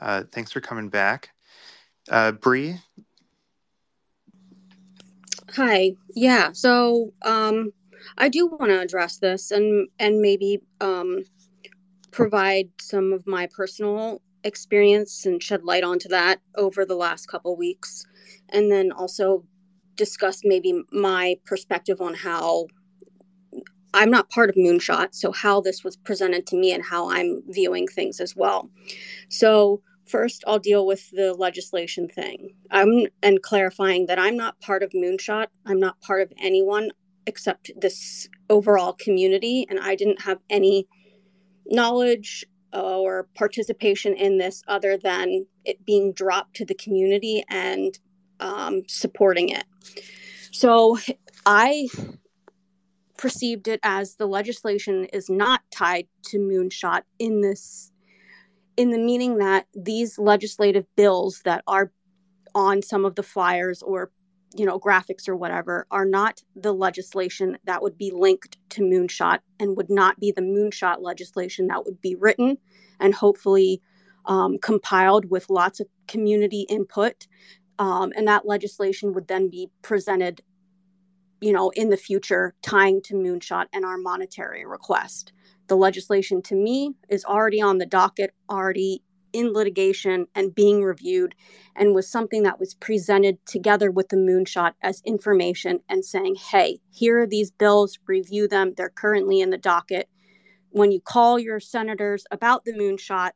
uh, 0.00 0.24
thanks 0.32 0.50
for 0.50 0.60
coming 0.60 0.88
back. 0.88 1.30
Uh, 2.10 2.32
Bree? 2.32 2.76
Hi. 5.54 5.92
Yeah. 6.14 6.50
So 6.52 7.12
um, 7.22 7.72
I 8.18 8.28
do 8.28 8.46
want 8.46 8.70
to 8.70 8.80
address 8.80 9.18
this 9.18 9.50
and 9.50 9.88
and 9.98 10.20
maybe 10.20 10.60
um, 10.80 11.22
provide 12.10 12.70
some 12.80 13.12
of 13.12 13.26
my 13.26 13.46
personal 13.46 14.20
experience 14.44 15.26
and 15.26 15.42
shed 15.42 15.64
light 15.64 15.84
onto 15.84 16.08
that 16.08 16.40
over 16.56 16.84
the 16.84 16.96
last 16.96 17.26
couple 17.26 17.56
weeks, 17.56 18.04
and 18.48 18.70
then 18.70 18.92
also 18.92 19.44
discuss 19.96 20.40
maybe 20.44 20.82
my 20.92 21.36
perspective 21.44 22.00
on 22.00 22.14
how 22.14 22.66
I'm 23.92 24.10
not 24.10 24.30
part 24.30 24.48
of 24.48 24.56
Moonshot, 24.56 25.14
so 25.14 25.32
how 25.32 25.60
this 25.60 25.82
was 25.82 25.96
presented 25.96 26.46
to 26.48 26.56
me 26.56 26.72
and 26.72 26.84
how 26.84 27.10
I'm 27.10 27.42
viewing 27.48 27.88
things 27.88 28.20
as 28.20 28.36
well. 28.36 28.70
So 29.28 29.82
first 30.06 30.44
I'll 30.46 30.58
deal 30.58 30.86
with 30.86 31.10
the 31.10 31.34
legislation 31.34 32.08
thing. 32.08 32.54
I'm 32.70 33.06
and 33.22 33.42
clarifying 33.42 34.06
that 34.06 34.18
I'm 34.18 34.36
not 34.36 34.60
part 34.60 34.82
of 34.82 34.92
Moonshot. 34.92 35.46
I'm 35.66 35.80
not 35.80 36.00
part 36.00 36.22
of 36.22 36.32
anyone 36.38 36.90
except 37.26 37.70
this 37.76 38.28
overall 38.48 38.92
community 38.92 39.66
and 39.68 39.78
I 39.78 39.94
didn't 39.94 40.22
have 40.22 40.38
any 40.48 40.86
knowledge 41.66 42.44
or 42.72 43.28
participation 43.34 44.14
in 44.14 44.38
this 44.38 44.62
other 44.68 44.96
than 44.96 45.46
it 45.64 45.84
being 45.84 46.12
dropped 46.12 46.54
to 46.56 46.64
the 46.64 46.74
community 46.74 47.44
and 47.48 47.98
um, 48.40 48.82
supporting 48.86 49.48
it. 49.48 49.64
So 50.52 50.98
I 51.46 51.88
perceived 53.16 53.68
it 53.68 53.80
as 53.82 54.16
the 54.16 54.26
legislation 54.26 55.04
is 55.06 55.28
not 55.28 55.60
tied 55.70 56.06
to 56.24 56.38
moonshot 56.38 57.02
in 57.18 57.42
this 57.42 57.92
in 58.76 58.90
the 58.90 58.98
meaning 58.98 59.36
that 59.36 59.66
these 59.74 60.18
legislative 60.18 60.86
bills 60.96 61.42
that 61.44 61.62
are 61.66 61.92
on 62.54 62.80
some 62.80 63.04
of 63.04 63.14
the 63.14 63.22
flyers 63.22 63.82
or 63.82 64.10
you 64.54 64.66
know 64.66 64.78
graphics 64.78 65.28
or 65.28 65.36
whatever 65.36 65.86
are 65.90 66.04
not 66.04 66.42
the 66.56 66.72
legislation 66.72 67.56
that 67.64 67.82
would 67.82 67.96
be 67.96 68.10
linked 68.14 68.56
to 68.68 68.82
moonshot 68.82 69.38
and 69.58 69.76
would 69.76 69.90
not 69.90 70.18
be 70.18 70.32
the 70.32 70.42
moonshot 70.42 71.00
legislation 71.00 71.68
that 71.68 71.84
would 71.84 72.00
be 72.00 72.14
written 72.16 72.58
and 72.98 73.14
hopefully 73.14 73.80
um, 74.26 74.58
compiled 74.58 75.30
with 75.30 75.48
lots 75.48 75.80
of 75.80 75.86
community 76.08 76.66
input 76.68 77.26
um, 77.78 78.12
and 78.16 78.28
that 78.28 78.46
legislation 78.46 79.12
would 79.14 79.28
then 79.28 79.48
be 79.48 79.68
presented 79.82 80.42
you 81.40 81.52
know, 81.52 81.70
in 81.70 81.88
the 81.88 81.96
future 81.96 82.54
tying 82.62 83.00
to 83.02 83.14
Moonshot 83.14 83.66
and 83.72 83.84
our 83.84 83.96
monetary 83.96 84.66
request. 84.66 85.32
The 85.68 85.76
legislation 85.76 86.42
to 86.42 86.54
me 86.54 86.94
is 87.08 87.24
already 87.24 87.60
on 87.62 87.78
the 87.78 87.86
docket, 87.86 88.34
already 88.48 89.02
in 89.32 89.52
litigation 89.52 90.26
and 90.34 90.54
being 90.54 90.82
reviewed, 90.82 91.34
and 91.76 91.94
was 91.94 92.08
something 92.08 92.42
that 92.42 92.58
was 92.58 92.74
presented 92.74 93.44
together 93.46 93.90
with 93.90 94.08
the 94.08 94.16
Moonshot 94.16 94.72
as 94.82 95.02
information 95.04 95.80
and 95.88 96.04
saying, 96.04 96.36
hey, 96.36 96.78
here 96.90 97.20
are 97.20 97.26
these 97.26 97.50
bills, 97.50 97.98
review 98.06 98.48
them. 98.48 98.74
They're 98.76 98.90
currently 98.90 99.40
in 99.40 99.50
the 99.50 99.58
docket. 99.58 100.08
When 100.70 100.92
you 100.92 101.00
call 101.00 101.38
your 101.38 101.60
senators 101.60 102.24
about 102.30 102.64
the 102.64 102.72
Moonshot, 102.72 103.32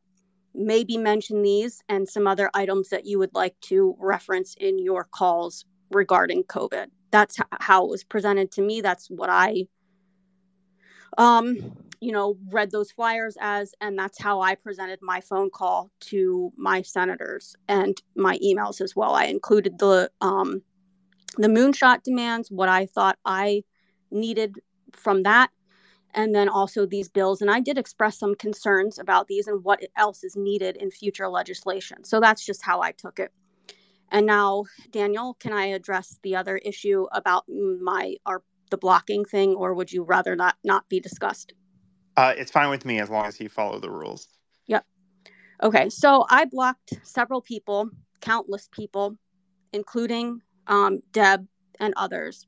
maybe 0.54 0.96
mention 0.96 1.42
these 1.42 1.82
and 1.88 2.08
some 2.08 2.26
other 2.26 2.50
items 2.54 2.90
that 2.90 3.06
you 3.06 3.18
would 3.18 3.34
like 3.34 3.58
to 3.62 3.96
reference 3.98 4.54
in 4.60 4.78
your 4.78 5.04
calls 5.04 5.64
regarding 5.90 6.44
COVID 6.44 6.86
that's 7.14 7.38
how 7.60 7.84
it 7.84 7.90
was 7.90 8.02
presented 8.02 8.50
to 8.50 8.60
me 8.60 8.80
that's 8.80 9.06
what 9.06 9.30
i 9.30 9.64
um 11.16 11.56
you 12.04 12.12
know 12.12 12.36
read 12.50 12.70
those 12.70 12.90
flyers 12.90 13.38
as 13.40 13.74
and 13.80 13.98
that's 13.98 14.20
how 14.20 14.42
i 14.42 14.54
presented 14.54 14.98
my 15.00 15.20
phone 15.22 15.48
call 15.48 15.90
to 16.00 16.52
my 16.54 16.82
senators 16.82 17.56
and 17.66 18.02
my 18.14 18.38
emails 18.38 18.82
as 18.82 18.94
well. 18.94 19.14
I 19.14 19.24
included 19.24 19.78
the 19.78 20.10
um 20.20 20.62
the 21.38 21.48
moonshot 21.48 22.02
demands 22.02 22.50
what 22.50 22.68
i 22.68 22.84
thought 22.84 23.18
i 23.24 23.64
needed 24.10 24.60
from 24.92 25.22
that 25.22 25.50
and 26.16 26.32
then 26.32 26.48
also 26.48 26.84
these 26.86 27.08
bills. 27.08 27.40
And 27.40 27.50
i 27.50 27.58
did 27.58 27.78
express 27.78 28.18
some 28.18 28.34
concerns 28.34 28.98
about 28.98 29.26
these 29.26 29.46
and 29.46 29.64
what 29.64 29.80
else 29.96 30.22
is 30.24 30.36
needed 30.36 30.76
in 30.76 30.90
future 30.90 31.28
legislation. 31.28 32.04
So 32.04 32.20
that's 32.20 32.44
just 32.44 32.62
how 32.62 32.82
i 32.82 32.92
took 32.92 33.18
it. 33.18 33.32
And 34.10 34.26
now, 34.26 34.64
Daniel, 34.90 35.34
can 35.40 35.52
I 35.54 35.66
address 35.78 36.18
the 36.22 36.36
other 36.36 36.58
issue 36.58 37.06
about 37.12 37.44
my 37.48 38.16
our 38.26 38.42
the 38.70 38.76
blocking 38.76 39.24
thing, 39.24 39.54
or 39.54 39.74
would 39.74 39.90
you 39.92 40.02
rather 40.02 40.36
not 40.36 40.56
not 40.64 40.88
be 40.88 41.00
discussed? 41.00 41.54
Uh, 42.16 42.34
it's 42.36 42.50
fine 42.50 42.70
with 42.70 42.84
me 42.84 43.00
as 43.00 43.10
long 43.10 43.26
as 43.26 43.40
you 43.40 43.48
follow 43.48 43.78
the 43.78 43.90
rules. 43.90 44.28
Yep. 44.66 44.84
Okay, 45.62 45.88
so 45.88 46.26
I 46.30 46.44
blocked 46.44 46.94
several 47.02 47.40
people, 47.40 47.90
countless 48.20 48.68
people, 48.70 49.16
including 49.72 50.40
um, 50.66 51.00
Deb 51.12 51.46
and 51.80 51.92
others, 51.96 52.46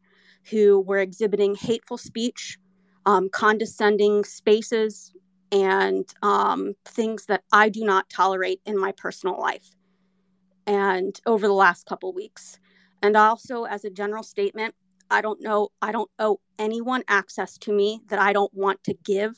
who 0.50 0.80
were 0.80 0.98
exhibiting 0.98 1.54
hateful 1.54 1.98
speech, 1.98 2.58
um, 3.04 3.28
condescending 3.28 4.24
spaces, 4.24 5.12
and 5.52 6.12
um, 6.22 6.74
things 6.84 7.26
that 7.26 7.42
I 7.52 7.68
do 7.68 7.84
not 7.84 8.08
tolerate 8.08 8.60
in 8.66 8.78
my 8.78 8.92
personal 8.92 9.38
life 9.40 9.70
and 10.66 11.20
over 11.26 11.46
the 11.46 11.52
last 11.52 11.86
couple 11.86 12.12
weeks. 12.12 12.58
And 13.02 13.16
also, 13.16 13.64
as 13.64 13.84
a 13.84 13.90
general 13.90 14.22
statement, 14.22 14.74
I 15.10 15.20
don't 15.20 15.40
know, 15.40 15.68
I 15.80 15.92
don't 15.92 16.10
owe 16.18 16.40
anyone 16.58 17.04
access 17.08 17.56
to 17.58 17.72
me 17.72 18.00
that 18.08 18.18
I 18.18 18.32
don't 18.32 18.52
want 18.52 18.82
to 18.84 18.94
give 19.04 19.36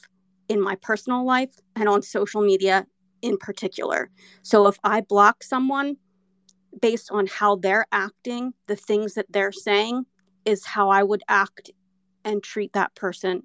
in 0.48 0.60
my 0.60 0.76
personal 0.76 1.24
life 1.24 1.54
and 1.76 1.88
on 1.88 2.02
social 2.02 2.42
media 2.42 2.86
in 3.22 3.36
particular. 3.36 4.10
So 4.42 4.66
if 4.66 4.78
I 4.84 5.00
block 5.00 5.42
someone 5.42 5.96
based 6.80 7.10
on 7.10 7.26
how 7.26 7.56
they're 7.56 7.86
acting, 7.92 8.54
the 8.66 8.76
things 8.76 9.14
that 9.14 9.26
they're 9.30 9.52
saying 9.52 10.06
is 10.44 10.64
how 10.64 10.90
I 10.90 11.02
would 11.02 11.22
act 11.28 11.70
and 12.24 12.42
treat 12.42 12.72
that 12.72 12.94
person 12.94 13.42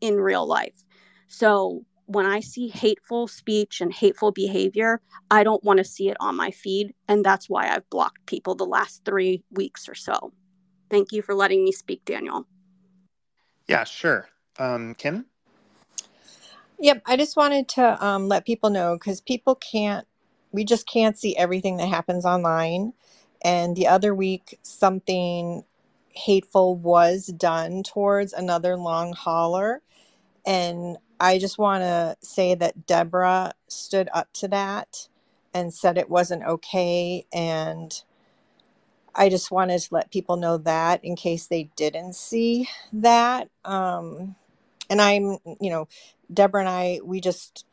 in 0.00 0.16
real 0.16 0.46
life. 0.46 0.82
So 1.28 1.84
when 2.06 2.26
I 2.26 2.40
see 2.40 2.68
hateful 2.68 3.28
speech 3.28 3.80
and 3.80 3.92
hateful 3.92 4.32
behavior, 4.32 5.00
I 5.30 5.44
don't 5.44 5.62
want 5.62 5.78
to 5.78 5.84
see 5.84 6.08
it 6.08 6.16
on 6.18 6.36
my 6.36 6.50
feed. 6.50 6.92
And 7.06 7.24
that's 7.24 7.48
why 7.48 7.68
I've 7.68 7.88
blocked 7.88 8.26
people 8.26 8.56
the 8.56 8.64
last 8.64 9.04
three 9.04 9.44
weeks 9.52 9.88
or 9.88 9.94
so. 9.94 10.32
Thank 10.90 11.12
you 11.12 11.22
for 11.22 11.34
letting 11.34 11.64
me 11.64 11.70
speak, 11.70 12.04
Daniel. 12.04 12.46
Yeah, 13.68 13.84
sure. 13.84 14.28
Um, 14.58 14.96
Kim? 14.96 15.26
Yep, 16.80 17.02
I 17.06 17.16
just 17.16 17.36
wanted 17.38 17.68
to 17.70 18.06
um, 18.06 18.28
let 18.28 18.46
people 18.46 18.70
know 18.70 18.96
because 18.98 19.20
people 19.22 19.56
can't, 19.56 20.06
we 20.52 20.64
just 20.64 20.86
can't 20.88 21.18
see 21.18 21.36
everything 21.36 21.78
that 21.78 21.88
happens 21.88 22.26
online. 22.26 22.94
And 23.42 23.76
the 23.76 23.88
other 23.88 24.14
week, 24.14 24.58
something 24.62 25.64
hateful 26.10 26.76
was 26.76 27.28
done 27.28 27.82
towards 27.84 28.34
another 28.34 28.76
long 28.76 29.14
hauler. 29.14 29.82
And 30.46 30.98
I 31.20 31.38
just 31.38 31.58
want 31.58 31.82
to 31.82 32.16
say 32.22 32.54
that 32.56 32.86
Deborah 32.86 33.52
stood 33.68 34.08
up 34.14 34.32
to 34.34 34.48
that 34.48 35.08
and 35.54 35.74
said 35.74 35.98
it 35.98 36.10
wasn't 36.10 36.44
okay. 36.44 37.26
And 37.32 38.02
I 39.14 39.28
just 39.30 39.50
wanted 39.50 39.80
to 39.80 39.94
let 39.94 40.12
people 40.12 40.36
know 40.36 40.58
that 40.58 41.04
in 41.04 41.16
case 41.16 41.46
they 41.48 41.70
didn't 41.76 42.14
see 42.16 42.68
that. 42.92 43.50
Um, 43.64 44.36
and 44.90 45.00
I'm, 45.00 45.38
you 45.60 45.70
know, 45.70 45.88
Deborah 46.32 46.60
and 46.60 46.68
I, 46.68 47.00
we 47.04 47.20
just, 47.20 47.66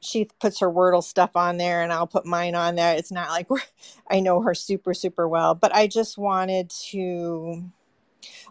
she 0.00 0.28
puts 0.40 0.60
her 0.60 0.70
Wordle 0.70 1.02
stuff 1.02 1.36
on 1.36 1.56
there 1.56 1.82
and 1.82 1.92
I'll 1.92 2.06
put 2.06 2.26
mine 2.26 2.54
on 2.54 2.74
there. 2.74 2.94
It's 2.94 3.12
not 3.12 3.30
like 3.30 3.48
I 4.10 4.20
know 4.20 4.42
her 4.42 4.54
super, 4.54 4.94
super 4.94 5.28
well, 5.28 5.54
but 5.54 5.74
I 5.74 5.86
just 5.86 6.18
wanted 6.18 6.70
to 6.90 7.70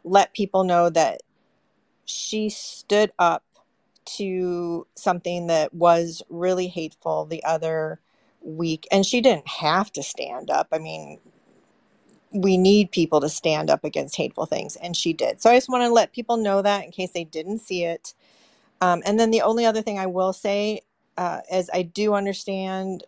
let 0.03 0.33
people 0.33 0.63
know 0.63 0.89
that 0.89 1.21
she 2.05 2.49
stood 2.49 3.11
up 3.19 3.43
to 4.05 4.87
something 4.95 5.47
that 5.47 5.73
was 5.73 6.21
really 6.29 6.67
hateful 6.67 7.25
the 7.25 7.43
other 7.43 7.99
week. 8.41 8.87
And 8.91 9.05
she 9.05 9.21
didn't 9.21 9.47
have 9.47 9.91
to 9.93 10.03
stand 10.03 10.49
up. 10.49 10.67
I 10.71 10.79
mean, 10.79 11.19
we 12.31 12.57
need 12.57 12.91
people 12.91 13.21
to 13.21 13.29
stand 13.29 13.69
up 13.69 13.83
against 13.83 14.15
hateful 14.17 14.45
things, 14.45 14.75
and 14.77 14.97
she 14.97 15.13
did. 15.13 15.41
So 15.41 15.51
I 15.51 15.55
just 15.57 15.69
want 15.69 15.83
to 15.83 15.89
let 15.89 16.13
people 16.13 16.37
know 16.37 16.61
that 16.61 16.83
in 16.83 16.91
case 16.91 17.11
they 17.11 17.23
didn't 17.23 17.59
see 17.59 17.83
it. 17.83 18.15
Um, 18.83 19.03
and 19.05 19.19
then 19.19 19.31
the 19.31 19.43
only 19.43 19.65
other 19.65 19.81
thing 19.83 19.99
I 19.99 20.07
will 20.07 20.33
say 20.33 20.81
uh, 21.17 21.41
is 21.51 21.69
I 21.73 21.83
do 21.83 22.15
understand 22.15 23.05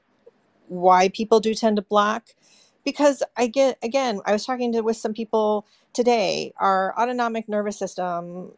why 0.68 1.10
people 1.10 1.40
do 1.40 1.54
tend 1.56 1.78
to 1.78 1.84
block 1.84 2.30
because 2.86 3.24
I 3.38 3.48
get 3.48 3.78
again 3.84 4.22
I 4.26 4.34
was 4.34 4.46
talking 4.46 4.72
to 4.74 4.82
with 4.82 4.98
some 4.98 5.14
people 5.14 5.68
today 5.94 6.54
our 6.60 6.96
autonomic 7.00 7.50
nervous 7.50 7.78
system 7.80 8.54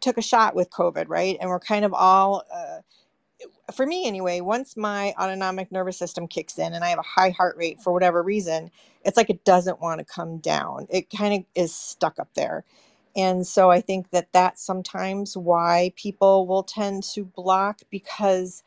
took 0.00 0.18
a 0.18 0.22
shot 0.22 0.54
with 0.56 0.70
COVID 0.70 1.06
right 1.08 1.36
and 1.40 1.50
we're 1.50 1.60
kind 1.60 1.84
of 1.84 1.94
all 1.94 2.44
uh, 2.52 2.78
for 3.72 3.86
me 3.86 4.06
anyway, 4.06 4.40
once 4.40 4.76
my 4.76 5.14
autonomic 5.20 5.72
nervous 5.72 5.98
system 5.98 6.28
kicks 6.28 6.58
in 6.58 6.74
and 6.74 6.84
I 6.84 6.88
have 6.90 7.00
a 7.00 7.02
high 7.02 7.30
heart 7.30 7.56
rate 7.58 7.80
for 7.82 7.92
whatever 7.92 8.22
reason, 8.22 8.70
it's 9.04 9.16
like 9.18 9.30
it 9.30 9.44
doesn't 9.44 9.80
want 9.80 10.00
to 10.00 10.06
come 10.06 10.38
down. 10.38 10.86
It 10.90 11.10
kind 11.10 11.34
of 11.34 11.46
is 11.54 11.74
stuck 11.74 12.18
up 12.18 12.30
there. 12.34 12.64
And 13.16 13.46
so 13.46 13.70
I 13.70 13.80
think 13.82 14.10
that 14.12 14.28
that's 14.32 14.64
sometimes 14.64 15.36
why 15.36 15.92
people 15.96 16.46
will 16.46 16.64
tend 16.64 17.04
to 17.14 17.24
block 17.26 17.80
because 17.90 18.62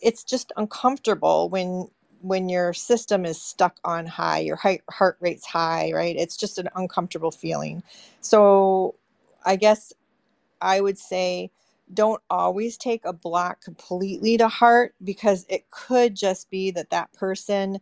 it's 0.00 0.24
just 0.24 0.52
uncomfortable 0.56 1.48
when 1.50 1.88
when 2.22 2.48
your 2.48 2.72
system 2.74 3.24
is 3.26 3.40
stuck 3.40 3.78
on 3.84 4.06
high, 4.06 4.40
your 4.40 4.56
heart 4.90 5.18
rate's 5.20 5.46
high, 5.46 5.92
right? 5.94 6.16
It's 6.16 6.36
just 6.36 6.58
an 6.58 6.68
uncomfortable 6.74 7.30
feeling. 7.30 7.82
So 8.22 8.96
I 9.46 9.56
guess 9.56 9.92
I 10.60 10.80
would 10.80 10.98
say 10.98 11.50
don't 11.94 12.22
always 12.30 12.76
take 12.78 13.04
a 13.04 13.12
block 13.14 13.62
completely 13.62 14.38
to 14.38 14.48
heart 14.48 14.94
because 15.04 15.46
it 15.48 15.70
could 15.70 16.16
just 16.16 16.50
be 16.50 16.70
that 16.72 16.90
that 16.90 17.12
person 17.14 17.78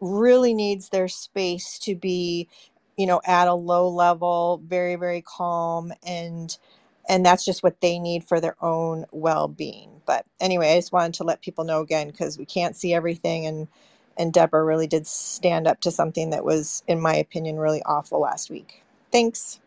really 0.00 0.54
needs 0.54 0.90
their 0.90 1.08
space 1.08 1.78
to 1.80 1.94
be 1.96 2.48
you 2.96 3.06
know 3.06 3.20
at 3.24 3.48
a 3.48 3.54
low 3.54 3.88
level 3.88 4.62
very 4.66 4.96
very 4.96 5.22
calm 5.22 5.92
and 6.06 6.58
and 7.08 7.24
that's 7.24 7.44
just 7.44 7.62
what 7.62 7.80
they 7.82 7.98
need 7.98 8.24
for 8.24 8.40
their 8.40 8.56
own 8.64 9.04
well-being. 9.12 9.90
But 10.06 10.26
anyway 10.40 10.72
i 10.72 10.76
just 10.76 10.92
wanted 10.92 11.14
to 11.14 11.24
let 11.24 11.42
people 11.42 11.64
know 11.64 11.80
again 11.80 12.08
because 12.10 12.38
we 12.38 12.46
can't 12.46 12.76
see 12.76 12.94
everything 12.94 13.46
and 13.46 13.68
and 14.16 14.32
deborah 14.32 14.64
really 14.64 14.86
did 14.86 15.06
stand 15.06 15.66
up 15.66 15.80
to 15.80 15.90
something 15.90 16.30
that 16.30 16.44
was 16.44 16.82
in 16.86 17.00
my 17.00 17.14
opinion 17.14 17.58
really 17.58 17.82
awful 17.84 18.20
last 18.20 18.50
week. 18.50 18.82
Thanks. 19.12 19.60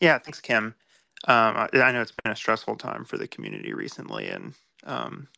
Yeah 0.00 0.18
thanks 0.18 0.40
kim. 0.40 0.74
Um, 1.28 1.68
I, 1.74 1.92
know 1.92 2.00
it's 2.00 2.12
been 2.12 2.32
a 2.32 2.36
stressful 2.36 2.76
time 2.76 3.04
for 3.04 3.18
the 3.18 3.28
community 3.28 3.74
recently, 3.74 4.28
and 4.28 4.54
um, 4.84 5.28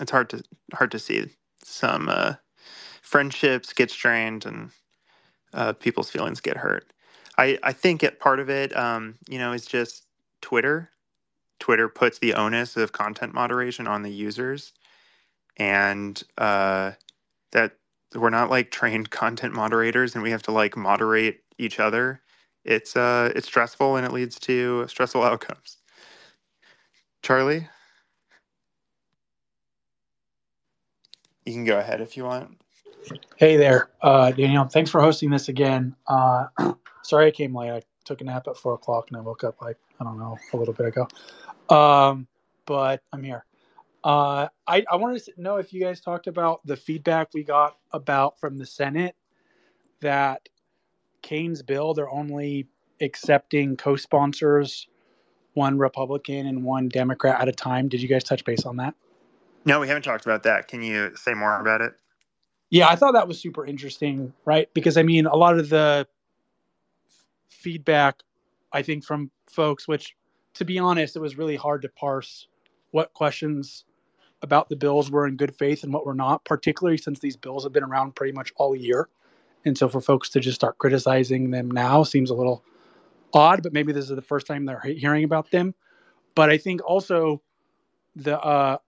it's 0.00 0.10
hard 0.10 0.28
to 0.30 0.42
hard 0.74 0.90
to 0.90 0.98
see 0.98 1.26
some 1.62 2.08
uh, 2.08 2.34
friendships 3.02 3.72
get 3.72 3.90
strained 3.90 4.46
and 4.46 4.70
uh, 5.54 5.74
people's 5.74 6.10
feelings 6.10 6.40
get 6.40 6.56
hurt. 6.58 6.92
I 7.38 7.58
I 7.62 7.72
think 7.72 8.02
it, 8.02 8.20
part 8.20 8.40
of 8.40 8.50
it, 8.50 8.76
um, 8.76 9.16
you 9.28 9.38
know, 9.38 9.52
is 9.52 9.66
just 9.66 10.06
Twitter. 10.42 10.90
Twitter 11.60 11.88
puts 11.88 12.18
the 12.20 12.34
onus 12.34 12.76
of 12.76 12.92
content 12.92 13.34
moderation 13.34 13.86
on 13.88 14.02
the 14.02 14.12
users, 14.12 14.72
and 15.58 16.22
uh, 16.38 16.92
that 17.52 17.72
we're 18.16 18.30
not 18.30 18.50
like 18.50 18.70
trained 18.72 19.10
content 19.12 19.54
moderators, 19.54 20.14
and 20.14 20.22
we 20.24 20.30
have 20.32 20.42
to 20.44 20.52
like 20.52 20.76
moderate 20.76 21.42
each 21.58 21.80
other 21.80 22.22
it's 22.64 22.96
uh 22.96 23.32
it's 23.36 23.46
stressful 23.48 23.96
and 23.96 24.06
it 24.06 24.12
leads 24.12 24.38
to 24.40 24.86
stressful 24.88 25.22
outcomes. 25.24 25.78
Charlie, 27.22 27.68
you 31.46 31.54
can 31.54 31.66
go 31.66 31.78
ahead 31.80 32.02
if 32.02 32.16
you 32.16 32.24
want. 32.24 32.61
Hey 33.36 33.56
there, 33.56 33.90
uh, 34.02 34.30
Daniel. 34.30 34.64
Thanks 34.64 34.90
for 34.90 35.00
hosting 35.00 35.30
this 35.30 35.48
again. 35.48 35.96
Uh, 36.06 36.46
sorry 37.02 37.26
I 37.26 37.30
came 37.30 37.56
late. 37.56 37.70
I 37.70 37.82
took 38.04 38.20
a 38.20 38.24
nap 38.24 38.46
at 38.48 38.56
four 38.56 38.74
o'clock 38.74 39.08
and 39.08 39.16
I 39.16 39.20
woke 39.20 39.44
up 39.44 39.60
like 39.60 39.78
I 40.00 40.04
don't 40.04 40.18
know 40.18 40.38
a 40.52 40.56
little 40.56 40.74
bit 40.74 40.86
ago. 40.86 41.08
Um, 41.74 42.26
but 42.66 43.02
I'm 43.12 43.22
here. 43.22 43.44
Uh, 44.04 44.48
I, 44.66 44.84
I 44.90 44.96
wanted 44.96 45.24
to 45.24 45.32
know 45.36 45.56
if 45.56 45.72
you 45.72 45.80
guys 45.80 46.00
talked 46.00 46.26
about 46.26 46.64
the 46.66 46.76
feedback 46.76 47.28
we 47.34 47.44
got 47.44 47.76
about 47.92 48.38
from 48.40 48.58
the 48.58 48.66
Senate 48.66 49.14
that 50.00 50.48
Kaine's 51.22 51.62
bill, 51.62 51.94
they're 51.94 52.10
only 52.10 52.66
accepting 53.00 53.76
co-sponsors, 53.76 54.88
one 55.54 55.78
Republican 55.78 56.46
and 56.46 56.64
one 56.64 56.88
Democrat 56.88 57.40
at 57.40 57.48
a 57.48 57.52
time. 57.52 57.88
Did 57.88 58.02
you 58.02 58.08
guys 58.08 58.24
touch 58.24 58.44
base 58.44 58.64
on 58.64 58.76
that? 58.76 58.94
No, 59.64 59.78
we 59.78 59.86
haven't 59.86 60.02
talked 60.02 60.24
about 60.24 60.42
that. 60.42 60.66
Can 60.66 60.82
you 60.82 61.14
say 61.16 61.34
more 61.34 61.60
about 61.60 61.80
it? 61.80 61.92
Yeah, 62.72 62.88
I 62.88 62.96
thought 62.96 63.12
that 63.12 63.28
was 63.28 63.38
super 63.38 63.66
interesting, 63.66 64.32
right? 64.46 64.66
Because 64.72 64.96
I 64.96 65.02
mean, 65.02 65.26
a 65.26 65.36
lot 65.36 65.58
of 65.58 65.68
the 65.68 66.08
feedback, 67.50 68.22
I 68.72 68.80
think, 68.80 69.04
from 69.04 69.30
folks, 69.46 69.86
which 69.86 70.16
to 70.54 70.64
be 70.64 70.78
honest, 70.78 71.14
it 71.14 71.18
was 71.20 71.36
really 71.36 71.54
hard 71.54 71.82
to 71.82 71.90
parse 71.90 72.48
what 72.92 73.12
questions 73.12 73.84
about 74.40 74.70
the 74.70 74.76
bills 74.76 75.10
were 75.10 75.26
in 75.26 75.36
good 75.36 75.54
faith 75.54 75.84
and 75.84 75.92
what 75.92 76.06
were 76.06 76.14
not, 76.14 76.46
particularly 76.46 76.96
since 76.96 77.18
these 77.18 77.36
bills 77.36 77.62
have 77.64 77.74
been 77.74 77.84
around 77.84 78.16
pretty 78.16 78.32
much 78.32 78.54
all 78.56 78.74
year. 78.74 79.10
And 79.66 79.76
so 79.76 79.86
for 79.86 80.00
folks 80.00 80.30
to 80.30 80.40
just 80.40 80.54
start 80.54 80.78
criticizing 80.78 81.50
them 81.50 81.70
now 81.70 82.02
seems 82.02 82.30
a 82.30 82.34
little 82.34 82.64
odd, 83.34 83.62
but 83.62 83.74
maybe 83.74 83.92
this 83.92 84.08
is 84.08 84.16
the 84.16 84.22
first 84.22 84.46
time 84.46 84.64
they're 84.64 84.80
hearing 84.80 85.24
about 85.24 85.50
them. 85.50 85.74
But 86.34 86.48
I 86.48 86.56
think 86.56 86.80
also 86.86 87.42
the 88.16 88.40
uh, 88.40 88.78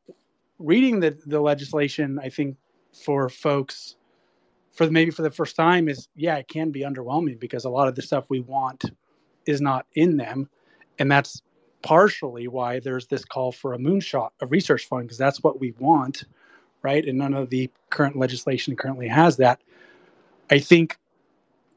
reading 0.59 1.01
the, 1.01 1.19
the 1.27 1.40
legislation, 1.40 2.19
I 2.19 2.31
think 2.31 2.56
for 2.95 3.29
folks 3.29 3.97
for 4.75 4.91
maybe 4.91 5.11
for 5.11 5.23
the 5.23 5.31
first 5.31 5.57
time 5.57 5.89
is 5.89 6.09
yeah, 6.16 6.37
it 6.37 6.49
can 6.49 6.71
be 6.71 6.81
underwhelming 6.81 7.39
because 7.39 7.65
a 7.65 7.71
lot 7.71 7.89
of 7.89 7.95
the 7.95 8.03
stuff 8.03 8.27
we 8.29 8.41
want 8.41 8.85
is 9.47 9.61
not 9.61 9.87
in 9.95 10.16
them. 10.16 10.49
And 10.99 11.11
that's 11.11 11.43
partially 11.83 12.49
why 12.49 12.81
there's 12.81 13.07
this 13.07 13.25
call 13.25 13.53
for 13.53 13.75
a 13.75 13.79
moonshot, 13.79 14.31
a 14.41 14.47
research 14.47 14.87
fund, 14.87 15.05
because 15.05 15.19
that's 15.19 15.43
what 15.43 15.61
we 15.61 15.73
want, 15.79 16.25
right? 16.83 17.05
And 17.05 17.19
none 17.19 17.35
of 17.35 17.51
the 17.51 17.71
current 17.91 18.16
legislation 18.16 18.75
currently 18.75 19.09
has 19.09 19.37
that. 19.37 19.61
I 20.51 20.59
think 20.59 20.99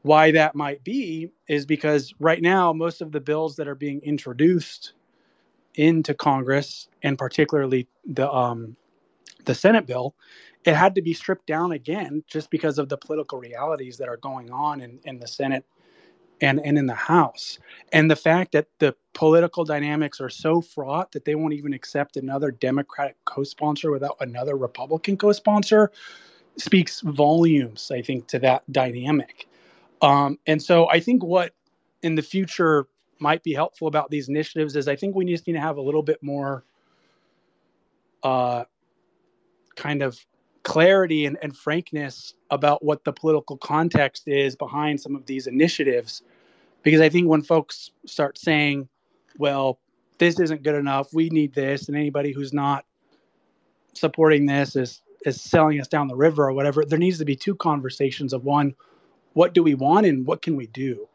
why 0.02 0.30
that 0.32 0.54
might 0.54 0.82
be 0.82 1.30
is 1.48 1.66
because 1.66 2.14
right 2.18 2.40
now, 2.40 2.72
most 2.72 3.00
of 3.00 3.12
the 3.12 3.20
bills 3.20 3.56
that 3.56 3.68
are 3.68 3.74
being 3.74 4.00
introduced 4.02 4.94
into 5.74 6.14
Congress, 6.14 6.88
and 7.02 7.18
particularly 7.18 7.86
the 8.06 8.30
um, 8.30 8.76
the 9.44 9.54
Senate 9.54 9.86
bill, 9.86 10.14
it 10.68 10.76
had 10.76 10.94
to 10.94 11.00
be 11.00 11.14
stripped 11.14 11.46
down 11.46 11.72
again 11.72 12.22
just 12.26 12.50
because 12.50 12.78
of 12.78 12.90
the 12.90 12.96
political 12.98 13.38
realities 13.38 13.96
that 13.96 14.06
are 14.06 14.18
going 14.18 14.50
on 14.50 14.82
in, 14.82 15.00
in 15.04 15.18
the 15.18 15.26
Senate 15.26 15.64
and, 16.42 16.60
and 16.62 16.76
in 16.76 16.84
the 16.84 16.94
House. 16.94 17.58
And 17.90 18.10
the 18.10 18.16
fact 18.16 18.52
that 18.52 18.66
the 18.78 18.94
political 19.14 19.64
dynamics 19.64 20.20
are 20.20 20.28
so 20.28 20.60
fraught 20.60 21.12
that 21.12 21.24
they 21.24 21.34
won't 21.34 21.54
even 21.54 21.72
accept 21.72 22.18
another 22.18 22.50
Democratic 22.50 23.16
co 23.24 23.44
sponsor 23.44 23.90
without 23.90 24.16
another 24.20 24.58
Republican 24.58 25.16
co 25.16 25.32
sponsor 25.32 25.90
speaks 26.58 27.00
volumes, 27.00 27.90
I 27.90 28.02
think, 28.02 28.26
to 28.28 28.38
that 28.40 28.70
dynamic. 28.70 29.48
Um, 30.02 30.38
and 30.46 30.62
so 30.62 30.86
I 30.90 31.00
think 31.00 31.24
what 31.24 31.54
in 32.02 32.14
the 32.14 32.22
future 32.22 32.88
might 33.20 33.42
be 33.42 33.54
helpful 33.54 33.88
about 33.88 34.10
these 34.10 34.28
initiatives 34.28 34.76
is 34.76 34.86
I 34.86 34.96
think 34.96 35.16
we 35.16 35.24
just 35.24 35.46
need 35.46 35.54
to 35.54 35.60
have 35.60 35.78
a 35.78 35.82
little 35.82 36.02
bit 36.02 36.22
more 36.22 36.64
uh, 38.22 38.64
kind 39.76 40.02
of 40.02 40.18
clarity 40.62 41.26
and, 41.26 41.38
and 41.42 41.56
frankness 41.56 42.34
about 42.50 42.84
what 42.84 43.04
the 43.04 43.12
political 43.12 43.56
context 43.56 44.24
is 44.26 44.56
behind 44.56 45.00
some 45.00 45.14
of 45.14 45.26
these 45.26 45.46
initiatives. 45.46 46.22
Because 46.82 47.00
I 47.00 47.08
think 47.08 47.28
when 47.28 47.42
folks 47.42 47.90
start 48.06 48.38
saying, 48.38 48.88
well, 49.38 49.78
this 50.18 50.40
isn't 50.40 50.62
good 50.62 50.74
enough, 50.74 51.12
we 51.12 51.30
need 51.30 51.54
this, 51.54 51.88
and 51.88 51.96
anybody 51.96 52.32
who's 52.32 52.52
not 52.52 52.84
supporting 53.94 54.46
this 54.46 54.76
is 54.76 55.02
is 55.26 55.40
selling 55.40 55.80
us 55.80 55.88
down 55.88 56.06
the 56.06 56.14
river 56.14 56.48
or 56.48 56.52
whatever, 56.52 56.84
there 56.84 56.98
needs 56.98 57.18
to 57.18 57.24
be 57.24 57.34
two 57.34 57.54
conversations 57.56 58.32
of 58.32 58.44
one, 58.44 58.74
what 59.32 59.52
do 59.52 59.64
we 59.64 59.74
want 59.74 60.06
and 60.06 60.24
what 60.24 60.42
can 60.42 60.54
we 60.54 60.68
do? 60.68 61.08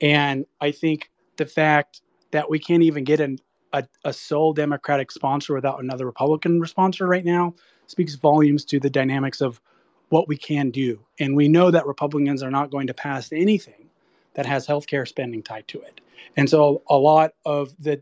And 0.00 0.44
I 0.60 0.72
think 0.72 1.10
the 1.36 1.46
fact 1.46 2.02
that 2.32 2.50
we 2.50 2.58
can't 2.58 2.82
even 2.82 3.04
get 3.04 3.20
an, 3.20 3.38
a, 3.72 3.84
a 4.04 4.12
sole 4.12 4.52
Democratic 4.52 5.10
sponsor 5.10 5.54
without 5.54 5.82
another 5.82 6.06
Republican 6.06 6.64
sponsor 6.66 7.06
right 7.06 7.24
now 7.24 7.54
speaks 7.86 8.14
volumes 8.14 8.64
to 8.66 8.80
the 8.80 8.90
dynamics 8.90 9.40
of 9.40 9.60
what 10.08 10.28
we 10.28 10.36
can 10.36 10.70
do. 10.70 11.00
And 11.18 11.36
we 11.36 11.48
know 11.48 11.70
that 11.70 11.86
Republicans 11.86 12.42
are 12.42 12.50
not 12.50 12.70
going 12.70 12.86
to 12.86 12.94
pass 12.94 13.32
anything 13.32 13.88
that 14.34 14.46
has 14.46 14.66
healthcare 14.66 15.06
spending 15.06 15.42
tied 15.42 15.68
to 15.68 15.80
it. 15.80 16.00
And 16.36 16.48
so 16.48 16.82
a 16.88 16.96
lot 16.96 17.32
of 17.44 17.74
the 17.78 18.00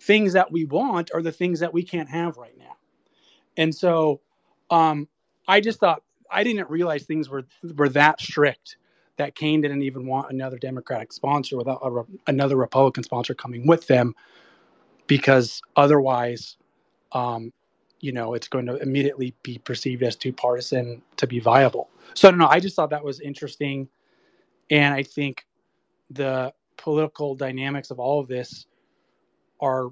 things 0.00 0.32
that 0.34 0.52
we 0.52 0.64
want 0.64 1.10
are 1.14 1.22
the 1.22 1.32
things 1.32 1.60
that 1.60 1.72
we 1.72 1.82
can't 1.82 2.08
have 2.08 2.36
right 2.36 2.56
now. 2.58 2.76
And 3.56 3.74
so 3.74 4.20
um, 4.70 5.08
I 5.48 5.60
just 5.60 5.80
thought 5.80 6.02
I 6.30 6.42
didn't 6.44 6.70
realize 6.70 7.04
things 7.04 7.28
were 7.28 7.44
were 7.76 7.88
that 7.90 8.20
strict 8.20 8.76
that 9.16 9.34
Kaine 9.34 9.60
didn't 9.60 9.82
even 9.82 10.06
want 10.06 10.32
another 10.32 10.58
Democratic 10.58 11.12
sponsor 11.12 11.56
without 11.56 11.80
a, 11.82 12.02
another 12.26 12.56
Republican 12.56 13.04
sponsor 13.04 13.34
coming 13.34 13.66
with 13.66 13.86
them 13.86 14.14
because 15.06 15.60
otherwise 15.76 16.56
um, 17.12 17.52
you 18.00 18.12
know 18.12 18.34
it's 18.34 18.48
going 18.48 18.66
to 18.66 18.76
immediately 18.76 19.34
be 19.42 19.58
perceived 19.58 20.02
as 20.02 20.16
too 20.16 20.32
partisan 20.32 21.02
to 21.16 21.26
be 21.26 21.40
viable. 21.40 21.88
So 22.14 22.28
I 22.28 22.30
don't 22.30 22.38
know. 22.38 22.48
I 22.48 22.60
just 22.60 22.76
thought 22.76 22.90
that 22.90 23.04
was 23.04 23.20
interesting, 23.20 23.88
and 24.70 24.94
I 24.94 25.02
think 25.02 25.46
the 26.10 26.52
political 26.76 27.34
dynamics 27.34 27.90
of 27.90 27.98
all 27.98 28.20
of 28.20 28.28
this 28.28 28.66
are 29.60 29.88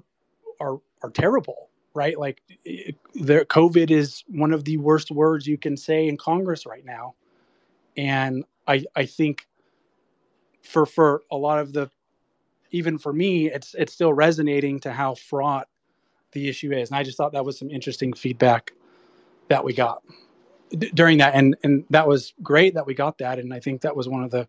are 0.59 0.79
are 1.01 1.09
terrible, 1.11 1.69
right? 1.93 2.17
Like 2.17 2.41
the 2.65 3.45
COVID 3.49 3.91
is 3.91 4.23
one 4.27 4.53
of 4.53 4.63
the 4.63 4.77
worst 4.77 5.11
words 5.11 5.47
you 5.47 5.57
can 5.57 5.75
say 5.75 6.07
in 6.07 6.17
Congress 6.17 6.65
right 6.65 6.85
now, 6.85 7.15
and 7.97 8.43
I 8.67 8.85
I 8.95 9.05
think 9.05 9.47
for 10.61 10.85
for 10.85 11.23
a 11.31 11.35
lot 11.35 11.59
of 11.59 11.73
the 11.73 11.89
even 12.73 12.97
for 12.97 13.13
me 13.13 13.49
it's 13.49 13.73
it's 13.75 13.93
still 13.93 14.13
resonating 14.13 14.79
to 14.81 14.91
how 14.91 15.15
fraught 15.15 15.67
the 16.33 16.49
issue 16.49 16.71
is. 16.73 16.89
And 16.89 16.97
I 16.97 17.03
just 17.03 17.17
thought 17.17 17.31
that 17.31 17.45
was 17.45 17.57
some 17.57 17.69
interesting 17.69 18.11
feedback 18.13 18.73
that 19.47 19.63
we 19.63 19.73
got 19.73 20.03
d- 20.69 20.91
during 20.93 21.19
that. 21.19 21.35
And, 21.35 21.55
and 21.63 21.85
that 21.89 22.07
was 22.07 22.33
great 22.43 22.73
that 22.73 22.85
we 22.85 22.93
got 22.93 23.17
that. 23.19 23.39
And 23.39 23.53
I 23.53 23.59
think 23.59 23.81
that 23.81 23.95
was 23.95 24.09
one 24.09 24.23
of 24.23 24.31
the 24.31 24.47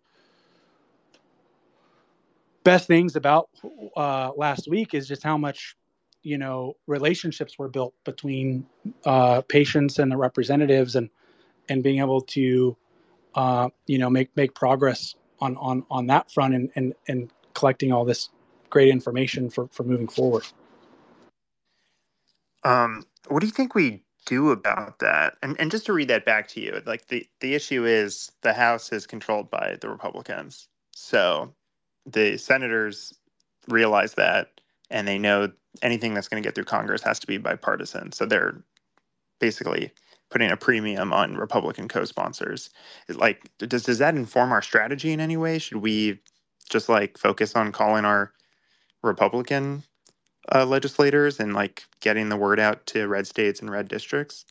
best 2.64 2.86
things 2.86 3.14
about 3.16 3.50
uh, 3.96 4.30
last 4.36 4.68
week 4.68 4.94
is 4.94 5.06
just 5.06 5.22
how 5.22 5.36
much, 5.36 5.76
you 6.22 6.38
know, 6.38 6.74
relationships 6.86 7.58
were 7.58 7.68
built 7.68 7.94
between 8.04 8.66
uh, 9.04 9.42
patients 9.42 9.98
and 9.98 10.10
the 10.10 10.16
representatives 10.16 10.96
and, 10.96 11.10
and 11.68 11.82
being 11.82 11.98
able 11.98 12.22
to, 12.22 12.76
uh, 13.34 13.68
you 13.86 13.98
know, 13.98 14.08
make, 14.08 14.34
make 14.36 14.54
progress 14.54 15.14
on, 15.40 15.56
on, 15.58 15.84
on 15.90 16.06
that 16.06 16.32
front 16.32 16.54
and, 16.54 16.70
and, 16.76 16.94
and 17.08 17.30
collecting 17.54 17.92
all 17.92 18.04
this 18.04 18.28
great 18.70 18.88
information 18.88 19.50
for, 19.50 19.68
for 19.68 19.84
moving 19.84 20.08
forward. 20.08 20.44
Um, 22.64 23.04
what 23.28 23.40
do 23.40 23.46
you 23.46 23.52
think 23.52 23.74
we 23.74 24.02
do 24.26 24.50
about 24.50 24.98
that? 25.00 25.36
And 25.42 25.58
and 25.60 25.70
just 25.70 25.86
to 25.86 25.92
read 25.92 26.08
that 26.08 26.24
back 26.24 26.48
to 26.48 26.60
you, 26.60 26.82
like 26.86 27.08
the 27.08 27.26
the 27.40 27.54
issue 27.54 27.84
is 27.84 28.32
the 28.42 28.52
House 28.52 28.92
is 28.92 29.06
controlled 29.06 29.50
by 29.50 29.76
the 29.80 29.88
Republicans, 29.88 30.68
so 30.92 31.54
the 32.06 32.36
senators 32.38 33.14
realize 33.68 34.14
that, 34.14 34.60
and 34.90 35.06
they 35.06 35.18
know 35.18 35.50
anything 35.82 36.14
that's 36.14 36.28
going 36.28 36.42
to 36.42 36.46
get 36.46 36.54
through 36.54 36.64
Congress 36.64 37.02
has 37.02 37.18
to 37.20 37.26
be 37.26 37.38
bipartisan. 37.38 38.12
So 38.12 38.26
they're 38.26 38.62
basically 39.40 39.90
putting 40.30 40.50
a 40.50 40.56
premium 40.56 41.12
on 41.12 41.36
Republican 41.36 41.88
co-sponsors. 41.88 42.70
Like, 43.08 43.50
does 43.58 43.84
does 43.84 43.98
that 43.98 44.16
inform 44.16 44.52
our 44.52 44.62
strategy 44.62 45.12
in 45.12 45.20
any 45.20 45.36
way? 45.36 45.58
Should 45.58 45.78
we 45.78 46.20
just 46.68 46.88
like 46.88 47.18
focus 47.18 47.54
on 47.54 47.72
calling 47.72 48.04
our 48.04 48.32
Republican 49.02 49.82
uh, 50.54 50.64
legislators 50.64 51.40
and 51.40 51.54
like 51.54 51.84
getting 52.00 52.28
the 52.28 52.36
word 52.36 52.60
out 52.60 52.84
to 52.86 53.06
red 53.06 53.26
states 53.26 53.60
and 53.60 53.70
red 53.70 53.88
districts? 53.88 54.44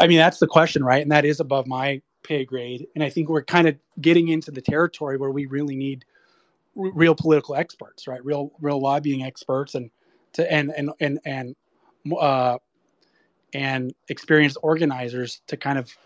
I 0.00 0.06
mean, 0.06 0.18
that's 0.18 0.38
the 0.38 0.46
question, 0.46 0.82
right? 0.84 1.02
And 1.02 1.12
that 1.12 1.24
is 1.24 1.40
above 1.40 1.66
my 1.66 2.00
pay 2.22 2.44
grade. 2.44 2.86
And 2.94 3.04
I 3.04 3.10
think 3.10 3.28
we're 3.28 3.44
kind 3.44 3.68
of 3.68 3.76
getting 4.00 4.28
into 4.28 4.50
the 4.50 4.60
territory 4.60 5.16
where 5.16 5.30
we 5.30 5.46
really 5.46 5.76
need 5.76 6.04
r- 6.76 6.90
real 6.92 7.14
political 7.14 7.54
experts, 7.54 8.06
right? 8.08 8.24
Real, 8.24 8.52
real 8.60 8.80
lobbying 8.80 9.22
experts, 9.22 9.74
and 9.74 9.90
to 10.32 10.52
and 10.52 10.72
and 10.76 10.90
and 11.00 11.20
and 11.24 11.56
uh, 12.18 12.58
and 13.52 13.94
experienced 14.08 14.58
organizers 14.62 15.40
to 15.46 15.56
kind 15.56 15.78
of 15.78 15.96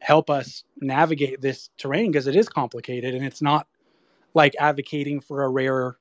help 0.00 0.30
us 0.30 0.64
navigate 0.80 1.40
this 1.40 1.70
terrain 1.76 2.10
because 2.10 2.26
it 2.26 2.36
is 2.36 2.48
complicated 2.48 3.14
and 3.14 3.24
it's 3.24 3.42
not 3.42 3.66
like 4.34 4.54
advocating 4.58 5.20
for 5.20 5.42
a 5.42 5.48
rare 5.48 5.96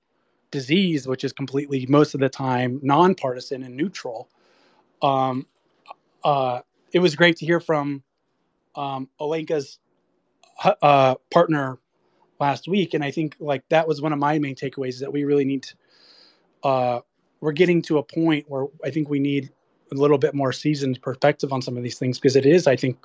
disease, 0.51 1.07
which 1.07 1.23
is 1.23 1.33
completely 1.33 1.85
most 1.89 2.13
of 2.13 2.19
the 2.19 2.29
time 2.29 2.79
nonpartisan 2.83 3.63
and 3.63 3.75
neutral. 3.75 4.29
Um, 5.01 5.45
uh, 6.23 6.61
it 6.93 6.99
was 6.99 7.15
great 7.15 7.37
to 7.37 7.45
hear 7.45 7.59
from 7.59 8.03
um, 8.75 9.09
Olenka's 9.19 9.79
uh, 10.81 11.15
partner 11.31 11.79
last 12.39 12.67
week, 12.67 12.93
and 12.93 13.03
I 13.03 13.11
think 13.11 13.35
like 13.39 13.63
that 13.69 13.87
was 13.87 14.01
one 14.01 14.13
of 14.13 14.19
my 14.19 14.39
main 14.39 14.55
takeaways 14.55 14.89
is 14.89 14.99
that 14.99 15.11
we 15.11 15.23
really 15.23 15.45
need. 15.45 15.63
To, 15.63 15.75
uh, 16.63 16.99
we're 17.39 17.51
getting 17.51 17.81
to 17.83 17.99
a 17.99 18.03
point 18.03 18.45
where 18.47 18.65
I 18.83 18.89
think 18.89 19.09
we 19.09 19.19
need 19.19 19.51
a 19.91 19.95
little 19.95 20.17
bit 20.17 20.33
more 20.33 20.51
seasoned 20.51 21.01
perspective 21.01 21.53
on 21.53 21.61
some 21.61 21.77
of 21.77 21.83
these 21.83 21.99
things 21.99 22.17
because 22.17 22.35
it 22.35 22.45
is, 22.45 22.67
I 22.67 22.75
think, 22.75 22.97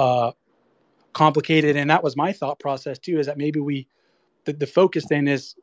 uh, 0.00 0.32
complicated. 1.12 1.76
And 1.76 1.90
that 1.90 2.02
was 2.02 2.16
my 2.16 2.32
thought 2.32 2.58
process 2.58 2.98
too. 2.98 3.18
Is 3.18 3.26
that 3.26 3.36
maybe 3.36 3.60
we 3.60 3.86
the, 4.46 4.54
the 4.54 4.66
focus 4.66 5.04
then 5.08 5.28
is 5.28 5.54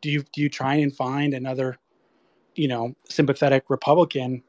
do 0.00 0.10
you 0.10 0.24
do 0.32 0.40
you 0.40 0.48
try 0.48 0.74
and 0.74 0.94
find 0.94 1.34
another 1.34 1.78
you 2.54 2.68
know 2.68 2.94
sympathetic 3.08 3.64
republican 3.68 4.42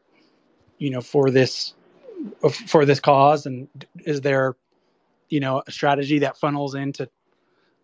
you 0.78 0.90
know 0.90 1.02
for 1.02 1.32
this 1.32 1.74
for 2.68 2.86
this 2.86 3.00
cause 3.00 3.46
and 3.46 3.68
is 4.06 4.22
there 4.22 4.56
you 5.30 5.40
know 5.40 5.64
a 5.66 5.72
strategy 5.72 6.20
that 6.20 6.38
funnels 6.38 6.76
into 6.76 7.10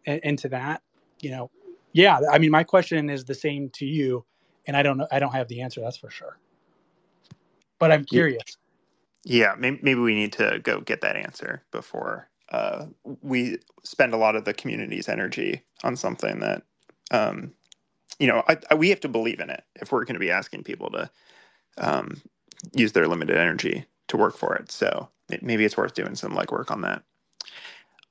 into 0.06 0.50
that 0.50 0.82
you 1.22 1.32
know 1.32 1.50
yeah 1.94 2.20
i 2.32 2.38
mean 2.38 2.52
my 2.52 2.64
question 2.64 3.10
is 3.10 3.24
the 3.26 3.34
same 3.34 3.70
to 3.70 3.86
you 3.86 4.24
and 4.68 4.76
i 4.78 4.84
don't 4.84 4.98
know 4.98 5.08
i 5.12 5.20
don't 5.20 5.34
have 5.34 5.48
the 5.48 5.62
answer 5.62 5.82
that's 5.82 5.98
for 5.98 6.10
sure 6.10 6.38
but 7.80 7.92
i'm 7.92 8.04
curious 8.06 8.44
yeah 8.48 8.69
maybe, 9.58 9.80
maybe 9.82 10.00
we 10.00 10.16
need 10.16 10.34
to 10.34 10.60
go 10.64 10.82
get 10.82 11.02
that 11.02 11.16
answer 11.16 11.64
before 11.72 12.30
uh, 12.52 12.86
we 13.22 13.58
spend 13.84 14.14
a 14.14 14.18
lot 14.18 14.36
of 14.36 14.46
the 14.46 14.54
community's 14.54 15.10
energy 15.10 15.64
on 15.84 15.96
something 15.96 16.40
that 16.40 16.64
um, 17.12 17.54
you 18.20 18.28
know, 18.28 18.44
I, 18.48 18.58
I, 18.72 18.76
we 18.76 18.90
have 18.90 19.00
to 19.02 19.10
believe 19.10 19.40
in 19.40 19.50
it 19.50 19.64
if 19.76 19.92
we're 19.92 20.06
going 20.06 20.16
to 20.16 20.20
be 20.20 20.32
asking 20.32 20.64
people 20.64 20.90
to 20.92 21.10
um, 21.78 22.22
use 22.74 22.92
their 22.94 23.08
limited 23.08 23.38
energy 23.38 23.86
to 24.10 24.18
work 24.18 24.38
for 24.38 24.56
it. 24.56 24.72
So 24.72 25.10
it, 25.30 25.44
maybe 25.44 25.66
it's 25.66 25.78
worth 25.78 25.94
doing 25.94 26.16
some 26.16 26.34
legwork 26.34 26.72
on 26.72 26.82
that. 26.82 27.04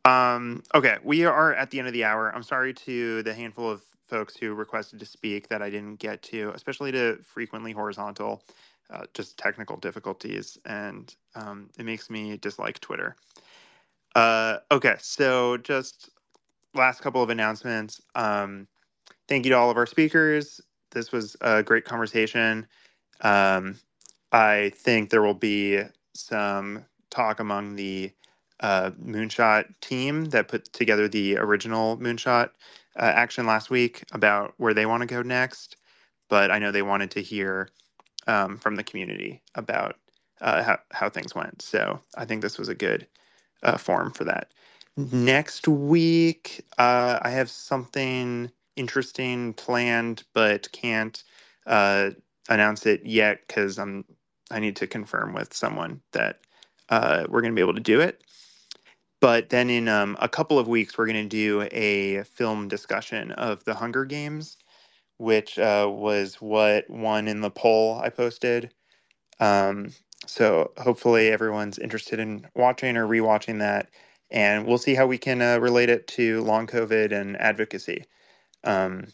Um, 0.05 0.63
okay, 0.75 0.99
we 1.05 1.25
are 1.27 1.55
at 1.55 1.71
the 1.71 1.79
end 1.79 1.89
of 1.89 1.95
the 1.95 2.05
hour. 2.05 2.35
I'm 2.35 2.43
sorry 2.43 2.75
to 2.75 3.23
the 3.25 3.35
handful 3.35 3.71
of 3.71 3.83
folks 4.07 4.37
who 4.37 4.55
requested 4.55 5.01
to 5.01 5.07
speak 5.07 5.49
that 5.49 5.63
I 5.63 5.71
didn't 5.71 5.97
get 5.97 6.23
to, 6.25 6.53
especially 6.55 6.93
to 6.93 7.19
frequently 7.23 7.73
horizontal, 7.73 8.43
uh, 8.91 9.05
just 9.15 9.39
technical 9.39 9.77
difficulties, 9.77 10.59
and 10.65 11.15
um, 11.35 11.71
it 11.79 11.85
makes 11.85 12.11
me 12.11 12.37
dislike 12.39 12.81
Twitter. 12.81 13.17
Uh, 14.15 14.59
okay, 14.71 14.97
so 14.99 15.57
just 15.59 16.11
last 16.75 17.01
couple 17.01 17.23
of 17.23 17.31
announcements. 17.31 18.01
Um, 18.15 18.67
thank 19.29 19.45
you 19.45 19.51
to 19.51 19.57
all 19.59 19.71
of 19.71 19.77
our 19.77 19.87
speakers. 19.87 20.61
This 20.91 21.13
was 21.13 21.37
a 21.41 21.63
great 21.63 21.85
conversation. 21.85 22.67
Um, 23.21 23.77
I 24.33 24.73
think 24.75 25.11
there 25.11 25.23
will 25.23 25.35
be 25.35 25.83
some 26.15 26.85
talk 27.11 27.41
among 27.41 27.77
the 27.77 28.13
uh, 28.61 28.91
Moonshot 29.03 29.67
team 29.81 30.27
that 30.27 30.49
put 30.49 30.73
together 30.73 31.09
the 31.09 31.37
original 31.39 31.97
Moonshot 31.99 32.51
uh, 32.97 33.03
action 33.03 33.47
last 33.47 33.71
week 33.71 34.03
about 34.13 34.55
where 34.57 34.75
they 34.75 34.87
want 34.87 35.03
to 35.03 35.07
go 35.07 35.23
next. 35.23 35.77
But 36.29 36.51
I 36.51 36.59
know 36.59 36.73
they 36.73 36.83
wanted 36.83 37.11
to 37.13 37.23
hear 37.23 37.71
um, 38.29 38.59
from 38.59 38.77
the 38.77 38.85
community 38.85 39.43
about 39.57 39.97
uh, 40.41 40.63
how, 40.63 40.79
how 40.93 41.09
things 41.09 41.35
went. 41.35 41.63
So 41.63 42.01
I 42.17 42.25
think 42.25 42.43
this 42.43 42.59
was 42.59 42.69
a 42.69 42.75
good 42.75 43.09
uh, 43.65 43.77
forum 43.77 44.13
for 44.13 44.25
that. 44.25 44.53
Next 44.97 45.69
week, 45.69 46.65
uh, 46.79 47.19
I 47.23 47.31
have 47.31 47.51
something 47.51 48.51
interesting 48.77 49.55
planned, 49.55 50.25
but 50.35 50.71
can't 50.73 51.23
uh, 51.67 52.11
announce 52.49 52.87
it 52.87 53.05
yet 53.05 53.41
because 53.47 53.79
I'm 53.79 54.05
I 54.51 54.61
need 54.61 54.77
to 54.77 54.87
confirm 54.87 55.35
with 55.35 55.53
someone 55.55 56.01
that 56.13 56.41
uh, 56.89 57.27
we're 57.29 57.43
going 57.43 57.53
to 57.53 57.57
be 57.57 57.63
able 57.63 57.75
to 57.75 57.81
do 57.81 58.01
it. 58.01 58.23
But 59.21 59.51
then 59.51 59.69
in 59.69 59.89
um, 59.89 60.17
a 60.21 60.29
couple 60.29 60.59
of 60.59 60.69
weeks, 60.69 60.97
we're 60.97 61.07
going 61.07 61.29
to 61.29 61.29
do 61.29 61.69
a 61.73 62.23
film 62.25 62.69
discussion 62.69 63.33
of 63.33 63.65
the 63.65 63.75
Hunger 63.75 64.05
Games, 64.05 64.57
which 65.19 65.59
uh, 65.59 65.89
was 65.91 66.37
what 66.37 66.89
won 66.91 67.29
in 67.29 67.41
the 67.41 67.51
poll 67.51 68.01
I 68.03 68.09
posted. 68.11 68.73
Um, 69.41 69.93
so 70.27 70.73
hopefully 70.79 71.29
everyone's 71.29 71.79
interested 71.79 72.19
in 72.21 72.47
watching 72.55 72.97
or 72.97 73.07
rewatching 73.07 73.61
that, 73.61 73.91
and 74.31 74.67
we'll 74.67 74.79
see 74.79 74.95
how 74.95 75.07
we 75.07 75.19
can 75.19 75.43
uh, 75.43 75.59
relate 75.59 75.91
it 75.91 76.07
to 76.09 76.43
long 76.43 76.67
COVID 76.67 77.13
and 77.13 77.37
advocacy. 77.41 78.05
Um, 78.65 79.07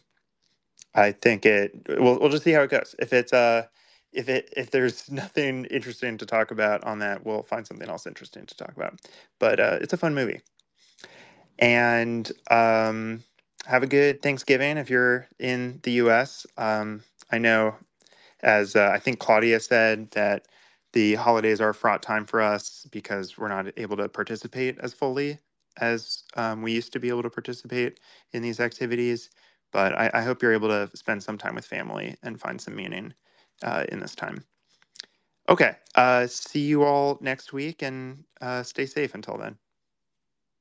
I 0.95 1.11
think 1.11 1.45
it. 1.45 1.71
We'll 1.89 2.19
we'll 2.19 2.29
just 2.29 2.43
see 2.43 2.51
how 2.51 2.61
it 2.63 2.69
goes. 2.71 2.95
If 2.99 3.13
it's 3.13 3.33
uh 3.33 3.67
if 4.13 4.29
it 4.29 4.51
if 4.57 4.71
there's 4.71 5.11
nothing 5.11 5.65
interesting 5.65 6.17
to 6.17 6.25
talk 6.25 6.51
about 6.51 6.83
on 6.83 6.99
that, 6.99 7.25
we'll 7.25 7.43
find 7.43 7.67
something 7.67 7.89
else 7.89 8.07
interesting 8.07 8.45
to 8.45 8.55
talk 8.55 8.73
about. 8.75 8.99
But 9.39 9.59
uh, 9.59 9.77
it's 9.81 9.93
a 9.93 9.97
fun 9.97 10.15
movie. 10.15 10.41
And 11.59 12.29
um, 12.51 13.23
have 13.65 13.83
a 13.83 13.87
good 13.87 14.21
Thanksgiving 14.21 14.77
if 14.77 14.89
you're 14.89 15.27
in 15.39 15.79
the 15.83 15.93
U.S. 15.93 16.45
Um, 16.57 17.03
I 17.31 17.37
know, 17.37 17.75
as 18.41 18.75
uh, 18.75 18.91
I 18.93 18.99
think 18.99 19.19
Claudia 19.19 19.59
said, 19.59 20.11
that 20.11 20.47
the 20.93 21.15
holidays 21.15 21.59
are 21.59 21.69
a 21.69 21.73
fraught 21.73 22.01
time 22.01 22.25
for 22.25 22.41
us 22.41 22.87
because 22.91 23.37
we're 23.37 23.49
not 23.49 23.67
able 23.77 23.97
to 23.97 24.07
participate 24.07 24.77
as 24.79 24.93
fully 24.93 25.39
as 25.77 26.23
um, 26.35 26.61
we 26.61 26.71
used 26.71 26.93
to 26.93 26.99
be 26.99 27.09
able 27.09 27.23
to 27.23 27.29
participate 27.29 27.99
in 28.31 28.41
these 28.41 28.59
activities. 28.59 29.29
But 29.71 29.93
I, 29.93 30.09
I, 30.13 30.21
hope 30.21 30.41
you're 30.41 30.53
able 30.53 30.69
to 30.69 30.89
spend 30.95 31.21
some 31.21 31.37
time 31.37 31.55
with 31.55 31.65
family 31.65 32.15
and 32.23 32.39
find 32.39 32.61
some 32.61 32.75
meaning 32.75 33.13
uh, 33.61 33.83
in 33.89 33.99
this 33.99 34.15
time. 34.15 34.43
Okay, 35.49 35.75
uh, 35.95 36.27
see 36.27 36.61
you 36.61 36.83
all 36.83 37.17
next 37.19 37.51
week 37.51 37.81
and 37.81 38.23
uh, 38.39 38.63
stay 38.63 38.85
safe 38.85 39.15
until 39.15 39.37
then. 39.37 39.57